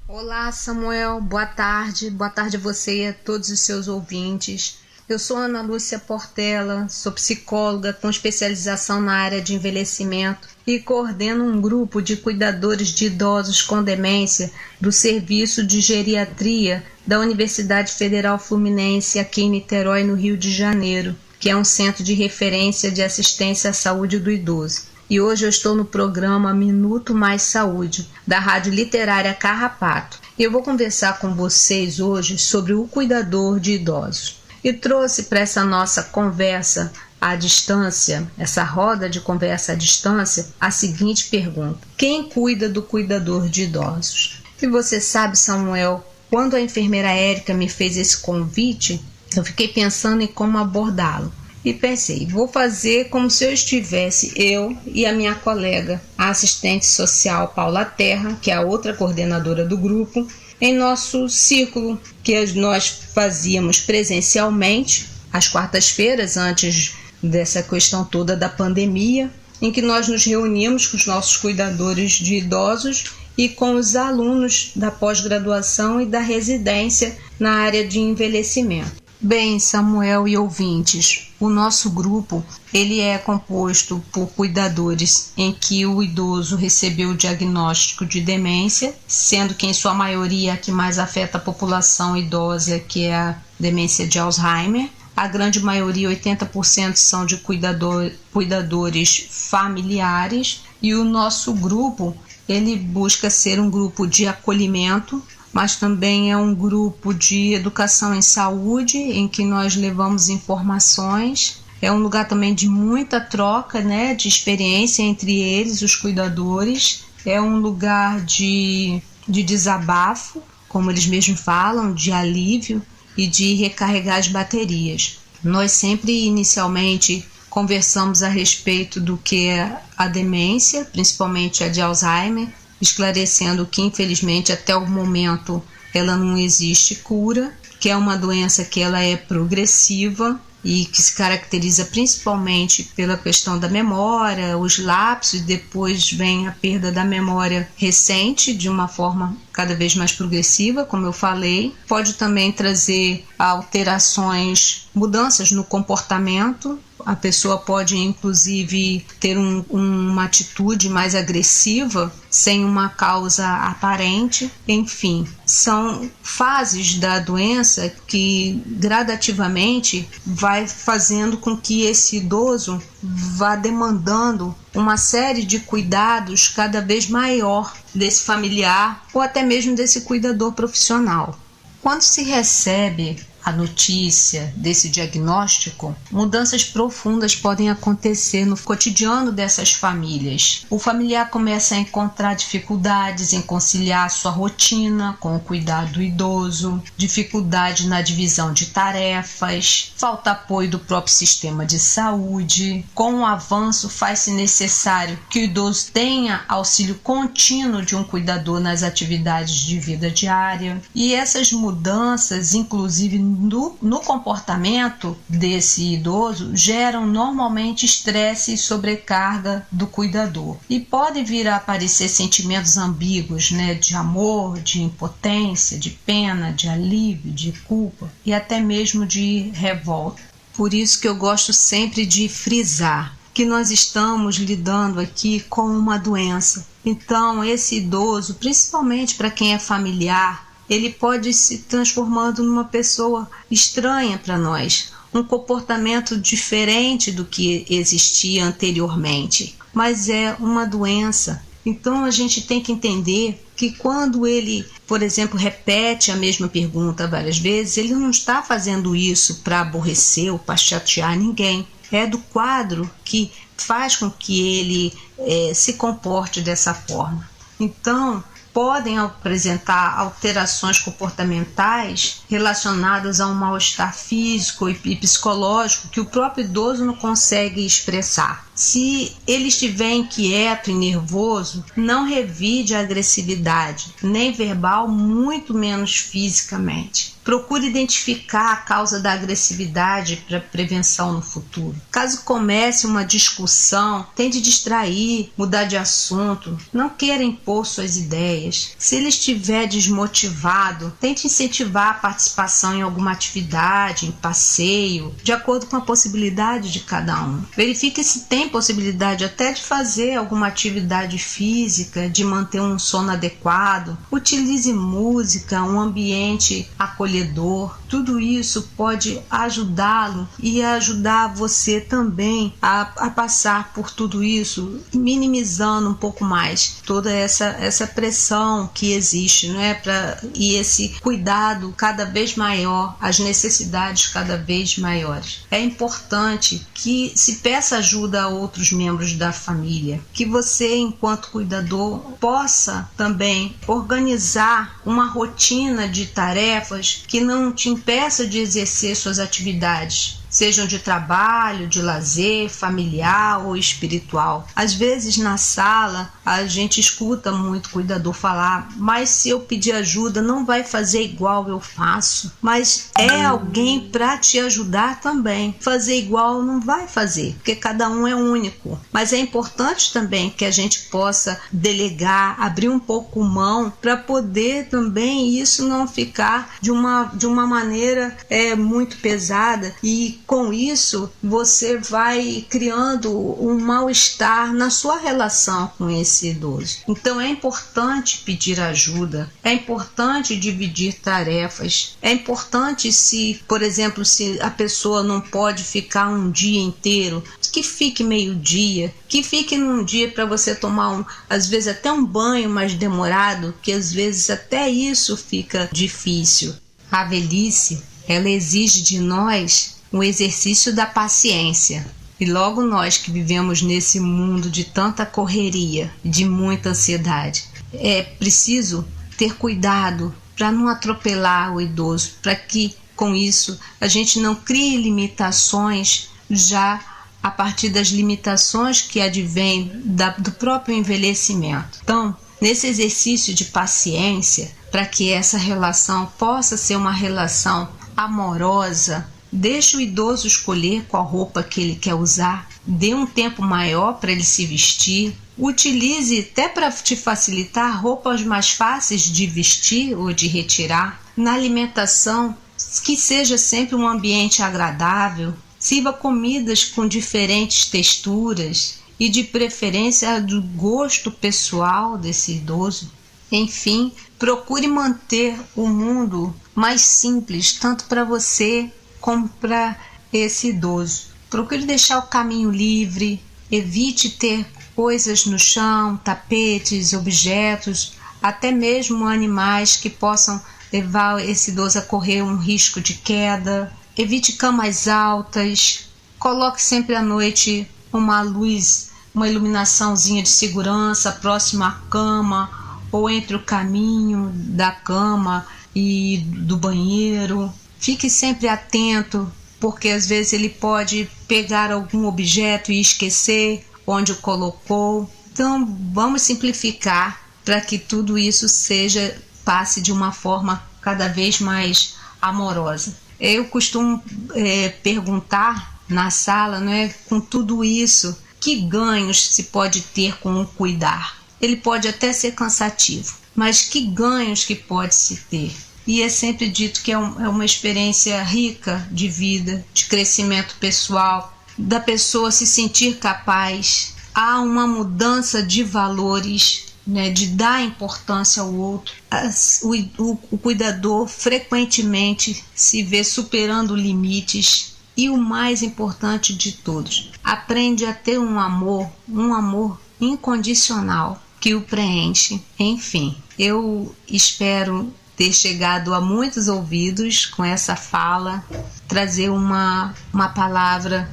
Olá, 0.08 0.52
Samuel. 0.52 1.22
Boa 1.22 1.46
tarde. 1.46 2.10
Boa 2.10 2.32
tarde 2.32 2.58
a 2.58 2.60
você 2.60 3.04
e 3.04 3.08
a 3.10 3.14
todos 3.14 3.50
os 3.50 3.60
seus 3.60 3.88
ouvintes. 3.88 4.80
Eu 5.08 5.20
sou 5.20 5.38
Ana 5.38 5.62
Lúcia 5.62 6.00
Portela, 6.00 6.88
sou 6.90 7.12
psicóloga 7.12 7.94
com 7.94 8.10
especialização 8.10 9.02
na 9.02 9.14
área 9.14 9.40
de 9.40 9.54
envelhecimento 9.54 10.48
e 10.66 10.80
coordeno 10.80 11.46
um 11.46 11.62
grupo 11.62 12.02
de 12.02 12.18
cuidadores 12.18 12.90
de 12.90 13.06
idosos 13.06 13.62
com 13.62 13.84
demência 13.84 14.52
do 14.82 14.92
Serviço 14.92 15.66
de 15.66 15.80
Geriatria 15.80 16.84
da 17.06 17.20
Universidade 17.20 17.94
Federal 17.94 18.38
Fluminense 18.38 19.20
aqui 19.20 19.44
em 19.44 19.50
Niterói, 19.52 20.04
no 20.04 20.16
Rio 20.16 20.38
de 20.38 20.52
Janeiro, 20.52 21.16
que 21.40 21.50
é 21.50 21.56
um 21.56 21.64
centro 21.64 22.04
de 22.04 22.14
referência 22.14 22.92
de 22.92 23.02
assistência 23.02 23.70
à 23.70 23.74
saúde 23.74 24.20
do 24.20 24.32
idoso 24.32 24.89
e 25.10 25.20
hoje 25.20 25.44
eu 25.44 25.50
estou 25.50 25.74
no 25.74 25.84
programa 25.84 26.54
Minuto 26.54 27.16
Mais 27.16 27.42
Saúde, 27.42 28.08
da 28.28 28.38
Rádio 28.38 28.72
Literária 28.72 29.34
Carrapato. 29.34 30.20
Eu 30.38 30.52
vou 30.52 30.62
conversar 30.62 31.18
com 31.18 31.34
vocês 31.34 32.00
hoje 32.00 32.38
sobre 32.38 32.74
o 32.74 32.88
cuidador 32.88 33.60
de 33.60 33.72
idosos. 33.72 34.40
E 34.64 34.72
trouxe 34.72 35.24
para 35.24 35.40
essa 35.40 35.66
nossa 35.66 36.04
conversa 36.04 36.94
à 37.20 37.36
distância, 37.36 38.30
essa 38.38 38.64
roda 38.64 39.10
de 39.10 39.20
conversa 39.20 39.72
à 39.72 39.76
distância, 39.76 40.48
a 40.60 40.70
seguinte 40.70 41.28
pergunta: 41.30 41.80
Quem 41.98 42.30
cuida 42.30 42.70
do 42.70 42.84
cuidador 42.84 43.50
de 43.50 43.64
idosos? 43.64 44.44
E 44.62 44.68
você 44.68 45.02
sabe, 45.02 45.40
Samuel, 45.40 46.06
quando 46.30 46.56
a 46.56 46.62
enfermeira 46.62 47.10
Érica 47.10 47.54
me 47.54 47.68
fez 47.68 47.98
esse 47.98 48.18
convite, 48.18 49.02
eu 49.36 49.44
fiquei 49.44 49.70
pensando 49.70 50.22
em 50.22 50.28
como 50.28 50.58
abordá-lo 50.60 51.34
e 51.70 51.74
pensei, 51.74 52.26
vou 52.26 52.48
fazer 52.48 53.10
como 53.10 53.30
se 53.30 53.46
eu 53.46 53.54
estivesse 53.54 54.34
eu 54.36 54.76
e 54.88 55.06
a 55.06 55.14
minha 55.14 55.36
colega, 55.36 56.02
a 56.18 56.30
assistente 56.30 56.86
social 56.86 57.50
Paula 57.50 57.86
Terra, 57.86 58.38
que 58.42 58.50
é 58.50 58.56
a 58.56 58.62
outra 58.62 58.94
coordenadora 58.94 59.64
do 59.64 59.78
grupo, 59.78 60.28
em 60.60 60.74
nosso 60.74 61.30
círculo 61.30 62.00
que 62.24 62.44
nós 62.54 62.88
fazíamos 63.14 63.80
presencialmente 63.80 65.08
às 65.32 65.48
quartas-feiras 65.48 66.38
antes 66.38 66.96
dessa 67.22 67.62
questão 67.62 68.04
toda 68.04 68.36
da 68.36 68.50
pandemia, 68.50 69.30
em 69.62 69.72
que 69.72 69.82
nós 69.82 70.08
nos 70.08 70.26
reuníamos 70.26 70.88
com 70.88 70.98
os 70.98 71.06
nossos 71.06 71.38
cuidadores 71.38 72.14
de 72.14 72.36
idosos 72.36 73.12
e 73.38 73.48
com 73.48 73.76
os 73.76 73.96
alunos 73.96 74.72
da 74.76 74.90
pós-graduação 74.90 76.02
e 76.02 76.06
da 76.06 76.20
residência 76.20 77.16
na 77.40 77.52
área 77.52 77.88
de 77.88 78.00
envelhecimento. 78.00 79.04
Bem, 79.22 79.60
Samuel 79.60 80.28
e 80.28 80.38
ouvintes, 80.38 81.29
o 81.40 81.50
nosso 81.50 81.90
grupo 81.90 82.44
ele 82.74 83.00
é 83.00 83.18
composto 83.18 84.04
por 84.12 84.28
cuidadores 84.28 85.32
em 85.38 85.54
que 85.54 85.86
o 85.86 86.04
idoso 86.04 86.56
recebeu 86.56 87.12
o 87.12 87.18
diagnóstico 87.18 88.06
de 88.06 88.20
demência, 88.20 88.94
sendo 89.08 89.54
que 89.54 89.66
em 89.66 89.74
sua 89.74 89.94
maioria 89.94 90.54
a 90.54 90.58
que 90.58 90.72
mais 90.72 91.00
afeta 91.00 91.38
a 91.38 91.42
população 91.42 92.18
idosa, 92.18 92.80
que 92.80 93.06
é 93.06 93.16
a 93.16 93.38
demência 93.60 94.06
de 94.06 94.20
Alzheimer. 94.20 94.90
A 95.16 95.28
grande 95.28 95.60
maioria, 95.60 96.10
80%, 96.10 96.96
são 96.96 97.26
de 97.26 97.38
cuidador, 97.38 98.12
cuidadores 98.32 99.28
familiares 99.30 100.64
e 100.82 100.94
o 100.94 101.04
nosso 101.04 101.54
grupo 101.54 102.16
ele 102.48 102.76
busca 102.76 103.30
ser 103.30 103.60
um 103.60 103.70
grupo 103.70 104.08
de 104.08 104.28
acolhimento 104.28 105.22
mas 105.52 105.76
também 105.76 106.32
é 106.32 106.38
um 106.38 106.54
grupo 106.54 107.14
de 107.14 107.54
educação 107.54 108.14
em 108.14 108.22
saúde 108.22 108.98
em 108.98 109.28
que 109.28 109.44
nós 109.44 109.76
levamos 109.76 110.30
informações. 110.30 111.62
É 111.82 111.92
um 111.92 112.00
lugar 112.00 112.28
também 112.28 112.54
de 112.54 112.68
muita 112.68 113.20
troca, 113.20 113.82
né, 113.82 114.14
de 114.14 114.28
experiência 114.28 115.02
entre 115.02 115.40
eles, 115.40 115.82
os 115.82 115.96
cuidadores. 115.96 117.04
É 117.26 117.42
um 117.42 117.58
lugar 117.60 118.22
de, 118.22 119.02
de 119.28 119.44
desabafo, 119.44 120.42
como 120.68 120.92
eles 120.92 121.08
mesmos 121.08 121.40
falam, 121.40 121.94
de 121.94 122.12
alívio 122.12 122.82
e 123.18 123.26
de 123.26 123.56
recarregar 123.56 124.18
as 124.18 124.28
baterias. 124.28 125.20
Nós 125.44 125.72
sempre 125.72 126.26
inicialmente 126.26 127.26
conversamos 127.50 128.22
a 128.22 128.30
respeito 128.30 129.00
do 129.00 129.18
que 129.18 129.48
é 129.48 129.82
a 129.98 130.08
demência, 130.08 130.86
principalmente 130.86 131.64
a 131.64 131.70
de 131.70 131.82
Alzheimer, 131.82 132.48
esclarecendo 132.82 133.66
que 133.66 133.82
infelizmente 133.82 134.52
até 134.52 134.76
o 134.76 134.88
momento 134.88 135.62
ela 135.94 136.16
não 136.16 136.38
existe 136.38 136.96
cura, 136.96 137.54
que 137.80 137.90
é 137.90 137.96
uma 137.96 138.18
doença 138.18 138.64
que 138.64 138.82
ela 138.82 139.02
é 139.02 139.16
progressiva 139.16 140.40
e 140.64 140.86
que 140.86 141.02
se 141.02 141.16
caracteriza 141.16 141.86
principalmente 141.86 142.84
pela 142.96 143.18
questão 143.18 143.58
da 143.58 143.70
memória, 143.70 144.58
os 144.58 144.78
lapsos, 144.78 145.42
depois 145.42 146.12
vem 146.12 146.48
a 146.48 146.52
perda 146.52 146.92
da 146.92 147.06
memória 147.06 147.70
recente 147.78 148.54
de 148.54 148.68
uma 148.68 148.88
forma 148.88 149.38
cada 149.60 149.76
vez 149.76 149.94
mais 149.94 150.14
progressiva, 150.14 150.86
como 150.86 151.06
eu 151.06 151.12
falei. 151.12 151.76
Pode 151.86 152.14
também 152.14 152.50
trazer 152.50 153.26
alterações, 153.38 154.88
mudanças 154.96 155.52
no 155.52 155.66
comportamento, 155.66 156.80
a 157.06 157.16
pessoa 157.16 157.58
pode, 157.58 157.98
inclusive, 157.98 159.06
ter 159.20 159.38
um, 159.38 159.66
uma 159.70 160.26
atitude 160.26 160.90
mais 160.90 161.16
agressiva 161.16 162.12
sem 162.30 162.64
uma 162.64 162.90
causa 162.90 163.48
aparente. 163.48 164.52
Enfim, 164.68 165.28
são 165.46 166.10
fases 166.22 166.96
da 166.96 167.20
doença 167.20 167.92
que 168.08 168.62
gradativamente 168.66 170.08
vai 170.26 170.68
fazendo 170.68 171.38
com 171.38 171.58
que 171.58 171.82
esse 171.82 172.18
idoso 172.18 172.82
vá 173.02 173.56
demandando 173.56 174.56
uma 174.80 174.98
série 174.98 175.44
de 175.44 175.60
cuidados 175.60 176.48
cada 176.48 176.82
vez 176.82 177.08
maior 177.08 177.76
desse 177.94 178.24
familiar 178.24 179.06
ou 179.14 179.22
até 179.22 179.44
mesmo 179.44 179.76
desse 179.76 180.02
cuidador 180.02 180.54
profissional. 180.54 181.38
Quando 181.82 182.02
se 182.02 182.24
recebe 182.24 183.20
a 183.50 183.52
notícia 183.52 184.54
desse 184.56 184.90
diagnóstico, 184.90 185.96
mudanças 186.12 186.64
profundas 186.64 187.36
podem 187.36 187.70
acontecer 187.70 188.46
no 188.46 188.58
cotidiano 188.58 189.32
dessas 189.32 189.74
famílias. 189.74 190.66
O 190.70 190.78
familiar 190.78 191.30
começa 191.30 191.76
a 191.76 191.80
encontrar 191.80 192.36
dificuldades 192.36 193.34
em 193.34 193.42
conciliar 193.42 194.10
sua 194.12 194.32
rotina 194.32 195.18
com 195.20 195.36
o 195.36 195.40
cuidado 195.40 195.94
do 195.94 196.02
idoso, 196.02 196.82
dificuldade 196.96 197.88
na 197.88 198.02
divisão 198.02 198.54
de 198.54 198.68
tarefas, 198.68 199.94
falta 199.98 200.32
apoio 200.32 200.70
do 200.70 200.80
próprio 200.80 201.14
sistema 201.14 201.66
de 201.66 201.80
saúde. 201.80 202.86
Com 202.94 203.16
o 203.16 203.26
avanço, 203.26 203.90
faz-se 203.90 204.32
necessário 204.32 205.18
que 205.30 205.40
o 205.40 205.44
idoso 205.44 205.88
tenha 205.92 206.44
auxílio 206.48 206.96
contínuo 207.04 207.82
de 207.82 207.96
um 207.96 208.04
cuidador 208.04 208.60
nas 208.60 208.84
atividades 208.84 209.56
de 209.56 209.80
vida 209.80 210.12
diária. 210.12 210.80
E 210.94 211.14
essas 211.14 211.52
mudanças, 211.52 212.54
inclusive 212.54 213.18
no, 213.40 213.78
no 213.82 214.02
comportamento 214.02 215.18
desse 215.28 215.94
idoso 215.94 216.56
geram 216.56 217.08
normalmente 217.08 217.86
estresse 217.86 218.54
e 218.54 218.58
sobrecarga 218.58 219.66
do 219.72 219.88
cuidador. 219.88 220.58
E 220.70 220.80
pode 220.80 221.24
vir 221.24 221.48
a 221.48 221.56
aparecer 221.56 222.10
sentimentos 222.10 222.78
ambíguos, 222.78 223.52
né, 223.52 223.74
de 223.74 223.96
amor, 223.96 224.60
de 224.60 224.82
impotência, 224.82 225.80
de 225.80 225.92
pena, 225.92 226.52
de 226.52 226.68
alívio, 226.68 227.32
de 227.32 227.54
culpa 227.66 228.12
e 228.26 228.34
até 228.34 228.60
mesmo 228.60 229.06
de 229.06 229.52
revolta. 229.54 230.22
Por 230.54 230.74
isso 230.74 231.00
que 231.00 231.08
eu 231.08 231.16
gosto 231.16 231.54
sempre 231.54 232.06
de 232.06 232.28
frisar 232.28 233.18
que 233.34 233.46
nós 233.46 233.72
estamos 233.72 234.36
lidando 234.36 235.00
aqui 235.00 235.40
com 235.50 235.62
uma 235.62 235.98
doença. 235.98 236.68
Então, 236.84 237.42
esse 237.42 237.78
idoso, 237.78 238.34
principalmente 238.34 239.16
para 239.16 239.32
quem 239.32 239.54
é 239.54 239.60
familiar, 239.60 240.49
ele 240.70 240.90
pode 240.90 241.34
se 241.34 241.60
transformando 241.60 242.44
numa 242.44 242.64
pessoa 242.64 243.30
estranha 243.50 244.18
para 244.18 244.38
nós, 244.38 244.92
um 245.14 245.24
comportamento 245.24 246.18
diferente 246.18 247.12
do 247.12 247.26
que 247.26 247.66
existia 247.70 248.46
anteriormente. 248.46 249.56
Mas 249.74 250.10
é 250.10 250.36
uma 250.40 250.66
doença. 250.66 251.44
Então 251.66 252.06
a 252.06 252.12
gente 252.12 252.42
tem 252.42 252.62
que 252.62 252.72
entender 252.72 253.44
que 253.56 253.72
quando 253.72 254.26
ele, 254.26 254.66
por 254.88 255.02
exemplo, 255.02 255.38
repete 255.38 256.12
a 256.12 256.16
mesma 256.16 256.48
pergunta 256.48 257.08
várias 257.08 257.38
vezes, 257.38 257.78
ele 257.78 257.94
não 257.94 258.10
está 258.10 258.42
fazendo 258.42 258.96
isso 258.96 259.42
para 259.44 259.62
aborrecer 259.62 260.32
ou 260.32 260.40
para 260.40 260.56
chatear 260.56 261.18
ninguém. 261.18 261.68
É 261.92 262.06
do 262.06 262.20
quadro 262.20 262.90
que 263.04 263.32
faz 263.58 263.96
com 263.96 264.10
que 264.10 264.60
ele 264.60 264.94
é, 265.18 265.52
se 265.54 265.74
comporte 265.74 266.40
dessa 266.40 266.74
forma. 266.74 267.28
Então, 267.60 268.24
podem 268.54 268.98
apresentar 268.98 269.98
alterações 269.98 270.80
comportamentais 270.80 272.24
relacionadas 272.30 273.20
a 273.20 273.28
um 273.28 273.34
mal-estar 273.34 273.94
físico 273.94 274.70
e 274.70 274.96
psicológico 274.96 275.88
que 275.90 276.00
o 276.00 276.06
próprio 276.06 276.44
idoso 276.46 276.86
não 276.86 276.96
consegue 276.96 277.66
expressar. 277.66 278.49
Se 278.60 279.16
ele 279.26 279.48
estiver 279.48 279.94
inquieto 279.94 280.70
e 280.70 280.74
nervoso, 280.74 281.64
não 281.78 282.04
revide 282.04 282.76
a 282.76 282.82
agressividade, 282.82 283.96
nem 284.04 284.34
verbal, 284.34 284.86
muito 284.86 285.54
menos 285.54 285.96
fisicamente. 285.96 287.18
Procure 287.24 287.68
identificar 287.68 288.52
a 288.52 288.56
causa 288.58 289.00
da 289.00 289.14
agressividade 289.14 290.26
para 290.28 290.42
prevenção 290.42 291.14
no 291.14 291.22
futuro. 291.22 291.76
Caso 291.92 292.24
comece 292.24 292.88
uma 292.88 293.06
discussão, 293.06 294.06
tente 294.16 294.42
distrair, 294.42 295.32
mudar 295.38 295.66
de 295.66 295.78
assunto, 295.78 296.58
não 296.74 296.90
queira 296.90 297.24
impor 297.24 297.66
suas 297.66 297.98
ideias. 297.98 298.72
Se 298.80 298.96
ele 298.96 299.10
estiver 299.10 299.68
desmotivado, 299.68 300.92
tente 301.00 301.28
incentivar 301.28 301.92
a 301.92 301.94
participação 301.94 302.76
em 302.76 302.82
alguma 302.82 303.12
atividade, 303.12 304.08
em 304.08 304.12
passeio, 304.12 305.16
de 305.24 305.32
acordo 305.32 305.68
com 305.68 305.78
a 305.78 305.82
possibilidade 305.82 306.72
de 306.72 306.80
cada 306.80 307.22
um. 307.24 307.44
Verifique 307.56 308.04
se 308.04 308.22
tem 308.22 308.49
possibilidade 308.50 309.24
até 309.24 309.54
de 309.54 309.64
fazer 309.64 310.16
alguma 310.16 310.48
atividade 310.48 311.18
física, 311.18 312.10
de 312.10 312.24
manter 312.24 312.62
um 312.62 312.78
sono 312.78 313.12
adequado. 313.12 313.98
Utilize 314.12 314.72
música, 314.74 315.64
um 315.64 315.80
ambiente 315.80 316.70
acolhedor. 316.78 317.78
Tudo 317.88 318.20
isso 318.20 318.70
pode 318.76 319.20
ajudá-lo 319.30 320.28
e 320.40 320.62
ajudar 320.62 321.34
você 321.34 321.80
também 321.80 322.54
a, 322.62 322.82
a 322.98 323.10
passar 323.10 323.74
por 323.74 323.92
tudo 323.92 324.24
isso, 324.24 324.80
minimizando 324.94 325.90
um 325.90 325.94
pouco 325.94 326.24
mais 326.24 326.78
toda 326.86 327.12
essa, 327.12 327.46
essa 327.60 327.88
pressão 327.88 328.70
que 328.74 328.94
existe, 328.94 329.48
não 329.48 329.60
é? 329.60 329.74
Pra, 329.74 330.20
e 330.36 330.56
esse 330.56 330.90
cuidado 331.02 331.74
cada 331.76 332.06
vez 332.06 332.36
maior, 332.36 332.96
as 333.00 333.20
necessidades 333.20 334.08
cada 334.08 334.38
vez 334.38 334.78
maiores. 334.78 335.42
É 335.50 335.60
importante 335.60 336.66
que 336.74 337.12
se 337.16 337.38
peça 337.38 337.78
ajuda 337.78 338.24
a 338.24 338.30
outros 338.40 338.72
membros 338.72 339.14
da 339.14 339.32
família, 339.32 340.00
que 340.14 340.26
você, 340.26 340.78
enquanto 340.78 341.32
cuidador, 341.32 342.00
possa 342.20 342.90
também 342.96 343.56
organizar 343.68 344.80
uma 344.86 345.06
rotina 345.06 345.88
de 345.88 346.08
tarefas 346.08 347.04
que 347.08 347.22
não 347.22 347.52
te 347.52 347.70
impeça 347.70 348.26
de 348.26 348.40
exercer 348.40 348.96
suas 348.96 349.20
atividades 349.20 350.19
sejam 350.40 350.66
de 350.66 350.80
trabalho, 350.80 351.68
de 351.68 351.82
lazer, 351.82 352.50
familiar 352.50 353.46
ou 353.46 353.58
espiritual. 353.58 354.48
Às 354.56 354.74
vezes 354.74 355.18
na 355.18 355.36
sala 355.36 356.14
a 356.26 356.46
gente 356.46 356.80
escuta 356.80 357.30
muito 357.34 357.70
cuidador 357.70 358.14
falar, 358.14 358.70
mas 358.78 359.10
se 359.10 359.30
eu 359.30 359.42
pedir 359.42 359.74
ajuda 359.74 360.22
não 360.22 360.46
vai 360.46 360.64
fazer 360.64 361.04
igual 361.04 361.50
eu 361.50 361.60
faço. 361.60 362.32
Mas 362.42 362.90
é 362.98 363.26
alguém 363.26 363.90
para 363.90 364.18
te 364.18 364.40
ajudar 364.40 365.02
também. 365.02 365.54
Fazer 365.60 365.98
igual 365.98 366.42
não 366.42 366.62
vai 366.62 366.88
fazer, 366.88 367.34
porque 367.34 367.56
cada 367.56 367.90
um 367.90 368.08
é 368.08 368.16
único. 368.16 368.80
Mas 368.94 369.12
é 369.12 369.18
importante 369.18 369.92
também 369.92 370.30
que 370.30 370.46
a 370.46 370.52
gente 370.52 370.84
possa 370.84 371.38
delegar, 371.52 372.40
abrir 372.40 372.70
um 372.70 372.80
pouco 372.80 373.22
mão 373.26 373.74
para 373.82 373.98
poder 373.98 374.70
também 374.70 375.38
isso 375.38 375.68
não 375.68 375.86
ficar 375.86 376.56
de 376.62 376.72
uma, 376.72 377.12
de 377.14 377.28
uma 377.28 377.46
maneira 377.46 378.16
é, 378.30 378.56
muito 378.56 378.96
pesada 378.98 379.76
e 379.84 380.22
com 380.30 380.54
isso 380.54 381.12
você 381.24 381.80
vai 381.80 382.46
criando 382.48 383.12
um 383.44 383.60
mal-estar 383.60 384.54
na 384.54 384.70
sua 384.70 385.00
relação 385.00 385.72
com 385.76 385.90
esse 385.90 386.28
idoso. 386.28 386.84
Então 386.88 387.20
é 387.20 387.28
importante 387.28 388.22
pedir 388.24 388.60
ajuda, 388.60 389.28
é 389.44 389.52
importante 389.54 390.38
dividir 390.38 391.00
tarefas, 391.00 391.98
é 392.00 392.12
importante 392.12 392.94
se, 392.94 393.42
por 393.48 393.64
exemplo, 393.64 394.06
se 394.06 394.40
a 394.40 394.52
pessoa 394.52 395.02
não 395.02 395.20
pode 395.20 395.64
ficar 395.64 396.10
um 396.10 396.30
dia 396.30 396.62
inteiro, 396.62 397.24
que 397.52 397.64
fique 397.64 398.04
meio-dia, 398.04 398.94
que 399.08 399.24
fique 399.24 399.58
num 399.58 399.84
dia 399.84 400.12
para 400.12 400.28
você 400.28 400.54
tomar 400.54 400.92
um, 400.92 401.06
às 401.28 401.48
vezes 401.48 401.70
até 401.70 401.92
um 401.92 402.06
banho 402.06 402.52
mais 402.52 402.76
demorado, 402.76 403.56
que 403.64 403.72
às 403.72 403.92
vezes 403.92 404.30
até 404.30 404.70
isso 404.70 405.18
fica 405.18 405.68
difícil. 405.72 406.54
A 406.92 407.04
velhice, 407.04 407.82
ela 408.08 408.30
exige 408.30 408.84
de 408.84 409.00
nós 409.00 409.79
o 409.92 410.04
exercício 410.04 410.74
da 410.74 410.86
paciência. 410.86 411.86
E 412.20 412.26
logo 412.26 412.62
nós 412.64 412.98
que 412.98 413.12
vivemos 413.12 413.62
nesse 413.62 414.00
mundo 414.00 414.50
de 414.50 414.66
tanta 414.66 415.06
correria, 415.06 415.92
de 416.04 416.26
muita 416.26 416.70
ansiedade, 416.70 417.46
é 417.74 418.04
preciso 418.04 418.86
ter 419.18 419.36
cuidado 419.36 420.14
para 420.36 420.52
não 420.52 420.68
atropelar 420.68 421.54
o 421.54 421.62
idoso, 421.62 422.12
para 422.22 422.36
que 422.36 422.76
com 422.96 423.16
isso 423.16 423.58
a 423.80 423.88
gente 423.88 424.20
não 424.20 424.36
crie 424.36 424.78
limitações 424.78 426.10
já 426.30 426.80
a 427.22 427.32
partir 427.32 427.70
das 427.70 427.88
limitações 427.88 428.82
que 428.82 429.02
advêm 429.02 429.72
da, 429.84 430.10
do 430.12 430.32
próprio 430.32 430.76
envelhecimento. 430.76 431.80
Então, 431.84 432.16
nesse 432.42 432.68
exercício 432.68 433.34
de 433.34 433.46
paciência, 433.46 434.52
para 434.72 434.86
que 434.86 435.12
essa 435.12 435.38
relação 435.38 436.06
possa 436.18 436.56
ser 436.56 436.76
uma 436.76 436.92
relação 436.92 437.70
amorosa, 437.96 439.08
deixe 439.32 439.78
o 439.78 439.82
idoso 439.82 440.28
escolher 440.28 440.86
qual 440.88 441.04
roupa 441.04 441.44
que 441.44 441.62
ele 441.62 441.76
quer 441.76 441.96
usar, 441.96 442.48
dê 442.66 442.94
um 442.94 443.06
tempo 443.06 443.42
maior 443.42 443.94
para 443.94 444.12
ele 444.12 444.24
se 444.24 444.46
vestir, 444.46 445.16
utilize 445.38 446.20
até 446.20 446.48
para 446.48 446.72
te 446.72 446.96
facilitar 446.96 447.82
roupas 447.82 448.22
mais 448.22 448.52
fáceis 448.52 449.02
de 449.02 449.26
vestir 449.26 449.98
ou 449.98 450.12
de 450.12 450.28
retirar. 450.28 451.02
Na 451.16 451.34
alimentação, 451.34 452.36
que 452.84 452.98
seja 452.98 453.38
sempre 453.38 453.76
um 453.76 453.88
ambiente 453.88 454.42
agradável, 454.42 455.34
Sirva 455.60 455.92
comidas 455.92 456.64
com 456.64 456.88
diferentes 456.88 457.66
texturas 457.66 458.80
e 458.98 459.10
de 459.10 459.26
preferência 459.26 460.22
do 460.22 460.42
gosto 460.42 461.12
pessoal 461.12 461.98
desse 461.98 462.32
idoso. 462.32 462.90
Enfim, 463.30 463.92
procure 464.18 464.68
manter 464.68 465.38
o 465.58 465.68
mundo 465.68 466.34
mais 466.56 466.82
simples, 466.82 467.52
tanto 467.52 467.84
para 467.86 468.06
você 468.06 468.72
como 469.00 469.28
para 469.28 469.76
esse 470.12 470.50
idoso. 470.50 471.08
Procure 471.30 471.66
deixar 471.66 472.00
o 472.00 472.08
caminho 472.08 472.52
livre, 472.52 473.22
evite 473.52 474.10
ter 474.10 474.46
coisas 474.76 475.26
no 475.26 475.38
chão, 475.38 475.98
tapetes, 475.98 476.94
objetos, 476.94 477.94
até 478.22 478.52
mesmo 478.52 479.06
animais 479.06 479.76
que 479.76 479.90
possam 479.90 480.42
levar 480.72 481.24
esse 481.24 481.52
idoso 481.52 481.80
a 481.80 481.82
correr 481.82 482.22
um 482.22 482.38
risco 482.38 482.80
de 482.82 482.94
queda. 482.96 483.72
Evite 483.98 484.34
camas 484.34 484.88
altas. 484.88 485.90
Coloque 486.18 486.62
sempre 486.62 486.96
à 486.96 487.02
noite 487.02 487.70
uma 487.92 488.22
luz, 488.22 488.92
uma 489.14 489.28
iluminaçãozinha 489.28 490.24
de 490.24 490.30
segurança 490.30 491.12
próxima 491.12 491.68
à 491.68 491.72
cama 491.90 492.50
ou 492.92 493.10
entre 493.10 493.36
o 493.36 493.44
caminho 493.44 494.32
da 494.34 494.72
cama 494.72 495.46
e 495.76 496.24
do 496.26 496.58
banheiro. 496.58 497.52
Fique 497.80 498.10
sempre 498.10 498.48
atento, 498.48 499.32
porque 499.60 499.90
às 499.90 500.06
vezes 500.06 500.34
ele 500.34 500.50
pode 500.50 501.10
pegar 501.28 501.72
algum 501.72 502.06
objeto 502.06 502.72
e 502.72 502.82
esquecer 502.82 503.66
onde 503.88 504.12
o 504.12 504.18
colocou. 504.18 505.10
Então, 505.32 505.66
vamos 505.94 506.22
simplificar 506.22 507.22
para 507.44 507.62
que 507.62 507.80
tudo 507.80 508.18
isso 508.18 508.48
seja 508.50 509.20
passe 509.46 509.82
de 509.82 509.92
uma 509.92 510.12
forma 510.12 510.62
cada 510.82 511.08
vez 511.08 511.40
mais 511.40 511.96
amorosa. 512.22 512.96
Eu 513.20 513.46
costumo 513.46 514.04
é, 514.36 514.70
perguntar 514.70 515.80
na 515.88 516.12
sala, 516.12 516.60
não 516.60 516.72
é, 516.72 516.90
com 517.08 517.20
tudo 517.20 517.64
isso, 517.64 518.16
que 518.40 518.62
ganhos 518.62 519.34
se 519.34 519.44
pode 519.44 519.82
ter 519.82 520.18
com 520.20 520.42
o 520.42 520.48
cuidar? 520.48 521.18
Ele 521.42 521.56
pode 521.56 521.88
até 521.88 522.14
ser 522.14 522.34
cansativo, 522.34 523.16
mas 523.36 523.62
que 523.62 523.82
ganhos 523.82 524.44
que 524.44 524.56
pode 524.56 524.94
se 524.94 525.18
ter? 525.30 525.56
E 525.90 526.04
é 526.04 526.08
sempre 526.08 526.48
dito 526.48 526.84
que 526.84 526.92
é, 526.92 526.98
um, 527.00 527.20
é 527.20 527.28
uma 527.28 527.44
experiência 527.44 528.22
rica 528.22 528.88
de 528.92 529.08
vida, 529.08 529.66
de 529.74 529.86
crescimento 529.86 530.56
pessoal, 530.60 531.36
da 531.58 531.80
pessoa 531.80 532.30
se 532.30 532.46
sentir 532.46 532.98
capaz. 532.98 533.96
Há 534.14 534.40
uma 534.40 534.68
mudança 534.68 535.42
de 535.42 535.64
valores 535.64 536.66
né, 536.86 537.10
de 537.10 537.30
dar 537.30 537.64
importância 537.64 538.44
ao 538.44 538.54
outro. 538.54 538.94
As, 539.10 539.62
o, 539.64 539.74
o, 539.98 540.20
o 540.30 540.38
cuidador 540.38 541.08
frequentemente 541.08 542.46
se 542.54 542.84
vê 542.84 543.04
superando 543.04 543.76
limites 543.76 544.76
e 544.96 545.10
o 545.10 545.18
mais 545.18 545.64
importante 545.64 546.36
de 546.36 546.52
todos, 546.52 547.10
aprende 547.24 547.88
a 547.88 547.94
ter 547.94 548.20
um 548.20 548.40
amor, 548.40 548.88
um 549.08 549.34
amor 549.34 549.82
incondicional 550.00 551.20
que 551.40 551.56
o 551.56 551.62
preenche. 551.62 552.40
Enfim, 552.60 553.18
eu 553.40 553.96
espero 554.08 554.94
ter 555.20 555.34
chegado 555.34 555.94
a 555.94 556.00
muitos 556.00 556.48
ouvidos 556.48 557.26
com 557.26 557.44
essa 557.44 557.76
fala, 557.76 558.42
trazer 558.88 559.30
uma, 559.30 559.94
uma 560.14 560.30
palavra 560.30 561.10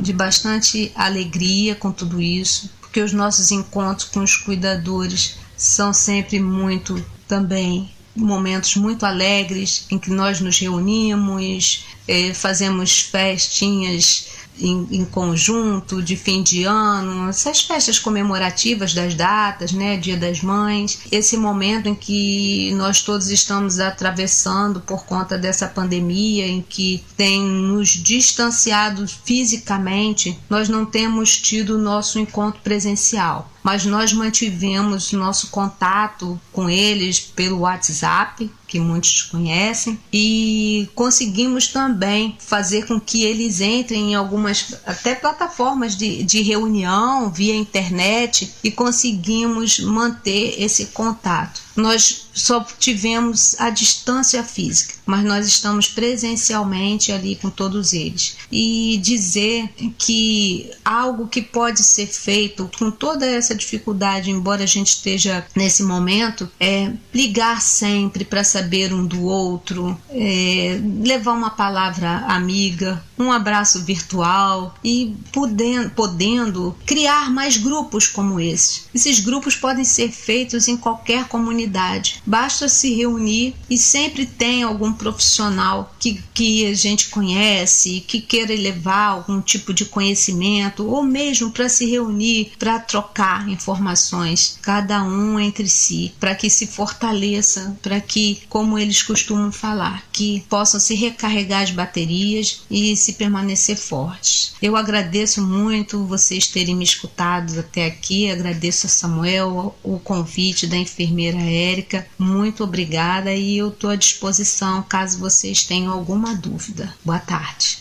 de 0.00 0.12
bastante 0.12 0.90
alegria 0.96 1.76
com 1.76 1.92
tudo 1.92 2.20
isso, 2.20 2.68
porque 2.80 3.00
os 3.00 3.12
nossos 3.12 3.52
encontros 3.52 4.08
com 4.08 4.18
os 4.18 4.34
cuidadores 4.34 5.36
são 5.56 5.92
sempre 5.92 6.40
muito 6.40 7.00
também 7.28 7.88
momentos 8.16 8.74
muito 8.74 9.06
alegres 9.06 9.86
em 9.92 9.98
que 9.98 10.10
nós 10.10 10.40
nos 10.40 10.58
reunimos, 10.58 11.84
eh, 12.08 12.34
fazemos 12.34 12.98
festinhas 12.98 14.26
em, 14.58 14.86
em, 14.90 15.04
conjunto 15.04 16.02
de 16.02 16.16
fim 16.16 16.42
de 16.42 16.64
ano, 16.64 17.28
essas 17.28 17.60
festas 17.60 17.98
comemorativas 17.98 18.94
das 18.94 19.14
datas, 19.14 19.72
né, 19.72 19.96
Dia 19.96 20.16
das 20.16 20.42
Mães, 20.42 21.00
esse 21.10 21.36
momento 21.36 21.88
em 21.88 21.94
que 21.94 22.72
nós 22.74 23.02
todos 23.02 23.28
estamos 23.28 23.78
atravessando 23.78 24.80
por 24.80 25.04
conta 25.04 25.36
dessa 25.36 25.66
pandemia, 25.66 26.46
em 26.46 26.62
que 26.62 27.04
tem 27.16 27.42
nos 27.42 27.90
distanciado 27.90 29.06
fisicamente, 29.24 30.38
nós 30.48 30.68
não 30.68 30.84
temos 30.84 31.36
tido 31.36 31.78
nosso 31.78 32.18
encontro 32.18 32.60
presencial. 32.62 33.50
Mas 33.62 33.84
nós 33.84 34.12
mantivemos 34.12 35.10
nosso 35.10 35.48
contato 35.48 36.40
com 36.52 36.70
eles 36.70 37.18
pelo 37.18 37.60
WhatsApp, 37.60 38.48
que 38.66 38.80
muitos 38.80 39.22
conhecem, 39.22 39.98
e 40.12 40.88
conseguimos 40.94 41.68
também 41.68 42.36
fazer 42.38 42.86
com 42.86 43.00
que 43.00 43.24
eles 43.24 43.60
entrem 43.60 44.12
em 44.12 44.14
algumas 44.14 44.76
até 44.84 45.14
plataformas 45.14 45.96
de, 45.96 46.22
de 46.22 46.42
reunião 46.42 47.30
via 47.30 47.54
internet 47.54 48.52
e 48.62 48.70
conseguimos 48.70 49.78
manter 49.80 50.60
esse 50.62 50.86
contato. 50.86 51.65
Nós 51.76 52.28
só 52.32 52.66
tivemos 52.78 53.58
a 53.60 53.70
distância 53.70 54.42
física, 54.42 54.94
mas 55.04 55.24
nós 55.24 55.46
estamos 55.46 55.88
presencialmente 55.88 57.12
ali 57.12 57.36
com 57.36 57.50
todos 57.50 57.92
eles. 57.92 58.36
E 58.50 58.98
dizer 59.02 59.68
que 59.98 60.70
algo 60.84 61.28
que 61.28 61.42
pode 61.42 61.82
ser 61.82 62.06
feito 62.06 62.70
com 62.78 62.90
toda 62.90 63.26
essa 63.26 63.54
dificuldade, 63.54 64.30
embora 64.30 64.64
a 64.64 64.66
gente 64.66 64.88
esteja 64.88 65.46
nesse 65.54 65.82
momento, 65.82 66.50
é 66.58 66.92
ligar 67.12 67.60
sempre 67.60 68.24
para 68.24 68.44
saber 68.44 68.92
um 68.92 69.06
do 69.06 69.24
outro, 69.24 69.98
é, 70.10 70.80
levar 71.02 71.32
uma 71.32 71.50
palavra 71.50 72.18
amiga 72.26 73.02
um 73.18 73.32
abraço 73.32 73.82
virtual 73.82 74.74
e 74.84 75.14
podendo, 75.32 75.90
podendo 75.90 76.76
criar 76.84 77.30
mais 77.30 77.56
grupos 77.56 78.06
como 78.06 78.40
esse. 78.40 78.82
Esses 78.94 79.20
grupos 79.20 79.56
podem 79.56 79.84
ser 79.84 80.10
feitos 80.10 80.68
em 80.68 80.76
qualquer 80.76 81.26
comunidade. 81.28 82.22
Basta 82.26 82.68
se 82.68 82.94
reunir 82.94 83.54
e 83.68 83.78
sempre 83.78 84.26
tem 84.26 84.62
algum 84.62 84.92
profissional 84.92 85.94
que, 85.98 86.22
que 86.34 86.66
a 86.66 86.74
gente 86.74 87.08
conhece, 87.08 88.04
que 88.06 88.20
queira 88.20 88.54
levar 88.54 89.06
algum 89.08 89.40
tipo 89.40 89.72
de 89.72 89.84
conhecimento, 89.84 90.86
ou 90.86 91.02
mesmo 91.02 91.50
para 91.50 91.68
se 91.68 91.86
reunir, 91.86 92.52
para 92.58 92.78
trocar 92.78 93.48
informações, 93.48 94.58
cada 94.62 95.02
um 95.02 95.38
entre 95.38 95.68
si, 95.68 96.12
para 96.18 96.34
que 96.34 96.50
se 96.50 96.66
fortaleça, 96.66 97.76
para 97.82 98.00
que, 98.00 98.42
como 98.48 98.78
eles 98.78 99.02
costumam 99.02 99.50
falar, 99.52 100.04
que 100.12 100.44
possam 100.48 100.80
se 100.80 100.94
recarregar 100.94 101.62
as 101.62 101.70
baterias 101.70 102.62
e 102.70 102.96
se 103.06 103.12
permanecer 103.12 103.76
fortes. 103.76 104.54
Eu 104.60 104.74
agradeço 104.74 105.40
muito 105.40 106.04
vocês 106.06 106.48
terem 106.48 106.74
me 106.74 106.82
escutado 106.82 107.60
até 107.60 107.86
aqui, 107.86 108.28
agradeço 108.28 108.86
a 108.86 108.90
Samuel 108.90 109.76
o 109.82 109.98
convite 110.00 110.66
da 110.66 110.76
enfermeira 110.76 111.38
Érica, 111.38 112.04
muito 112.18 112.64
obrigada 112.64 113.32
e 113.32 113.58
eu 113.58 113.68
estou 113.68 113.90
à 113.90 113.96
disposição 113.96 114.82
caso 114.82 115.18
vocês 115.18 115.62
tenham 115.62 115.92
alguma 115.92 116.34
dúvida. 116.34 116.92
Boa 117.04 117.20
tarde. 117.20 117.78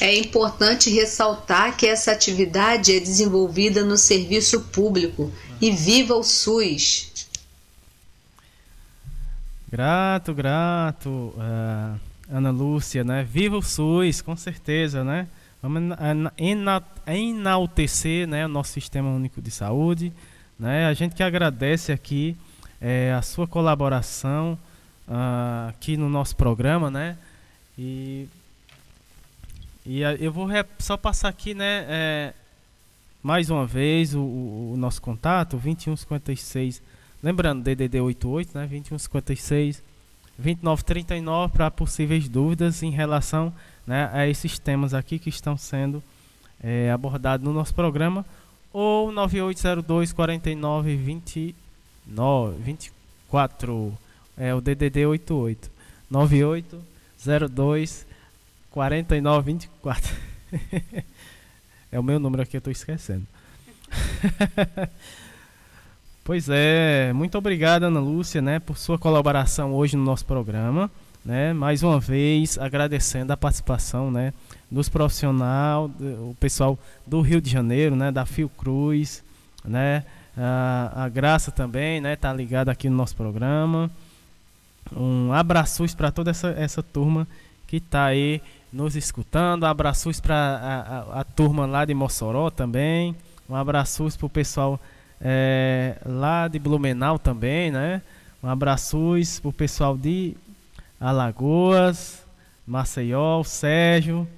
É 0.00 0.18
importante 0.18 0.90
ressaltar 0.90 1.76
que 1.76 1.86
essa 1.86 2.10
atividade 2.10 2.92
é 2.92 3.00
desenvolvida 3.00 3.84
no 3.84 3.96
serviço 3.96 4.60
público 4.60 5.32
e 5.60 5.70
viva 5.70 6.14
o 6.14 6.22
SUS! 6.24 7.12
Grato, 9.68 10.34
grato, 10.34 11.08
uh, 11.08 12.00
Ana 12.30 12.50
Lúcia, 12.50 13.04
né? 13.04 13.24
Viva 13.24 13.56
o 13.56 13.62
SUS, 13.62 14.20
com 14.20 14.36
certeza, 14.36 15.04
né? 15.04 15.28
Vamos 15.62 15.96
enaltecer 17.06 18.26
né, 18.28 18.44
o 18.46 18.48
nosso 18.48 18.72
Sistema 18.72 19.08
Único 19.08 19.40
de 19.40 19.50
Saúde. 19.50 20.12
Né? 20.58 20.86
A 20.86 20.94
gente 20.94 21.14
que 21.14 21.22
agradece 21.22 21.92
aqui 21.92 22.36
é, 22.80 23.12
a 23.12 23.22
sua 23.22 23.46
colaboração 23.46 24.58
uh, 25.08 25.68
aqui 25.68 25.96
no 25.96 26.08
nosso 26.08 26.36
programa, 26.36 26.90
né? 26.90 27.16
E, 27.78 28.28
e 29.84 30.00
eu 30.00 30.32
vou 30.32 30.48
só 30.78 30.96
passar 30.96 31.28
aqui, 31.28 31.54
né? 31.54 31.84
É, 31.88 32.34
mais 33.22 33.50
uma 33.50 33.66
vez 33.66 34.14
o, 34.14 34.20
o, 34.20 34.72
o 34.74 34.76
nosso 34.76 35.02
contato, 35.02 35.56
2156 35.56 36.82
Lembrando, 37.22 37.62
DDD 37.62 38.00
88, 38.00 38.56
né, 38.56 38.66
2156 38.66 39.82
2939 40.38 41.52
para 41.52 41.70
possíveis 41.70 42.28
dúvidas 42.28 42.82
em 42.82 42.90
relação 42.90 43.52
né, 43.86 44.10
a 44.12 44.26
esses 44.26 44.58
temas 44.58 44.92
aqui 44.92 45.18
que 45.18 45.30
estão 45.30 45.56
sendo 45.56 46.02
é, 46.62 46.90
abordados 46.90 47.42
no 47.44 47.52
nosso 47.52 47.74
programa 47.74 48.24
ou 48.72 49.12
9802 49.12 50.12
4929 50.12 52.56
24 52.58 53.98
é 54.36 54.54
o 54.54 54.60
DDD 54.60 55.06
88 55.06 55.70
9802 56.10 58.06
4924 58.70 60.16
é 61.90 61.98
o 61.98 62.02
meu 62.02 62.20
número 62.20 62.42
aqui 62.42 62.56
eu 62.56 62.58
estou 62.58 62.72
esquecendo 62.72 63.26
Pois 66.26 66.48
é, 66.48 67.12
muito 67.12 67.38
obrigado, 67.38 67.84
Ana 67.84 68.00
Lúcia, 68.00 68.42
né, 68.42 68.58
por 68.58 68.76
sua 68.76 68.98
colaboração 68.98 69.72
hoje 69.72 69.96
no 69.96 70.02
nosso 70.02 70.26
programa. 70.26 70.90
Né, 71.24 71.52
mais 71.52 71.84
uma 71.84 72.00
vez 72.00 72.58
agradecendo 72.58 73.32
a 73.32 73.36
participação 73.36 74.10
né, 74.10 74.32
dos 74.68 74.88
profissionais, 74.88 75.88
o 76.00 76.36
pessoal 76.40 76.76
do 77.06 77.20
Rio 77.20 77.40
de 77.40 77.48
Janeiro, 77.48 77.94
né, 77.94 78.10
da 78.10 78.26
Fiocruz, 78.26 79.22
né, 79.64 80.04
a, 80.36 81.04
a 81.04 81.08
Graça 81.08 81.52
também, 81.52 82.00
né, 82.00 82.16
tá 82.16 82.32
ligada 82.32 82.72
aqui 82.72 82.90
no 82.90 82.96
nosso 82.96 83.14
programa. 83.14 83.88
Um 84.96 85.32
abraços 85.32 85.94
para 85.94 86.10
toda 86.10 86.32
essa, 86.32 86.48
essa 86.58 86.82
turma 86.82 87.24
que 87.68 87.76
está 87.76 88.04
aí 88.04 88.42
nos 88.72 88.96
escutando. 88.96 89.64
Abraços 89.64 90.18
para 90.18 90.34
a, 90.34 91.18
a, 91.18 91.20
a, 91.20 91.24
turma 91.24 91.66
lá 91.66 91.84
de 91.84 91.94
Mossoró 91.94 92.50
também. 92.50 93.14
Um 93.48 93.54
abraços 93.54 94.16
para 94.16 94.26
o 94.26 94.30
pessoal 94.30 94.80
é, 95.20 95.96
lá 96.04 96.48
de 96.48 96.58
Blumenau 96.58 97.18
também, 97.18 97.70
né? 97.70 98.02
Um 98.42 98.48
abraço 98.48 99.14
pro 99.42 99.52
pessoal 99.52 99.96
de 99.96 100.36
Alagoas, 101.00 102.24
Maceió, 102.66 103.42
Sérgio. 103.42 104.28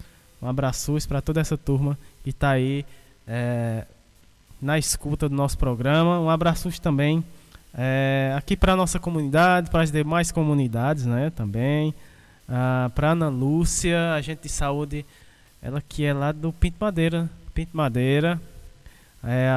Um 0.40 0.48
abraço 0.48 0.96
para 1.08 1.20
toda 1.20 1.40
essa 1.40 1.56
turma 1.56 1.98
que 2.22 2.30
está 2.30 2.50
aí 2.50 2.86
é, 3.26 3.84
na 4.60 4.78
escuta 4.78 5.28
do 5.28 5.34
nosso 5.34 5.58
programa. 5.58 6.20
Um 6.20 6.30
abraço 6.30 6.70
também 6.80 7.24
é, 7.74 8.34
aqui 8.36 8.56
para 8.56 8.74
nossa 8.74 8.98
comunidade, 8.98 9.70
para 9.70 9.82
as 9.82 9.92
demais 9.92 10.32
comunidades, 10.32 11.06
né? 11.06 11.30
Também. 11.30 11.94
Ah, 12.48 12.90
para 12.94 13.10
Ana 13.10 13.28
Lúcia, 13.28 14.14
agente 14.14 14.42
de 14.42 14.48
saúde, 14.48 15.04
ela 15.60 15.82
que 15.86 16.04
é 16.04 16.12
lá 16.12 16.32
do 16.32 16.52
Pinto 16.52 16.76
Madeira. 16.80 17.28
Pinto 17.52 17.76
Madeira. 17.76 18.40
É, 19.22 19.48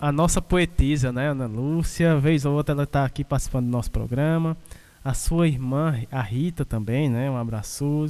a 0.00 0.10
nossa 0.10 0.40
poetisa, 0.40 1.12
né, 1.12 1.28
Ana 1.28 1.46
Lúcia, 1.46 2.16
vez 2.16 2.46
ou 2.46 2.54
outra 2.54 2.74
ela 2.74 2.84
está 2.84 3.04
aqui 3.04 3.22
participando 3.22 3.66
do 3.66 3.70
nosso 3.70 3.90
programa. 3.90 4.56
A 5.04 5.12
sua 5.12 5.46
irmã, 5.46 5.94
a 6.10 6.22
Rita 6.22 6.64
também, 6.64 7.10
né, 7.10 7.30
um 7.30 7.36
abraço. 7.36 8.08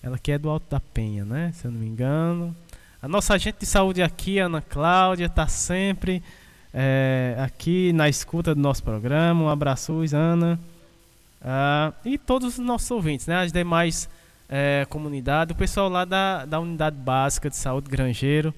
Ela 0.00 0.16
que 0.16 0.30
é 0.30 0.38
do 0.38 0.48
Alto 0.48 0.70
da 0.70 0.78
Penha, 0.78 1.24
né, 1.24 1.50
se 1.52 1.66
eu 1.66 1.72
não 1.72 1.80
me 1.80 1.86
engano. 1.86 2.54
A 3.02 3.08
nossa 3.08 3.34
agente 3.34 3.58
de 3.58 3.66
saúde 3.66 4.02
aqui, 4.02 4.38
Ana 4.38 4.60
Cláudia, 4.60 5.26
está 5.26 5.48
sempre 5.48 6.22
é, 6.72 7.34
aqui 7.40 7.92
na 7.92 8.08
escuta 8.08 8.54
do 8.54 8.60
nosso 8.60 8.84
programa. 8.84 9.42
Um 9.42 9.48
abraço, 9.48 9.92
Ana. 10.14 10.60
Ah, 11.42 11.92
e 12.04 12.18
todos 12.18 12.56
os 12.56 12.64
nossos 12.64 12.88
ouvintes, 12.88 13.26
né, 13.26 13.42
as 13.42 13.50
demais 13.50 14.08
é, 14.48 14.86
comunidades, 14.88 15.54
o 15.54 15.58
pessoal 15.58 15.88
lá 15.88 16.04
da, 16.04 16.44
da 16.44 16.60
Unidade 16.60 16.96
Básica 16.96 17.50
de 17.50 17.56
Saúde 17.56 17.90
Grangeiro 17.90 18.54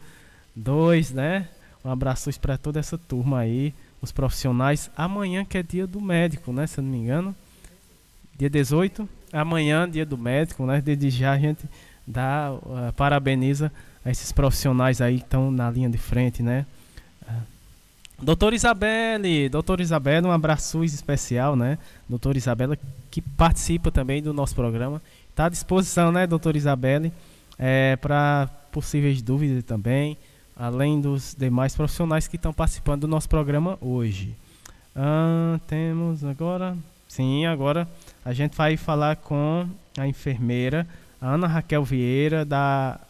2, 0.54 1.12
né? 1.12 1.48
Um 1.84 1.90
abraço 1.90 2.30
para 2.40 2.56
toda 2.56 2.78
essa 2.78 2.96
turma 2.96 3.40
aí, 3.40 3.74
os 4.00 4.12
profissionais. 4.12 4.90
Amanhã 4.96 5.44
que 5.44 5.58
é 5.58 5.62
dia 5.62 5.86
do 5.86 6.00
médico, 6.00 6.52
né? 6.52 6.66
Se 6.66 6.78
eu 6.78 6.84
não 6.84 6.90
me 6.90 6.98
engano. 6.98 7.34
Dia 8.38 8.48
18. 8.48 9.08
Amanhã, 9.32 9.88
dia 9.88 10.06
do 10.06 10.16
médico, 10.16 10.64
né? 10.64 10.80
Desde 10.80 11.10
já 11.10 11.32
a 11.32 11.38
gente 11.38 11.64
dá, 12.06 12.52
uh, 12.52 12.92
parabeniza 12.94 13.72
a 14.04 14.10
esses 14.10 14.30
profissionais 14.30 15.00
aí 15.00 15.18
que 15.18 15.24
estão 15.24 15.50
na 15.50 15.70
linha 15.70 15.88
de 15.88 15.98
frente, 15.98 16.42
né? 16.42 16.66
Uh, 17.22 17.42
doutora 18.22 18.54
Isabelle, 18.54 19.48
doutora 19.48 19.82
Isabelle, 19.82 20.26
um 20.26 20.32
abraço 20.32 20.84
especial, 20.84 21.56
né? 21.56 21.78
Doutora 22.08 22.38
Isabela 22.38 22.78
que 23.10 23.20
participa 23.20 23.90
também 23.90 24.22
do 24.22 24.32
nosso 24.32 24.54
programa. 24.54 25.02
Está 25.30 25.46
à 25.46 25.48
disposição, 25.48 26.12
né, 26.12 26.26
doutora 26.26 26.58
Isabelle, 26.58 27.10
é, 27.58 27.96
para 27.96 28.50
possíveis 28.70 29.22
dúvidas 29.22 29.64
também 29.64 30.18
além 30.56 31.00
dos 31.00 31.34
demais 31.38 31.74
profissionais 31.74 32.28
que 32.28 32.36
estão 32.36 32.52
participando 32.52 33.02
do 33.02 33.08
nosso 33.08 33.28
programa 33.28 33.78
hoje. 33.80 34.34
Ah, 34.94 35.58
temos 35.66 36.22
agora, 36.24 36.76
sim, 37.08 37.46
agora 37.46 37.88
a 38.24 38.32
gente 38.32 38.56
vai 38.56 38.76
falar 38.76 39.16
com 39.16 39.66
a 39.98 40.06
enfermeira 40.06 40.86
Ana 41.20 41.46
Raquel 41.46 41.84
Vieira 41.84 42.44
da 42.44 43.00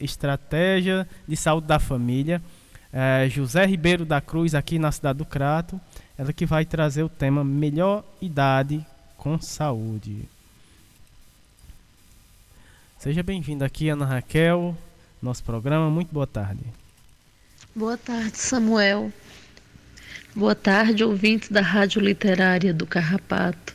Estratégia 0.00 1.08
de 1.26 1.36
Saúde 1.36 1.66
da 1.66 1.78
Família, 1.78 2.40
é, 2.92 3.28
José 3.28 3.66
Ribeiro 3.66 4.04
da 4.04 4.20
Cruz 4.20 4.54
aqui 4.54 4.78
na 4.78 4.92
cidade 4.92 5.18
do 5.18 5.24
Crato, 5.24 5.80
ela 6.16 6.32
que 6.32 6.46
vai 6.46 6.64
trazer 6.64 7.02
o 7.02 7.08
tema 7.08 7.44
melhor 7.44 8.04
idade 8.22 8.84
com 9.16 9.40
saúde. 9.40 10.28
Seja 12.98 13.22
bem-vinda 13.22 13.66
aqui, 13.66 13.88
Ana 13.88 14.06
Raquel 14.06 14.76
nosso 15.22 15.42
programa. 15.42 15.90
Muito 15.90 16.12
boa 16.12 16.26
tarde. 16.26 16.62
Boa 17.74 17.96
tarde, 17.96 18.38
Samuel. 18.38 19.12
Boa 20.34 20.54
tarde, 20.54 21.02
ouvintes 21.02 21.48
da 21.48 21.60
Rádio 21.60 22.00
Literária 22.00 22.72
do 22.72 22.86
Carrapato. 22.86 23.74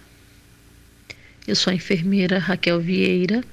Eu 1.45 1.55
sou 1.55 1.71
a 1.71 1.75
enfermeira 1.75 2.39
Raquel 2.39 2.79
Vieira, 2.79 3.43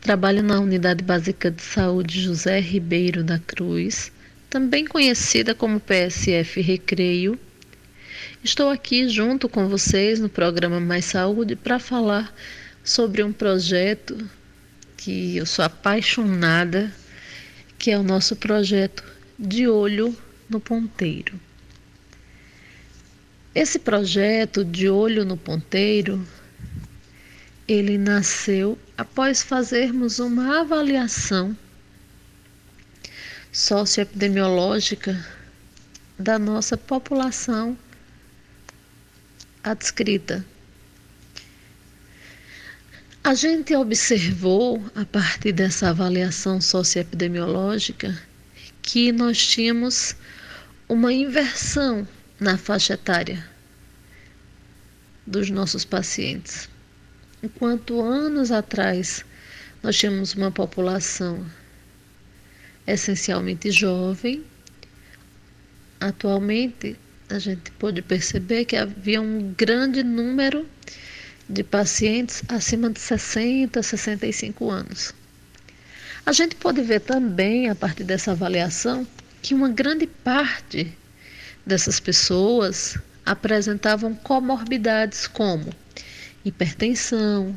trabalho 0.00 0.42
na 0.42 0.58
Unidade 0.58 1.04
Básica 1.04 1.50
de 1.50 1.60
Saúde 1.60 2.22
José 2.22 2.60
Ribeiro 2.60 3.22
da 3.22 3.38
Cruz, 3.38 4.10
também 4.48 4.86
conhecida 4.86 5.54
como 5.54 5.78
PSF 5.80 6.60
Recreio. 6.62 7.38
Estou 8.42 8.70
aqui 8.70 9.08
junto 9.08 9.48
com 9.48 9.68
vocês 9.68 10.18
no 10.18 10.28
programa 10.28 10.80
Mais 10.80 11.04
Saúde 11.04 11.56
para 11.56 11.78
falar 11.78 12.34
sobre 12.82 13.22
um 13.22 13.32
projeto 13.32 14.30
que 14.96 15.36
eu 15.36 15.44
sou 15.44 15.64
apaixonada 15.64 16.90
que 17.86 17.92
é 17.92 17.96
o 17.96 18.02
nosso 18.02 18.34
projeto 18.34 19.04
De 19.38 19.68
Olho 19.68 20.12
no 20.50 20.58
Ponteiro. 20.58 21.38
Esse 23.54 23.78
projeto 23.78 24.64
De 24.64 24.88
Olho 24.88 25.24
no 25.24 25.36
Ponteiro 25.36 26.26
ele 27.68 27.96
nasceu 27.96 28.76
após 28.98 29.40
fazermos 29.40 30.18
uma 30.18 30.62
avaliação 30.62 31.56
socioepidemiológica 33.52 35.24
da 36.18 36.40
nossa 36.40 36.76
população 36.76 37.78
adscrita. 39.62 40.44
A 43.26 43.34
gente 43.34 43.74
observou, 43.74 44.80
a 44.94 45.04
partir 45.04 45.50
dessa 45.50 45.88
avaliação 45.88 46.60
socioepidemiológica, 46.60 48.16
que 48.80 49.10
nós 49.10 49.44
tínhamos 49.44 50.14
uma 50.88 51.12
inversão 51.12 52.06
na 52.38 52.56
faixa 52.56 52.94
etária 52.94 53.44
dos 55.26 55.50
nossos 55.50 55.84
pacientes. 55.84 56.68
Enquanto 57.42 58.00
anos 58.00 58.52
atrás 58.52 59.24
nós 59.82 59.96
tínhamos 59.96 60.34
uma 60.36 60.52
população 60.52 61.44
essencialmente 62.86 63.72
jovem, 63.72 64.44
atualmente 65.98 66.96
a 67.28 67.40
gente 67.40 67.72
pôde 67.72 68.02
perceber 68.02 68.66
que 68.66 68.76
havia 68.76 69.20
um 69.20 69.52
grande 69.52 70.04
número 70.04 70.62
de 70.62 71.05
pacientes 71.70 72.42
acima 72.48 72.90
de 72.90 73.00
60, 73.00 73.82
65 73.82 74.70
anos. 74.70 75.14
A 76.24 76.32
gente 76.32 76.56
pode 76.56 76.82
ver 76.82 77.00
também, 77.00 77.68
a 77.68 77.74
partir 77.74 78.02
dessa 78.02 78.32
avaliação, 78.32 79.06
que 79.40 79.54
uma 79.54 79.68
grande 79.68 80.06
parte 80.06 80.92
dessas 81.64 82.00
pessoas 82.00 82.98
apresentavam 83.24 84.14
comorbidades 84.14 85.26
como 85.26 85.72
hipertensão, 86.44 87.56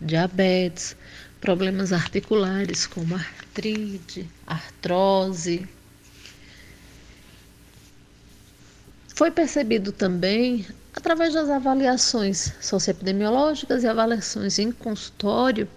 diabetes, 0.00 0.96
problemas 1.40 1.92
articulares 1.92 2.86
como 2.86 3.14
artrite, 3.14 4.28
artrose. 4.46 5.68
Foi 9.18 9.32
percebido 9.32 9.90
também, 9.90 10.64
através 10.94 11.34
das 11.34 11.50
avaliações 11.50 12.52
socioepidemiológicas 12.60 13.82
e 13.82 13.88
avaliações 13.88 14.60
em 14.60 14.70
consultório, 14.70 15.68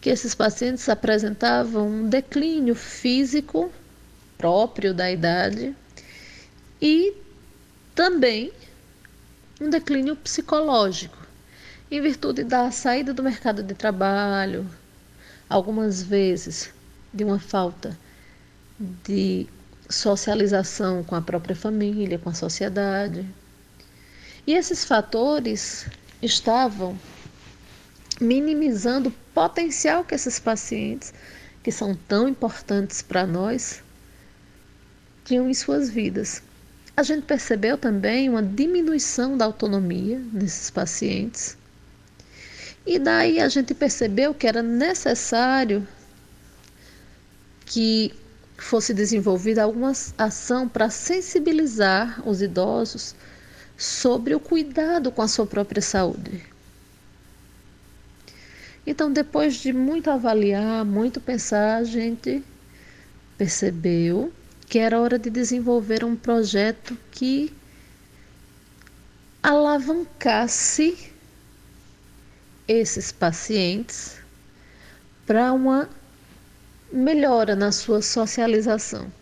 que 0.00 0.08
esses 0.08 0.34
pacientes 0.34 0.88
apresentavam 0.88 1.86
um 1.86 2.08
declínio 2.08 2.74
físico 2.74 3.70
próprio 4.38 4.94
da 4.94 5.12
idade 5.12 5.76
e 6.80 7.12
também 7.94 8.50
um 9.60 9.68
declínio 9.68 10.16
psicológico, 10.16 11.18
em 11.90 12.00
virtude 12.00 12.44
da 12.44 12.70
saída 12.70 13.12
do 13.12 13.22
mercado 13.22 13.62
de 13.62 13.74
trabalho, 13.74 14.66
algumas 15.50 16.02
vezes 16.02 16.72
de 17.12 17.24
uma 17.24 17.38
falta 17.38 17.94
de 18.80 19.46
socialização 19.88 21.02
com 21.04 21.14
a 21.14 21.20
própria 21.20 21.54
família, 21.54 22.18
com 22.18 22.30
a 22.30 22.34
sociedade. 22.34 23.26
E 24.46 24.52
esses 24.54 24.84
fatores 24.84 25.86
estavam 26.22 26.98
minimizando 28.20 29.08
o 29.08 29.14
potencial 29.34 30.04
que 30.04 30.14
esses 30.14 30.38
pacientes, 30.38 31.12
que 31.62 31.72
são 31.72 31.94
tão 31.94 32.28
importantes 32.28 33.02
para 33.02 33.26
nós, 33.26 33.82
tinham 35.24 35.48
em 35.48 35.54
suas 35.54 35.90
vidas. 35.90 36.42
A 36.96 37.02
gente 37.02 37.24
percebeu 37.24 37.76
também 37.76 38.28
uma 38.28 38.42
diminuição 38.42 39.36
da 39.36 39.44
autonomia 39.44 40.20
nesses 40.32 40.70
pacientes. 40.70 41.56
E 42.86 42.98
daí 42.98 43.40
a 43.40 43.48
gente 43.48 43.74
percebeu 43.74 44.34
que 44.34 44.46
era 44.46 44.62
necessário 44.62 45.86
que 47.64 48.14
fosse 48.56 48.94
desenvolvida 48.94 49.62
alguma 49.62 49.92
ação 50.16 50.68
para 50.68 50.90
sensibilizar 50.90 52.26
os 52.28 52.40
idosos 52.40 53.14
sobre 53.76 54.34
o 54.34 54.40
cuidado 54.40 55.10
com 55.10 55.22
a 55.22 55.28
sua 55.28 55.46
própria 55.46 55.82
saúde. 55.82 56.42
Então, 58.86 59.12
depois 59.12 59.54
de 59.54 59.72
muito 59.72 60.10
avaliar, 60.10 60.84
muito 60.84 61.20
pensar, 61.20 61.76
a 61.76 61.84
gente 61.84 62.44
percebeu 63.36 64.32
que 64.68 64.78
era 64.78 65.00
hora 65.00 65.18
de 65.18 65.30
desenvolver 65.30 66.04
um 66.04 66.14
projeto 66.14 66.96
que 67.10 67.52
alavancasse 69.42 71.12
esses 72.66 73.12
pacientes 73.12 74.16
para 75.26 75.52
uma 75.52 75.88
melhora 76.94 77.56
na 77.56 77.72
sua 77.72 78.00
socialização. 78.00 79.12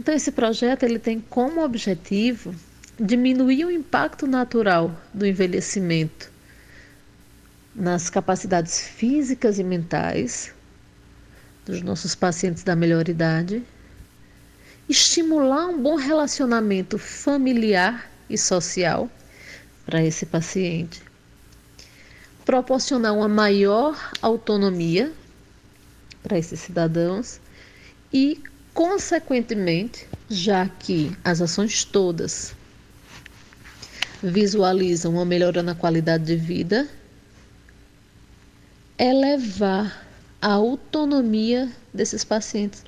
Então 0.00 0.14
esse 0.14 0.32
projeto 0.32 0.84
ele 0.84 0.98
tem 0.98 1.20
como 1.20 1.62
objetivo 1.62 2.54
diminuir 2.98 3.66
o 3.66 3.70
impacto 3.70 4.26
natural 4.26 4.98
do 5.12 5.26
envelhecimento 5.26 6.32
nas 7.74 8.08
capacidades 8.08 8.80
físicas 8.80 9.58
e 9.58 9.64
mentais 9.64 10.54
dos 11.66 11.82
nossos 11.82 12.14
pacientes 12.14 12.62
da 12.62 12.74
melhor 12.74 13.06
idade, 13.08 13.62
estimular 14.88 15.66
um 15.66 15.80
bom 15.80 15.96
relacionamento 15.96 16.96
familiar 16.96 18.10
e 18.30 18.38
social 18.38 19.10
para 19.84 20.02
esse 20.02 20.24
paciente, 20.24 21.02
proporcionar 22.46 23.14
uma 23.14 23.28
maior 23.28 24.10
autonomia 24.22 25.12
para 26.22 26.38
esses 26.38 26.60
cidadãos 26.60 27.40
e, 28.12 28.42
consequentemente, 28.74 30.06
já 30.28 30.68
que 30.68 31.16
as 31.24 31.40
ações 31.40 31.84
todas 31.84 32.54
visualizam 34.22 35.12
uma 35.14 35.24
melhora 35.24 35.62
na 35.62 35.74
qualidade 35.74 36.24
de 36.24 36.36
vida, 36.36 36.88
elevar 38.98 40.06
a 40.40 40.52
autonomia 40.52 41.70
desses 41.92 42.24
pacientes 42.24 42.84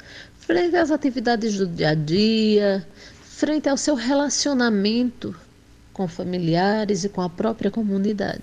frente 0.51 0.75
às 0.75 0.91
atividades 0.91 1.57
do 1.57 1.67
dia 1.67 1.91
a 1.91 1.95
dia, 1.95 2.85
frente 3.23 3.69
ao 3.69 3.77
seu 3.77 3.95
relacionamento 3.95 5.37
com 5.93 6.09
familiares 6.09 7.05
e 7.05 7.09
com 7.09 7.21
a 7.21 7.31
própria 7.31 7.71
comunidade. 7.71 8.43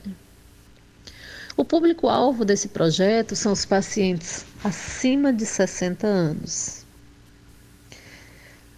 O 1.57 1.65
público-alvo 1.65 2.45
desse 2.45 2.67
projeto 2.67 3.35
são 3.35 3.51
os 3.51 3.65
pacientes 3.65 4.45
acima 4.63 5.33
de 5.33 5.43
60 5.43 6.05
anos. 6.05 6.85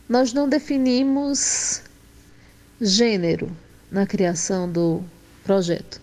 Nós 0.07 0.31
não 0.31 0.47
definimos 0.47 1.83
gênero 2.79 3.51
na 3.91 4.07
criação 4.07 4.71
do 4.71 5.03
projeto, 5.43 6.01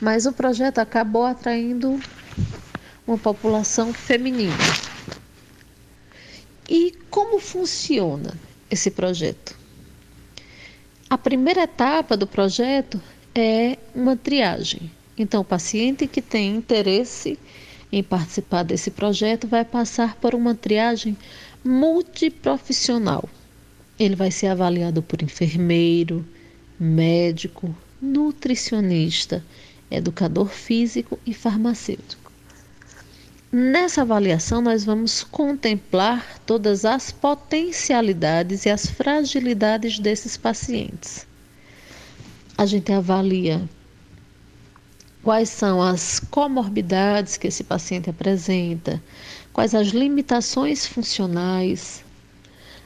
mas 0.00 0.26
o 0.26 0.32
projeto 0.32 0.80
acabou 0.80 1.24
atraindo 1.24 1.96
uma 3.06 3.16
população 3.16 3.94
feminina. 3.94 4.52
E 6.68 6.92
como 7.08 7.38
funciona 7.38 8.34
esse 8.68 8.90
projeto? 8.90 9.56
A 11.08 11.16
primeira 11.16 11.62
etapa 11.62 12.16
do 12.16 12.26
projeto 12.26 13.00
é 13.32 13.78
uma 13.94 14.16
triagem. 14.16 14.90
Então, 15.18 15.40
o 15.40 15.44
paciente 15.44 16.06
que 16.06 16.20
tem 16.20 16.56
interesse 16.56 17.38
em 17.90 18.02
participar 18.02 18.62
desse 18.62 18.90
projeto 18.90 19.46
vai 19.46 19.64
passar 19.64 20.16
por 20.16 20.34
uma 20.34 20.54
triagem 20.54 21.16
multiprofissional. 21.64 23.28
Ele 23.98 24.14
vai 24.14 24.30
ser 24.30 24.48
avaliado 24.48 25.02
por 25.02 25.22
enfermeiro, 25.22 26.24
médico, 26.78 27.74
nutricionista, 28.00 29.42
educador 29.90 30.48
físico 30.48 31.18
e 31.24 31.32
farmacêutico. 31.32 32.30
Nessa 33.50 34.02
avaliação, 34.02 34.60
nós 34.60 34.84
vamos 34.84 35.22
contemplar 35.22 36.38
todas 36.44 36.84
as 36.84 37.10
potencialidades 37.10 38.66
e 38.66 38.68
as 38.68 38.86
fragilidades 38.86 39.98
desses 39.98 40.36
pacientes. 40.36 41.26
A 42.58 42.66
gente 42.66 42.92
avalia 42.92 43.66
quais 45.26 45.48
são 45.48 45.82
as 45.82 46.20
comorbidades 46.20 47.36
que 47.36 47.48
esse 47.48 47.64
paciente 47.64 48.08
apresenta, 48.08 49.02
quais 49.52 49.74
as 49.74 49.88
limitações 49.88 50.86
funcionais. 50.86 52.04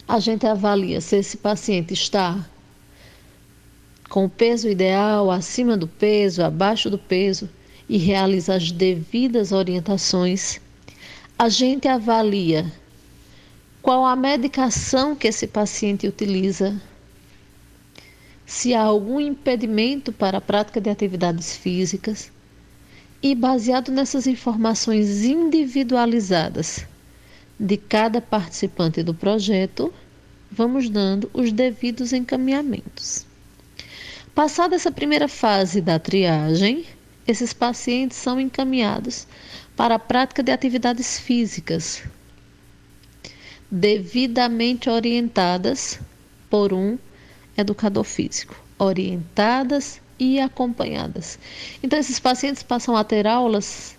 A 0.09 0.19
gente 0.19 0.47
avalia 0.47 1.03
se 1.03 1.17
esse 1.17 1.37
paciente 1.37 1.93
está 1.93 2.43
com 4.09 4.25
o 4.25 4.31
peso 4.31 4.71
ideal, 4.71 5.31
acima 5.31 5.77
do 5.77 5.87
peso, 5.87 6.43
abaixo 6.43 6.89
do 6.89 6.97
peso 6.97 7.47
e 7.87 7.99
realiza 7.99 8.55
as 8.55 8.73
devidas 8.73 9.53
orientações, 9.53 10.59
a 11.39 11.51
gente 11.51 11.89
avalia 11.89 12.73
qual 13.83 14.07
a 14.07 14.17
medicação 14.17 15.15
que 15.15 15.29
esse 15.29 15.47
paciente 15.47 16.09
utiliza, 16.09 16.75
se 18.51 18.75
há 18.75 18.83
algum 18.83 19.21
impedimento 19.21 20.13
para 20.13 20.39
a 20.39 20.41
prática 20.41 20.81
de 20.81 20.91
atividades 20.91 21.55
físicas 21.55 22.33
e, 23.23 23.33
baseado 23.33 23.93
nessas 23.93 24.27
informações 24.27 25.25
individualizadas 25.25 26.85
de 27.57 27.77
cada 27.77 28.21
participante 28.21 29.05
do 29.05 29.15
projeto, 29.15 29.95
vamos 30.51 30.91
dando 30.91 31.31
os 31.33 31.53
devidos 31.53 32.13
encaminhamentos. 32.13 33.25
Passada 34.35 34.75
essa 34.75 34.91
primeira 34.91 35.29
fase 35.29 35.81
da 35.81 36.01
triagem, 36.01 36.85
esses 37.29 37.53
pacientes 37.53 38.17
são 38.17 38.41
encaminhados 38.41 39.29
para 39.77 39.95
a 39.95 39.99
prática 40.01 40.43
de 40.43 40.51
atividades 40.51 41.21
físicas, 41.21 42.03
devidamente 43.71 44.91
orientadas 44.91 46.01
por 46.51 46.73
um 46.73 46.99
educador 47.57 48.05
físico, 48.05 48.55
orientadas 48.79 50.01
e 50.19 50.39
acompanhadas. 50.39 51.39
Então, 51.83 51.99
esses 51.99 52.21
pacientes 52.21 52.63
passam 52.63 52.97
a 52.97 53.05
ter 53.05 53.27
aulas 53.27 53.97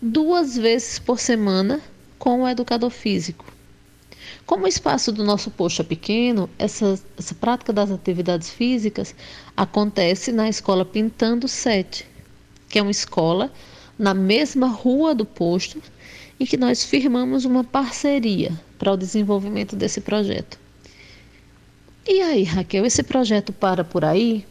duas 0.00 0.56
vezes 0.56 0.98
por 0.98 1.18
semana 1.18 1.80
com 2.18 2.42
o 2.42 2.48
educador 2.48 2.90
físico. 2.90 3.44
Como 4.44 4.64
o 4.64 4.68
espaço 4.68 5.10
do 5.10 5.24
nosso 5.24 5.50
posto 5.50 5.82
é 5.82 5.84
pequeno, 5.84 6.48
essa, 6.58 6.98
essa 7.18 7.34
prática 7.34 7.72
das 7.72 7.90
atividades 7.90 8.50
físicas 8.50 9.14
acontece 9.56 10.30
na 10.30 10.48
escola 10.48 10.84
Pintando 10.84 11.48
7, 11.48 12.06
que 12.68 12.78
é 12.78 12.82
uma 12.82 12.90
escola 12.90 13.52
na 13.98 14.14
mesma 14.14 14.68
rua 14.68 15.14
do 15.14 15.24
posto 15.24 15.82
e 16.38 16.46
que 16.46 16.56
nós 16.56 16.84
firmamos 16.84 17.44
uma 17.44 17.64
parceria 17.64 18.52
para 18.78 18.92
o 18.92 18.96
desenvolvimento 18.96 19.74
desse 19.74 20.00
projeto. 20.00 20.58
E 22.08 22.22
aí, 22.22 22.44
Raquel, 22.44 22.86
esse 22.86 23.02
projeto 23.02 23.52
para 23.52 23.82
por 23.82 24.04
aí? 24.04 24.46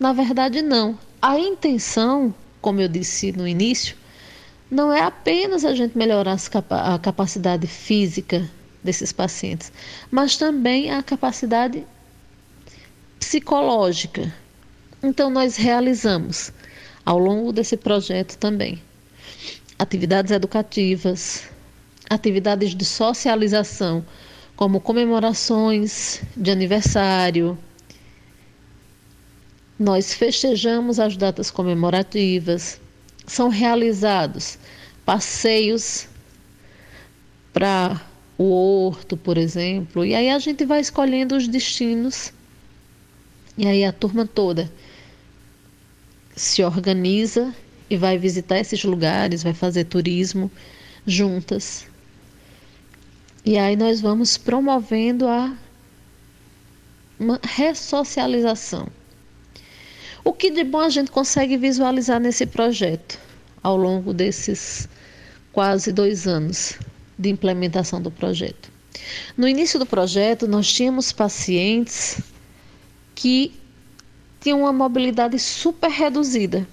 Na 0.00 0.12
verdade, 0.12 0.60
não. 0.60 0.98
A 1.20 1.38
intenção, 1.38 2.34
como 2.60 2.80
eu 2.80 2.88
disse 2.88 3.30
no 3.30 3.46
início, 3.46 3.96
não 4.68 4.92
é 4.92 5.00
apenas 5.00 5.64
a 5.64 5.76
gente 5.76 5.96
melhorar 5.96 6.36
a 6.70 6.98
capacidade 6.98 7.68
física 7.68 8.50
desses 8.82 9.12
pacientes, 9.12 9.72
mas 10.10 10.36
também 10.36 10.90
a 10.90 11.04
capacidade 11.04 11.86
psicológica. 13.20 14.34
Então, 15.00 15.30
nós 15.30 15.54
realizamos, 15.54 16.52
ao 17.06 17.16
longo 17.16 17.52
desse 17.52 17.76
projeto 17.76 18.36
também, 18.38 18.82
atividades 19.78 20.32
educativas, 20.32 21.44
atividades 22.10 22.74
de 22.74 22.84
socialização 22.84 24.04
como 24.56 24.80
comemorações 24.80 26.22
de 26.36 26.50
aniversário. 26.50 27.58
Nós 29.78 30.14
festejamos 30.14 31.00
as 31.00 31.16
datas 31.16 31.50
comemorativas, 31.50 32.80
são 33.26 33.48
realizados 33.48 34.58
passeios 35.04 36.06
para 37.52 38.00
o 38.38 38.44
horto, 38.50 39.16
por 39.16 39.36
exemplo, 39.36 40.04
e 40.04 40.14
aí 40.14 40.30
a 40.30 40.38
gente 40.38 40.64
vai 40.64 40.80
escolhendo 40.80 41.36
os 41.36 41.46
destinos. 41.48 42.32
E 43.56 43.66
aí 43.66 43.84
a 43.84 43.92
turma 43.92 44.26
toda 44.26 44.72
se 46.34 46.62
organiza 46.62 47.54
e 47.90 47.96
vai 47.96 48.16
visitar 48.16 48.58
esses 48.58 48.82
lugares, 48.84 49.42
vai 49.42 49.52
fazer 49.52 49.84
turismo 49.84 50.50
juntas. 51.06 51.86
E 53.44 53.58
aí 53.58 53.74
nós 53.74 54.00
vamos 54.00 54.38
promovendo 54.38 55.26
a 55.26 55.52
uma 57.18 57.40
ressocialização. 57.42 58.86
O 60.24 60.32
que 60.32 60.50
de 60.50 60.62
bom 60.62 60.78
a 60.78 60.88
gente 60.88 61.10
consegue 61.10 61.56
visualizar 61.56 62.20
nesse 62.20 62.46
projeto 62.46 63.18
ao 63.60 63.76
longo 63.76 64.14
desses 64.14 64.88
quase 65.52 65.90
dois 65.92 66.28
anos 66.28 66.78
de 67.18 67.30
implementação 67.30 68.00
do 68.00 68.10
projeto? 68.10 68.70
No 69.36 69.48
início 69.48 69.78
do 69.78 69.86
projeto, 69.86 70.46
nós 70.46 70.72
tínhamos 70.72 71.10
pacientes 71.10 72.20
que 73.16 73.52
tinham 74.40 74.60
uma 74.60 74.72
mobilidade 74.72 75.38
super 75.40 75.90
reduzida. 75.90 76.66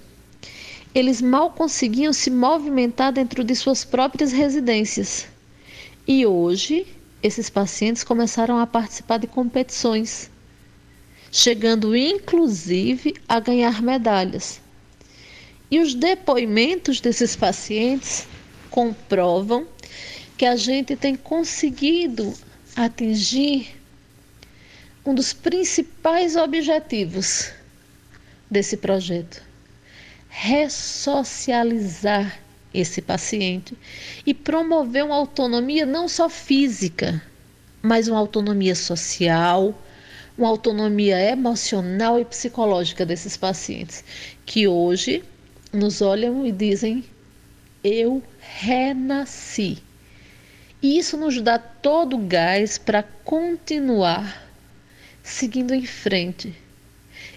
Eles 0.94 1.20
mal 1.20 1.50
conseguiam 1.50 2.12
se 2.12 2.30
movimentar 2.30 3.12
dentro 3.12 3.42
de 3.42 3.56
suas 3.56 3.84
próprias 3.84 4.30
residências. 4.30 5.26
E 6.06 6.26
hoje, 6.26 6.86
esses 7.22 7.50
pacientes 7.50 8.02
começaram 8.02 8.58
a 8.58 8.66
participar 8.66 9.18
de 9.18 9.26
competições, 9.26 10.30
chegando 11.30 11.94
inclusive 11.94 13.14
a 13.28 13.38
ganhar 13.38 13.82
medalhas. 13.82 14.60
E 15.70 15.78
os 15.78 15.94
depoimentos 15.94 17.00
desses 17.00 17.36
pacientes 17.36 18.26
comprovam 18.70 19.66
que 20.36 20.46
a 20.46 20.56
gente 20.56 20.96
tem 20.96 21.14
conseguido 21.14 22.34
atingir 22.74 23.76
um 25.04 25.14
dos 25.14 25.32
principais 25.32 26.34
objetivos 26.36 27.52
desse 28.50 28.76
projeto: 28.76 29.40
ressocializar 30.28 32.40
esse 32.72 33.02
paciente 33.02 33.76
e 34.24 34.32
promover 34.32 35.04
uma 35.04 35.16
autonomia 35.16 35.84
não 35.84 36.08
só 36.08 36.28
física, 36.28 37.22
mas 37.82 38.08
uma 38.08 38.18
autonomia 38.18 38.74
social, 38.74 39.74
uma 40.36 40.48
autonomia 40.48 41.18
emocional 41.20 42.18
e 42.18 42.24
psicológica 42.24 43.04
desses 43.04 43.36
pacientes, 43.36 44.04
que 44.46 44.68
hoje 44.68 45.22
nos 45.72 46.00
olham 46.00 46.46
e 46.46 46.52
dizem: 46.52 47.04
Eu 47.82 48.22
renasci. 48.38 49.78
E 50.82 50.98
isso 50.98 51.16
nos 51.16 51.40
dá 51.40 51.58
todo 51.58 52.16
o 52.16 52.26
gás 52.26 52.78
para 52.78 53.02
continuar 53.02 54.48
seguindo 55.22 55.74
em 55.74 55.84
frente 55.84 56.54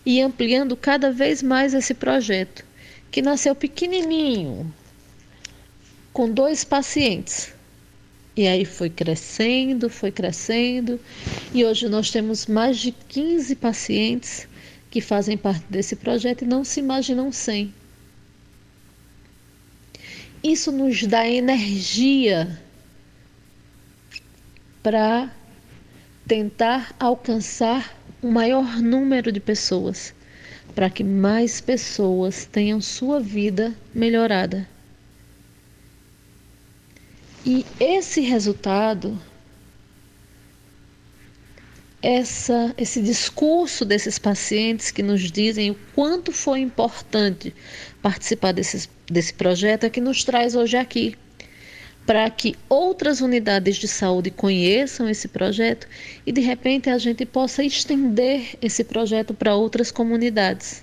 e 0.05 0.21
ampliando 0.21 0.75
cada 0.75 1.11
vez 1.11 1.43
mais 1.43 1.73
esse 1.73 1.93
projeto, 1.93 2.65
que 3.11 3.21
nasceu 3.21 3.53
pequenininho, 3.53 4.73
com 6.13 6.29
dois 6.29 6.63
pacientes. 6.63 7.51
E 8.37 8.47
aí 8.47 8.65
foi 8.65 8.89
crescendo, 8.89 9.89
foi 9.89 10.11
crescendo, 10.11 10.99
e 11.53 11.65
hoje 11.65 11.89
nós 11.89 12.09
temos 12.09 12.47
mais 12.47 12.77
de 12.77 12.91
15 12.91 13.55
pacientes 13.55 14.47
que 14.89 15.01
fazem 15.01 15.37
parte 15.37 15.65
desse 15.69 15.95
projeto 15.95 16.43
e 16.43 16.47
não 16.47 16.63
se 16.63 16.79
imaginam 16.79 17.31
sem. 17.31 17.73
Isso 20.43 20.71
nos 20.71 21.03
dá 21.03 21.27
energia 21.27 22.59
para 24.81 25.31
tentar 26.27 26.95
alcançar 26.99 27.95
o 28.21 28.27
maior 28.31 28.81
número 28.81 29.31
de 29.31 29.39
pessoas, 29.39 30.13
para 30.73 30.89
que 30.89 31.03
mais 31.03 31.61
pessoas 31.61 32.45
tenham 32.45 32.81
sua 32.81 33.19
vida 33.19 33.73
melhorada. 33.93 34.72
E 37.45 37.65
esse 37.77 38.21
resultado, 38.21 39.19
essa, 42.01 42.73
esse 42.77 43.01
discurso 43.01 43.83
desses 43.83 44.17
pacientes 44.17 44.91
que 44.91 45.03
nos 45.03 45.29
dizem 45.29 45.71
o 45.71 45.77
quanto 45.93 46.31
foi 46.31 46.61
importante 46.61 47.53
participar 48.01 48.53
desse, 48.53 48.89
desse 49.07 49.33
projeto 49.33 49.83
é 49.83 49.89
que 49.89 49.99
nos 49.99 50.23
traz 50.23 50.55
hoje 50.55 50.77
aqui, 50.77 51.17
para 52.05 52.29
que 52.29 52.55
outras 52.69 53.19
unidades 53.19 53.75
de 53.75 53.89
saúde 53.89 54.31
conheçam 54.31 55.09
esse 55.09 55.27
projeto 55.27 55.85
e 56.25 56.31
de 56.31 56.39
repente 56.39 56.89
a 56.89 56.97
gente 56.97 57.25
possa 57.25 57.61
estender 57.61 58.57
esse 58.61 58.85
projeto 58.85 59.33
para 59.33 59.53
outras 59.53 59.91
comunidades. 59.91 60.81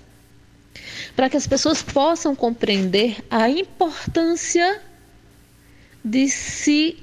Para 1.15 1.27
que 1.27 1.37
as 1.37 1.47
pessoas 1.47 1.81
possam 1.81 2.35
compreender 2.35 3.17
a 3.31 3.49
importância 3.49 4.79
de 6.03 6.29
se 6.29 6.97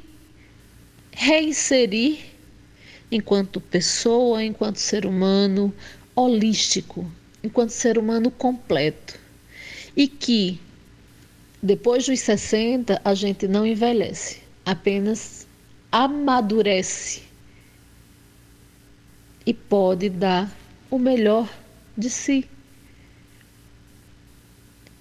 reinserir 1.12 2.18
enquanto 3.10 3.60
pessoa, 3.60 4.44
enquanto 4.44 4.76
ser 4.76 5.06
humano 5.06 5.72
holístico, 6.14 7.10
enquanto 7.42 7.70
ser 7.70 7.98
humano 7.98 8.30
completo. 8.30 9.18
E 9.96 10.06
que 10.06 10.60
depois 11.62 12.06
dos 12.06 12.20
60 12.20 13.00
a 13.04 13.14
gente 13.14 13.48
não 13.48 13.66
envelhece, 13.66 14.40
apenas 14.64 15.46
amadurece 15.90 17.22
e 19.44 19.54
pode 19.54 20.08
dar 20.08 20.54
o 20.90 20.98
melhor 20.98 21.48
de 21.96 22.10
si. 22.10 22.48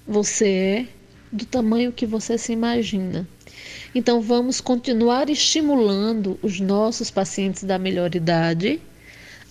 Você 0.08 0.48
é 0.48 0.88
do 1.32 1.46
tamanho 1.46 1.92
que 1.92 2.06
você 2.06 2.38
se 2.38 2.54
imagina. 2.54 3.28
Então, 3.96 4.22
vamos 4.22 4.62
continuar 4.62 5.30
estimulando 5.30 6.38
os 6.42 6.60
nossos 6.60 7.10
pacientes 7.10 7.64
da 7.64 7.80
melhor 7.80 8.14
idade 8.16 8.82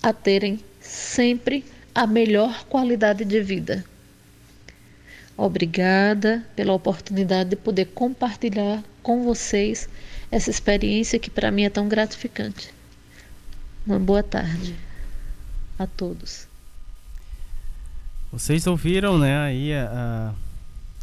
a 0.02 0.12
terem 0.12 0.60
sempre 0.80 1.64
a 1.94 2.06
melhor 2.06 2.64
qualidade 2.64 3.24
de 3.24 3.40
vida. 3.40 3.84
Obrigada 5.36 6.46
pela 6.54 6.72
oportunidade 6.72 7.50
de 7.50 7.56
poder 7.56 7.86
compartilhar 7.86 8.82
com 9.02 9.24
vocês 9.24 9.88
essa 10.30 10.50
experiência 10.50 11.18
que 11.18 11.30
para 11.30 11.50
mim 11.50 11.64
é 11.64 11.70
tão 11.70 11.88
gratificante. 11.88 12.72
Uma 13.86 13.98
boa 13.98 14.22
tarde 14.22 14.74
a 15.78 15.86
todos. 15.86 16.48
Vocês 18.32 18.66
ouviram, 18.66 19.18
né, 19.18 19.38
aí 19.38 19.72
a, 19.72 20.34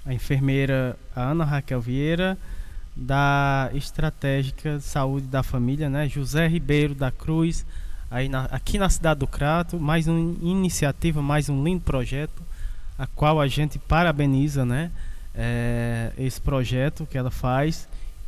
a 0.05 0.13
enfermeira 0.13 0.97
Ana 1.15 1.45
Raquel 1.45 1.79
Vieira 1.79 2.37
da 2.95 3.69
Estratégica 3.73 4.79
Saúde 4.79 5.27
da 5.27 5.43
Família, 5.43 5.89
né, 5.89 6.07
José 6.07 6.47
Ribeiro 6.47 6.93
da 6.93 7.11
Cruz, 7.11 7.65
aí 8.09 8.29
na, 8.29 8.45
aqui 8.45 8.77
na 8.77 8.89
cidade 8.89 9.19
do 9.21 9.27
Crato, 9.27 9.79
mais 9.79 10.07
uma 10.07 10.35
iniciativa, 10.41 11.21
mais 11.21 11.49
um 11.49 11.63
lindo 11.63 11.81
projeto, 11.81 12.43
a 12.97 13.07
qual 13.07 13.41
a 13.41 13.47
gente 13.47 13.79
parabeniza, 13.79 14.63
né, 14.65 14.91
é, 15.33 16.11
esse 16.17 16.39
projeto 16.39 17.07
que 17.09 17.17
ela 17.17 17.31
faz. 17.31 17.87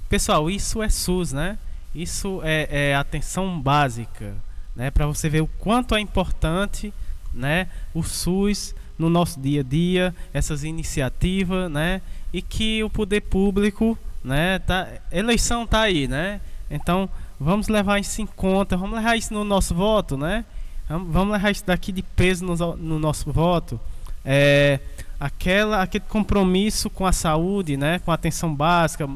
Pessoal, 0.10 0.50
isso 0.50 0.82
é 0.82 0.90
SUS, 0.90 1.32
né? 1.32 1.58
Isso 1.94 2.42
é, 2.44 2.90
é 2.90 2.96
atenção 2.96 3.60
básica, 3.60 4.34
né? 4.76 4.92
Para 4.92 5.08
você 5.08 5.30
ver 5.30 5.42
o 5.42 5.48
quanto 5.48 5.96
é 5.96 6.00
importante, 6.00 6.94
né? 7.34 7.68
O 7.94 8.04
SUS 8.04 8.76
no 8.98 9.10
nosso 9.10 9.40
dia 9.40 9.62
a 9.62 9.64
dia, 9.64 10.16
essas 10.34 10.64
iniciativas, 10.64 11.72
né? 11.72 12.02
E 12.34 12.42
que 12.42 12.84
o 12.84 12.90
poder 12.90 13.22
público, 13.22 13.98
né? 14.26 14.60
Tá, 14.60 14.88
eleição 15.12 15.66
tá 15.68 15.82
aí, 15.82 16.08
né? 16.08 16.42
Então 16.70 17.08
vamos 17.40 17.68
levar 17.68 18.00
isso 18.00 18.22
em 18.22 18.26
conta, 18.26 18.76
vamos 18.76 18.98
levar 18.98 19.16
isso 19.16 19.34
no 19.34 19.44
nosso 19.44 19.76
voto, 19.76 20.18
né? 20.18 20.44
Vamos 20.90 21.32
levar 21.32 21.52
isso 21.52 21.66
daqui 21.66 21.92
de 21.92 22.02
peso 22.02 22.46
no, 22.46 22.76
no 22.76 23.00
nosso 23.00 23.32
voto. 23.32 23.80
É, 24.24 24.80
aquela, 25.20 25.82
aquele 25.82 26.04
compromisso 26.10 26.90
com 26.90 27.06
a 27.06 27.12
saúde, 27.12 27.78
né? 27.78 28.00
Com 28.00 28.12
a 28.12 28.16
atenção 28.16 28.54
básica, 28.54 29.08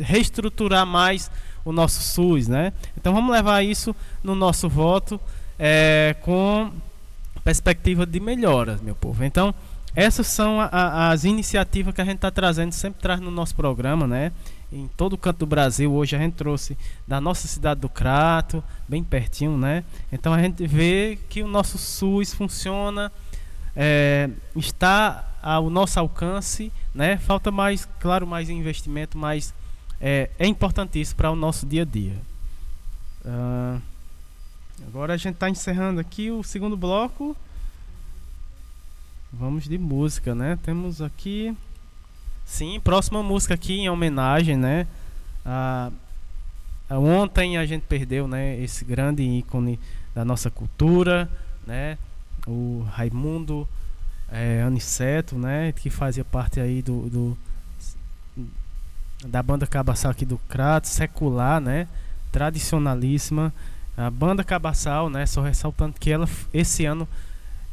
reestruturar 0.00 0.86
mais 0.86 1.30
o 1.64 1.72
nosso 1.72 2.02
SUS, 2.02 2.48
né? 2.48 2.72
Então 2.96 3.12
vamos 3.12 3.30
levar 3.30 3.62
isso 3.62 3.94
no 4.22 4.34
nosso 4.34 4.68
voto 4.68 5.20
é, 5.58 6.16
com 6.22 6.70
perspectiva 7.44 8.04
de 8.04 8.18
melhoras, 8.18 8.80
meu 8.80 8.94
povo. 8.94 9.22
Então, 9.22 9.54
essas 9.96 10.28
são 10.28 10.60
a, 10.60 10.66
a, 10.66 11.10
as 11.10 11.24
iniciativas 11.24 11.92
que 11.92 12.00
a 12.00 12.04
gente 12.04 12.16
está 12.16 12.30
trazendo, 12.30 12.70
sempre 12.70 13.00
traz 13.00 13.18
no 13.20 13.30
nosso 13.30 13.54
programa, 13.56 14.06
né? 14.06 14.30
Em 14.70 14.88
todo 14.96 15.14
o 15.14 15.18
canto 15.18 15.38
do 15.38 15.46
Brasil, 15.46 15.92
hoje 15.92 16.14
a 16.14 16.18
gente 16.18 16.34
trouxe 16.34 16.76
da 17.08 17.20
nossa 17.20 17.48
cidade 17.48 17.80
do 17.80 17.88
Crato, 17.88 18.62
bem 18.88 19.02
pertinho, 19.02 19.56
né? 19.56 19.82
Então 20.12 20.32
a 20.32 20.40
gente 20.40 20.64
vê 20.66 21.18
que 21.28 21.42
o 21.42 21.48
nosso 21.48 21.78
SUS 21.78 22.32
funciona, 22.32 23.10
é, 23.74 24.30
está 24.54 25.24
ao 25.42 25.68
nosso 25.70 25.98
alcance, 25.98 26.70
né? 26.94 27.16
Falta 27.16 27.50
mais, 27.50 27.88
claro, 27.98 28.26
mais 28.26 28.50
investimento, 28.50 29.16
mas 29.16 29.52
é, 30.00 30.30
é 30.38 30.46
importantíssimo 30.46 31.16
para 31.16 31.30
o 31.30 31.36
nosso 31.36 31.66
dia 31.66 31.82
a 31.82 31.86
dia. 31.86 32.16
Uh, 33.24 33.80
Agora 34.84 35.14
a 35.14 35.16
gente 35.16 35.34
está 35.34 35.48
encerrando 35.48 36.00
aqui 36.00 36.30
o 36.30 36.42
segundo 36.42 36.76
bloco. 36.76 37.36
Vamos 39.38 39.64
de 39.64 39.76
música, 39.76 40.34
né? 40.34 40.58
Temos 40.62 41.02
aqui. 41.02 41.54
Sim, 42.46 42.80
próxima 42.80 43.22
música 43.22 43.52
aqui 43.52 43.74
em 43.74 43.90
homenagem, 43.90 44.56
né? 44.56 44.86
Ontem 46.88 47.58
a 47.58 47.66
gente 47.66 47.82
perdeu, 47.82 48.26
né? 48.26 48.58
Esse 48.58 48.82
grande 48.82 49.22
ícone 49.22 49.78
da 50.14 50.24
nossa 50.24 50.50
cultura, 50.50 51.28
né? 51.66 51.98
O 52.46 52.86
Raimundo 52.90 53.68
é, 54.32 54.62
Aniceto, 54.62 55.36
né? 55.36 55.72
Que 55.72 55.90
fazia 55.90 56.24
parte 56.24 56.58
aí 56.58 56.80
do, 56.80 57.10
do 57.10 57.38
da 59.26 59.42
banda 59.42 59.66
Cabaçal 59.66 60.12
aqui 60.12 60.24
do 60.24 60.38
Crato, 60.48 60.88
secular, 60.88 61.60
né? 61.60 61.86
Tradicionalíssima. 62.32 63.52
A 63.98 64.10
banda 64.10 64.42
Cabaçal, 64.42 65.10
né? 65.10 65.26
Só 65.26 65.42
ressaltando 65.42 65.96
que 66.00 66.10
ela 66.10 66.26
esse 66.54 66.86
ano, 66.86 67.06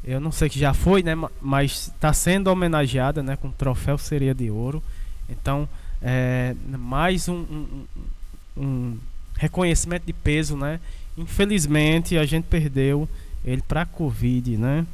eu 0.03 0.19
não 0.19 0.31
sei 0.31 0.49
que 0.49 0.59
já 0.59 0.73
foi, 0.73 1.01
né? 1.01 1.13
Mas 1.41 1.87
está 1.87 2.11
sendo 2.11 2.47
homenageada, 2.47 3.23
né? 3.23 3.35
Com 3.35 3.47
o 3.47 3.51
troféu 3.53 3.97
Sereia 3.97 4.33
de 4.33 4.49
Ouro. 4.49 4.83
Então, 5.29 5.67
é, 6.01 6.55
mais 6.77 7.29
um, 7.29 7.35
um, 7.35 7.85
um 8.57 8.97
reconhecimento 9.37 10.05
de 10.05 10.13
peso, 10.13 10.57
né? 10.57 10.79
Infelizmente, 11.17 12.17
a 12.17 12.25
gente 12.25 12.45
perdeu 12.45 13.07
ele 13.45 13.61
para 13.61 13.83
a 13.83 13.85
Covid, 13.85 14.57
né? 14.57 14.85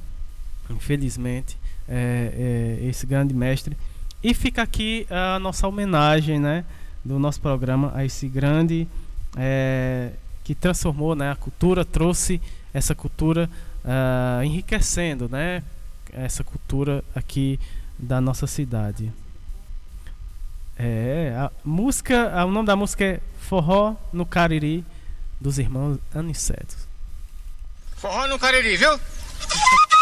Infelizmente, 0.69 1.57
é, 1.87 2.77
é, 2.81 2.87
esse 2.87 3.05
grande 3.07 3.33
mestre. 3.33 3.75
E 4.23 4.33
fica 4.33 4.61
aqui 4.61 5.07
a 5.09 5.39
nossa 5.39 5.67
homenagem, 5.67 6.39
né? 6.39 6.65
Do 7.03 7.17
nosso 7.17 7.41
programa 7.41 7.91
a 7.95 8.05
esse 8.05 8.27
grande 8.27 8.87
é, 9.35 10.11
que 10.43 10.53
transformou 10.53 11.15
né, 11.15 11.31
a 11.31 11.35
cultura, 11.35 11.85
trouxe 11.85 12.41
essa 12.73 12.93
cultura 12.93 13.49
uh, 13.83 14.43
enriquecendo 14.43 15.27
né, 15.29 15.63
essa 16.11 16.43
cultura 16.43 17.03
aqui 17.15 17.59
da 17.97 18.21
nossa 18.21 18.47
cidade. 18.47 19.11
É, 20.77 21.35
a 21.37 21.51
música, 21.63 22.45
o 22.45 22.51
nome 22.51 22.65
da 22.65 22.75
música 22.75 23.03
é 23.03 23.19
Forró 23.39 23.95
no 24.13 24.25
Cariri 24.25 24.85
dos 25.39 25.59
irmãos 25.59 25.99
Aniceto. 26.15 26.75
Forró 27.97 28.27
no 28.27 28.39
Cariri, 28.39 28.77
viu? 28.77 28.91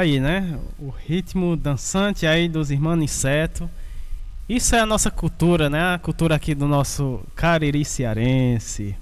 aí, 0.00 0.18
né? 0.18 0.58
O 0.78 0.88
ritmo 0.88 1.56
dançante 1.56 2.26
aí 2.26 2.48
dos 2.48 2.70
irmãos 2.70 3.02
Inseto. 3.02 3.70
Isso 4.48 4.74
é 4.74 4.80
a 4.80 4.86
nossa 4.86 5.10
cultura, 5.10 5.70
né? 5.70 5.94
A 5.94 5.98
cultura 5.98 6.34
aqui 6.34 6.54
do 6.54 6.66
nosso 6.66 7.20
Cariri 7.36 7.84
cearense. 7.84 8.96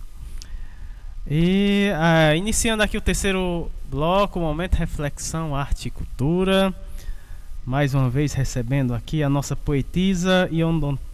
E 1.26 1.90
ah, 1.96 2.34
iniciando 2.34 2.82
aqui 2.82 2.96
o 2.96 3.00
terceiro 3.00 3.70
bloco, 3.88 4.40
momento 4.40 4.74
reflexão, 4.74 5.54
arte 5.54 5.88
e 5.88 5.90
cultura. 5.90 6.74
Mais 7.64 7.94
uma 7.94 8.10
vez 8.10 8.32
recebendo 8.32 8.92
aqui 8.92 9.22
a 9.22 9.28
nossa 9.28 9.54
poetisa 9.54 10.48
e 10.50 10.62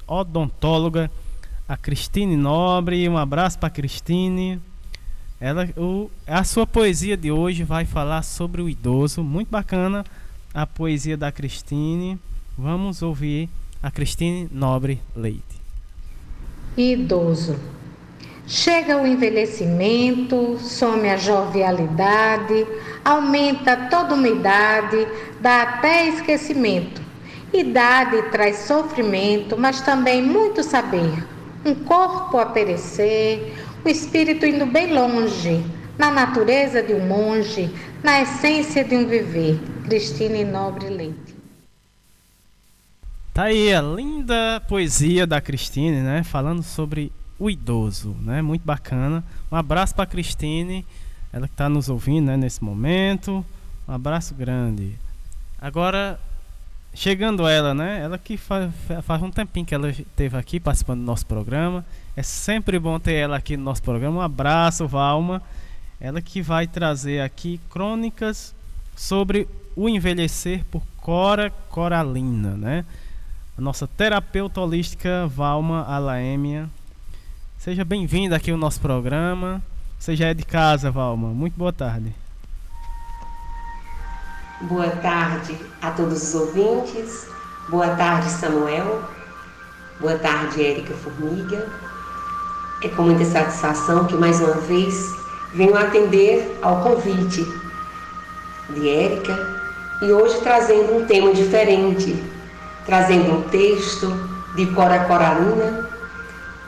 odontóloga, 0.06 1.10
a 1.68 1.76
Cristine 1.76 2.36
Nobre. 2.36 3.08
Um 3.08 3.18
abraço 3.18 3.58
para 3.58 3.70
Cristine. 3.70 4.60
Ela, 5.40 5.68
o, 5.76 6.10
a 6.26 6.44
sua 6.44 6.66
poesia 6.66 7.16
de 7.16 7.30
hoje 7.30 7.64
vai 7.64 7.84
falar 7.84 8.22
sobre 8.22 8.62
o 8.62 8.68
idoso. 8.68 9.22
Muito 9.22 9.48
bacana 9.48 10.04
a 10.52 10.66
poesia 10.66 11.16
da 11.16 11.32
Cristine. 11.32 12.18
Vamos 12.56 13.02
ouvir 13.02 13.48
a 13.82 13.90
Cristine 13.90 14.48
Nobre 14.52 15.00
Leite. 15.14 15.42
Idoso. 16.76 17.56
Chega 18.46 18.98
o 18.98 19.06
envelhecimento, 19.06 20.58
some 20.60 21.08
a 21.08 21.16
jovialidade, 21.16 22.66
aumenta 23.02 23.88
toda 23.88 24.14
uma 24.14 24.28
idade, 24.28 25.06
dá 25.40 25.62
até 25.62 26.08
esquecimento. 26.08 27.00
Idade 27.54 28.20
traz 28.30 28.58
sofrimento, 28.58 29.56
mas 29.56 29.80
também 29.80 30.22
muito 30.22 30.62
saber. 30.62 31.26
Um 31.64 31.74
corpo 31.74 32.36
a 32.36 32.44
perecer, 32.44 33.54
o 33.84 33.88
espírito 33.88 34.46
indo 34.46 34.64
bem 34.64 34.92
longe, 34.94 35.62
na 35.98 36.10
natureza 36.10 36.82
de 36.82 36.94
um 36.94 37.06
monge, 37.06 37.70
na 38.02 38.22
essência 38.22 38.82
de 38.82 38.96
um 38.96 39.06
viver. 39.06 39.60
Cristine 39.84 40.44
Nobre 40.44 40.88
Leite. 40.88 41.34
Tá 43.34 43.44
aí 43.44 43.74
a 43.74 43.82
linda 43.82 44.62
poesia 44.68 45.26
da 45.26 45.40
Cristine, 45.40 46.00
né? 46.00 46.22
Falando 46.22 46.62
sobre 46.62 47.12
o 47.38 47.50
idoso, 47.50 48.16
né? 48.22 48.40
Muito 48.40 48.62
bacana. 48.64 49.22
Um 49.52 49.56
abraço 49.56 49.94
para 49.94 50.06
Cristine, 50.06 50.86
ela 51.32 51.46
que 51.46 51.52
está 51.52 51.68
nos 51.68 51.88
ouvindo, 51.88 52.26
né, 52.26 52.36
nesse 52.36 52.64
momento. 52.64 53.44
Um 53.86 53.92
abraço 53.92 54.34
grande. 54.34 54.94
Agora, 55.60 56.18
chegando 56.94 57.46
ela, 57.46 57.74
né? 57.74 58.00
Ela 58.02 58.18
que 58.18 58.36
faz, 58.36 58.72
faz 59.02 59.22
um 59.22 59.30
tempinho 59.30 59.66
que 59.66 59.74
ela 59.74 59.90
esteve 59.90 60.36
aqui 60.36 60.60
participando 60.60 61.00
do 61.00 61.06
nosso 61.06 61.26
programa. 61.26 61.84
É 62.16 62.22
sempre 62.22 62.78
bom 62.78 62.98
ter 62.98 63.14
ela 63.14 63.36
aqui 63.36 63.56
no 63.56 63.64
nosso 63.64 63.82
programa. 63.82 64.18
Um 64.18 64.22
abraço, 64.22 64.86
Valma. 64.86 65.42
Ela 66.00 66.20
que 66.20 66.40
vai 66.40 66.66
trazer 66.66 67.20
aqui 67.20 67.60
crônicas 67.70 68.54
sobre 68.96 69.48
o 69.74 69.88
envelhecer 69.88 70.64
por 70.70 70.82
Cora 71.00 71.50
Coralina, 71.68 72.56
né? 72.56 72.84
A 73.58 73.60
nossa 73.60 73.86
terapeuta 73.86 74.60
holística 74.60 75.26
Valma 75.26 75.84
Alaemia 75.84 76.68
Seja 77.64 77.82
bem-vindo 77.82 78.34
aqui 78.34 78.50
ao 78.50 78.58
nosso 78.58 78.78
programa. 78.78 79.62
Você 79.98 80.14
já 80.14 80.26
é 80.26 80.34
de 80.34 80.44
casa, 80.44 80.90
Valma. 80.90 81.28
Muito 81.28 81.56
boa 81.56 81.72
tarde. 81.72 82.12
Boa 84.60 84.88
tarde 84.88 85.58
a 85.82 85.90
todos 85.90 86.22
os 86.22 86.34
ouvintes. 86.34 87.26
Boa 87.68 87.88
tarde, 87.96 88.30
Samuel. 88.30 89.02
Boa 89.98 90.16
tarde, 90.16 90.64
Érica 90.64 90.94
Formiga. 90.94 91.66
É 92.80 92.88
com 92.88 93.02
muita 93.02 93.24
satisfação 93.24 94.04
que 94.04 94.14
mais 94.14 94.40
uma 94.40 94.54
vez 94.54 94.94
venho 95.52 95.76
atender 95.76 96.56
ao 96.62 96.82
convite 96.82 97.44
de 98.70 98.88
Érica 98.88 99.36
e 100.00 100.12
hoje 100.12 100.38
trazendo 100.40 100.98
um 100.98 101.04
tema 101.04 101.34
diferente, 101.34 102.14
trazendo 102.86 103.32
um 103.32 103.42
texto 103.48 104.08
de 104.54 104.66
Cora 104.66 105.04
Coralina 105.06 105.90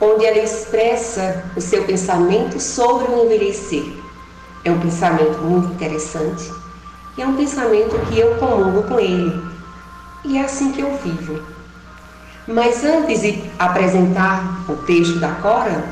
onde 0.01 0.27
ela 0.27 0.39
expressa 0.39 1.45
o 1.57 1.61
seu 1.61 1.85
pensamento 1.85 2.59
sobre 2.59 3.13
o 3.13 3.25
envelhecer. 3.25 3.85
É 4.65 4.73
um 4.73 4.81
pensamento 4.81 5.39
muito 5.39 5.73
interessante 5.73 6.56
e 7.17 7.23
é 7.23 7.27
um 7.27 7.37
pensamento 7.37 7.99
que 8.07 8.19
eu 8.19 8.35
comungo 8.37 8.83
com 8.83 9.01
ele. 9.01 9.41
E 10.25 10.39
é 10.39 10.43
assim 10.43 10.73
que 10.73 10.81
eu 10.81 10.97
vivo. 10.99 11.41
Mas 12.47 12.85
antes 12.85 13.23
de 13.23 13.43
apresentar 13.59 14.65
o 14.69 14.77
texto 14.77 15.19
da 15.19 15.31
Cora, 15.33 15.85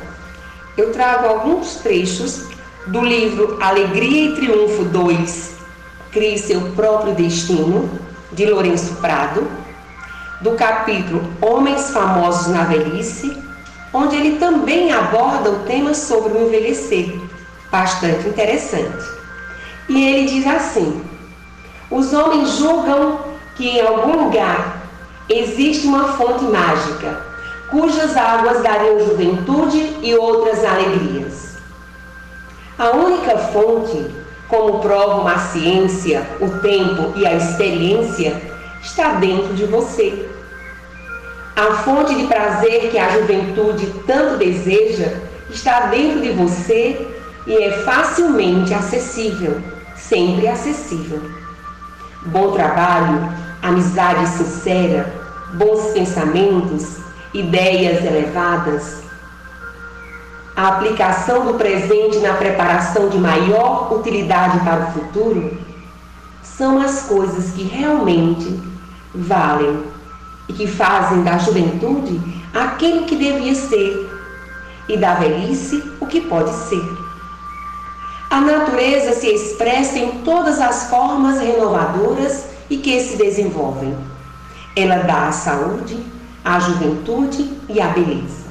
eu 0.77 0.91
trago 0.91 1.27
alguns 1.27 1.75
trechos 1.75 2.47
do 2.87 3.01
livro 3.01 3.57
Alegria 3.61 4.29
e 4.29 4.35
Triunfo 4.35 4.85
2, 4.85 5.55
Crie 6.11 6.37
Seu 6.37 6.61
Próprio 6.73 7.15
Destino, 7.15 7.89
de 8.31 8.45
Lourenço 8.45 8.95
Prado, 8.95 9.47
do 10.41 10.51
capítulo 10.51 11.23
Homens 11.41 11.89
Famosos 11.89 12.47
na 12.47 12.63
Velhice, 12.65 13.41
onde 13.93 14.15
ele 14.15 14.37
também 14.37 14.91
aborda 14.91 15.49
o 15.49 15.59
tema 15.59 15.93
sobre 15.93 16.33
o 16.33 16.47
envelhecer, 16.47 17.19
bastante 17.71 18.27
interessante. 18.27 19.05
E 19.87 20.03
ele 20.03 20.27
diz 20.27 20.45
assim: 20.45 21.01
os 21.89 22.13
homens 22.13 22.57
julgam 22.57 23.19
que 23.55 23.69
em 23.69 23.81
algum 23.81 24.25
lugar 24.25 24.81
existe 25.29 25.87
uma 25.87 26.13
fonte 26.13 26.43
mágica, 26.45 27.21
cujas 27.69 28.15
águas 28.15 28.61
dariam 28.61 28.99
juventude 28.99 29.97
e 30.01 30.15
outras 30.15 30.63
alegrias. 30.63 31.57
A 32.77 32.91
única 32.91 33.37
fonte, 33.37 34.05
como 34.47 34.79
provam 34.79 35.27
a 35.27 35.37
ciência, 35.37 36.27
o 36.41 36.49
tempo 36.59 37.13
e 37.15 37.25
a 37.25 37.35
experiência, 37.35 38.41
está 38.81 39.13
dentro 39.13 39.53
de 39.53 39.65
você. 39.65 40.29
A 41.55 41.75
fonte 41.83 42.13
de 42.15 42.27
prazer 42.27 42.91
que 42.91 42.97
a 42.97 43.09
juventude 43.17 43.87
tanto 44.05 44.37
deseja 44.37 45.13
está 45.49 45.87
dentro 45.87 46.21
de 46.21 46.31
você 46.31 47.07
e 47.47 47.53
é 47.63 47.71
facilmente 47.83 48.73
acessível, 48.73 49.61
sempre 49.95 50.47
acessível. 50.47 51.34
Bom 52.25 52.53
trabalho, 52.53 53.29
amizade 53.61 54.27
sincera, 54.29 55.13
bons 55.53 55.93
pensamentos, 55.93 56.97
ideias 57.31 58.03
elevadas. 58.03 59.03
A 60.55 60.69
aplicação 60.69 61.45
do 61.45 61.53
presente 61.53 62.17
na 62.19 62.33
preparação 62.33 63.09
de 63.09 63.19
maior 63.19 63.93
utilidade 63.93 64.59
para 64.61 64.85
o 64.85 64.91
futuro 64.93 65.55
são 66.41 66.81
as 66.81 67.03
coisas 67.03 67.51
que 67.51 67.61
realmente 67.61 68.59
valem 69.13 69.83
e 70.49 70.53
que 70.53 70.65
fazem 70.65 71.21
da 71.21 71.37
juventude 71.37 72.19
aquilo 72.55 73.05
que 73.05 73.15
devia 73.15 73.53
ser 73.53 74.09
e 74.89 74.97
da 74.97 75.13
velhice 75.13 75.83
o 75.99 76.07
que 76.07 76.21
pode 76.21 76.49
ser. 76.51 77.04
A 78.35 78.41
natureza 78.41 79.13
se 79.13 79.27
expressa 79.27 79.97
em 79.97 80.19
todas 80.25 80.59
as 80.59 80.89
formas 80.89 81.39
renovadoras 81.39 82.43
e 82.69 82.75
que 82.75 82.99
se 82.99 83.15
desenvolvem. 83.15 83.95
Ela 84.75 85.03
dá 85.03 85.29
a 85.29 85.31
saúde, 85.31 85.97
a 86.43 86.59
juventude 86.59 87.49
e 87.69 87.79
a 87.79 87.87
beleza. 87.87 88.43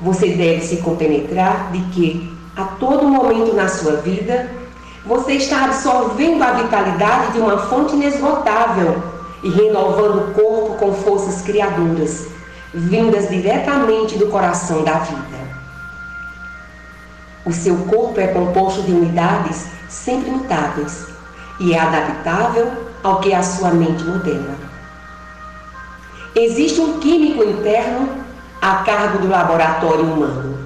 Você 0.00 0.30
deve 0.30 0.62
se 0.62 0.78
compenetrar 0.78 1.70
de 1.72 1.80
que, 1.90 2.34
a 2.56 2.64
todo 2.64 3.06
momento 3.06 3.52
na 3.52 3.68
sua 3.68 3.96
vida, 3.96 4.50
você 5.04 5.32
está 5.34 5.66
absorvendo 5.66 6.42
a 6.42 6.52
vitalidade 6.52 7.34
de 7.34 7.38
uma 7.38 7.58
fonte 7.58 7.92
inesgotável 7.92 9.02
e 9.42 9.50
renovando 9.50 10.22
o 10.22 10.32
corpo 10.32 10.78
com 10.78 10.94
forças 10.94 11.42
criadoras, 11.42 12.28
vindas 12.72 13.28
diretamente 13.28 14.16
do 14.16 14.28
coração 14.28 14.82
da 14.82 15.00
vida. 15.00 15.39
O 17.44 17.52
seu 17.52 17.76
corpo 17.76 18.20
é 18.20 18.26
composto 18.28 18.82
de 18.82 18.92
unidades 18.92 19.66
sempre 19.88 20.30
mutáveis 20.30 21.06
e 21.58 21.72
é 21.72 21.78
adaptável 21.78 22.70
ao 23.02 23.20
que 23.20 23.32
a 23.32 23.42
sua 23.42 23.70
mente 23.70 24.04
modela. 24.04 24.56
Existe 26.34 26.80
um 26.80 27.00
químico 27.00 27.42
interno 27.42 28.08
a 28.60 28.76
cargo 28.76 29.18
do 29.18 29.28
laboratório 29.28 30.04
humano. 30.04 30.58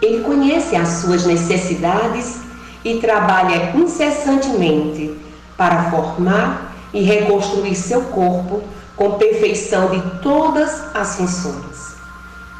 Ele 0.00 0.24
conhece 0.24 0.74
as 0.74 0.88
suas 0.88 1.24
necessidades 1.24 2.40
e 2.84 2.98
trabalha 2.98 3.76
incessantemente 3.76 5.16
para 5.56 5.90
formar 5.90 6.74
e 6.92 7.02
reconstruir 7.02 7.74
seu 7.74 8.02
corpo 8.02 8.62
com 8.96 9.12
perfeição 9.12 9.90
de 9.90 10.00
todas 10.20 10.82
as 10.94 11.16
funções. 11.16 11.91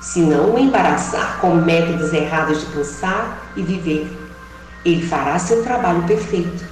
Se 0.02 0.20
não 0.20 0.54
o 0.54 0.58
embaraçar 0.58 1.38
com 1.40 1.54
métodos 1.54 2.12
errados 2.12 2.60
de 2.60 2.66
pensar 2.66 3.52
e 3.56 3.62
viver, 3.62 4.10
ele 4.84 5.06
fará 5.06 5.38
seu 5.38 5.62
trabalho 5.62 6.02
perfeito. 6.02 6.64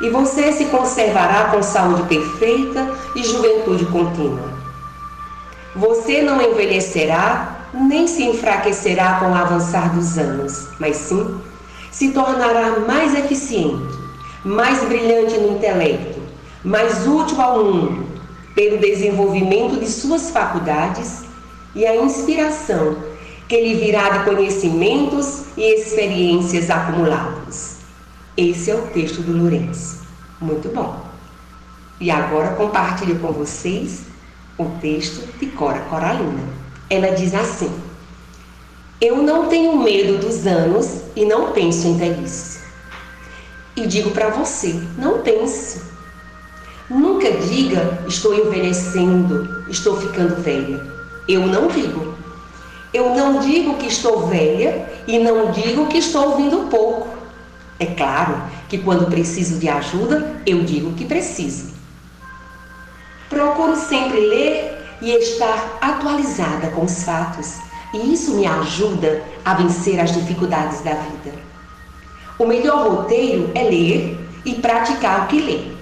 E 0.00 0.08
você 0.10 0.52
se 0.52 0.66
conservará 0.66 1.50
com 1.50 1.60
saúde 1.60 2.04
perfeita 2.04 2.88
e 3.16 3.24
juventude 3.24 3.84
contínua. 3.86 4.48
Você 5.74 6.22
não 6.22 6.40
envelhecerá 6.40 7.66
nem 7.74 8.06
se 8.06 8.22
enfraquecerá 8.22 9.14
com 9.14 9.32
o 9.32 9.34
avançar 9.34 9.92
dos 9.92 10.16
anos, 10.16 10.68
mas 10.78 10.96
sim 10.96 11.40
se 11.90 12.12
tornará 12.12 12.78
mais 12.86 13.12
eficiente, 13.14 13.92
mais 14.44 14.84
brilhante 14.84 15.36
no 15.36 15.56
intelecto, 15.56 16.20
mais 16.62 17.06
útil 17.08 17.40
ao 17.40 17.64
mundo, 17.64 18.06
pelo 18.54 18.78
desenvolvimento 18.78 19.80
de 19.80 19.90
suas 19.90 20.30
faculdades 20.30 21.31
e 21.74 21.86
a 21.86 21.96
inspiração 21.96 22.96
que 23.48 23.60
lhe 23.60 23.74
virá 23.74 24.08
de 24.08 24.24
conhecimentos 24.24 25.44
e 25.56 25.62
experiências 25.74 26.70
acumulados. 26.70 27.76
Esse 28.36 28.70
é 28.70 28.74
o 28.74 28.86
texto 28.88 29.20
do 29.20 29.36
Lourenço. 29.36 30.00
Muito 30.40 30.68
bom. 30.68 31.04
E 32.00 32.10
agora 32.10 32.54
compartilho 32.54 33.18
com 33.18 33.30
vocês 33.32 34.02
o 34.58 34.64
texto 34.80 35.26
de 35.38 35.46
Cora 35.46 35.80
Coralina. 35.80 36.42
Ela 36.88 37.08
diz 37.08 37.34
assim: 37.34 37.70
Eu 39.00 39.22
não 39.22 39.48
tenho 39.48 39.76
medo 39.76 40.18
dos 40.18 40.46
anos 40.46 41.02
e 41.14 41.24
não 41.24 41.52
penso 41.52 41.86
em 41.88 41.96
velhice. 41.96 42.60
E 43.76 43.86
digo 43.86 44.10
para 44.10 44.30
você: 44.30 44.80
não 44.98 45.20
pense. 45.20 45.82
Nunca 46.90 47.30
diga 47.30 48.02
estou 48.06 48.34
envelhecendo, 48.34 49.64
estou 49.68 49.96
ficando 49.96 50.42
velha. 50.42 51.01
Eu 51.32 51.46
não 51.46 51.66
digo. 51.66 52.14
Eu 52.92 53.14
não 53.14 53.40
digo 53.40 53.78
que 53.78 53.86
estou 53.86 54.26
velha 54.26 54.86
e 55.06 55.18
não 55.18 55.50
digo 55.50 55.86
que 55.86 55.96
estou 55.96 56.32
ouvindo 56.32 56.68
pouco. 56.68 57.08
É 57.80 57.86
claro 57.86 58.42
que 58.68 58.76
quando 58.76 59.08
preciso 59.08 59.58
de 59.58 59.66
ajuda, 59.66 60.42
eu 60.44 60.62
digo 60.62 60.92
que 60.92 61.06
preciso. 61.06 61.72
Procuro 63.30 63.74
sempre 63.76 64.20
ler 64.20 64.78
e 65.00 65.10
estar 65.10 65.78
atualizada 65.80 66.68
com 66.68 66.84
os 66.84 67.02
fatos, 67.02 67.56
e 67.94 68.12
isso 68.12 68.34
me 68.34 68.46
ajuda 68.46 69.22
a 69.42 69.54
vencer 69.54 69.98
as 70.00 70.12
dificuldades 70.12 70.82
da 70.82 70.92
vida. 70.92 71.32
O 72.38 72.44
melhor 72.44 72.90
roteiro 72.90 73.50
é 73.54 73.62
ler 73.62 74.20
e 74.44 74.56
praticar 74.56 75.24
o 75.24 75.28
que 75.28 75.40
lê. 75.40 75.72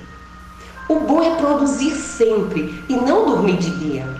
O 0.89 1.01
bom 1.01 1.21
é 1.25 1.35
produzir 1.35 1.91
sempre 1.91 2.85
e 2.89 2.95
não 2.95 3.27
dormir 3.27 3.57
de 3.57 3.71
dia. 3.81 4.20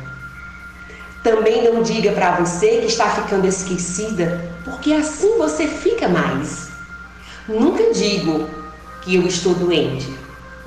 Também 1.23 1.65
não 1.65 1.83
diga 1.83 2.13
para 2.13 2.37
você 2.37 2.79
que 2.79 2.87
está 2.87 3.11
ficando 3.11 3.47
esquecida, 3.47 4.51
porque 4.65 4.93
assim 4.93 5.37
você 5.37 5.67
fica 5.67 6.09
mais. 6.09 6.69
Nunca 7.49 7.93
digo 7.93 8.49
que 9.03 9.17
eu 9.17 9.27
estou 9.27 9.55
doente, 9.55 10.09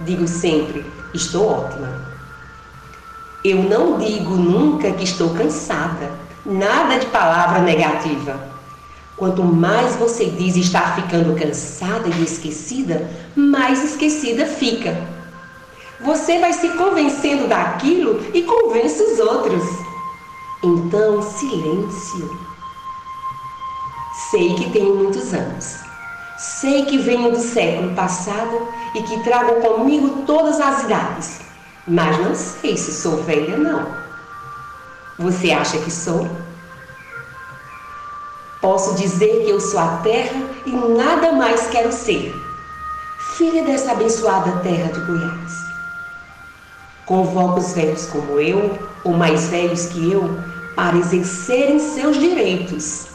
digo 0.01 0.27
sempre 0.27 0.85
estou 1.13 1.47
ótima. 1.49 2.13
Eu 3.43 3.63
não 3.63 3.97
digo 3.97 4.35
nunca 4.35 4.91
que 4.91 5.03
estou 5.03 5.31
cansada, 5.31 6.11
nada 6.45 6.97
de 6.97 7.05
palavra 7.07 7.59
negativa. 7.59 8.51
Quanto 9.15 9.43
mais 9.43 9.95
você 9.95 10.25
diz 10.25 10.55
estar 10.55 10.95
ficando 10.95 11.37
cansada 11.39 12.07
e 12.07 12.23
esquecida, 12.23 13.09
mais 13.35 13.83
esquecida 13.83 14.45
fica. 14.45 14.97
Você 16.01 16.39
vai 16.39 16.51
se 16.53 16.69
convencendo 16.69 17.47
daquilo 17.47 18.25
e 18.33 18.41
convence 18.41 19.01
os 19.01 19.19
outros. 19.19 19.63
Então, 20.63 21.21
silêncio. 21.21 22.39
Sei 24.31 24.55
que 24.55 24.71
tenho 24.71 24.95
muitos 24.95 25.33
anos. 25.33 25.77
Sei 26.37 26.85
que 26.85 26.97
venho 26.97 27.31
do 27.31 27.39
século 27.39 27.93
passado 27.93 28.67
e 28.95 29.03
que 29.03 29.23
trago 29.23 29.61
comigo 29.61 30.23
todas 30.25 30.59
as 30.59 30.83
idades 30.83 31.43
mas 31.87 32.17
não 32.17 32.33
sei 32.33 32.77
se 32.77 32.93
sou 32.93 33.23
velha, 33.23 33.57
não. 33.57 33.85
Você 35.19 35.51
acha 35.51 35.77
que 35.77 35.91
sou? 35.91 36.29
Posso 38.61 38.95
dizer 38.95 39.43
que 39.43 39.49
eu 39.49 39.59
sou 39.59 39.79
a 39.79 39.97
terra 39.97 40.41
e 40.65 40.71
nada 40.71 41.33
mais 41.33 41.67
quero 41.67 41.91
ser. 41.91 42.33
Filha 43.35 43.63
dessa 43.63 43.91
abençoada 43.91 44.59
terra 44.61 44.93
de 44.93 44.99
Goiás. 45.01 45.63
Convoco 47.05 47.59
os 47.59 47.73
velhos 47.73 48.05
como 48.05 48.39
eu, 48.39 48.79
ou 49.03 49.13
mais 49.13 49.47
velhos 49.47 49.87
que 49.87 50.09
eu, 50.09 50.39
para 50.75 50.97
exercerem 50.97 51.79
seus 51.79 52.17
direitos. 52.19 53.07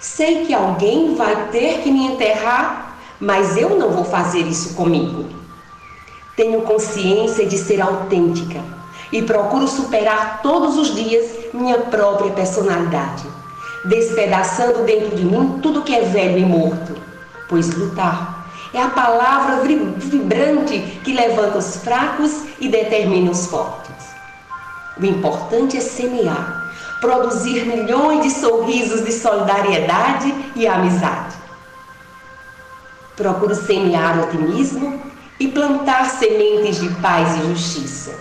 Sei 0.00 0.44
que 0.44 0.54
alguém 0.54 1.14
vai 1.14 1.48
ter 1.50 1.80
que 1.82 1.90
me 1.90 2.06
enterrar, 2.06 2.96
mas 3.20 3.56
eu 3.56 3.78
não 3.78 3.90
vou 3.90 4.04
fazer 4.04 4.40
isso 4.40 4.74
comigo. 4.74 5.26
Tenho 6.36 6.62
consciência 6.62 7.46
de 7.46 7.58
ser 7.58 7.80
autêntica 7.80 8.60
e 9.12 9.22
procuro 9.22 9.68
superar 9.68 10.40
todos 10.42 10.76
os 10.78 10.94
dias 10.94 11.30
minha 11.52 11.78
própria 11.78 12.32
personalidade, 12.32 13.24
despedaçando 13.84 14.84
dentro 14.84 15.14
de 15.14 15.24
mim 15.24 15.60
tudo 15.62 15.82
que 15.82 15.94
é 15.94 16.00
velho 16.00 16.38
e 16.38 16.44
morto, 16.44 16.96
pois 17.48 17.70
lutar 17.74 18.42
é 18.74 18.80
a 18.80 18.88
palavra 18.88 19.62
vibrante 19.96 20.78
que 21.04 21.12
levanta 21.12 21.58
os 21.58 21.76
fracos 21.76 22.44
e 22.58 22.68
determina 22.68 23.30
os 23.30 23.46
fortes. 23.46 23.92
O 24.98 25.04
importante 25.04 25.76
é 25.76 25.80
semear, 25.80 26.61
produzir 27.02 27.66
milhões 27.66 28.22
de 28.22 28.30
sorrisos 28.30 29.04
de 29.04 29.10
solidariedade 29.12 30.32
e 30.54 30.68
amizade. 30.68 31.34
Procuro 33.16 33.56
semear 33.56 34.22
otimismo 34.22 35.02
e 35.40 35.48
plantar 35.48 36.08
sementes 36.08 36.80
de 36.80 36.88
paz 37.00 37.36
e 37.36 37.48
justiça. 37.48 38.14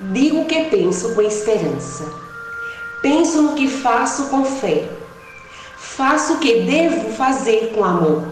Digo 0.00 0.40
o 0.40 0.46
que 0.46 0.64
penso 0.64 1.14
com 1.14 1.20
esperança. 1.20 2.10
Penso 3.02 3.42
no 3.42 3.54
que 3.54 3.68
faço 3.68 4.28
com 4.28 4.42
fé. 4.42 4.88
Faço 5.76 6.34
o 6.34 6.38
que 6.38 6.62
devo 6.62 7.12
fazer 7.12 7.72
com 7.74 7.84
amor. 7.84 8.24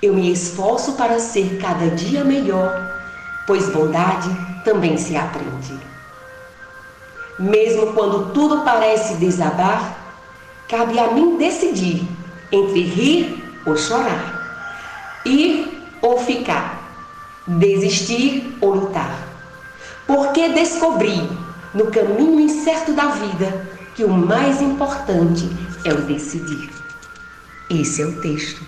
Eu 0.00 0.14
me 0.14 0.32
esforço 0.32 0.92
para 0.92 1.18
ser 1.18 1.58
cada 1.60 1.88
dia 1.90 2.22
melhor, 2.22 2.72
pois 3.48 3.68
bondade 3.70 4.30
também 4.64 4.96
se 4.96 5.16
aprende. 5.16 5.93
Mesmo 7.38 7.92
quando 7.92 8.32
tudo 8.32 8.62
parece 8.62 9.14
desabar, 9.14 9.98
cabe 10.68 10.98
a 10.98 11.10
mim 11.12 11.36
decidir 11.36 12.06
entre 12.52 12.82
rir 12.82 13.42
ou 13.66 13.76
chorar, 13.76 15.22
ir 15.24 15.68
ou 16.00 16.18
ficar 16.18 16.84
desistir 17.46 18.56
ou 18.60 18.74
lutar. 18.74 19.28
Porque 20.06 20.48
descobri 20.50 21.28
no 21.74 21.90
caminho 21.90 22.40
incerto 22.40 22.92
da 22.92 23.06
vida 23.06 23.66
que 23.94 24.04
o 24.04 24.10
mais 24.10 24.60
importante 24.60 25.48
é 25.84 25.92
o 25.92 26.02
decidir. 26.02 26.70
Esse 27.70 28.02
é 28.02 28.06
o 28.06 28.20
texto. 28.20 28.62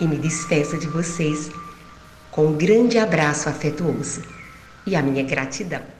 E 0.00 0.06
me 0.06 0.16
despeço 0.16 0.76
de 0.76 0.88
vocês 0.88 1.50
com 2.30 2.48
um 2.48 2.52
grande 2.54 2.98
abraço 2.98 3.48
afetuoso 3.48 4.22
e 4.84 4.96
a 4.96 5.02
minha 5.02 5.22
gratidão. 5.22 5.93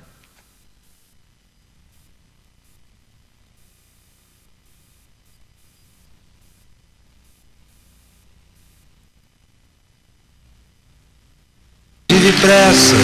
Depressa 12.25 12.97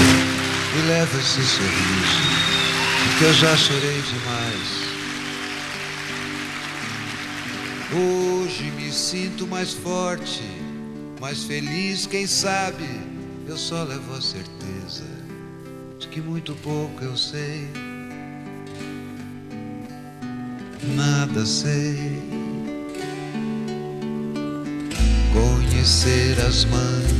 e 0.78 0.88
leva 0.88 1.18
esse 1.18 1.42
sorriso, 1.42 2.22
porque 3.04 3.24
eu 3.26 3.34
já 3.34 3.54
chorei 3.54 4.00
demais. 4.00 4.80
Hoje 7.92 8.70
me 8.70 8.90
sinto 8.90 9.46
mais 9.46 9.74
forte, 9.74 10.42
mais 11.20 11.44
feliz, 11.44 12.06
quem 12.06 12.26
sabe 12.26 12.88
eu 13.46 13.58
só 13.58 13.82
levo 13.82 14.14
a 14.14 14.22
certeza 14.22 15.04
de 15.98 16.08
que 16.08 16.22
muito 16.22 16.54
pouco 16.62 17.04
eu 17.04 17.14
sei. 17.14 17.68
Nada 20.96 21.44
sei. 21.44 22.22
Conhecer 25.34 26.40
as 26.40 26.64
mães 26.64 27.19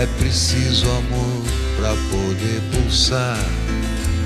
É 0.00 0.06
preciso 0.16 0.88
amor 0.92 1.42
para 1.76 1.88
poder 2.08 2.62
pulsar, 2.70 3.36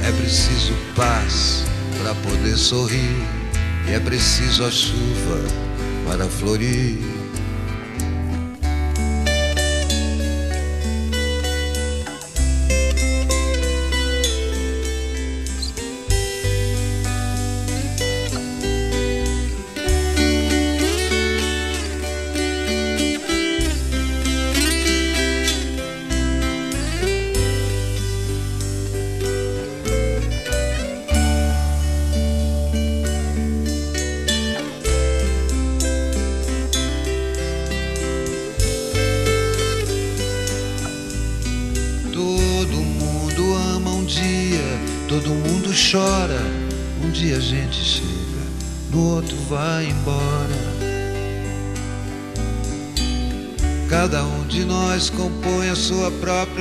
é 0.06 0.12
preciso 0.20 0.74
paz 0.94 1.64
para 1.96 2.14
poder 2.16 2.58
sorrir, 2.58 3.16
e 3.88 3.92
é 3.92 3.98
preciso 3.98 4.66
a 4.66 4.70
chuva 4.70 5.40
para 6.06 6.26
florir. 6.26 7.21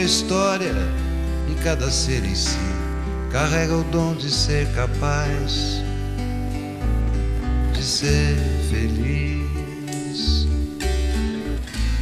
Própria 0.01 0.05
história 0.05 0.75
e 1.49 1.63
cada 1.63 1.91
ser 1.91 2.23
em 2.25 2.33
si 2.33 2.57
carrega 3.31 3.75
o 3.75 3.83
dom 3.85 4.15
de 4.15 4.29
ser 4.31 4.67
capaz 4.73 5.81
de 7.73 7.83
ser 7.83 8.35
feliz. 8.69 10.47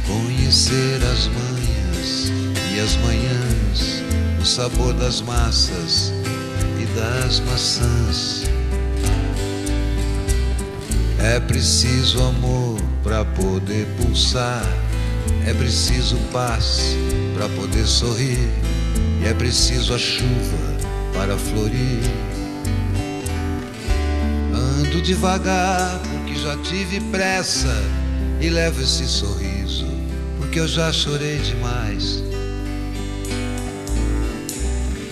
Conhecer 0.06 1.00
as 1.12 1.26
manhas 1.26 2.32
e 2.74 2.80
as 2.80 2.96
manhãs, 2.96 4.02
o 4.40 4.46
sabor 4.46 4.94
das 4.94 5.20
massas 5.20 6.12
e 6.80 6.86
das 6.98 7.40
maçãs. 7.40 8.44
É 11.18 11.38
preciso 11.38 12.22
amor 12.22 12.80
para 13.02 13.24
poder 13.24 13.86
pulsar, 13.98 14.64
é 15.46 15.52
preciso 15.52 16.16
paz 16.32 16.96
para 17.40 17.48
poder 17.56 17.86
sorrir 17.86 18.50
e 19.22 19.26
é 19.26 19.32
preciso 19.32 19.94
a 19.94 19.98
chuva 19.98 20.58
para 21.14 21.38
florir. 21.38 22.02
Ando 24.52 25.00
devagar 25.00 25.98
porque 26.00 26.38
já 26.38 26.54
tive 26.58 27.00
pressa 27.10 27.74
e 28.42 28.50
levo 28.50 28.82
esse 28.82 29.06
sorriso 29.06 29.86
porque 30.36 30.60
eu 30.60 30.68
já 30.68 30.92
chorei 30.92 31.38
demais. 31.38 32.22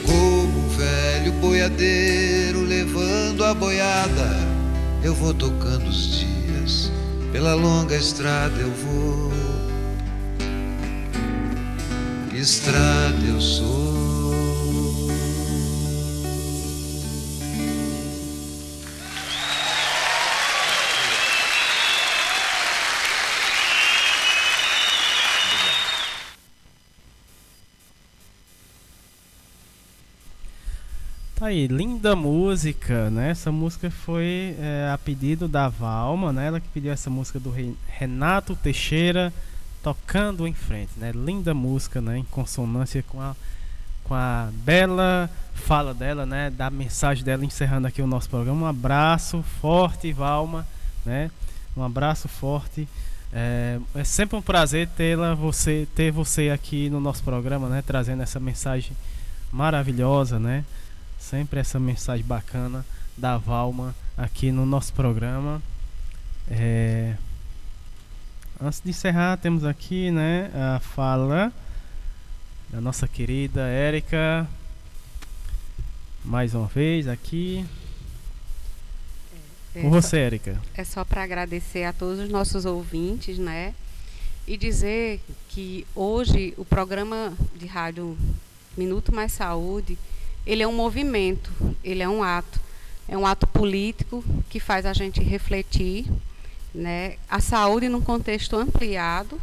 Como 0.05 0.67
um 0.67 0.69
velho 0.69 1.33
boiadeiro 1.41 2.61
levando 2.61 3.43
a 3.43 3.55
boiada, 3.55 4.37
eu 5.03 5.15
vou 5.15 5.33
tocando 5.33 5.89
os 5.89 6.19
dias, 6.19 6.93
pela 7.33 7.55
longa 7.55 7.97
estrada 7.97 8.61
eu 8.61 8.71
vou 8.71 9.38
estrada 12.39 13.27
eu 13.27 13.41
sou. 13.41 13.89
Tá 31.35 31.47
aí, 31.47 31.67
linda 31.69 32.17
música, 32.17 33.11
né? 33.11 33.31
Essa 33.31 33.53
música 33.53 33.91
foi 33.91 34.57
é, 34.59 34.91
a 34.93 34.99
pedido 34.99 35.47
da 35.49 35.69
Valma, 35.69 36.33
né? 36.33 36.47
Ela 36.47 36.61
que 36.61 36.69
pediu 36.69 36.93
essa 36.93 37.09
música 37.09 37.39
do 37.39 37.53
Renato 37.87 38.57
Teixeira 38.57 39.33
tocando 39.83 40.47
em 40.47 40.55
frente, 40.55 40.93
né? 40.97 41.13
Linda 41.13 41.55
música, 41.55 42.01
né? 42.01 42.19
Em 42.19 42.25
consonância 42.25 43.03
com 43.03 43.21
a 43.21 43.35
com 44.09 44.15
a 44.15 44.49
bela 44.65 45.31
fala 45.55 45.93
dela, 45.93 46.25
né? 46.25 46.51
Da 46.51 46.71
mensagem 46.71 47.23
dela 47.23 47.45
encerrando 47.45 47.87
aqui 47.87 48.01
o 48.01 48.07
nosso 48.07 48.29
programa. 48.29 48.63
Um 48.63 48.67
abraço 48.67 49.45
forte, 49.61 50.13
Valma, 50.13 50.67
né? 51.05 51.31
Um 51.77 51.83
abraço 51.83 52.27
forte. 52.27 52.89
É, 53.31 53.79
é 53.95 54.05
sempre 54.05 54.37
um 54.37 54.43
prazer 54.43 54.89
tê-la, 54.97 55.35
você, 55.35 55.87
ter 55.95 56.11
você 56.11 56.49
aqui 56.49 56.89
no 56.89 57.01
nosso 57.01 57.23
programa, 57.23 57.69
né? 57.69 57.83
Trazendo 57.87 58.23
essa 58.23 58.41
mensagem 58.41 58.93
maravilhosa, 59.53 60.39
né? 60.39 60.65
Sempre 61.19 61.61
essa 61.61 61.79
mensagem 61.79 62.25
bacana 62.25 62.85
da 63.17 63.37
Valma 63.37 63.95
aqui 64.17 64.51
no 64.51 64.65
nosso 64.65 64.95
programa. 64.95 65.61
É, 66.51 67.15
Antes 68.61 68.81
de 68.85 68.91
encerrar, 68.91 69.37
temos 69.37 69.65
aqui 69.65 70.11
né, 70.11 70.51
a 70.53 70.81
fala 70.81 71.53
da 72.69 72.81
nossa 72.81 73.07
querida 73.07 73.61
Érica. 73.69 74.49
Mais 76.25 76.57
uma 76.57 76.67
vez 76.67 77.07
aqui. 77.07 77.65
É, 79.77 79.81
Com 79.81 79.91
você, 79.91 80.19
Érica. 80.19 80.61
É 80.75 80.83
só 80.83 81.05
para 81.05 81.23
agradecer 81.23 81.85
a 81.85 81.93
todos 81.93 82.19
os 82.19 82.29
nossos 82.29 82.65
ouvintes, 82.65 83.39
né? 83.39 83.75
E 84.45 84.57
dizer 84.57 85.21
que 85.49 85.87
hoje 85.95 86.53
o 86.57 86.65
programa 86.65 87.33
de 87.55 87.67
rádio 87.67 88.19
Minuto 88.77 89.15
Mais 89.15 89.31
Saúde, 89.31 89.97
ele 90.45 90.65
é 90.65 90.67
um 90.67 90.75
movimento, 90.75 91.53
ele 91.85 92.03
é 92.03 92.09
um 92.09 92.25
ato. 92.25 92.61
É 93.07 93.17
um 93.17 93.25
ato 93.25 93.47
político 93.47 94.25
que 94.51 94.59
faz 94.59 94.85
a 94.85 94.93
gente 94.93 95.23
refletir 95.23 96.07
né, 96.75 97.17
a 97.29 97.41
saúde 97.41 97.89
num 97.89 98.01
contexto 98.01 98.57
ampliado, 98.57 99.41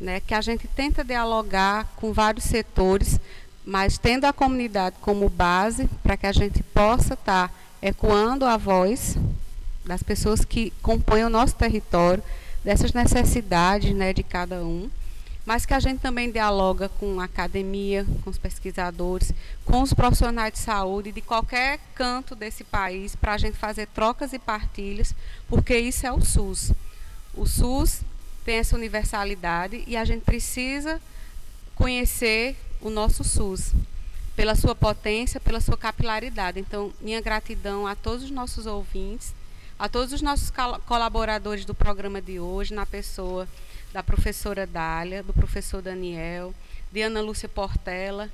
né, 0.00 0.20
que 0.20 0.34
a 0.34 0.40
gente 0.40 0.66
tenta 0.68 1.04
dialogar 1.04 1.92
com 1.96 2.12
vários 2.12 2.44
setores, 2.44 3.20
mas 3.64 3.98
tendo 3.98 4.24
a 4.24 4.32
comunidade 4.32 4.96
como 5.00 5.28
base 5.28 5.88
para 6.02 6.16
que 6.16 6.26
a 6.26 6.32
gente 6.32 6.62
possa 6.62 7.14
estar 7.14 7.48
tá 7.48 7.54
ecoando 7.80 8.44
a 8.44 8.56
voz 8.56 9.16
das 9.84 10.02
pessoas 10.02 10.44
que 10.44 10.72
compõem 10.82 11.24
o 11.24 11.30
nosso 11.30 11.54
território, 11.54 12.22
dessas 12.64 12.92
necessidades 12.92 13.94
né, 13.94 14.12
de 14.12 14.22
cada 14.22 14.62
um 14.62 14.88
mas 15.44 15.66
que 15.66 15.74
a 15.74 15.80
gente 15.80 16.00
também 16.00 16.30
dialoga 16.30 16.88
com 16.88 17.20
a 17.20 17.24
academia, 17.24 18.06
com 18.22 18.30
os 18.30 18.38
pesquisadores, 18.38 19.32
com 19.64 19.82
os 19.82 19.92
profissionais 19.92 20.52
de 20.52 20.58
saúde 20.60 21.10
de 21.10 21.20
qualquer 21.20 21.80
canto 21.94 22.34
desse 22.34 22.62
país, 22.62 23.16
para 23.16 23.34
a 23.34 23.38
gente 23.38 23.56
fazer 23.56 23.86
trocas 23.88 24.32
e 24.32 24.38
partilhas, 24.38 25.14
porque 25.48 25.76
isso 25.76 26.06
é 26.06 26.12
o 26.12 26.20
SUS. 26.20 26.72
O 27.34 27.46
SUS 27.46 28.02
tem 28.44 28.56
essa 28.56 28.76
universalidade 28.76 29.82
e 29.86 29.96
a 29.96 30.04
gente 30.04 30.22
precisa 30.22 31.00
conhecer 31.74 32.56
o 32.80 32.90
nosso 32.90 33.24
SUS 33.24 33.72
pela 34.36 34.54
sua 34.54 34.74
potência, 34.74 35.40
pela 35.40 35.60
sua 35.60 35.76
capilaridade. 35.76 36.58
Então, 36.58 36.92
minha 37.00 37.20
gratidão 37.20 37.86
a 37.86 37.94
todos 37.94 38.24
os 38.24 38.30
nossos 38.30 38.66
ouvintes, 38.66 39.34
a 39.78 39.88
todos 39.88 40.12
os 40.12 40.22
nossos 40.22 40.52
colaboradores 40.86 41.64
do 41.64 41.74
programa 41.74 42.20
de 42.20 42.38
hoje, 42.38 42.72
na 42.72 42.86
pessoa 42.86 43.48
da 43.92 44.02
professora 44.02 44.66
Dália, 44.66 45.22
do 45.22 45.32
professor 45.32 45.82
Daniel, 45.82 46.54
de 46.90 47.02
Ana 47.02 47.20
Lúcia 47.20 47.48
Portela, 47.48 48.30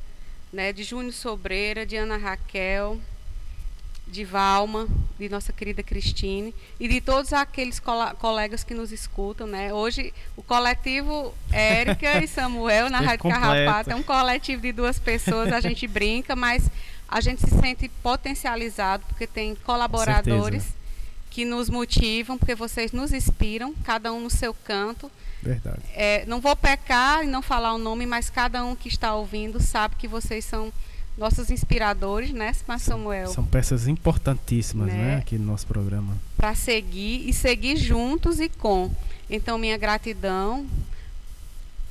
né, 0.53 0.73
de 0.73 0.83
Júnior 0.83 1.13
Sobreira, 1.13 1.85
de 1.85 1.97
Ana 1.97 2.17
Raquel, 2.17 2.99
de 4.07 4.25
Valma, 4.25 4.89
de 5.19 5.29
nossa 5.29 5.53
querida 5.53 5.83
Cristine 5.83 6.55
e 6.81 6.89
de 6.89 7.01
todos 7.01 7.33
aqueles 7.33 7.81
colegas 8.19 8.65
que 8.65 8.73
nos 8.73 8.91
escutam, 8.91 9.47
né? 9.47 9.73
Hoje 9.73 10.15
o 10.35 10.43
coletivo 10.43 11.35
Érica 11.53 12.25
e 12.25 12.27
Samuel 12.27 12.89
na 12.89 13.01
Rádio 13.01 13.29
Carrapato 13.29 13.91
é 13.91 13.95
um 13.95 14.03
coletivo 14.03 14.63
de 14.63 14.73
duas 14.73 14.99
pessoas, 14.99 15.53
a 15.53 15.61
gente 15.61 15.87
brinca, 15.87 16.35
mas 16.35 16.71
a 17.07 17.21
gente 17.21 17.43
se 17.43 17.51
sente 17.61 17.89
potencializado 18.03 19.05
porque 19.09 19.27
tem 19.27 19.55
colaboradores 19.57 20.65
que 21.31 21.45
nos 21.45 21.69
motivam, 21.69 22.39
porque 22.39 22.55
vocês 22.55 22.93
nos 22.93 23.13
inspiram, 23.13 23.75
cada 23.85 24.11
um 24.13 24.21
no 24.21 24.31
seu 24.31 24.55
canto. 24.55 25.11
Verdade. 25.43 25.81
É, 25.95 26.25
não 26.27 26.41
vou 26.41 26.55
pecar 26.57 27.23
e 27.23 27.27
não 27.27 27.41
falar 27.43 27.75
o 27.75 27.79
nome, 27.79 28.07
mas 28.07 28.29
cada 28.29 28.65
um 28.65 28.75
que 28.75 28.89
está 28.89 29.15
ouvindo 29.15 29.61
sabe 29.61 29.95
que 29.97 30.09
vocês 30.09 30.45
são 30.45 30.73
nossos 31.17 31.51
inspiradores, 31.51 32.31
né, 32.33 32.53
Mas 32.67 32.83
Samuel? 32.83 33.29
São 33.29 33.45
peças 33.45 33.89
importantíssimas, 33.89 34.89
né, 34.89 34.95
Né? 34.95 35.17
aqui 35.17 35.37
no 35.37 35.47
nosso 35.47 35.67
programa. 35.67 36.17
Para 36.37 36.55
seguir 36.55 37.29
e 37.29 37.33
seguir 37.33 37.77
juntos 37.77 38.39
e 38.39 38.49
com. 38.49 38.91
Então, 39.29 39.59
minha 39.59 39.77
gratidão 39.77 40.67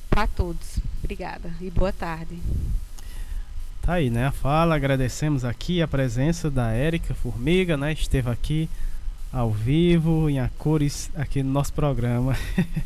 para 0.08 0.26
todos. 0.26 0.78
Obrigada 1.02 1.52
e 1.60 1.70
boa 1.70 1.92
tarde. 1.92 2.38
Tá 3.82 3.94
aí, 3.94 4.10
né? 4.10 4.26
A 4.26 4.32
fala, 4.32 4.74
agradecemos 4.74 5.44
aqui 5.44 5.80
a 5.80 5.88
presença 5.88 6.50
da 6.50 6.72
Érica 6.72 7.14
Formiga, 7.14 7.76
né? 7.76 7.92
Esteve 7.92 8.30
aqui 8.30 8.68
ao 9.32 9.50
vivo, 9.50 10.28
em 10.28 10.40
a 10.40 10.48
cores, 10.58 11.10
aqui 11.14 11.42
no 11.42 11.50
nosso 11.52 11.72
programa. 11.72 12.36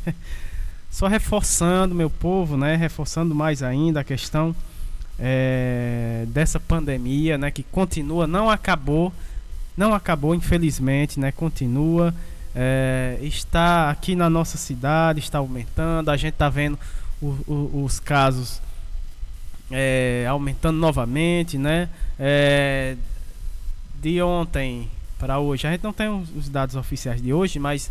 Só 0.93 1.07
reforçando, 1.09 1.95
meu 1.95 2.11
povo, 2.11 2.57
né? 2.57 2.77
Reforçando 2.77 3.35
mais 3.35 3.63
ainda 3.63 4.01
a 4.01 4.05
questão 4.05 4.55
é, 5.19 6.25
dessa 6.29 6.61
pandemia, 6.61 7.37
né? 7.39 7.51
Que 7.51 7.63
continua, 7.63 8.27
não 8.27 8.51
acabou, 8.51 9.11
não 9.77 9.95
acabou, 9.95 10.35
infelizmente, 10.35 11.19
né? 11.19 11.33
Continua, 11.33 12.15
é, 12.55 13.19
está 13.23 13.89
aqui 13.91 14.15
na 14.15 14.29
nossa 14.29 14.59
cidade, 14.59 15.19
está 15.19 15.39
aumentando, 15.39 16.11
a 16.11 16.17
gente 16.17 16.35
está 16.35 16.51
vendo 16.51 16.79
o- 17.23 17.37
o- 17.47 17.83
os 17.85 17.99
casos 17.99 18.61
é, 19.71 20.27
aumentando 20.29 20.77
novamente, 20.79 21.57
né? 21.57 21.89
De 24.03 24.21
ontem 24.21 24.91
para 25.19 25.39
hoje, 25.39 25.67
a 25.67 25.71
gente 25.71 25.83
não 25.85 25.93
tem 25.93 26.09
os 26.09 26.49
dados 26.51 26.77
oficiais 26.77 27.23
de 27.23 27.33
hoje, 27.33 27.59
mas 27.59 27.91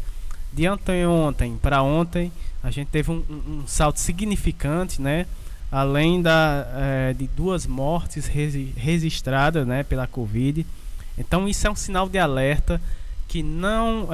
de 0.53 0.67
anteontem 0.67 1.57
para 1.61 1.81
ontem, 1.81 2.31
a 2.63 2.69
gente 2.71 2.88
teve 2.89 3.11
um, 3.11 3.23
um- 3.29 3.63
salto 3.67 3.99
significante, 3.99 5.01
né? 5.01 5.25
Além 5.71 6.21
da, 6.21 6.67
é, 6.75 7.13
de 7.13 7.27
duas 7.27 7.65
mortes 7.65 8.27
resi- 8.27 8.73
registradas, 8.75 9.65
né, 9.65 9.83
pela 9.83 10.05
Covid. 10.05 10.65
Então 11.17 11.47
isso 11.47 11.65
é 11.65 11.71
um 11.71 11.75
sinal 11.75 12.09
de 12.09 12.17
alerta 12.19 12.81
que 13.27 13.41
não 13.41 14.09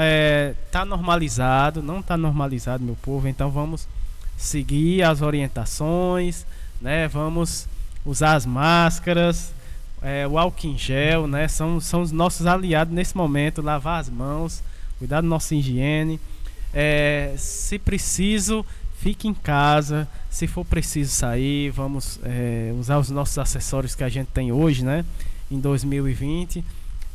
está 0.65 0.85
normalizado, 0.85 1.81
não 1.81 1.99
está 1.99 2.15
normalizado, 2.15 2.83
meu 2.83 2.95
povo. 3.01 3.27
Então 3.27 3.49
vamos 3.49 3.87
seguir 4.37 5.01
as 5.01 5.21
orientações, 5.23 6.45
né? 6.79 7.07
Vamos 7.07 7.67
usar 8.05 8.35
as 8.35 8.45
máscaras, 8.45 9.51
é, 10.01 10.27
o 10.27 10.37
álcool 10.37 10.67
em 10.67 10.77
gel, 10.77 11.25
né? 11.27 11.47
São, 11.47 11.79
são 11.81 12.01
os 12.03 12.11
nossos 12.11 12.45
aliados 12.45 12.93
nesse 12.93 13.17
momento. 13.17 13.61
Lavar 13.63 13.99
as 13.99 14.09
mãos, 14.09 14.61
cuidar 14.99 15.21
da 15.21 15.27
nossa 15.27 15.55
higiene. 15.55 16.19
É, 16.79 17.33
se 17.39 17.79
preciso, 17.79 18.63
fique 18.99 19.27
em 19.27 19.33
casa. 19.33 20.07
Se 20.29 20.45
for 20.45 20.63
preciso 20.63 21.11
sair, 21.11 21.71
vamos 21.71 22.19
é, 22.23 22.71
usar 22.79 22.99
os 22.99 23.09
nossos 23.09 23.39
acessórios 23.39 23.95
que 23.95 24.03
a 24.03 24.09
gente 24.09 24.27
tem 24.27 24.51
hoje, 24.51 24.85
né? 24.85 25.03
Em 25.49 25.59
2020. 25.59 26.63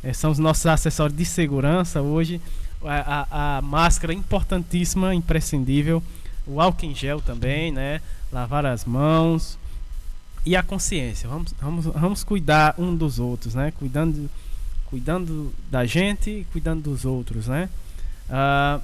É, 0.03 0.11
são 0.11 0.31
os 0.31 0.37
nossos 0.37 0.65
acessórios 0.65 1.17
de 1.17 1.23
segurança 1.23 2.01
hoje. 2.01 2.41
A, 2.83 3.21
a- 3.31 3.57
a 3.57 3.61
máscara 3.61 4.13
importantíssima, 4.13 5.15
imprescindível. 5.15 6.03
O 6.45 6.59
álcool 6.59 6.85
em 6.87 6.93
gel 6.93 7.21
também, 7.21 7.71
né? 7.71 8.01
Lavar 8.33 8.65
as 8.65 8.83
mãos. 8.83 9.57
E 10.45 10.57
a 10.57 10.61
consciência. 10.61 11.29
Vamos, 11.29 11.53
vamos, 11.61 11.85
vamos 11.85 12.23
cuidar 12.25 12.75
um 12.77 12.93
dos 12.93 13.17
outros, 13.17 13.55
né? 13.55 13.71
Cuidando, 13.79 14.29
cuidando 14.87 15.53
da 15.71 15.85
gente 15.85 16.29
e 16.29 16.43
cuidando 16.51 16.81
dos 16.81 17.05
outros, 17.05 17.47
né? 17.47 17.69
Ah, 18.29 18.81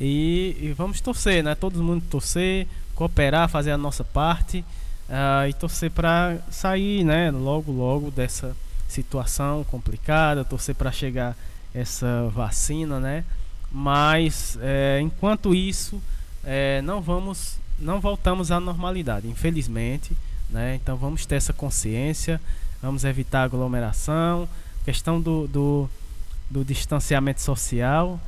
e, 0.00 0.56
e 0.60 0.74
vamos 0.76 1.00
torcer, 1.00 1.42
né? 1.42 1.54
Todo 1.54 1.82
mundo 1.82 2.04
torcer, 2.08 2.66
cooperar, 2.94 3.48
fazer 3.48 3.72
a 3.72 3.78
nossa 3.78 4.04
parte 4.04 4.64
ah, 5.08 5.48
e 5.48 5.52
torcer 5.52 5.90
para 5.90 6.38
sair, 6.50 7.04
né? 7.04 7.30
Logo, 7.30 7.72
logo 7.72 8.10
dessa 8.10 8.56
situação 8.88 9.64
complicada, 9.64 10.44
torcer 10.44 10.74
para 10.74 10.90
chegar 10.90 11.36
essa 11.74 12.28
vacina, 12.34 12.98
né? 12.98 13.24
Mas 13.70 14.58
eh, 14.62 14.98
enquanto 15.02 15.54
isso, 15.54 16.00
eh, 16.42 16.80
não 16.82 17.02
vamos, 17.02 17.58
não 17.78 18.00
voltamos 18.00 18.50
à 18.50 18.58
normalidade, 18.58 19.28
infelizmente, 19.28 20.16
né? 20.48 20.76
Então 20.76 20.96
vamos 20.96 21.26
ter 21.26 21.36
essa 21.36 21.52
consciência, 21.52 22.40
vamos 22.80 23.04
evitar 23.04 23.42
aglomeração, 23.42 24.48
questão 24.84 25.20
do, 25.20 25.46
do, 25.46 25.90
do 26.50 26.64
distanciamento 26.64 27.42
social, 27.42 28.18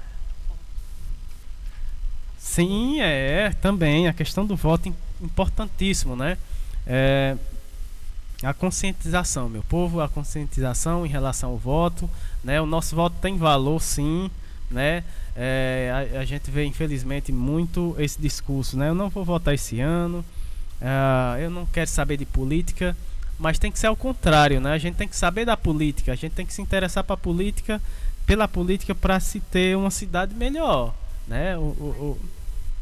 Sim, 2.41 3.01
é, 3.01 3.51
também. 3.61 4.09
A 4.09 4.13
questão 4.13 4.47
do 4.47 4.57
voto 4.57 4.89
im- 4.89 4.95
importantíssimo, 5.23 6.17
né? 6.17 6.39
É, 6.87 7.37
a 8.43 8.55
conscientização, 8.55 9.49
meu 9.51 9.63
povo, 9.63 10.01
a 10.01 10.09
conscientização 10.09 11.05
em 11.05 11.09
relação 11.09 11.51
ao 11.51 11.59
voto, 11.59 12.09
né? 12.43 12.61
O 12.61 12.67
nosso 12.67 12.97
voto 12.97 13.17
tem 13.21 13.37
valor, 13.37 13.81
sim, 13.81 14.31
né? 14.71 15.05
É, 15.37 16.15
a, 16.17 16.21
a 16.21 16.25
gente 16.25 16.51
vê, 16.51 16.65
infelizmente, 16.65 17.31
muito 17.31 17.95
esse 17.99 18.21
discurso, 18.21 18.79
né? 18.79 18.89
Eu 18.89 18.95
não 18.95 19.11
vou 19.11 19.25
votar 19.25 19.53
esse 19.55 19.79
ano, 19.81 20.25
ah, 20.81 21.37
eu 21.39 21.51
não 21.51 21.67
quero 21.67 21.89
saber 21.91 22.17
de 22.17 22.25
política, 22.25 22.97
mas 23.39 23.59
tem 23.59 23.71
que 23.71 23.79
ser 23.79 23.89
ao 23.89 23.97
contrário, 23.97 24.61
né? 24.61 24.73
A 24.73 24.79
gente 24.79 24.95
tem 24.97 25.07
que 25.09 25.17
saber 25.17 25.45
da 25.45 25.57
política, 25.57 26.13
a 26.13 26.17
gente 26.17 26.33
tem 26.33 26.47
que 26.47 26.55
se 26.55 26.63
interessar 26.63 27.05
para 27.05 27.17
política, 27.19 27.81
pela 28.27 28.49
política 28.49 28.95
para 28.95 29.21
se 29.21 29.39
ter 29.41 29.77
uma 29.77 29.91
cidade 29.91 30.35
melhor, 30.35 30.95
né? 31.27 31.57
O, 31.57 31.61
o- 31.61 32.19
o- 32.19 32.19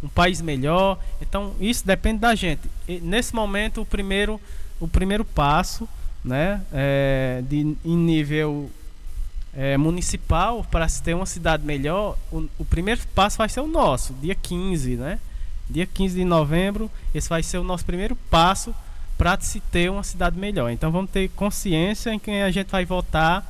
um 0.02 0.08
país 0.08 0.40
melhor. 0.40 0.98
Então 1.20 1.54
isso 1.60 1.84
depende 1.86 2.20
da 2.20 2.34
gente. 2.34 2.62
E 2.86 3.00
nesse 3.00 3.34
momento 3.34 3.80
o 3.80 3.86
primeiro 3.86 4.40
o 4.80 4.86
primeiro 4.86 5.24
passo, 5.24 5.88
né? 6.24 6.62
é, 6.72 7.42
de 7.48 7.76
em 7.84 7.96
nível 7.96 8.70
é, 9.52 9.76
municipal 9.76 10.64
para 10.70 10.88
se 10.88 11.02
ter 11.02 11.14
uma 11.14 11.26
cidade 11.26 11.64
melhor, 11.64 12.16
o, 12.30 12.48
o 12.58 12.64
primeiro 12.64 13.00
passo 13.14 13.38
vai 13.38 13.48
ser 13.48 13.60
o 13.60 13.66
nosso, 13.66 14.12
dia 14.14 14.36
15, 14.36 14.94
né? 14.96 15.18
Dia 15.68 15.84
15 15.84 16.14
de 16.16 16.24
novembro, 16.24 16.88
esse 17.12 17.28
vai 17.28 17.42
ser 17.42 17.58
o 17.58 17.64
nosso 17.64 17.84
primeiro 17.84 18.14
passo 18.30 18.72
para 19.18 19.38
se 19.40 19.58
ter 19.60 19.90
uma 19.90 20.04
cidade 20.04 20.38
melhor. 20.38 20.70
Então 20.70 20.92
vamos 20.92 21.10
ter 21.10 21.28
consciência 21.30 22.10
em 22.14 22.18
quem 22.20 22.42
a 22.42 22.50
gente 22.52 22.70
vai 22.70 22.84
votar, 22.84 23.44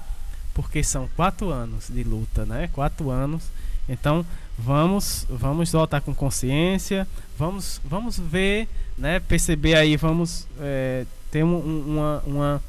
porque 0.55 0.82
são 0.82 1.09
quatro 1.15 1.51
anos 1.51 1.89
de 1.90 2.02
luta, 2.02 2.47
né? 2.47 2.70
Quatro 2.73 3.10
anos. 3.10 3.44
Então 3.86 4.24
vamos 4.59 5.24
vamos 5.30 5.70
votar 5.72 6.01
com 6.01 6.14
consciência, 6.14 7.06
vamos 7.39 7.80
vamos 7.85 8.18
ver, 8.18 8.68
né? 8.97 9.20
Perceber 9.20 9.74
aí, 9.76 9.97
vamos 9.97 10.47
é, 10.60 11.05
ter 11.30 11.44
um- 11.44 11.56
um- 11.56 11.85
uma, 11.86 12.22
uma 12.26 12.62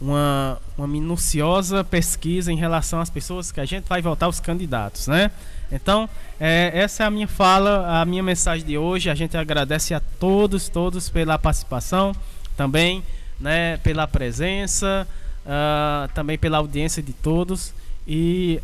uma, 0.00 0.58
uma 0.78 0.86
minuciosa 0.88 1.84
pesquisa 1.84 2.50
em 2.50 2.56
relação 2.56 3.00
às 3.00 3.10
pessoas 3.10 3.52
que 3.52 3.60
a 3.60 3.66
gente 3.66 3.86
vai 3.86 4.00
votar 4.00 4.30
os 4.30 4.40
candidatos, 4.40 5.06
né? 5.08 5.30
Então, 5.70 6.08
é, 6.40 6.70
essa 6.74 7.02
é 7.04 7.06
a 7.06 7.10
minha 7.10 7.28
fala, 7.28 8.00
a 8.00 8.04
minha 8.06 8.22
mensagem 8.22 8.66
de 8.66 8.78
hoje. 8.78 9.10
A 9.10 9.14
gente 9.14 9.36
agradece 9.36 9.92
a 9.92 10.00
todos, 10.00 10.70
todos 10.70 11.10
pela 11.10 11.38
participação, 11.38 12.16
também, 12.56 13.04
né, 13.38 13.76
pela 13.78 14.06
presença, 14.08 15.06
ah, 15.46 16.08
também 16.14 16.38
pela 16.38 16.56
audiência 16.58 17.02
de 17.02 17.12
todos 17.12 17.74
e 18.08 18.58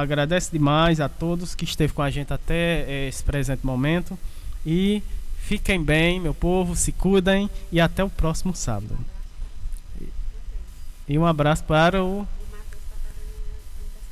agradece 0.00 0.50
demais 0.50 1.00
a 1.00 1.08
todos 1.08 1.54
que 1.54 1.64
esteve 1.64 1.92
com 1.92 2.02
a 2.02 2.10
gente 2.10 2.32
até 2.32 2.84
eh, 2.88 3.08
esse 3.08 3.22
presente 3.22 3.64
momento 3.64 4.18
e 4.66 5.02
fiquem 5.38 5.82
bem, 5.82 6.20
meu 6.20 6.34
povo, 6.34 6.74
se 6.74 6.90
cuidem 6.92 7.48
e 7.70 7.80
até 7.80 8.02
o 8.02 8.10
próximo 8.10 8.54
sábado. 8.54 8.96
E 11.08 11.18
um 11.18 11.26
abraço 11.26 11.62
para 11.64 12.02
o. 12.02 12.26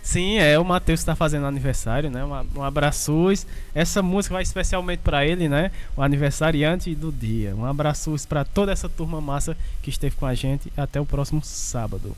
Sim, 0.02 0.38
é, 0.38 0.58
o 0.58 0.64
Matheus 0.64 1.00
está 1.00 1.14
fazendo 1.14 1.46
aniversário, 1.46 2.10
né? 2.10 2.24
Um, 2.24 2.60
um 2.60 2.62
abraço. 2.62 3.32
Essa 3.74 4.02
música 4.02 4.34
vai 4.34 4.42
especialmente 4.42 5.00
para 5.00 5.24
ele, 5.24 5.48
né? 5.48 5.70
O 5.96 6.02
aniversariante 6.02 6.94
do 6.94 7.10
dia. 7.10 7.54
Um 7.54 7.64
abraço 7.64 8.14
para 8.28 8.44
toda 8.44 8.72
essa 8.72 8.88
turma 8.88 9.20
massa 9.20 9.56
que 9.80 9.90
esteve 9.90 10.16
com 10.16 10.26
a 10.26 10.34
gente. 10.34 10.72
Até 10.76 11.00
o 11.00 11.06
próximo 11.06 11.40
sábado. 11.42 12.14